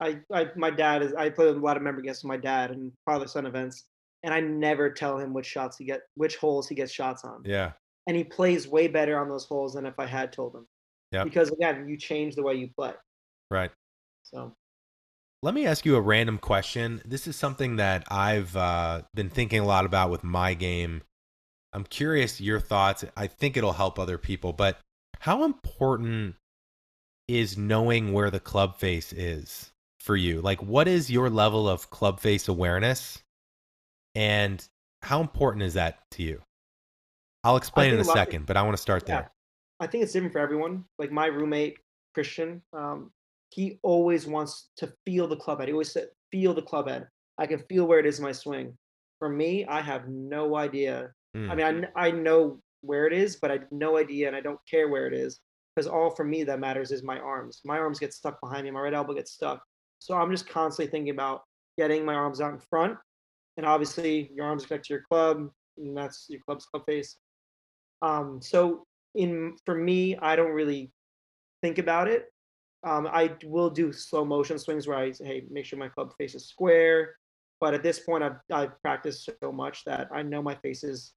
I, 0.00 0.18
I, 0.32 0.46
my 0.56 0.70
dad 0.70 1.02
is. 1.02 1.12
I 1.14 1.28
play 1.28 1.46
with 1.46 1.56
a 1.56 1.60
lot 1.60 1.76
of 1.76 1.82
member 1.82 2.00
guests 2.00 2.22
with 2.24 2.28
my 2.28 2.36
dad 2.36 2.70
and 2.70 2.90
father 3.04 3.26
son 3.26 3.46
events, 3.46 3.84
and 4.22 4.32
I 4.32 4.40
never 4.40 4.90
tell 4.90 5.18
him 5.18 5.32
which 5.34 5.46
shots 5.46 5.76
he 5.76 5.84
get, 5.84 6.00
which 6.14 6.36
holes 6.36 6.68
he 6.68 6.74
gets 6.74 6.92
shots 6.92 7.24
on. 7.24 7.42
Yeah. 7.44 7.72
and 8.06 8.16
he 8.16 8.24
plays 8.24 8.66
way 8.66 8.88
better 8.88 9.18
on 9.20 9.28
those 9.28 9.44
holes 9.44 9.74
than 9.74 9.86
if 9.86 9.98
I 9.98 10.06
had 10.06 10.32
told 10.32 10.54
him. 10.54 10.66
Yep. 11.12 11.24
Because 11.24 11.50
again, 11.50 11.86
you 11.88 11.96
change 11.96 12.34
the 12.34 12.42
way 12.42 12.54
you 12.54 12.68
play. 12.76 12.92
Right. 13.50 13.70
So 14.22 14.54
Let 15.42 15.54
me 15.54 15.66
ask 15.66 15.84
you 15.84 15.96
a 15.96 16.00
random 16.00 16.38
question. 16.38 17.02
This 17.04 17.26
is 17.26 17.36
something 17.36 17.76
that 17.76 18.04
I've 18.10 18.56
uh, 18.56 19.02
been 19.14 19.28
thinking 19.30 19.60
a 19.60 19.66
lot 19.66 19.84
about 19.84 20.10
with 20.10 20.22
my 20.24 20.54
game. 20.54 21.02
I'm 21.72 21.84
curious 21.84 22.40
your 22.40 22.60
thoughts. 22.60 23.04
I 23.16 23.26
think 23.26 23.56
it'll 23.56 23.72
help 23.72 23.98
other 23.98 24.18
people, 24.18 24.52
but 24.52 24.78
how 25.20 25.44
important 25.44 26.36
is 27.28 27.56
knowing 27.58 28.12
where 28.12 28.30
the 28.30 28.40
club 28.40 28.76
face 28.76 29.12
is 29.12 29.70
for 30.00 30.16
you? 30.16 30.40
Like, 30.40 30.62
what 30.62 30.88
is 30.88 31.10
your 31.10 31.30
level 31.30 31.68
of 31.68 31.90
club 31.90 32.20
face 32.20 32.48
awareness? 32.48 33.22
And 34.14 34.66
how 35.02 35.20
important 35.20 35.62
is 35.62 35.74
that 35.74 35.98
to 36.12 36.22
you? 36.22 36.42
I'll 37.44 37.56
explain 37.56 37.94
in 37.94 38.00
a 38.00 38.04
think 38.04 38.08
a 38.08 38.10
of- 38.10 38.16
second, 38.26 38.46
but 38.46 38.56
I 38.56 38.62
want 38.62 38.76
to 38.76 38.82
start 38.82 39.08
Yeah. 39.08 39.14
there. 39.22 39.32
I 39.80 39.86
think 39.86 40.04
it's 40.04 40.12
different 40.12 40.32
for 40.32 40.40
everyone. 40.40 40.84
Like 40.98 41.10
my 41.10 41.26
roommate 41.26 41.78
Christian, 42.14 42.62
um, 42.72 43.12
he 43.50 43.78
always 43.82 44.26
wants 44.26 44.68
to 44.76 44.92
feel 45.06 45.26
the 45.26 45.36
club 45.36 45.58
head. 45.60 45.68
He 45.68 45.72
always 45.72 45.90
said, 45.92 46.10
"Feel 46.30 46.52
the 46.54 46.62
club 46.62 46.88
head. 46.88 47.08
I 47.38 47.46
can 47.46 47.60
feel 47.60 47.86
where 47.86 47.98
it 47.98 48.06
is 48.06 48.18
in 48.18 48.24
my 48.24 48.32
swing." 48.32 48.76
For 49.20 49.28
me, 49.28 49.64
I 49.66 49.80
have 49.80 50.08
no 50.08 50.56
idea. 50.56 51.14
Hmm. 51.34 51.50
I 51.50 51.54
mean, 51.54 51.88
I, 51.96 52.08
I 52.08 52.10
know 52.10 52.60
where 52.82 53.06
it 53.06 53.12
is, 53.12 53.36
but 53.36 53.50
I 53.50 53.54
have 53.54 53.72
no 53.72 53.96
idea, 53.96 54.26
and 54.26 54.36
I 54.36 54.40
don't 54.40 54.60
care 54.70 54.88
where 54.88 55.06
it 55.06 55.14
is 55.14 55.40
because 55.74 55.86
all 55.86 56.10
for 56.10 56.24
me 56.24 56.42
that 56.44 56.58
matters 56.60 56.90
is 56.90 57.02
my 57.02 57.18
arms. 57.18 57.60
My 57.64 57.78
arms 57.78 57.98
get 57.98 58.12
stuck 58.12 58.40
behind 58.40 58.64
me. 58.64 58.70
My 58.70 58.80
right 58.80 58.94
elbow 58.94 59.14
gets 59.14 59.32
stuck. 59.32 59.62
So 60.00 60.16
I'm 60.16 60.30
just 60.30 60.48
constantly 60.48 60.90
thinking 60.90 61.12
about 61.12 61.42
getting 61.78 62.04
my 62.04 62.14
arms 62.14 62.40
out 62.40 62.52
in 62.52 62.58
front, 62.58 62.98
and 63.56 63.66
obviously 63.66 64.30
your 64.34 64.46
arms 64.46 64.66
connect 64.66 64.86
to 64.86 64.94
your 64.94 65.02
club, 65.02 65.48
and 65.78 65.96
that's 65.96 66.26
your 66.28 66.40
club's 66.40 66.66
club 66.66 66.84
face. 66.86 67.16
Um, 68.02 68.40
so 68.42 68.86
in 69.14 69.56
for 69.64 69.74
me, 69.74 70.16
I 70.16 70.36
don't 70.36 70.52
really 70.52 70.90
think 71.62 71.78
about 71.78 72.08
it. 72.08 72.32
Um, 72.82 73.06
I 73.06 73.36
will 73.44 73.68
do 73.68 73.92
slow 73.92 74.24
motion 74.24 74.58
swings 74.58 74.88
where 74.88 74.96
I 74.96 75.12
say, 75.12 75.26
hey, 75.26 75.44
make 75.50 75.66
sure 75.66 75.78
my 75.78 75.90
club 75.90 76.12
face 76.16 76.34
is 76.34 76.48
square. 76.48 77.16
But 77.60 77.74
at 77.74 77.82
this 77.82 78.00
point, 78.00 78.24
I've, 78.24 78.38
I've 78.50 78.80
practiced 78.80 79.28
so 79.42 79.52
much 79.52 79.84
that 79.84 80.08
I 80.10 80.22
know 80.22 80.40
my 80.40 80.54
face 80.54 80.82
is 80.82 81.12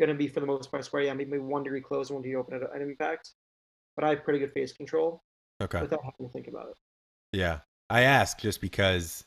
going 0.00 0.08
to 0.08 0.14
be, 0.14 0.26
for 0.26 0.40
the 0.40 0.46
most 0.46 0.70
part, 0.70 0.86
square. 0.86 1.02
Yeah, 1.02 1.12
maybe 1.12 1.36
one 1.36 1.64
degree 1.64 1.82
closed, 1.82 2.10
one 2.10 2.22
degree 2.22 2.36
open 2.36 2.54
at 2.54 2.74
an 2.74 2.80
impact. 2.80 3.32
But 3.94 4.06
I 4.06 4.10
have 4.10 4.24
pretty 4.24 4.38
good 4.38 4.52
face 4.52 4.72
control 4.72 5.22
Okay. 5.60 5.82
without 5.82 6.02
having 6.02 6.26
to 6.26 6.32
think 6.32 6.48
about 6.48 6.68
it. 6.70 6.76
Yeah. 7.32 7.58
I 7.88 8.02
ask 8.02 8.38
just 8.38 8.60
because, 8.60 9.24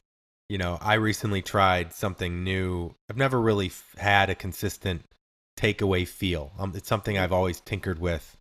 you 0.49 0.57
know, 0.57 0.77
I 0.81 0.95
recently 0.95 1.41
tried 1.41 1.93
something 1.93 2.43
new. 2.43 2.93
I've 3.09 3.17
never 3.17 3.39
really 3.39 3.67
f- 3.67 3.95
had 3.97 4.29
a 4.29 4.35
consistent 4.35 5.03
takeaway 5.57 6.07
feel. 6.07 6.51
Um, 6.57 6.73
it's 6.75 6.87
something 6.87 7.17
I've 7.17 7.31
always 7.31 7.59
tinkered 7.59 7.99
with. 7.99 8.37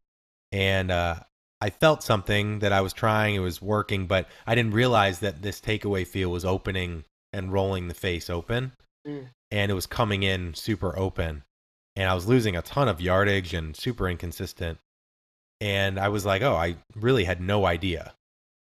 And 0.53 0.91
uh, 0.91 1.17
I 1.61 1.71
felt 1.71 2.03
something 2.03 2.61
that 2.61 2.73
I 2.73 2.81
was 2.81 2.93
trying, 2.93 3.35
it 3.35 3.41
was 3.41 3.61
working, 3.61 4.07
but 4.07 4.29
I 4.47 4.55
didn't 4.55 4.75
realize 4.75 5.21
that 5.21 5.43
this 5.43 5.61
takeaway 5.61 6.07
feel 6.07 6.31
was 6.31 6.45
opening 6.45 7.05
and 7.33 7.53
rolling 7.53 7.89
the 7.89 7.95
face 7.95 8.31
open. 8.31 8.73
Mm. 9.07 9.29
And 9.51 9.71
it 9.71 9.75
was 9.75 9.87
coming 9.87 10.23
in 10.23 10.55
super 10.55 10.99
open. 10.99 11.45
And 11.97 12.09
I 12.09 12.15
was 12.15 12.27
losing 12.27 12.57
a 12.57 12.63
ton 12.63 12.89
of 12.89 13.01
yardage 13.01 13.55
and 13.55 13.77
super 13.77 14.09
inconsistent. 14.09 14.79
And 15.61 15.99
I 15.99 16.09
was 16.09 16.25
like, 16.25 16.43
oh, 16.43 16.55
I 16.55 16.77
really 16.95 17.25
had 17.25 17.41
no 17.41 17.67
idea. 17.67 18.15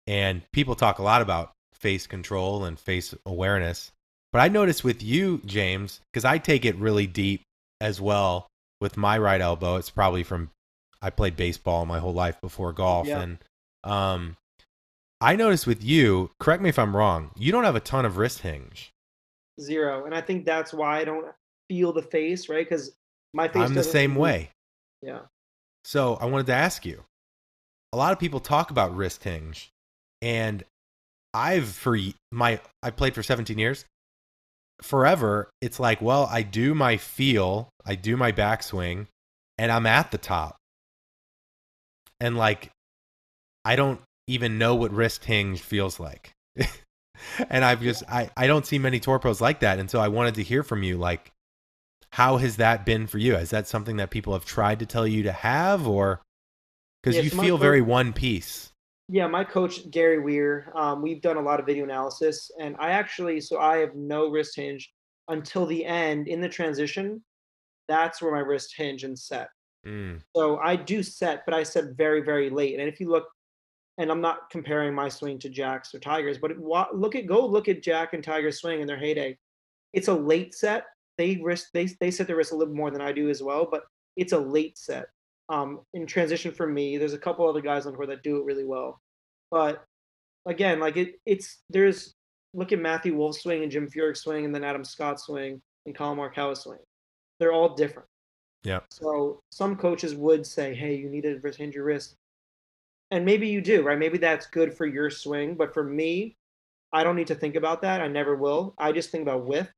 And 0.07 0.43
people 0.53 0.75
talk 0.75 0.99
a 0.99 1.03
lot 1.03 1.23
about 1.23 1.53
face 1.73 2.07
control 2.07 2.65
and 2.65 2.79
face 2.79 3.15
awareness. 3.25 3.93
But 4.33 4.41
I 4.41 4.49
noticed 4.49 4.85
with 4.85 5.03
you, 5.03 5.41
James, 5.47 6.01
because 6.13 6.25
I 6.25 6.39
take 6.39 6.65
it 6.65 6.77
really 6.77 7.07
deep 7.07 7.43
as 7.81 8.01
well 8.01 8.47
with 8.81 8.97
my 8.97 9.19
right 9.19 9.41
elbow. 9.41 9.77
It's 9.77 9.91
probably 9.91 10.23
from 10.23 10.51
I 11.03 11.11
played 11.11 11.37
baseball 11.37 11.87
my 11.87 11.99
whole 11.99 12.15
life 12.15 12.41
before 12.41 12.73
golf. 12.73 13.07
Yeah. 13.07 13.21
And 13.21 13.39
um, 13.85 14.37
I 15.21 15.37
noticed 15.37 15.67
with 15.67 15.83
you, 15.83 16.31
correct 16.41 16.63
me 16.63 16.69
if 16.69 16.79
I'm 16.79 16.97
wrong, 16.97 17.31
you 17.37 17.53
don't 17.53 17.65
have 17.65 17.77
a 17.77 17.81
ton 17.81 18.05
of 18.05 18.17
wrist 18.17 18.41
hinge. 18.41 18.93
Zero. 19.61 20.05
And 20.05 20.15
I 20.15 20.21
think 20.21 20.45
that's 20.45 20.73
why 20.73 20.99
I 20.99 21.05
don't 21.05 21.27
feel 21.69 21.93
the 21.93 22.03
face, 22.03 22.49
right? 22.49 22.69
Because 22.69 22.93
my 23.33 23.49
face 23.49 23.63
I'm 23.63 23.75
the 23.75 23.83
same 23.83 24.13
move. 24.13 24.21
way. 24.21 24.51
Yeah. 25.03 25.21
So 25.85 26.15
I 26.17 26.27
wanted 26.27 26.47
to 26.47 26.55
ask 26.55 26.85
you. 26.85 27.05
A 27.93 27.97
lot 27.97 28.13
of 28.13 28.19
people 28.19 28.41
talk 28.41 28.71
about 28.71 28.95
wrist 28.95 29.25
hinge, 29.25 29.71
and 30.23 30.65
I've 31.35 31.69
for 31.69 31.99
my 32.33 32.61
I 32.83 32.91
played 32.91 33.15
for 33.15 33.23
17 33.23 33.59
years. 33.59 33.85
Forever, 34.83 35.51
it's 35.61 35.81
like, 35.81 36.03
well, 36.03 36.29
I 36.31 36.43
do 36.43 36.75
my 36.75 36.99
feel, 36.99 37.71
I 37.85 37.95
do 37.95 38.17
my 38.17 38.31
backswing, 38.31 39.07
and 39.57 39.73
I'm 39.73 39.87
at 39.87 40.11
the 40.11 40.19
top. 40.19 40.57
And 42.21 42.37
like, 42.37 42.71
I 43.65 43.77
don't 43.77 44.01
even 44.27 44.59
know 44.59 44.75
what 44.75 44.93
wrist 44.93 45.25
hinge 45.25 45.61
feels 45.61 45.99
like. 45.99 46.33
and 47.51 47.65
I've 47.65 47.83
just 47.83 48.03
I 48.09 48.31
I 48.37 48.47
don't 48.47 48.67
see 48.67 48.79
many 48.79 49.01
tour 49.01 49.19
pros 49.19 49.41
like 49.41 49.61
that, 49.61 49.79
and 49.79 49.91
so 49.91 50.01
I 50.01 50.09
wanted 50.09 50.37
to 50.37 50.43
hear 50.43 50.63
from 50.63 50.83
you, 50.83 50.97
like, 50.97 51.33
how 52.13 52.39
has 52.39 52.57
that 52.57 52.87
been 52.87 53.07
for 53.07 53.19
you? 53.19 53.37
Is 53.37 53.51
that 53.51 53.69
something 53.69 53.97
that 53.97 54.11
people 54.11 54.33
have 54.33 54.45
tried 54.45 54.79
to 54.81 54.87
tell 54.87 55.07
you 55.07 55.25
to 55.25 55.33
have, 55.33 55.87
or 55.87 56.21
because 57.03 57.23
you 57.23 57.31
feel 57.31 57.59
very 57.59 57.83
one 57.83 58.13
piece? 58.13 58.73
Yeah, 59.09 59.29
my 59.29 59.45
coach 59.45 59.89
Gary 59.91 60.19
Weir. 60.19 60.73
Um, 60.75 61.01
we've 61.01 61.21
done 61.21 61.37
a 61.37 61.43
lot 61.43 61.61
of 61.61 61.67
video 61.67 61.85
analysis, 61.85 62.51
and 62.61 62.77
I 62.79 62.91
actually 62.91 63.41
so 63.41 63.61
I 63.61 63.79
have 63.79 63.95
no 63.95 64.29
wrist 64.31 64.57
hinge 64.57 64.93
until 65.29 65.67
the 65.67 65.85
end 65.85 66.29
in 66.29 66.41
the 66.41 66.49
transition. 66.49 67.23
That's 67.89 68.21
where 68.21 68.33
my 68.33 68.41
wrist 68.41 68.75
hinge 68.77 69.05
and 69.05 69.17
set. 69.17 69.49
Mm, 69.87 70.21
So 70.35 70.59
I 70.59 70.75
do 70.75 71.03
set, 71.05 71.45
but 71.45 71.55
I 71.55 71.63
set 71.63 71.97
very 71.97 72.21
very 72.21 72.51
late. 72.51 72.81
And 72.81 72.89
if 72.89 72.99
you 72.99 73.09
look, 73.09 73.29
and 73.99 74.11
I'm 74.11 74.21
not 74.21 74.51
comparing 74.51 74.93
my 74.93 75.09
swing 75.09 75.39
to 75.41 75.49
Jack's 75.49 75.95
or 75.95 76.01
Tiger's, 76.01 76.39
but 76.39 76.51
it, 76.51 76.59
look 76.59 77.15
at 77.15 77.27
go 77.27 77.47
look 77.47 77.69
at 77.69 77.83
Jack 77.85 78.13
and 78.13 78.25
Tiger's 78.25 78.61
swing 78.61 78.81
in 78.81 78.89
their 78.89 78.99
heyday. 78.99 79.39
It's 79.93 80.09
a 80.09 80.15
late 80.15 80.53
set. 80.53 80.85
They 81.17 81.37
wrist 81.37 81.69
they 81.73 81.87
they 82.01 82.11
set 82.11 82.27
their 82.27 82.37
wrist 82.37 82.53
a 82.53 82.57
little 82.57 82.75
more 82.75 82.91
than 82.91 83.01
I 83.01 83.13
do 83.13 83.31
as 83.31 83.41
well, 83.41 83.69
but 83.71 83.85
it's 84.17 84.33
a 84.33 84.39
late 84.39 84.77
set. 84.79 85.07
Um, 85.49 85.81
in 85.95 86.07
transition 86.07 86.51
for 86.51 86.67
me, 86.67 86.99
there's 86.99 87.15
a 87.15 87.19
couple 87.19 87.49
other 87.49 87.61
guys 87.61 87.87
on 87.87 87.95
tour 87.95 88.07
that 88.07 88.23
do 88.23 88.39
it 88.39 88.45
really 88.45 88.65
well, 88.65 89.01
but 89.51 89.85
again, 90.47 90.81
like 90.81 90.97
it, 90.97 91.21
it's 91.27 91.59
there's 91.71 92.15
look 92.55 92.73
at 92.73 92.79
Matthew 92.79 93.15
Wolff's 93.15 93.43
swing 93.43 93.63
and 93.63 93.71
Jim 93.71 93.89
Furyk's 93.89 94.23
swing, 94.23 94.45
and 94.45 94.55
then 94.55 94.65
Adam 94.65 94.85
Scott's 94.85 95.25
swing 95.25 95.61
and 95.85 95.95
Collin 95.95 96.19
Morikawa's 96.19 96.63
swing. 96.63 96.79
They're 97.39 97.53
all 97.53 97.75
different. 97.75 98.09
yeah. 98.65 98.81
So 98.91 99.41
some 99.51 99.77
coaches 99.77 100.15
would 100.15 100.47
say, 100.47 100.75
"Hey, 100.75 100.97
you 100.97 101.09
need 101.09 101.23
to 101.23 101.41
hinge 101.57 101.75
your 101.75 101.85
wrist," 101.85 102.17
and 103.11 103.25
maybe 103.25 103.47
you 103.49 103.61
do, 103.61 103.83
right? 103.83 103.99
Maybe 103.99 104.19
that's 104.19 104.47
good 104.47 104.75
for 104.75 104.87
your 104.87 105.11
swing, 105.11 105.55
but 105.55 105.75
for 105.75 105.85
me, 105.85 106.37
I 106.93 107.05
don't 107.05 107.17
need 107.17 107.27
to 107.29 107.35
think 107.35 107.57
about 107.57 107.83
that. 107.83 108.01
I 108.01 108.09
never 108.09 108.35
will. 108.37 108.75
I 108.79 108.93
just 108.93 109.11
think 109.11 109.23
about 109.23 109.47
width, 109.47 109.71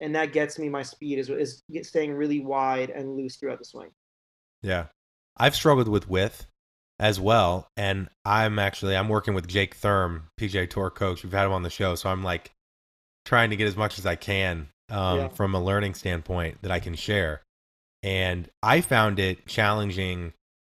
and 0.00 0.14
that 0.14 0.32
gets 0.32 0.58
me 0.58 0.68
my 0.68 0.82
speed 0.82 1.18
is 1.18 1.30
is 1.30 1.62
staying 1.82 2.12
really 2.12 2.40
wide 2.40 2.90
and 2.90 3.16
loose 3.16 3.36
throughout 3.36 3.58
the 3.58 3.64
swing. 3.64 3.90
Yeah. 4.62 4.86
I've 5.38 5.54
struggled 5.54 5.88
with 5.88 6.08
width 6.08 6.46
as 6.98 7.20
well. 7.20 7.68
And 7.76 8.08
I'm 8.24 8.58
actually 8.58 8.96
I'm 8.96 9.08
working 9.08 9.34
with 9.34 9.46
Jake 9.48 9.74
Thurm, 9.74 10.24
PGA 10.40 10.68
Tour 10.68 10.90
coach. 10.90 11.22
We've 11.22 11.32
had 11.32 11.46
him 11.46 11.52
on 11.52 11.62
the 11.62 11.70
show. 11.70 11.94
So 11.94 12.08
I'm 12.10 12.24
like 12.24 12.50
trying 13.24 13.50
to 13.50 13.56
get 13.56 13.68
as 13.68 13.76
much 13.76 13.98
as 13.98 14.06
I 14.06 14.16
can 14.16 14.68
um, 14.90 15.18
Yeah. 15.18 15.28
from 15.28 15.54
a 15.54 15.62
learning 15.62 15.94
standpoint 15.94 16.58
that 16.62 16.70
I 16.70 16.80
can 16.80 16.94
share. 16.94 17.42
And 18.02 18.48
I 18.62 18.80
found 18.80 19.18
it 19.18 19.46
challenging 19.46 20.32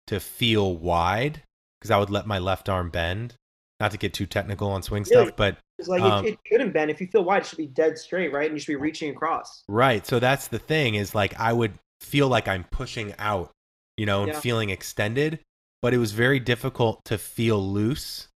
to 0.08 0.20
feel 0.20 0.76
wide 0.76 1.42
because 1.80 1.90
I 1.90 1.98
would 1.98 2.10
let 2.10 2.26
my 2.26 2.38
left 2.38 2.68
arm 2.68 2.90
bend. 2.90 3.34
Not 3.80 3.90
to 3.90 3.98
get 3.98 4.14
too 4.14 4.26
technical 4.26 4.70
on 4.70 4.82
swing 4.82 5.02
Really? 5.10 5.24
stuff, 5.26 5.36
but 5.36 5.58
It's 5.78 5.88
like 5.88 6.00
Um, 6.02 6.24
it, 6.24 6.34
it 6.34 6.38
shouldn't 6.46 6.72
bend. 6.72 6.90
If 6.90 7.00
you 7.00 7.08
feel 7.08 7.24
wide, 7.24 7.42
it 7.42 7.46
should 7.46 7.58
be 7.58 7.66
dead 7.66 7.98
straight, 7.98 8.32
right? 8.32 8.46
And 8.48 8.54
you 8.54 8.60
should 8.60 8.72
be 8.72 8.76
reaching 8.76 9.10
across. 9.10 9.64
Right. 9.68 10.06
So 10.06 10.20
that's 10.20 10.48
the 10.48 10.60
thing 10.60 10.94
is 10.94 11.14
like 11.14 11.38
I 11.40 11.52
would 11.52 11.72
feel 12.00 12.28
like 12.28 12.46
I'm 12.46 12.64
pushing 12.64 13.14
out, 13.18 13.50
you 13.96 14.06
know, 14.06 14.22
and 14.24 14.32
Yeah. 14.32 14.40
feeling 14.40 14.70
extended, 14.70 15.40
but 15.82 15.94
it 15.94 15.98
was 15.98 16.12
very 16.12 16.40
difficult 16.40 17.04
to 17.04 17.18
feel 17.18 17.60
loose 17.60 18.28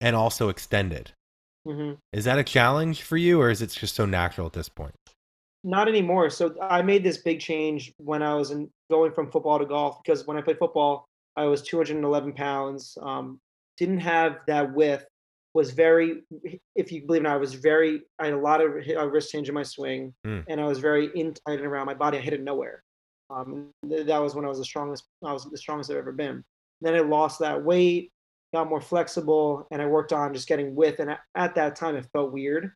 and 0.00 0.16
also 0.16 0.48
extended. 0.48 1.12
hmm 1.64 1.92
Is 2.12 2.24
that 2.24 2.38
a 2.38 2.44
challenge 2.44 3.02
for 3.02 3.16
you 3.16 3.40
or 3.40 3.48
is 3.50 3.62
it 3.62 3.70
just 3.70 3.94
so 3.94 4.04
natural 4.04 4.46
at 4.46 4.52
this 4.52 4.68
point? 4.68 4.94
Not 5.64 5.86
anymore. 5.86 6.28
So 6.28 6.56
I 6.60 6.82
made 6.82 7.04
this 7.04 7.18
big 7.18 7.38
change 7.38 7.92
when 7.98 8.20
I 8.20 8.34
was 8.34 8.50
in, 8.50 8.68
going 8.90 9.12
from 9.12 9.30
football 9.30 9.60
to 9.60 9.64
golf 9.66 10.02
because 10.02 10.26
when 10.26 10.36
I 10.36 10.40
played 10.42 10.58
football, 10.58 11.06
I 11.36 11.44
was 11.44 11.62
211 11.62 12.32
pounds. 12.32 12.98
Um, 13.00 13.38
didn't 13.78 14.00
have 14.00 14.38
that 14.48 14.74
width. 14.74 15.06
Was 15.54 15.70
very, 15.70 16.22
if 16.74 16.90
you 16.90 17.06
believe 17.06 17.20
it 17.22 17.26
or 17.26 17.28
not, 17.28 17.34
I 17.34 17.36
was 17.36 17.54
very. 17.54 18.02
I 18.18 18.24
had 18.24 18.34
a 18.34 18.38
lot 18.38 18.60
of 18.62 18.72
wrist 19.12 19.30
hinge 19.32 19.48
in 19.48 19.54
my 19.54 19.62
swing, 19.62 20.14
Mm. 20.26 20.44
and 20.48 20.60
I 20.60 20.64
was 20.64 20.78
very 20.78 21.10
in 21.14 21.34
tight 21.34 21.58
and 21.58 21.66
around 21.66 21.86
my 21.86 21.94
body. 21.94 22.16
I 22.18 22.22
hit 22.22 22.32
it 22.32 22.42
nowhere. 22.42 22.82
Um, 23.32 23.68
th- 23.88 24.06
that 24.06 24.18
was 24.18 24.34
when 24.34 24.44
I 24.44 24.48
was 24.48 24.58
the 24.58 24.64
strongest. 24.64 25.04
I 25.24 25.32
was 25.32 25.44
the 25.44 25.56
strongest 25.56 25.90
I've 25.90 25.96
ever 25.96 26.12
been. 26.12 26.44
Then 26.80 26.94
I 26.94 27.00
lost 27.00 27.38
that 27.40 27.62
weight, 27.62 28.10
got 28.52 28.68
more 28.68 28.80
flexible, 28.80 29.66
and 29.70 29.80
I 29.80 29.86
worked 29.86 30.12
on 30.12 30.34
just 30.34 30.48
getting 30.48 30.74
width. 30.74 30.98
And 31.00 31.10
at, 31.10 31.20
at 31.34 31.54
that 31.54 31.76
time, 31.76 31.96
it 31.96 32.06
felt 32.12 32.32
weird, 32.32 32.72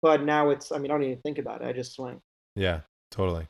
but 0.00 0.22
now 0.22 0.50
it's. 0.50 0.72
I 0.72 0.78
mean, 0.78 0.90
I 0.90 0.94
don't 0.94 1.04
even 1.04 1.20
think 1.22 1.38
about 1.38 1.62
it. 1.62 1.66
I 1.68 1.72
just 1.72 1.94
swing. 1.94 2.20
Yeah, 2.56 2.80
totally. 3.10 3.46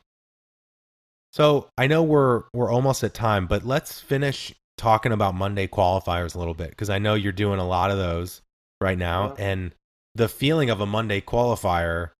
So 1.31 1.69
I 1.77 1.87
know 1.87 2.03
we're 2.03 2.43
we're 2.53 2.71
almost 2.71 3.03
at 3.03 3.13
time, 3.13 3.47
but 3.47 3.65
let's 3.65 3.99
finish 3.99 4.53
talking 4.77 5.11
about 5.11 5.35
Monday 5.35 5.67
qualifiers 5.67 6.35
a 6.35 6.39
little 6.39 6.53
bit 6.53 6.69
because 6.69 6.89
I 6.89 6.99
know 6.99 7.15
you're 7.15 7.31
doing 7.31 7.59
a 7.59 7.67
lot 7.67 7.91
of 7.91 7.97
those 7.97 8.41
right 8.81 8.97
now, 8.97 9.33
Yeah. 9.37 9.45
and 9.45 9.75
the 10.15 10.27
feeling 10.27 10.69
of 10.69 10.79
a 10.81 10.85
Monday 10.85 11.21
qualifier 11.21 12.11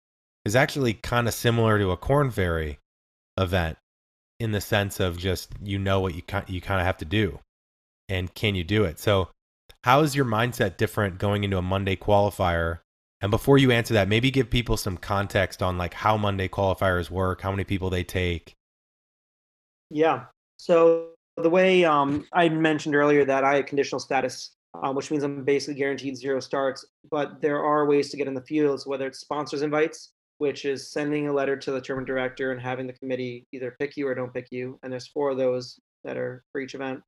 is 0.46 0.56
actually 0.56 0.94
kind 0.94 1.28
of 1.28 1.34
similar 1.34 1.78
to 1.78 1.92
a 1.92 1.98
Korn 1.98 2.32
Ferry 2.32 2.80
event 3.38 3.78
in 4.44 4.52
the 4.52 4.62
sense 4.62 5.00
of 5.00 5.18
just 5.18 5.50
you 5.64 5.80
know 5.80 6.02
what 6.02 6.16
you 6.16 6.22
ki- 6.22 6.48
you 6.48 6.60
kind 6.60 6.82
of 6.82 6.86
have 6.86 6.98
to 6.98 7.06
do, 7.06 7.40
and 8.10 8.34
can 8.34 8.56
you 8.56 8.64
do 8.64 8.84
it? 8.84 9.00
So 9.00 9.30
how 9.84 10.02
is 10.02 10.16
your 10.16 10.26
mindset 10.26 10.78
different 10.78 11.18
going 11.18 11.44
into 11.44 11.58
a 11.58 11.62
Monday 11.62 11.96
qualifier? 11.96 12.80
And 13.22 13.32
before 13.32 13.58
you 13.58 13.72
answer 13.72 13.94
that, 13.94 14.10
maybe 14.10 14.32
give 14.32 14.50
people 14.50 14.76
some 14.76 14.98
context 14.98 15.64
on 15.64 15.78
like 15.78 15.94
how 15.94 16.18
Monday 16.18 16.50
qualifiers 16.50 17.10
work, 17.10 17.40
how 17.40 17.52
many 17.52 17.64
people 17.64 17.90
they 17.90 18.04
take. 18.04 18.54
Yeah. 19.90 20.26
So 20.58 21.12
the 21.38 21.50
way 21.50 21.86
um, 21.86 22.26
I 22.34 22.50
mentioned 22.50 22.96
earlier 22.96 23.24
that 23.26 23.46
I 23.46 23.56
had 23.56 23.68
conditional 23.68 24.00
status, 24.00 24.52
um, 24.82 24.96
which 24.96 25.10
means 25.10 25.24
I'm 25.24 25.46
basically 25.46 25.76
guaranteed 25.76 26.18
zero 26.18 26.42
starts. 26.42 26.86
But 27.10 27.42
there 27.42 27.64
are 27.64 27.86
ways 27.86 28.10
to 28.10 28.18
get 28.18 28.28
in 28.28 28.34
the 28.34 28.42
fields, 28.42 28.86
whether 28.86 29.08
it's 29.08 29.20
sponsors 29.20 29.62
invites, 29.62 30.12
which 30.44 30.66
is 30.66 30.92
sending 30.92 31.30
a 31.30 31.34
letter 31.34 31.56
to 31.56 31.72
the 31.72 31.80
tournament 31.80 32.06
director 32.06 32.52
and 32.52 32.60
having 32.60 32.86
the 32.86 32.92
committee 32.92 33.48
either 33.54 33.78
pick 33.80 33.96
you 33.96 34.06
or 34.06 34.14
don't 34.14 34.34
pick 34.34 34.48
you. 34.52 34.78
And 34.84 34.92
there's 34.92 35.08
four 35.08 35.30
of 35.30 35.38
those 35.38 35.80
that 36.04 36.18
are 36.18 36.44
for 36.52 36.60
each 36.60 36.76
event. 36.76 37.00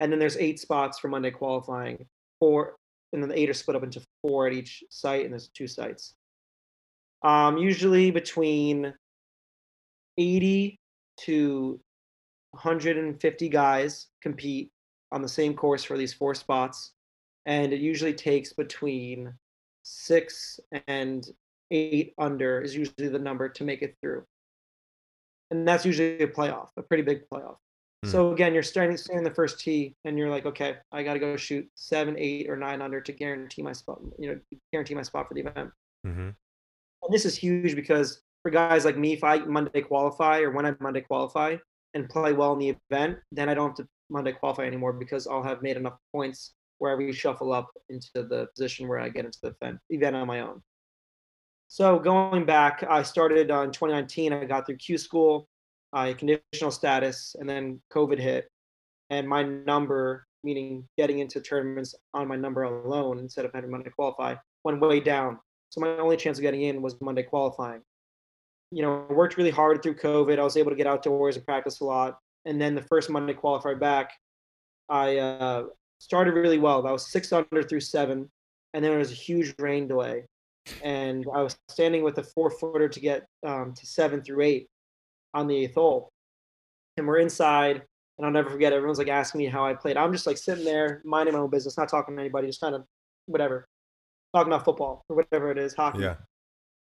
And 0.00 0.12
then 0.12 0.18
there's 0.18 0.36
eight 0.36 0.60
spots 0.60 0.98
for 0.98 1.08
Monday 1.08 1.30
qualifying. 1.30 2.04
Four, 2.38 2.76
and 3.14 3.22
then 3.22 3.30
the 3.30 3.38
eight 3.38 3.48
are 3.48 3.54
split 3.54 3.78
up 3.78 3.82
into 3.82 4.02
four 4.20 4.46
at 4.46 4.52
each 4.52 4.84
site, 4.90 5.24
and 5.24 5.32
there's 5.32 5.48
two 5.48 5.66
sites. 5.66 6.12
Um, 7.22 7.56
usually 7.56 8.10
between 8.10 8.92
80 10.18 10.78
to 11.20 11.80
150 12.50 13.48
guys 13.48 14.08
compete 14.20 14.70
on 15.12 15.22
the 15.22 15.28
same 15.28 15.54
course 15.54 15.82
for 15.82 15.96
these 15.96 16.12
four 16.12 16.34
spots, 16.34 16.92
and 17.46 17.72
it 17.72 17.80
usually 17.80 18.12
takes 18.12 18.52
between 18.52 19.32
six 19.82 20.60
and 20.88 21.30
eight 21.72 22.14
under 22.18 22.60
is 22.60 22.76
usually 22.76 23.08
the 23.08 23.18
number 23.18 23.48
to 23.48 23.64
make 23.64 23.82
it 23.82 23.96
through, 24.00 24.24
and 25.50 25.66
that's 25.66 25.84
usually 25.84 26.20
a 26.20 26.28
playoff, 26.28 26.68
a 26.76 26.82
pretty 26.82 27.02
big 27.02 27.22
playoff. 27.32 27.56
Hmm. 28.04 28.10
So 28.10 28.32
again, 28.32 28.54
you're 28.54 28.62
starting 28.62 28.96
standing 28.96 29.24
the 29.24 29.34
first 29.34 29.60
tee, 29.60 29.96
and 30.04 30.18
you're 30.18 30.30
like, 30.30 30.46
okay, 30.46 30.76
I 30.92 31.02
got 31.02 31.14
to 31.14 31.18
go 31.18 31.36
shoot 31.36 31.68
seven, 31.74 32.16
eight, 32.18 32.48
or 32.48 32.56
nine 32.56 32.82
under 32.82 33.00
to 33.00 33.12
guarantee 33.12 33.62
my 33.62 33.72
spot. 33.72 34.00
You 34.18 34.28
know, 34.28 34.40
guarantee 34.72 34.94
my 34.94 35.02
spot 35.02 35.28
for 35.28 35.34
the 35.34 35.40
event. 35.40 35.70
Mm-hmm. 36.06 36.30
And 37.02 37.12
this 37.12 37.24
is 37.24 37.36
huge 37.36 37.74
because 37.74 38.22
for 38.42 38.50
guys 38.50 38.84
like 38.84 38.96
me, 38.96 39.12
if 39.12 39.24
I 39.24 39.38
Monday 39.38 39.80
qualify 39.80 40.40
or 40.40 40.50
when 40.50 40.66
I 40.66 40.74
Monday 40.80 41.00
qualify 41.00 41.56
and 41.94 42.08
play 42.08 42.32
well 42.32 42.52
in 42.52 42.58
the 42.58 42.76
event, 42.90 43.18
then 43.30 43.48
I 43.48 43.54
don't 43.54 43.70
have 43.70 43.76
to 43.76 43.88
Monday 44.10 44.32
qualify 44.32 44.64
anymore 44.64 44.92
because 44.92 45.26
I'll 45.26 45.42
have 45.42 45.62
made 45.62 45.76
enough 45.76 45.98
points 46.12 46.54
where 46.78 46.92
I 46.92 47.00
reshuffle 47.00 47.54
up 47.54 47.70
into 47.88 48.10
the 48.14 48.48
position 48.54 48.88
where 48.88 48.98
I 48.98 49.08
get 49.08 49.24
into 49.24 49.38
the 49.42 49.54
event, 49.60 49.78
event 49.90 50.16
on 50.16 50.26
my 50.26 50.40
own. 50.40 50.62
So 51.72 51.98
going 51.98 52.44
back, 52.44 52.84
I 52.86 53.02
started 53.02 53.50
on 53.50 53.72
2019. 53.72 54.34
I 54.34 54.44
got 54.44 54.66
through 54.66 54.76
Q 54.76 54.98
school, 54.98 55.48
I 55.94 56.12
conditional 56.12 56.70
status, 56.70 57.34
and 57.40 57.48
then 57.48 57.80
COVID 57.90 58.18
hit, 58.18 58.50
and 59.08 59.26
my 59.26 59.42
number, 59.42 60.26
meaning 60.44 60.86
getting 60.98 61.20
into 61.20 61.40
tournaments 61.40 61.94
on 62.12 62.28
my 62.28 62.36
number 62.36 62.64
alone 62.64 63.18
instead 63.20 63.46
of 63.46 63.54
having 63.54 63.70
Monday 63.70 63.88
qualify, 63.88 64.34
went 64.64 64.82
way 64.82 65.00
down. 65.00 65.38
So 65.70 65.80
my 65.80 65.96
only 65.96 66.18
chance 66.18 66.36
of 66.36 66.42
getting 66.42 66.60
in 66.60 66.82
was 66.82 67.00
Monday 67.00 67.22
qualifying. 67.22 67.80
You 68.70 68.82
know, 68.82 69.06
worked 69.08 69.38
really 69.38 69.50
hard 69.50 69.82
through 69.82 69.94
COVID. 69.94 70.38
I 70.38 70.42
was 70.44 70.58
able 70.58 70.72
to 70.72 70.76
get 70.76 70.86
outdoors 70.86 71.36
and 71.36 71.46
practice 71.46 71.80
a 71.80 71.86
lot. 71.86 72.18
And 72.44 72.60
then 72.60 72.74
the 72.74 72.82
first 72.82 73.08
Monday 73.08 73.32
qualified 73.32 73.80
back, 73.80 74.10
I 74.90 75.16
uh, 75.16 75.64
started 76.00 76.34
really 76.34 76.58
well. 76.58 76.86
I 76.86 76.92
was 76.92 77.10
six 77.10 77.32
under 77.32 77.62
through 77.62 77.80
seven, 77.80 78.30
and 78.74 78.84
then 78.84 78.90
there 78.90 78.98
was 78.98 79.10
a 79.10 79.14
huge 79.14 79.54
rain 79.58 79.88
delay, 79.88 80.26
and 80.82 81.26
I 81.34 81.42
was 81.42 81.56
standing 81.68 82.02
with 82.02 82.18
a 82.18 82.22
four 82.22 82.50
footer 82.50 82.88
to 82.88 83.00
get 83.00 83.26
um, 83.46 83.74
to 83.74 83.86
seven 83.86 84.22
through 84.22 84.42
eight 84.42 84.68
on 85.34 85.46
the 85.46 85.56
eighth 85.56 85.74
hole, 85.74 86.08
and 86.96 87.06
we're 87.06 87.18
inside. 87.18 87.82
And 88.18 88.26
I'll 88.26 88.32
never 88.32 88.50
forget. 88.50 88.72
Everyone's 88.72 88.98
like 88.98 89.08
asking 89.08 89.38
me 89.38 89.46
how 89.46 89.64
I 89.64 89.74
played. 89.74 89.96
I'm 89.96 90.12
just 90.12 90.26
like 90.26 90.36
sitting 90.36 90.64
there, 90.64 91.00
minding 91.04 91.34
my 91.34 91.40
own 91.40 91.50
business, 91.50 91.78
not 91.78 91.88
talking 91.88 92.14
to 92.14 92.20
anybody, 92.20 92.46
just 92.46 92.60
kind 92.60 92.74
of 92.74 92.84
whatever, 93.26 93.66
talking 94.34 94.52
about 94.52 94.64
football 94.64 95.04
or 95.08 95.16
whatever 95.16 95.50
it 95.50 95.58
is, 95.58 95.74
hockey. 95.74 96.00
Yeah. 96.00 96.16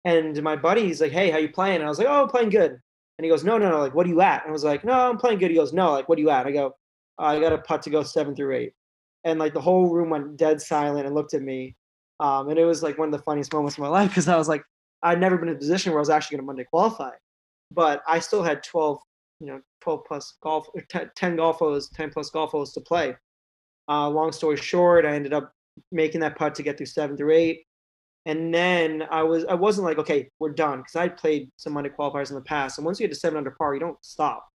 And 0.07 0.43
my 0.43 0.57
buddy, 0.57 0.87
he's 0.87 1.01
like, 1.01 1.13
"Hey, 1.13 1.31
how 1.31 1.39
you 1.39 1.51
playing?" 1.51 1.77
And 1.77 1.85
I 1.85 1.89
was 1.89 1.99
like, 1.99 2.09
"Oh, 2.09 2.23
I'm 2.23 2.29
playing 2.29 2.49
good." 2.51 2.73
And 2.73 3.25
he 3.25 3.29
goes, 3.29 3.45
"No, 3.45 3.59
no, 3.59 3.71
no. 3.71 3.79
Like, 3.81 3.95
what 3.95 4.07
are 4.07 4.09
you 4.09 4.23
at?" 4.23 4.43
And 4.43 4.51
I 4.51 4.53
was 4.53 4.65
like, 4.65 4.83
"No, 4.83 4.95
I'm 4.95 5.19
playing 5.19 5.39
good." 5.39 5.51
He 5.51 5.57
goes, 5.57 5.75
"No, 5.75 5.93
like, 5.93 6.09
what 6.09 6.17
are 6.17 6.23
you 6.23 6.31
at?" 6.31 6.47
I 6.47 6.53
go, 6.53 6.75
"I 7.19 7.39
got 7.39 7.53
a 7.53 7.59
putt 7.59 7.83
to 7.83 7.91
go 7.91 8.03
seven 8.03 8.35
through 8.35 8.57
eight. 8.57 8.73
And 9.25 9.39
like 9.39 9.53
the 9.53 9.61
whole 9.61 9.91
room 9.91 10.09
went 10.09 10.39
dead 10.39 10.63
silent 10.63 11.05
and 11.05 11.15
looked 11.15 11.35
at 11.35 11.43
me. 11.43 11.77
Um, 12.21 12.51
and 12.51 12.59
it 12.59 12.65
was 12.65 12.83
like 12.83 12.99
one 12.99 13.09
of 13.09 13.13
the 13.13 13.25
funniest 13.25 13.53
moments 13.53 13.77
of 13.77 13.83
my 13.83 13.89
life 13.99 14.11
because 14.11 14.29
I 14.29 14.37
was 14.37 14.49
like, 14.49 14.63
I'd 15.03 15.21
never 15.21 15.39
been 15.39 15.49
in 15.49 15.57
a 15.57 15.59
position 15.59 15.93
where 15.93 15.99
I 15.99 16.03
was 16.03 16.11
actually 16.11 16.37
going 16.37 16.45
to 16.45 16.47
Monday 16.47 16.65
qualify, 16.65 17.13
but 17.73 18.03
I 18.07 18.19
still 18.21 18.43
had 18.43 18.63
12, 18.63 19.01
you 19.41 19.47
know, 19.47 19.61
12 19.81 20.05
plus 20.07 20.37
golf, 20.43 20.67
10, 20.91 21.11
10 21.17 21.37
golf 21.37 21.57
holes, 21.57 21.89
10 21.91 22.11
plus 22.11 22.31
golf 22.31 22.51
holes 22.51 22.73
to 22.75 22.81
play. 22.83 23.17
Uh, 23.89 24.09
long 24.09 24.31
story 24.31 24.57
short, 24.57 25.07
I 25.07 25.15
ended 25.15 25.33
up 25.33 25.53
making 25.91 26.21
that 26.21 26.37
putt 26.37 26.55
to 26.57 26.63
get 26.63 26.77
through 26.77 26.87
seven 26.87 27.17
through 27.17 27.33
eight. 27.33 27.65
And 28.27 28.55
then 28.55 29.05
I 29.11 29.23
was 29.23 29.47
I 29.47 29.55
wasn't 29.55 29.87
like, 29.87 29.99
okay, 29.99 30.29
we're 30.39 30.53
done. 30.53 30.81
Because 30.81 30.97
I 30.97 31.09
played 31.09 31.51
some 31.57 31.73
Monday 31.73 31.89
qualifiers 31.89 32.29
in 32.29 32.35
the 32.35 32.43
past. 32.43 32.79
And 32.79 32.85
once 32.85 33.01
you 33.01 33.07
get 33.07 33.15
to 33.15 33.19
seven 33.19 33.39
under 33.39 33.51
par, 33.51 33.73
you 33.73 33.81
don't 33.81 33.97
stop. 34.05 34.47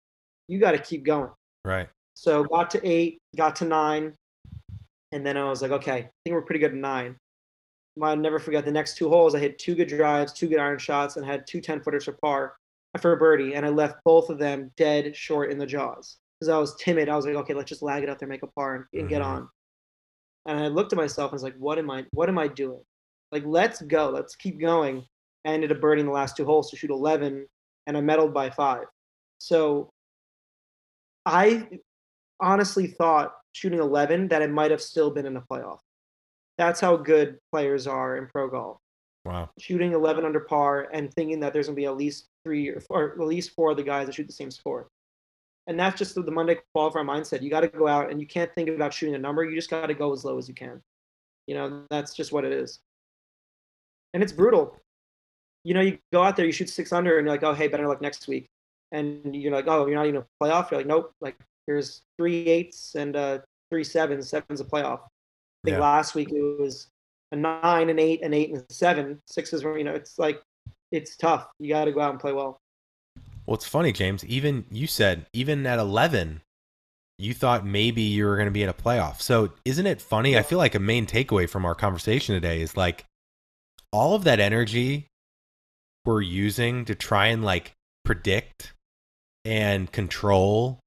You 0.48 0.60
got 0.60 0.72
to 0.72 0.78
keep 0.78 1.04
going. 1.04 1.32
Right. 1.66 1.90
So 2.14 2.44
got 2.44 2.70
to 2.72 2.88
eight, 2.88 3.18
got 3.36 3.56
to 3.58 3.66
nine, 3.66 4.14
and 5.12 5.26
then 5.26 5.36
I 5.38 5.50
was 5.50 5.62
like, 5.62 5.72
okay, 5.72 5.92
I 5.92 6.02
think 6.24 6.34
we're 6.34 6.44
pretty 6.44 6.60
good 6.60 6.72
at 6.72 6.78
nine. 6.78 7.18
I'll 8.02 8.18
never 8.18 8.40
forget 8.40 8.66
the 8.66 8.72
next 8.72 8.98
two 8.98 9.10
holes. 9.10 9.36
I 9.36 9.40
hit 9.40 9.58
two 9.58 9.76
good 9.76 9.88
drives, 9.88 10.34
two 10.34 10.48
good 10.48 10.60
iron 10.60 10.78
shots, 10.78 11.16
and 11.16 11.26
had 11.26 11.48
two 11.48 11.62
10 11.62 11.82
footers 11.82 12.06
for 12.06 12.14
par 12.14 12.56
for 13.00 13.14
a 13.14 13.18
birdie. 13.18 13.56
And 13.56 13.66
I 13.66 13.70
left 13.70 14.04
both 14.04 14.30
of 14.30 14.38
them 14.38 14.72
dead 14.76 15.16
short 15.16 15.52
in 15.52 15.58
the 15.58 15.66
jaws 15.66 16.18
because 16.40 16.50
I 16.50 16.58
was 16.58 16.76
timid. 16.76 17.08
I 17.08 17.16
was 17.16 17.26
like, 17.26 17.36
okay, 17.36 17.54
let's 17.54 17.70
just 17.70 17.82
lag 17.82 18.04
it 18.04 18.10
out 18.10 18.20
there, 18.20 18.28
make 18.28 18.44
a 18.44 18.48
par, 18.48 18.76
and, 18.76 18.86
and 18.94 19.02
mm-hmm. 19.04 19.10
get 19.10 19.22
on. 19.22 19.48
And 20.46 20.60
I 20.60 20.68
looked 20.68 20.94
at 20.94 20.98
myself 20.98 21.32
and 21.32 21.36
was 21.36 21.44
like, 21.44 21.56
what 21.58 21.80
am 21.80 21.90
I? 21.90 22.06
What 22.12 22.30
am 22.30 22.38
I 22.38 22.48
doing? 22.48 22.82
Like, 23.32 23.44
let's 23.46 23.82
go, 23.82 24.10
let's 24.10 24.36
keep 24.36 24.60
going. 24.60 25.04
I 25.46 25.50
ended 25.50 25.72
up 25.72 25.82
birding 25.82 26.06
the 26.06 26.12
last 26.12 26.38
two 26.38 26.46
holes 26.46 26.70
to 26.72 26.78
shoot 26.78 26.90
11, 26.92 27.46
and 27.88 27.98
I 27.98 28.02
medaled 28.02 28.34
by 28.34 28.50
five. 28.50 28.86
So 29.40 29.90
I 31.26 31.68
honestly 32.40 32.88
thought 32.88 33.34
shooting 33.54 33.80
11 33.80 34.28
that 34.30 34.42
it 34.42 34.52
might 34.52 34.72
have 34.72 34.82
still 34.82 35.12
been 35.12 35.26
in 35.26 35.38
a 35.38 35.42
playoff. 35.42 35.80
That's 36.58 36.80
how 36.80 36.98
good 36.98 37.38
players 37.52 37.88
are 37.88 38.18
in 38.18 38.28
pro 38.28 38.50
golf. 38.50 38.78
Wow. 39.26 39.50
Shooting 39.58 39.94
11 39.94 40.24
under 40.24 40.40
par 40.40 40.88
and 40.94 41.12
thinking 41.14 41.40
that 41.40 41.52
there's 41.52 41.68
going 41.68 41.76
to 41.76 41.80
be 41.80 41.86
at 41.86 41.98
least 41.98 42.28
three 42.44 42.70
or, 42.70 42.80
four, 42.80 43.04
or 43.04 43.22
at 43.22 43.28
least 43.28 43.52
four 43.56 43.72
of 43.72 43.78
the 43.78 43.84
guys 43.84 44.06
that 44.06 44.16
shoot 44.16 44.28
the 44.28 44.34
same 44.34 44.52
score. 44.52 44.88
And 45.68 45.80
that's 45.80 45.98
just 45.98 46.14
the, 46.14 46.22
the 46.22 46.32
Monday 46.32 46.60
qualifier 46.76 47.04
mindset. 47.04 47.42
You 47.42 47.50
got 47.50 47.62
to 47.62 47.68
go 47.68 47.88
out 47.88 48.12
and 48.12 48.22
you 48.22 48.28
can't 48.28 48.54
think 48.54 48.70
about 48.70 48.94
shooting 48.94 49.16
a 49.16 49.20
number. 49.20 49.44
You 49.44 49.56
just 49.56 49.70
got 49.70 49.88
to 49.88 49.96
go 49.96 50.14
as 50.14 50.24
low 50.24 50.38
as 50.38 50.48
you 50.48 50.54
can. 50.54 50.80
You 51.48 51.56
know, 51.56 51.86
that's 51.90 52.14
just 52.14 52.32
what 52.32 52.46
it 52.46 52.54
is. 52.54 52.80
And 54.14 54.22
it's 54.22 54.32
brutal. 54.32 54.78
You 55.64 55.74
know, 55.74 55.82
you 55.82 55.98
go 56.14 56.22
out 56.22 56.36
there, 56.36 56.46
you 56.46 56.52
shoot 56.52 56.70
six 56.70 56.94
under, 56.94 57.18
and 57.18 57.26
you're 57.26 57.34
like, 57.34 57.44
oh, 57.44 57.54
hey, 57.54 57.68
better 57.68 57.88
luck 57.88 58.02
next 58.02 58.28
week. 58.28 58.48
And 58.92 59.36
you're 59.36 59.52
like, 59.52 59.68
oh, 59.68 59.88
you're 59.88 59.96
not 59.96 60.06
even 60.06 60.22
a 60.22 60.44
playoff. 60.44 60.70
You're 60.70 60.80
like, 60.80 60.88
nope. 60.88 61.12
Like, 61.20 61.36
there's 61.66 62.04
three 62.18 62.46
eights 62.46 62.94
and 62.94 63.16
uh, 63.16 63.40
three 63.72 63.84
sevens. 63.84 64.30
Seven's 64.30 64.62
a 64.62 64.66
playoff. 64.66 65.02
I 65.66 65.70
think 65.70 65.78
yeah. 65.78 65.82
last 65.82 66.14
week 66.14 66.32
it 66.32 66.60
was 66.60 66.88
a 67.32 67.36
nine 67.36 67.90
and 67.90 68.00
eight 68.00 68.22
and 68.22 68.36
eight 68.36 68.52
and 68.52 68.64
seven. 68.70 69.20
Sixes 69.26 69.64
were, 69.64 69.78
you 69.78 69.84
know, 69.84 69.94
it's 69.94 70.20
like 70.20 70.42
it's 70.92 71.18
tough. 71.18 71.48
You 71.60 71.70
got 71.70 71.86
to 71.86 71.92
go 71.92 72.02
out 72.02 72.12
and 72.12 72.20
play 72.20 72.34
well. 72.34 72.60
Well, 73.48 73.56
it's 73.56 73.68
funny, 73.68 73.92
James. 73.92 74.24
Even 74.26 74.66
you 74.70 74.86
said 74.86 75.26
even 75.34 75.66
at 75.66 75.80
eleven, 75.80 76.42
you 77.18 77.34
thought 77.34 77.66
maybe 77.66 78.04
you 78.04 78.26
were 78.26 78.36
going 78.36 78.48
to 78.48 78.52
be 78.52 78.62
in 78.64 78.70
a 78.70 78.74
playoff. 78.74 79.22
So 79.22 79.54
isn't 79.66 79.88
it 79.88 80.02
funny? 80.02 80.38
I 80.38 80.44
feel 80.44 80.60
like 80.60 80.76
a 80.76 80.80
main 80.80 81.08
takeaway 81.08 81.50
from 81.50 81.66
our 81.66 81.76
conversation 81.76 82.36
today 82.36 82.62
is 82.62 82.78
like 82.78 83.06
all 83.92 84.14
of 84.14 84.24
that 84.26 84.40
energy 84.40 85.08
we're 86.06 86.22
using 86.22 86.86
to 86.86 86.94
try 86.94 87.28
and 87.28 87.44
like 87.44 87.74
predict 88.04 88.74
and 89.44 89.92
control 89.92 90.80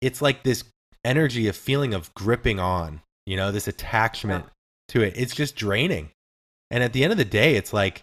it's 0.00 0.22
like 0.22 0.42
this 0.42 0.64
energy 1.04 1.48
of 1.48 1.56
feeling 1.56 1.94
of 1.94 2.12
gripping 2.14 2.58
on, 2.58 3.02
you 3.30 3.36
know, 3.36 3.52
this 3.52 3.68
attachment 3.68 4.44
yeah. 4.44 4.50
to 4.88 5.02
it. 5.02 5.14
It's 5.16 5.36
just 5.36 5.54
draining. 5.54 6.10
And 6.68 6.82
at 6.82 6.92
the 6.92 7.04
end 7.04 7.12
of 7.12 7.16
the 7.16 7.24
day, 7.24 7.54
it's 7.54 7.72
like 7.72 8.02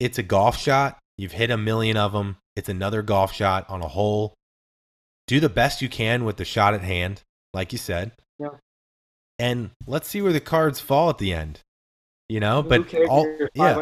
it's 0.00 0.18
a 0.18 0.22
golf 0.24 0.58
shot. 0.58 0.98
You've 1.16 1.30
hit 1.30 1.52
a 1.52 1.56
million 1.56 1.96
of 1.96 2.12
them. 2.12 2.38
It's 2.56 2.68
another 2.68 3.02
golf 3.02 3.32
shot 3.32 3.70
on 3.70 3.80
a 3.80 3.86
hole. 3.86 4.34
Do 5.28 5.38
the 5.38 5.48
best 5.48 5.80
you 5.80 5.88
can 5.88 6.24
with 6.24 6.38
the 6.38 6.44
shot 6.44 6.74
at 6.74 6.80
hand, 6.80 7.22
like 7.54 7.70
you 7.70 7.78
said. 7.78 8.10
Yeah. 8.40 8.48
And 9.38 9.70
let's 9.86 10.08
see 10.08 10.22
where 10.22 10.32
the 10.32 10.40
cards 10.40 10.80
fall 10.80 11.08
at 11.08 11.18
the 11.18 11.32
end. 11.32 11.60
You 12.28 12.40
know, 12.40 12.64
but 12.64 12.92
all 13.08 13.32
yeah. 13.54 13.80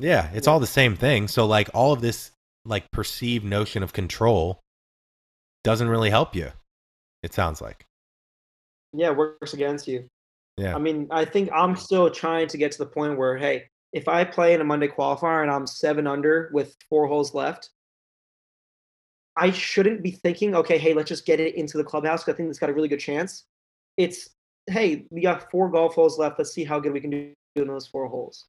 Yeah, 0.00 0.28
it's 0.34 0.46
yeah. 0.46 0.52
all 0.52 0.60
the 0.60 0.66
same 0.66 0.96
thing. 0.96 1.28
So 1.28 1.46
like 1.46 1.70
all 1.72 1.94
of 1.94 2.02
this 2.02 2.30
like 2.66 2.90
perceived 2.90 3.46
notion 3.46 3.82
of 3.82 3.94
control 3.94 4.60
doesn't 5.62 5.88
really 5.88 6.10
help 6.10 6.36
you. 6.36 6.50
It 7.22 7.32
sounds 7.32 7.62
like. 7.62 7.86
Yeah, 8.94 9.10
it 9.10 9.16
works 9.16 9.54
against 9.54 9.88
you. 9.88 10.08
Yeah. 10.56 10.74
I 10.74 10.78
mean, 10.78 11.08
I 11.10 11.24
think 11.24 11.50
I'm 11.52 11.76
still 11.76 12.10
trying 12.10 12.48
to 12.48 12.58
get 12.58 12.72
to 12.72 12.78
the 12.78 12.86
point 12.86 13.18
where, 13.18 13.36
hey, 13.36 13.64
if 13.92 14.08
I 14.08 14.24
play 14.24 14.54
in 14.54 14.60
a 14.60 14.64
Monday 14.64 14.88
qualifier 14.88 15.42
and 15.42 15.50
I'm 15.50 15.66
seven 15.66 16.06
under 16.06 16.50
with 16.52 16.76
four 16.88 17.06
holes 17.06 17.34
left, 17.34 17.70
I 19.36 19.50
shouldn't 19.50 20.02
be 20.02 20.12
thinking, 20.12 20.54
okay, 20.54 20.78
hey, 20.78 20.94
let's 20.94 21.08
just 21.08 21.26
get 21.26 21.40
it 21.40 21.56
into 21.56 21.76
the 21.76 21.84
clubhouse 21.84 22.22
because 22.22 22.34
I 22.34 22.36
think 22.36 22.50
it's 22.50 22.58
got 22.58 22.70
a 22.70 22.72
really 22.72 22.88
good 22.88 23.00
chance. 23.00 23.44
It's, 23.96 24.30
hey, 24.68 25.06
we 25.10 25.22
got 25.22 25.50
four 25.50 25.70
golf 25.70 25.94
holes 25.94 26.18
left. 26.18 26.38
Let's 26.38 26.52
see 26.52 26.64
how 26.64 26.78
good 26.78 26.92
we 26.92 27.00
can 27.00 27.10
do 27.10 27.32
in 27.56 27.66
those 27.66 27.88
four 27.88 28.06
holes. 28.08 28.46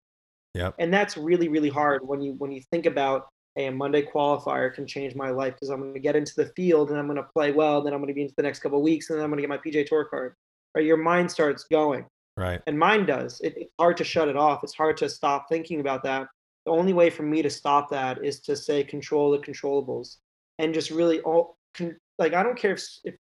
Yeah. 0.54 0.72
And 0.80 0.93
that's 0.93 1.18
really, 1.18 1.48
really 1.48 1.70
hard 1.70 2.08
when 2.08 2.22
you 2.22 2.34
when 2.34 2.52
you 2.52 2.62
think 2.72 2.86
about 2.86 3.28
a 3.58 3.70
Monday 3.70 4.01
qualifier 4.01 4.74
can 4.74 4.86
change 4.86 5.16
my 5.16 5.30
life 5.30 5.53
because 5.53 5.70
I'm 5.70 5.80
going 5.80 5.93
to 5.93 5.99
get 5.99 6.16
into 6.16 6.36
the 6.36 6.47
field 6.47 6.89
and 6.89 6.99
I'm 6.99 7.08
going 7.08 7.18
to 7.18 7.24
play 7.24 7.51
well. 7.51 7.82
Then 7.82 7.93
I'm 7.93 7.99
going 7.99 8.10
to 8.10 8.14
be 8.14 8.24
into 8.24 8.34
the 8.36 8.43
next 8.43 8.60
couple 8.60 8.80
of 8.80 8.84
weeks 8.84 9.10
and 9.10 9.18
then 9.18 9.24
I'm 9.24 9.32
going 9.32 9.41
to 9.41 9.47
get 9.47 9.49
my 9.49 9.58
PGA 9.58 9.86
Tour 9.86 10.06
card. 10.06 10.36
Right? 10.76 10.86
Your 10.86 10.97
mind 10.97 11.32
starts 11.32 11.64
going. 11.64 12.06
Right. 12.38 12.62
And 12.68 12.78
mine 12.78 13.06
does. 13.06 13.39
It, 13.41 13.53
it's 13.56 13.72
hard 13.80 13.95
to 13.97 14.03
shut 14.03 14.28
it 14.28 14.36
off. 14.36 14.64
It's 14.64 14.74
hard 14.74 14.97
to 14.97 15.10
stop 15.10 15.47
thinking 15.47 15.80
about 15.80 16.03
that. 16.03 16.28
The 16.66 16.72
only 16.72 16.93
way 16.93 17.10
for 17.10 17.24
me 17.24 17.41
to 17.41 17.49
stop 17.49 17.89
that 17.91 18.26
is 18.26 18.41
to 18.41 18.56
say 18.56 18.84
control 18.84 19.32
the 19.32 19.38
controllables 19.38 20.18
and 20.60 20.74
just 20.74 20.91
really 20.91 21.22
all 21.22 21.58
con- 21.76 21.97
like 22.18 22.34
I 22.34 22.43
don't 22.43 22.58
care 22.58 22.74
if, 22.74 22.84
if 23.03 23.16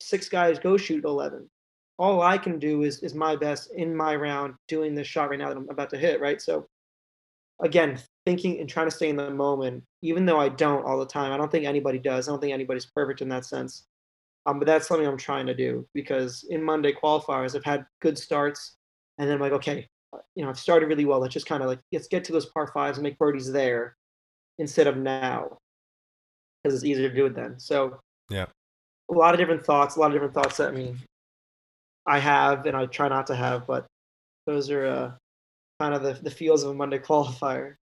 six 0.00 0.28
guys 0.28 0.58
go 0.58 0.76
shoot 0.76 1.04
11. 1.04 1.48
All 1.98 2.22
I 2.22 2.38
can 2.38 2.58
do 2.58 2.82
is 2.82 3.02
is 3.02 3.14
my 3.14 3.36
best 3.36 3.70
in 3.74 3.94
my 3.94 4.16
round 4.16 4.54
doing 4.66 4.94
this 4.94 5.06
shot 5.06 5.30
right 5.30 5.38
now 5.38 5.48
that 5.48 5.56
I'm 5.56 5.68
about 5.70 5.90
to 5.90 5.98
hit. 5.98 6.20
Right. 6.20 6.40
So 6.40 6.66
again, 7.60 8.00
thinking 8.26 8.58
and 8.60 8.68
trying 8.68 8.88
to 8.88 8.94
stay 8.94 9.08
in 9.08 9.16
the 9.16 9.30
moment, 9.30 9.82
even 10.02 10.26
though 10.26 10.40
I 10.40 10.48
don't 10.48 10.84
all 10.84 10.98
the 10.98 11.06
time. 11.06 11.32
I 11.32 11.36
don't 11.36 11.50
think 11.50 11.64
anybody 11.64 11.98
does. 11.98 12.28
I 12.28 12.32
don't 12.32 12.40
think 12.40 12.52
anybody's 12.52 12.86
perfect 12.86 13.22
in 13.22 13.28
that 13.30 13.46
sense. 13.46 13.84
Um, 14.44 14.58
but 14.58 14.66
that's 14.66 14.86
something 14.86 15.06
I'm 15.06 15.16
trying 15.16 15.46
to 15.46 15.54
do 15.54 15.86
because 15.94 16.44
in 16.50 16.62
Monday 16.62 16.92
qualifiers, 16.92 17.56
I've 17.56 17.64
had 17.64 17.86
good 18.00 18.18
starts, 18.18 18.76
and 19.18 19.28
then 19.28 19.36
I'm 19.36 19.40
like, 19.40 19.52
okay, 19.52 19.88
uh, 20.12 20.18
you 20.34 20.44
know, 20.44 20.50
I've 20.50 20.58
started 20.58 20.86
really 20.86 21.04
well. 21.04 21.20
Let's 21.20 21.34
just 21.34 21.46
kind 21.46 21.62
of 21.62 21.68
like 21.68 21.80
let's 21.92 22.08
get 22.08 22.24
to 22.24 22.32
those 22.32 22.46
par 22.46 22.70
fives 22.72 22.98
and 22.98 23.02
make 23.02 23.18
birdies 23.18 23.50
there 23.50 23.96
instead 24.58 24.86
of 24.86 24.96
now 24.96 25.58
because 26.62 26.74
it's 26.74 26.84
easier 26.84 27.08
to 27.08 27.14
do 27.14 27.26
it 27.26 27.34
then. 27.34 27.58
So 27.58 27.98
yeah, 28.30 28.46
a 29.10 29.14
lot 29.14 29.34
of 29.34 29.40
different 29.40 29.64
thoughts, 29.64 29.96
a 29.96 30.00
lot 30.00 30.06
of 30.06 30.12
different 30.12 30.34
thoughts 30.34 30.56
that 30.58 30.68
I 30.68 30.72
mean 30.72 30.98
I 32.06 32.18
have 32.18 32.66
and 32.66 32.76
I 32.76 32.86
try 32.86 33.08
not 33.08 33.26
to 33.28 33.36
have, 33.36 33.66
but 33.66 33.86
those 34.46 34.70
are 34.70 34.86
uh, 34.86 35.12
kind 35.80 35.94
of 35.94 36.02
the, 36.02 36.22
the 36.22 36.30
feels 36.30 36.62
of 36.62 36.70
a 36.70 36.74
Monday 36.74 36.98
qualifier. 37.00 37.74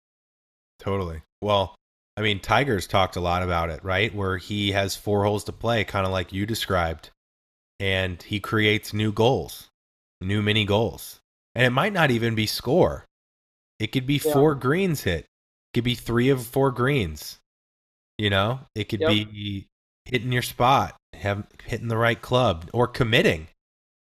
Totally. 0.83 1.23
Well, 1.41 1.75
I 2.17 2.23
mean, 2.23 2.41
Tiger's 2.41 2.87
talked 2.87 3.17
a 3.17 3.21
lot 3.21 3.43
about 3.43 3.71
it, 3.71 3.83
right? 3.85 4.15
Where 4.15 4.37
he 4.37 4.73
has 4.73 4.97
four 4.97 5.25
holes 5.25 5.45
to 5.45 5.53
play, 5.53 5.85
kind 5.85 6.05
of 6.05 6.13
like 6.13 6.33
you 6.33 6.45
described, 6.45 7.11
and 7.81 8.23
he 8.23 8.41
creates 8.41 8.93
new 8.93 9.13
goals, 9.13 9.69
new 10.21 10.43
mini 10.43 10.65
goals. 10.65 11.21
And 11.55 11.65
it 11.65 11.71
might 11.71 11.93
not 11.93 12.11
even 12.11 12.35
be 12.35 12.47
score. 12.47 13.07
It 13.79 13.93
could 13.93 14.07
be 14.07 14.21
yeah. 14.25 14.33
four 14.33 14.55
greens 14.55 15.03
hit. 15.03 15.21
It 15.21 15.75
could 15.75 15.85
be 15.85 15.95
three 15.95 16.29
of 16.31 16.45
four 16.45 16.71
greens. 16.71 17.39
You 18.19 18.31
know, 18.31 18.61
it 18.75 18.89
could 18.89 19.01
yep. 19.01 19.11
be 19.11 19.67
hitting 20.05 20.33
your 20.33 20.43
spot, 20.43 20.97
have 21.15 21.45
hitting 21.65 21.89
the 21.89 21.97
right 21.97 22.21
club, 22.21 22.69
or 22.73 22.87
committing. 22.87 23.49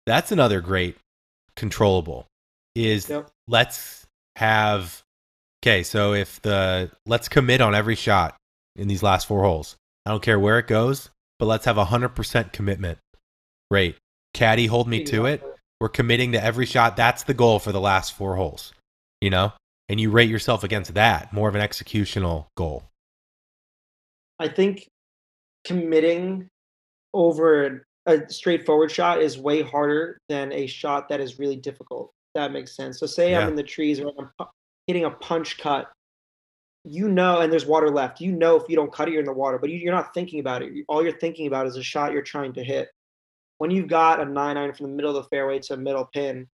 That's 0.05 0.31
another 0.31 0.61
great 0.61 0.97
controllable. 1.55 2.27
Is 2.75 3.09
yep. 3.09 3.29
let's 3.47 4.05
have 4.35 5.01
Okay, 5.65 5.81
so 5.81 6.13
if 6.13 6.39
the 6.43 6.91
let's 7.07 7.27
commit 7.27 7.59
on 7.59 7.73
every 7.73 7.95
shot 7.95 8.35
in 8.75 8.87
these 8.87 9.01
last 9.01 9.25
four 9.27 9.41
holes. 9.41 9.77
I 10.05 10.11
don't 10.11 10.21
care 10.21 10.39
where 10.39 10.59
it 10.59 10.67
goes, 10.67 11.09
but 11.39 11.47
let's 11.47 11.65
have 11.65 11.79
a 11.79 11.85
hundred 11.85 12.09
percent 12.09 12.53
commitment 12.53 12.99
rate. 13.71 13.95
Caddy, 14.35 14.67
hold 14.67 14.87
me 14.87 15.03
to 15.05 15.25
it. 15.25 15.43
We're 15.81 15.89
committing 15.89 16.33
to 16.33 16.43
every 16.43 16.67
shot. 16.67 16.95
That's 16.95 17.23
the 17.23 17.33
goal 17.33 17.57
for 17.57 17.71
the 17.71 17.79
last 17.79 18.13
four 18.13 18.35
holes. 18.35 18.73
You 19.21 19.31
know, 19.31 19.53
and 19.89 19.99
you 19.99 20.11
rate 20.11 20.29
yourself 20.29 20.63
against 20.63 20.93
that. 20.93 21.33
More 21.33 21.49
of 21.49 21.55
an 21.55 21.61
executional 21.61 22.45
goal. 22.55 22.83
I 24.37 24.49
think 24.49 24.87
committing 25.63 26.47
over 27.11 27.87
a 28.05 28.29
straightforward 28.29 28.91
shot 28.91 29.19
is 29.19 29.39
way 29.39 29.63
harder 29.63 30.19
than 30.29 30.53
a 30.53 30.67
shot 30.67 31.09
that 31.09 31.19
is 31.19 31.39
really 31.39 31.55
difficult. 31.55 32.11
That 32.35 32.51
makes 32.51 32.75
sense. 32.75 32.99
So 32.99 33.07
say 33.07 33.31
yeah. 33.31 33.39
I'm 33.39 33.49
in 33.49 33.55
the 33.55 33.63
trees 33.63 33.99
or 33.99 34.13
I'm 34.19 34.47
hitting 34.87 35.05
a 35.05 35.11
punch 35.11 35.57
cut, 35.57 35.91
you 36.83 37.09
know, 37.09 37.41
and 37.41 37.51
there's 37.51 37.65
water 37.65 37.89
left. 37.89 38.21
You 38.21 38.31
know, 38.31 38.55
if 38.55 38.63
you 38.69 38.75
don't 38.75 38.93
cut 38.93 39.07
it, 39.07 39.11
you're 39.11 39.21
in 39.21 39.25
the 39.25 39.33
water, 39.33 39.57
but 39.57 39.69
you, 39.69 39.89
are 39.89 39.95
not 39.95 40.13
thinking 40.13 40.39
about 40.39 40.61
it. 40.61 40.71
All 40.87 41.03
you're 41.03 41.17
thinking 41.17 41.47
about 41.47 41.67
is 41.67 41.77
a 41.77 41.83
shot 41.83 42.11
you're 42.11 42.21
trying 42.21 42.53
to 42.53 42.63
hit. 42.63 42.89
When 43.57 43.71
you've 43.71 43.87
got 43.87 44.19
a 44.19 44.25
nine 44.25 44.57
iron 44.57 44.73
from 44.73 44.87
the 44.87 44.95
middle 44.95 45.15
of 45.15 45.23
the 45.23 45.29
fairway 45.29 45.59
to 45.59 45.73
a 45.73 45.77
middle 45.77 46.07
pin, 46.13 46.47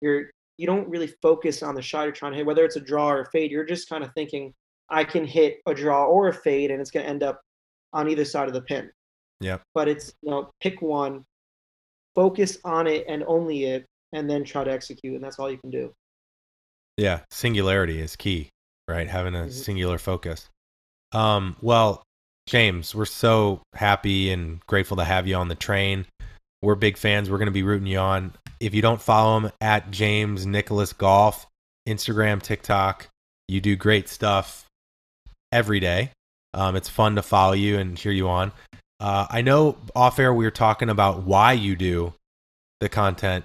you're 0.00 0.30
you 0.58 0.66
don't 0.66 0.88
really 0.88 1.08
focus 1.22 1.62
on 1.62 1.74
the 1.74 1.82
shot 1.82 2.02
you're 2.02 2.12
trying 2.12 2.32
to 2.32 2.36
hit, 2.36 2.46
whether 2.46 2.64
it's 2.64 2.76
a 2.76 2.80
draw 2.80 3.10
or 3.10 3.22
a 3.22 3.30
fade. 3.30 3.50
You're 3.50 3.64
just 3.64 3.88
kind 3.88 4.04
of 4.04 4.12
thinking, 4.14 4.52
I 4.90 5.02
can 5.02 5.24
hit 5.24 5.60
a 5.66 5.74
draw 5.74 6.04
or 6.04 6.28
a 6.28 6.34
fade, 6.34 6.70
and 6.70 6.80
it's 6.80 6.90
going 6.90 7.04
to 7.04 7.10
end 7.10 7.22
up 7.22 7.40
on 7.92 8.08
either 8.08 8.24
side 8.24 8.48
of 8.48 8.54
the 8.54 8.62
pin. 8.62 8.90
Yeah. 9.40 9.58
But 9.74 9.88
it's 9.88 10.12
you 10.22 10.30
know, 10.30 10.50
pick 10.60 10.82
one, 10.82 11.24
focus 12.14 12.58
on 12.64 12.86
it 12.86 13.06
and 13.08 13.24
only 13.26 13.64
it, 13.64 13.86
and 14.12 14.28
then 14.28 14.44
try 14.44 14.62
to 14.62 14.70
execute, 14.70 15.14
and 15.14 15.24
that's 15.24 15.38
all 15.38 15.50
you 15.50 15.58
can 15.58 15.70
do. 15.70 15.92
Yeah, 16.96 17.20
singularity 17.30 18.00
is 18.00 18.16
key, 18.16 18.48
right? 18.88 19.08
Having 19.08 19.34
a 19.34 19.44
Mhm. 19.44 19.52
singular 19.52 19.98
focus. 19.98 20.48
Um, 21.12 21.56
well, 21.60 22.02
James, 22.46 22.94
we're 22.94 23.04
so 23.04 23.62
happy 23.74 24.30
and 24.30 24.60
grateful 24.66 24.96
to 24.96 25.04
have 25.04 25.26
you 25.26 25.36
on 25.36 25.48
the 25.48 25.54
train. 25.54 26.06
We're 26.60 26.74
big 26.74 26.96
fans. 26.96 27.30
We're 27.30 27.38
going 27.38 27.46
to 27.46 27.52
be 27.52 27.62
rooting 27.62 27.86
you 27.86 27.98
on. 27.98 28.34
If 28.60 28.74
you 28.74 28.82
don't 28.82 29.00
follow 29.02 29.38
him 29.38 29.52
at 29.60 29.90
James 29.90 30.46
Nicholas 30.46 30.92
Golf, 30.92 31.46
Instagram, 31.88 32.40
TikTok, 32.42 33.08
you 33.48 33.60
do 33.60 33.74
great 33.76 34.08
stuff 34.08 34.66
every 35.50 35.80
day. 35.80 36.10
Um, 36.54 36.76
it's 36.76 36.88
fun 36.88 37.16
to 37.16 37.22
follow 37.22 37.54
you 37.54 37.78
and 37.78 37.96
cheer 37.96 38.12
you 38.12 38.28
on. 38.28 38.52
Uh, 39.00 39.26
I 39.28 39.42
know 39.42 39.78
off 39.96 40.18
air 40.18 40.32
we 40.32 40.44
were 40.44 40.50
talking 40.50 40.88
about 40.88 41.22
why 41.22 41.52
you 41.54 41.74
do 41.74 42.14
the 42.80 42.88
content 42.88 43.44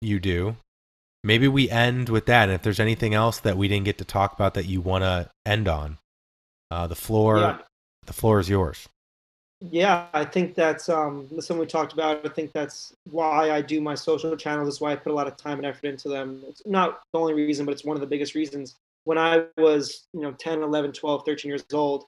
you 0.00 0.18
do. 0.18 0.56
Maybe 1.22 1.48
we 1.48 1.68
end 1.68 2.08
with 2.08 2.26
that. 2.26 2.44
And 2.44 2.52
if 2.52 2.62
there's 2.62 2.80
anything 2.80 3.14
else 3.14 3.40
that 3.40 3.56
we 3.56 3.68
didn't 3.68 3.84
get 3.84 3.98
to 3.98 4.04
talk 4.04 4.32
about 4.32 4.54
that 4.54 4.66
you 4.66 4.80
want 4.80 5.02
to 5.02 5.30
end 5.44 5.68
on, 5.68 5.98
uh, 6.70 6.86
the 6.86 6.94
floor, 6.94 7.38
yeah, 7.38 7.58
the 8.06 8.12
floor 8.12 8.40
is 8.40 8.48
yours. 8.48 8.88
yeah. 9.60 10.06
I 10.14 10.24
think 10.24 10.54
that's 10.54 10.88
um, 10.88 11.28
something 11.40 11.58
we 11.58 11.66
talked 11.66 11.92
about. 11.92 12.24
I 12.24 12.30
think 12.30 12.52
that's 12.52 12.94
why 13.10 13.50
I 13.50 13.60
do 13.60 13.80
my 13.80 13.94
social 13.94 14.36
channels. 14.36 14.68
That's 14.68 14.80
why 14.80 14.92
I 14.92 14.96
put 14.96 15.12
a 15.12 15.14
lot 15.14 15.26
of 15.26 15.36
time 15.36 15.58
and 15.58 15.66
effort 15.66 15.86
into 15.86 16.08
them. 16.08 16.42
It's 16.48 16.62
not 16.64 17.00
the 17.12 17.18
only 17.18 17.34
reason, 17.34 17.66
but 17.66 17.72
it's 17.72 17.84
one 17.84 17.96
of 17.96 18.00
the 18.00 18.06
biggest 18.06 18.34
reasons. 18.34 18.76
When 19.04 19.18
I 19.18 19.44
was, 19.56 20.06
you 20.12 20.20
know, 20.20 20.32
10, 20.32 20.62
11, 20.62 20.92
12, 20.92 21.22
13 21.26 21.48
years 21.48 21.64
old, 21.72 22.04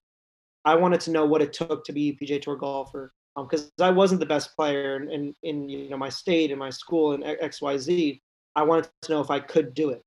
I 0.64 0.74
wanted 0.74 1.00
to 1.02 1.10
know 1.10 1.26
what 1.26 1.42
it 1.42 1.52
took 1.52 1.84
to 1.84 1.92
be 1.92 2.10
a 2.10 2.12
PGA 2.14 2.40
Tour 2.40 2.56
golfer 2.56 3.12
because 3.36 3.70
I 3.80 3.90
wasn't 3.90 4.20
the 4.20 4.26
best 4.26 4.54
player 4.56 4.96
in, 4.96 5.10
in, 5.10 5.34
in 5.42 5.68
you 5.68 5.88
know 5.90 5.96
my 5.96 6.08
state 6.08 6.50
and 6.50 6.58
my 6.58 6.70
school 6.70 7.12
and 7.12 7.24
X 7.24 7.62
Y 7.62 7.78
Z. 7.78 8.20
I 8.56 8.62
wanted 8.62 8.88
to 9.02 9.12
know 9.12 9.20
if 9.20 9.30
I 9.30 9.40
could 9.40 9.74
do 9.74 9.90
it. 9.90 10.02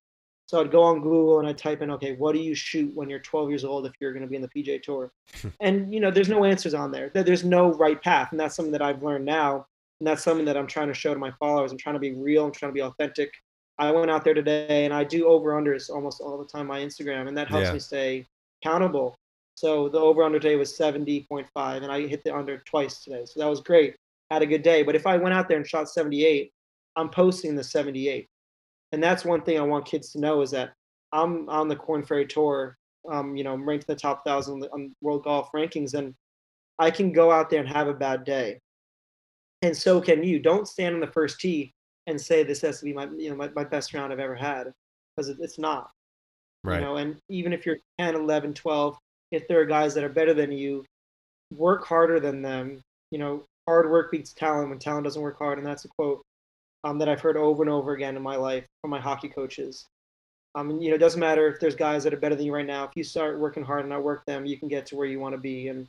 So 0.47 0.61
I'd 0.61 0.71
go 0.71 0.83
on 0.83 1.01
Google 1.01 1.39
and 1.39 1.47
I'd 1.47 1.57
type 1.57 1.81
in, 1.81 1.89
okay, 1.91 2.15
what 2.15 2.33
do 2.33 2.39
you 2.39 2.53
shoot 2.53 2.93
when 2.95 3.09
you're 3.09 3.19
12 3.19 3.49
years 3.49 3.65
old 3.65 3.87
if 3.87 3.93
you're 3.99 4.13
going 4.13 4.21
to 4.21 4.29
be 4.29 4.35
in 4.35 4.43
the 4.43 4.47
PGA 4.49 4.81
Tour? 4.81 5.11
Hmm. 5.41 5.47
and 5.59 5.93
you 5.93 5.99
know, 5.99 6.11
there's 6.11 6.29
no 6.29 6.43
answers 6.45 6.73
on 6.75 6.91
there. 6.91 7.09
There- 7.13 7.23
There's 7.23 7.43
no 7.43 7.73
right 7.73 7.99
path, 8.01 8.29
and 8.31 8.39
that's 8.39 8.55
something 8.55 8.71
that 8.73 8.81
I've 8.83 9.01
learned 9.01 9.25
now, 9.25 9.65
and 9.99 10.07
that's 10.07 10.23
something 10.23 10.45
that 10.45 10.55
I'm 10.55 10.67
trying 10.67 10.87
to 10.89 10.93
show 10.93 11.13
to 11.13 11.19
my 11.19 11.31
followers. 11.39 11.71
I'm 11.71 11.77
trying 11.79 11.95
to 11.95 11.99
be 11.99 12.13
real. 12.13 12.45
I'm 12.45 12.51
trying 12.51 12.69
to 12.71 12.75
be 12.75 12.81
authentic. 12.83 13.31
I 13.79 13.91
went 13.91 14.11
out 14.11 14.23
there 14.23 14.33
today 14.35 14.85
and 14.85 14.93
I 14.93 15.03
do 15.03 15.27
over 15.27 15.51
unders 15.51 15.89
almost 15.89 16.21
all 16.21 16.37
the 16.37 16.45
time 16.45 16.61
on 16.61 16.67
my 16.67 16.79
Instagram, 16.79 17.27
and 17.27 17.35
that 17.37 17.47
helps 17.49 17.67
Yeah. 17.67 17.73
me 17.73 17.79
stay 17.79 18.25
accountable. 18.61 19.15
So 19.55 19.89
the 19.89 19.99
over 19.99 20.21
under 20.23 20.39
today 20.39 20.55
was 20.57 20.77
70.5, 20.77 21.81
and 21.81 21.91
I 21.91 22.05
hit 22.07 22.23
the 22.23 22.35
under 22.35 22.59
twice 22.59 23.03
today. 23.03 23.25
So 23.25 23.39
that 23.39 23.47
was 23.47 23.61
great. 23.61 23.95
Had 24.29 24.41
a 24.43 24.45
good 24.45 24.61
day. 24.63 24.83
But 24.83 24.95
if 24.95 25.07
I 25.07 25.17
went 25.17 25.33
out 25.33 25.47
there 25.47 25.57
and 25.57 25.65
shot 25.67 25.89
78, 25.89 26.51
I'm 26.95 27.09
posting 27.09 27.55
the 27.55 27.63
78. 27.63 28.27
And 28.95 29.03
that's 29.03 29.25
one 29.25 29.41
thing 29.41 29.59
I 29.59 29.61
want 29.61 29.85
kids 29.85 30.13
to 30.13 30.21
know 30.21 30.41
is 30.41 30.51
that 30.51 30.71
I'm 31.11 31.49
on 31.49 31.67
the 31.67 31.75
Korn 31.75 32.05
Ferry 32.05 32.25
Tour. 32.25 32.77
Um, 33.11 33.35
you 33.35 33.43
know, 33.43 33.51
I'm 33.51 33.67
ranked 33.67 33.89
in 33.89 33.93
the 33.93 33.99
top 33.99 34.23
thousand 34.23 34.65
on 34.71 34.95
world 35.01 35.25
golf 35.25 35.49
rankings, 35.53 35.95
and 35.95 36.15
I 36.79 36.91
can 36.91 37.11
go 37.11 37.29
out 37.29 37.49
there 37.49 37.59
and 37.59 37.67
have 37.67 37.89
a 37.89 37.93
bad 37.93 38.23
day. 38.23 38.57
And 39.63 39.75
so 39.75 39.99
can 39.99 40.23
you. 40.23 40.39
Don't 40.39 40.65
stand 40.65 40.95
on 40.95 41.01
the 41.01 41.07
first 41.07 41.41
tee 41.41 41.73
and 42.07 42.19
say 42.19 42.41
this 42.41 42.61
has 42.61 42.79
to 42.79 42.85
be 42.85 42.93
my 42.93 43.09
you 43.17 43.29
know 43.29 43.35
my, 43.35 43.49
my 43.53 43.65
best 43.65 43.93
round 43.93 44.13
I've 44.13 44.19
ever 44.19 44.33
had 44.33 44.71
because 45.17 45.27
it's 45.27 45.59
not. 45.59 45.91
Right. 46.63 46.79
You 46.79 46.85
know, 46.85 46.95
and 46.95 47.17
even 47.27 47.51
if 47.51 47.65
you're 47.65 47.79
10, 47.99 48.15
11, 48.15 48.53
12, 48.53 48.97
if 49.33 49.45
there 49.49 49.59
are 49.59 49.65
guys 49.65 49.93
that 49.93 50.05
are 50.05 50.09
better 50.09 50.33
than 50.33 50.53
you, 50.53 50.85
work 51.51 51.85
harder 51.85 52.21
than 52.21 52.41
them. 52.41 52.79
You 53.11 53.19
know, 53.19 53.43
hard 53.67 53.91
work 53.91 54.09
beats 54.09 54.31
talent 54.31 54.69
when 54.69 54.79
talent 54.79 55.03
doesn't 55.03 55.21
work 55.21 55.37
hard, 55.37 55.57
and 55.57 55.67
that's 55.67 55.83
a 55.83 55.89
quote 55.89 56.21
um, 56.86 56.99
that 56.99 57.09
I've 57.09 57.19
heard 57.19 57.36
over 57.36 57.63
and 57.63 57.69
over 57.69 57.93
again 57.93 58.15
in 58.15 58.21
my 58.21 58.36
life 58.36 58.63
from 58.79 58.91
my 58.91 58.99
hockey 58.99 59.27
coaches. 59.27 59.88
Um, 60.53 60.79
you 60.79 60.89
know, 60.89 60.95
it 60.95 60.99
doesn't 60.99 61.19
matter 61.19 61.47
if 61.47 61.59
there's 61.59 61.75
guys 61.75 62.03
that 62.03 62.13
are 62.13 62.19
better 62.19 62.36
than 62.36 62.45
you 62.45 62.53
right 62.53 62.65
now. 62.65 62.86
If 62.86 62.91
you 62.95 63.03
start 63.03 63.39
working 63.39 63.63
hard 63.63 63.83
and 63.83 63.91
outwork 63.91 64.23
them, 64.25 64.45
you 64.45 64.57
can 64.57 64.69
get 64.69 64.86
to 64.86 64.95
where 64.95 65.07
you 65.07 65.19
want 65.19 65.33
to 65.33 65.41
be. 65.41 65.67
And 65.67 65.88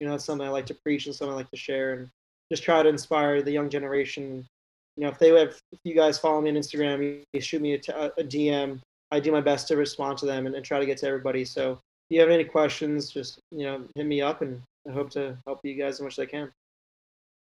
you 0.00 0.06
know, 0.06 0.14
that's 0.14 0.24
something 0.24 0.46
I 0.46 0.50
like 0.50 0.66
to 0.66 0.74
preach 0.74 1.06
and 1.06 1.14
something 1.14 1.34
I 1.34 1.36
like 1.36 1.50
to 1.50 1.56
share, 1.56 1.92
and 1.92 2.08
just 2.50 2.62
try 2.62 2.82
to 2.82 2.88
inspire 2.88 3.42
the 3.42 3.52
young 3.52 3.68
generation. 3.68 4.46
You 4.96 5.04
know, 5.04 5.10
if 5.10 5.18
they 5.18 5.28
have, 5.28 5.60
if 5.70 5.78
you 5.84 5.94
guys 5.94 6.18
follow 6.18 6.40
me 6.40 6.50
on 6.50 6.56
Instagram, 6.56 7.22
you, 7.32 7.40
shoot 7.40 7.62
me 7.62 7.74
a, 7.74 7.78
t- 7.78 7.92
a 7.92 8.10
DM. 8.24 8.80
I 9.12 9.20
do 9.20 9.30
my 9.30 9.40
best 9.40 9.68
to 9.68 9.76
respond 9.76 10.18
to 10.18 10.26
them 10.26 10.46
and, 10.46 10.54
and 10.54 10.64
try 10.64 10.80
to 10.80 10.86
get 10.86 10.98
to 10.98 11.06
everybody. 11.06 11.44
So 11.44 11.72
if 11.72 11.78
you 12.10 12.20
have 12.20 12.30
any 12.30 12.44
questions, 12.44 13.10
just 13.10 13.38
you 13.50 13.64
know, 13.64 13.84
hit 13.94 14.06
me 14.06 14.22
up, 14.22 14.40
and 14.40 14.62
I 14.88 14.92
hope 14.92 15.10
to 15.10 15.36
help 15.46 15.60
you 15.62 15.74
guys 15.74 15.94
as 15.94 16.00
much 16.00 16.18
as 16.18 16.22
I 16.22 16.26
can. 16.26 16.50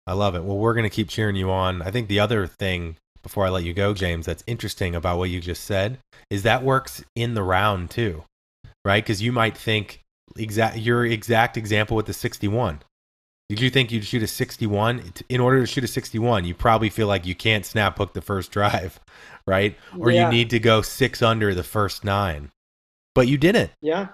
I 0.10 0.14
love 0.14 0.34
it. 0.36 0.44
Well, 0.44 0.58
we're 0.58 0.74
going 0.74 0.90
to 0.90 0.90
keep 0.90 1.08
cheering 1.08 1.36
you 1.36 1.52
on. 1.52 1.82
I 1.84 1.92
think 1.92 2.08
the 2.08 2.20
other 2.20 2.48
thing 2.48 2.96
before 3.22 3.46
I 3.46 3.50
let 3.50 3.64
you 3.64 3.74
go, 3.74 3.94
James, 3.94 4.26
that's 4.26 4.44
interesting 4.48 4.96
about 4.96 5.18
what 5.20 5.30
you 5.30 5.40
just 5.40 5.66
said 5.66 6.00
is 6.32 6.44
that 6.44 6.64
works 6.64 7.04
in 7.16 7.36
the 7.36 7.44
round 7.44 7.92
too, 7.92 8.24
right? 8.84 9.04
Because 9.04 9.22
you 9.22 9.32
might 9.32 9.56
think 9.58 10.02
exact 10.38 10.78
your 10.78 11.06
exact 11.06 11.58
example 11.58 11.96
with 11.96 12.08
the 12.08 12.14
61. 12.14 12.80
Did 13.50 13.60
you 13.62 13.70
think 13.70 13.92
you'd 13.92 14.06
shoot 14.06 14.24
a 14.24 14.28
61? 14.28 15.14
In 15.30 15.40
order 15.42 15.60
to 15.60 15.66
shoot 15.66 15.84
a 15.84 15.88
61, 15.88 16.46
you 16.46 16.54
probably 16.56 16.90
feel 16.90 17.08
like 17.08 17.26
you 17.26 17.36
can't 17.36 17.66
snap 17.66 17.98
hook 17.98 18.14
the 18.14 18.22
first 18.22 18.52
drive, 18.52 19.00
right? 19.48 19.76
Or 19.98 20.12
Yeah. 20.12 20.26
you 20.26 20.32
need 20.38 20.50
to 20.52 20.60
go 20.60 20.82
six 20.82 21.22
under 21.22 21.54
the 21.54 21.64
first 21.64 22.04
nine. 22.04 22.50
But 23.16 23.28
you 23.28 23.38
didn't. 23.38 23.72
Yeah, 23.82 24.08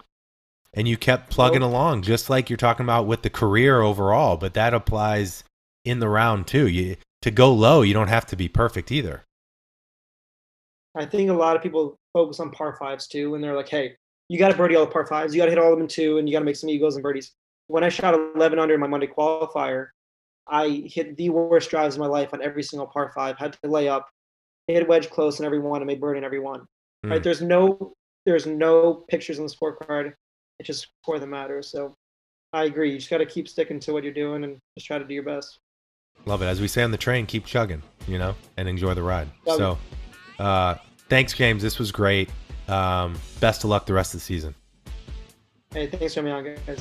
and 0.74 0.88
you 0.90 0.98
kept 0.98 1.30
plugging 1.30 1.62
Nope. 1.62 1.72
along 1.72 2.02
just 2.02 2.30
like 2.30 2.50
you're 2.50 2.58
talking 2.58 2.86
about 2.86 3.08
with 3.08 3.22
the 3.22 3.30
career 3.30 3.82
overall 3.82 4.36
but 4.36 4.54
that 4.56 4.74
applies 4.74 5.42
in 5.86 6.00
the 6.00 6.10
round 6.10 6.48
too 6.48 6.68
you 6.68 6.98
to 7.22 7.32
go 7.32 7.54
low 7.54 7.82
you 7.82 7.94
don't 7.94 8.08
have 8.08 8.26
to 8.26 8.36
be 8.36 8.48
perfect 8.48 8.92
either 8.92 9.26
I 10.96 11.06
think 11.06 11.30
a 11.30 11.34
lot 11.34 11.56
of 11.56 11.62
people 11.62 11.98
focus 12.14 12.40
on 12.40 12.52
par 12.52 12.76
fives 12.80 13.08
too, 13.08 13.36
and 13.36 13.44
they're 13.44 13.56
like, 13.56 13.70
"Hey, 13.70 13.96
you 14.30 14.40
got 14.40 14.50
to 14.50 14.58
birdie 14.58 14.76
all 14.76 14.86
the 14.86 14.92
par 14.92 15.06
fives. 15.06 15.36
You 15.36 15.42
got 15.42 15.46
to 15.46 15.52
hit 15.52 15.60
all 15.60 15.72
of 15.72 15.78
them 15.78 15.84
in 15.84 15.88
two, 15.88 16.18
and 16.18 16.28
you 16.28 16.34
got 16.34 16.40
to 16.40 16.46
make 16.46 16.56
some 16.56 16.70
eagles 16.70 16.96
and 16.96 17.04
birdies." 17.04 17.34
When 17.68 17.84
I 17.84 17.90
shot 17.90 18.14
11 18.14 18.60
under 18.60 18.74
in 18.74 18.80
my 18.80 18.88
Monday 18.88 19.08
qualifier, 19.08 19.90
I 20.48 20.84
hit 20.86 21.18
the 21.18 21.30
worst 21.30 21.70
drives 21.70 21.96
of 21.96 22.00
my 22.00 22.08
life 22.08 22.34
on 22.34 22.42
every 22.42 22.64
single 22.64 22.88
par 22.88 23.12
five. 23.14 23.38
Had 23.38 23.58
to 23.62 23.70
lay 23.70 23.90
up, 23.90 24.10
hit 24.68 24.88
wedge 24.88 25.10
close 25.10 25.40
in 25.40 25.46
every 25.46 25.60
one, 25.60 25.82
and 25.82 25.88
made 25.88 26.00
birdie 26.00 26.20
in 26.20 26.24
every 26.24 26.40
one. 26.40 26.66
Hmm. 27.04 27.12
Right? 27.12 27.24
There's 27.24 27.42
no 27.42 27.94
there's 28.26 28.46
no 28.46 29.06
pictures 29.10 29.38
on 29.38 29.46
the 29.46 29.54
scorecard. 29.54 30.14
It's 30.60 30.68
just 30.68 30.88
score 31.04 31.20
that 31.20 31.28
matters. 31.28 31.70
So 31.70 31.94
I 32.54 32.64
agree. 32.64 32.92
You 32.92 32.98
just 32.98 33.10
got 33.10 33.18
to 33.18 33.26
keep 33.26 33.50
sticking 33.50 33.80
to 33.82 33.92
what 33.92 34.04
you're 34.04 34.14
doing 34.14 34.46
and 34.46 34.58
just 34.78 34.88
try 34.88 34.98
to 34.98 35.06
do 35.06 35.14
your 35.14 35.24
best. 35.24 35.60
Love 36.26 36.42
it. 36.42 36.46
As 36.46 36.62
we 36.62 36.68
say 36.68 36.84
on 36.84 36.92
the 36.92 36.98
train 36.98 37.26
keep 37.26 37.46
chugging 37.46 37.82
you 38.08 38.18
know 38.18 38.36
and 38.58 38.68
enjoy 38.68 38.94
the 38.94 39.04
ride. 39.04 39.28
So 39.46 39.78
uh 40.40 40.76
thanks 41.10 41.34
james. 41.34 41.62
This 41.62 41.80
was 41.80 41.92
great. 41.92 42.30
Um 42.68 43.20
best 43.40 43.64
of 43.64 43.70
luck 43.70 43.86
the 43.86 43.94
rest 43.94 44.14
of 44.14 44.20
the 44.20 44.26
season. 44.26 44.56
Hey, 45.72 45.88
thanks 45.88 46.14
for 46.14 46.22
me 46.22 46.32
on, 46.32 46.44
guys. 46.44 46.80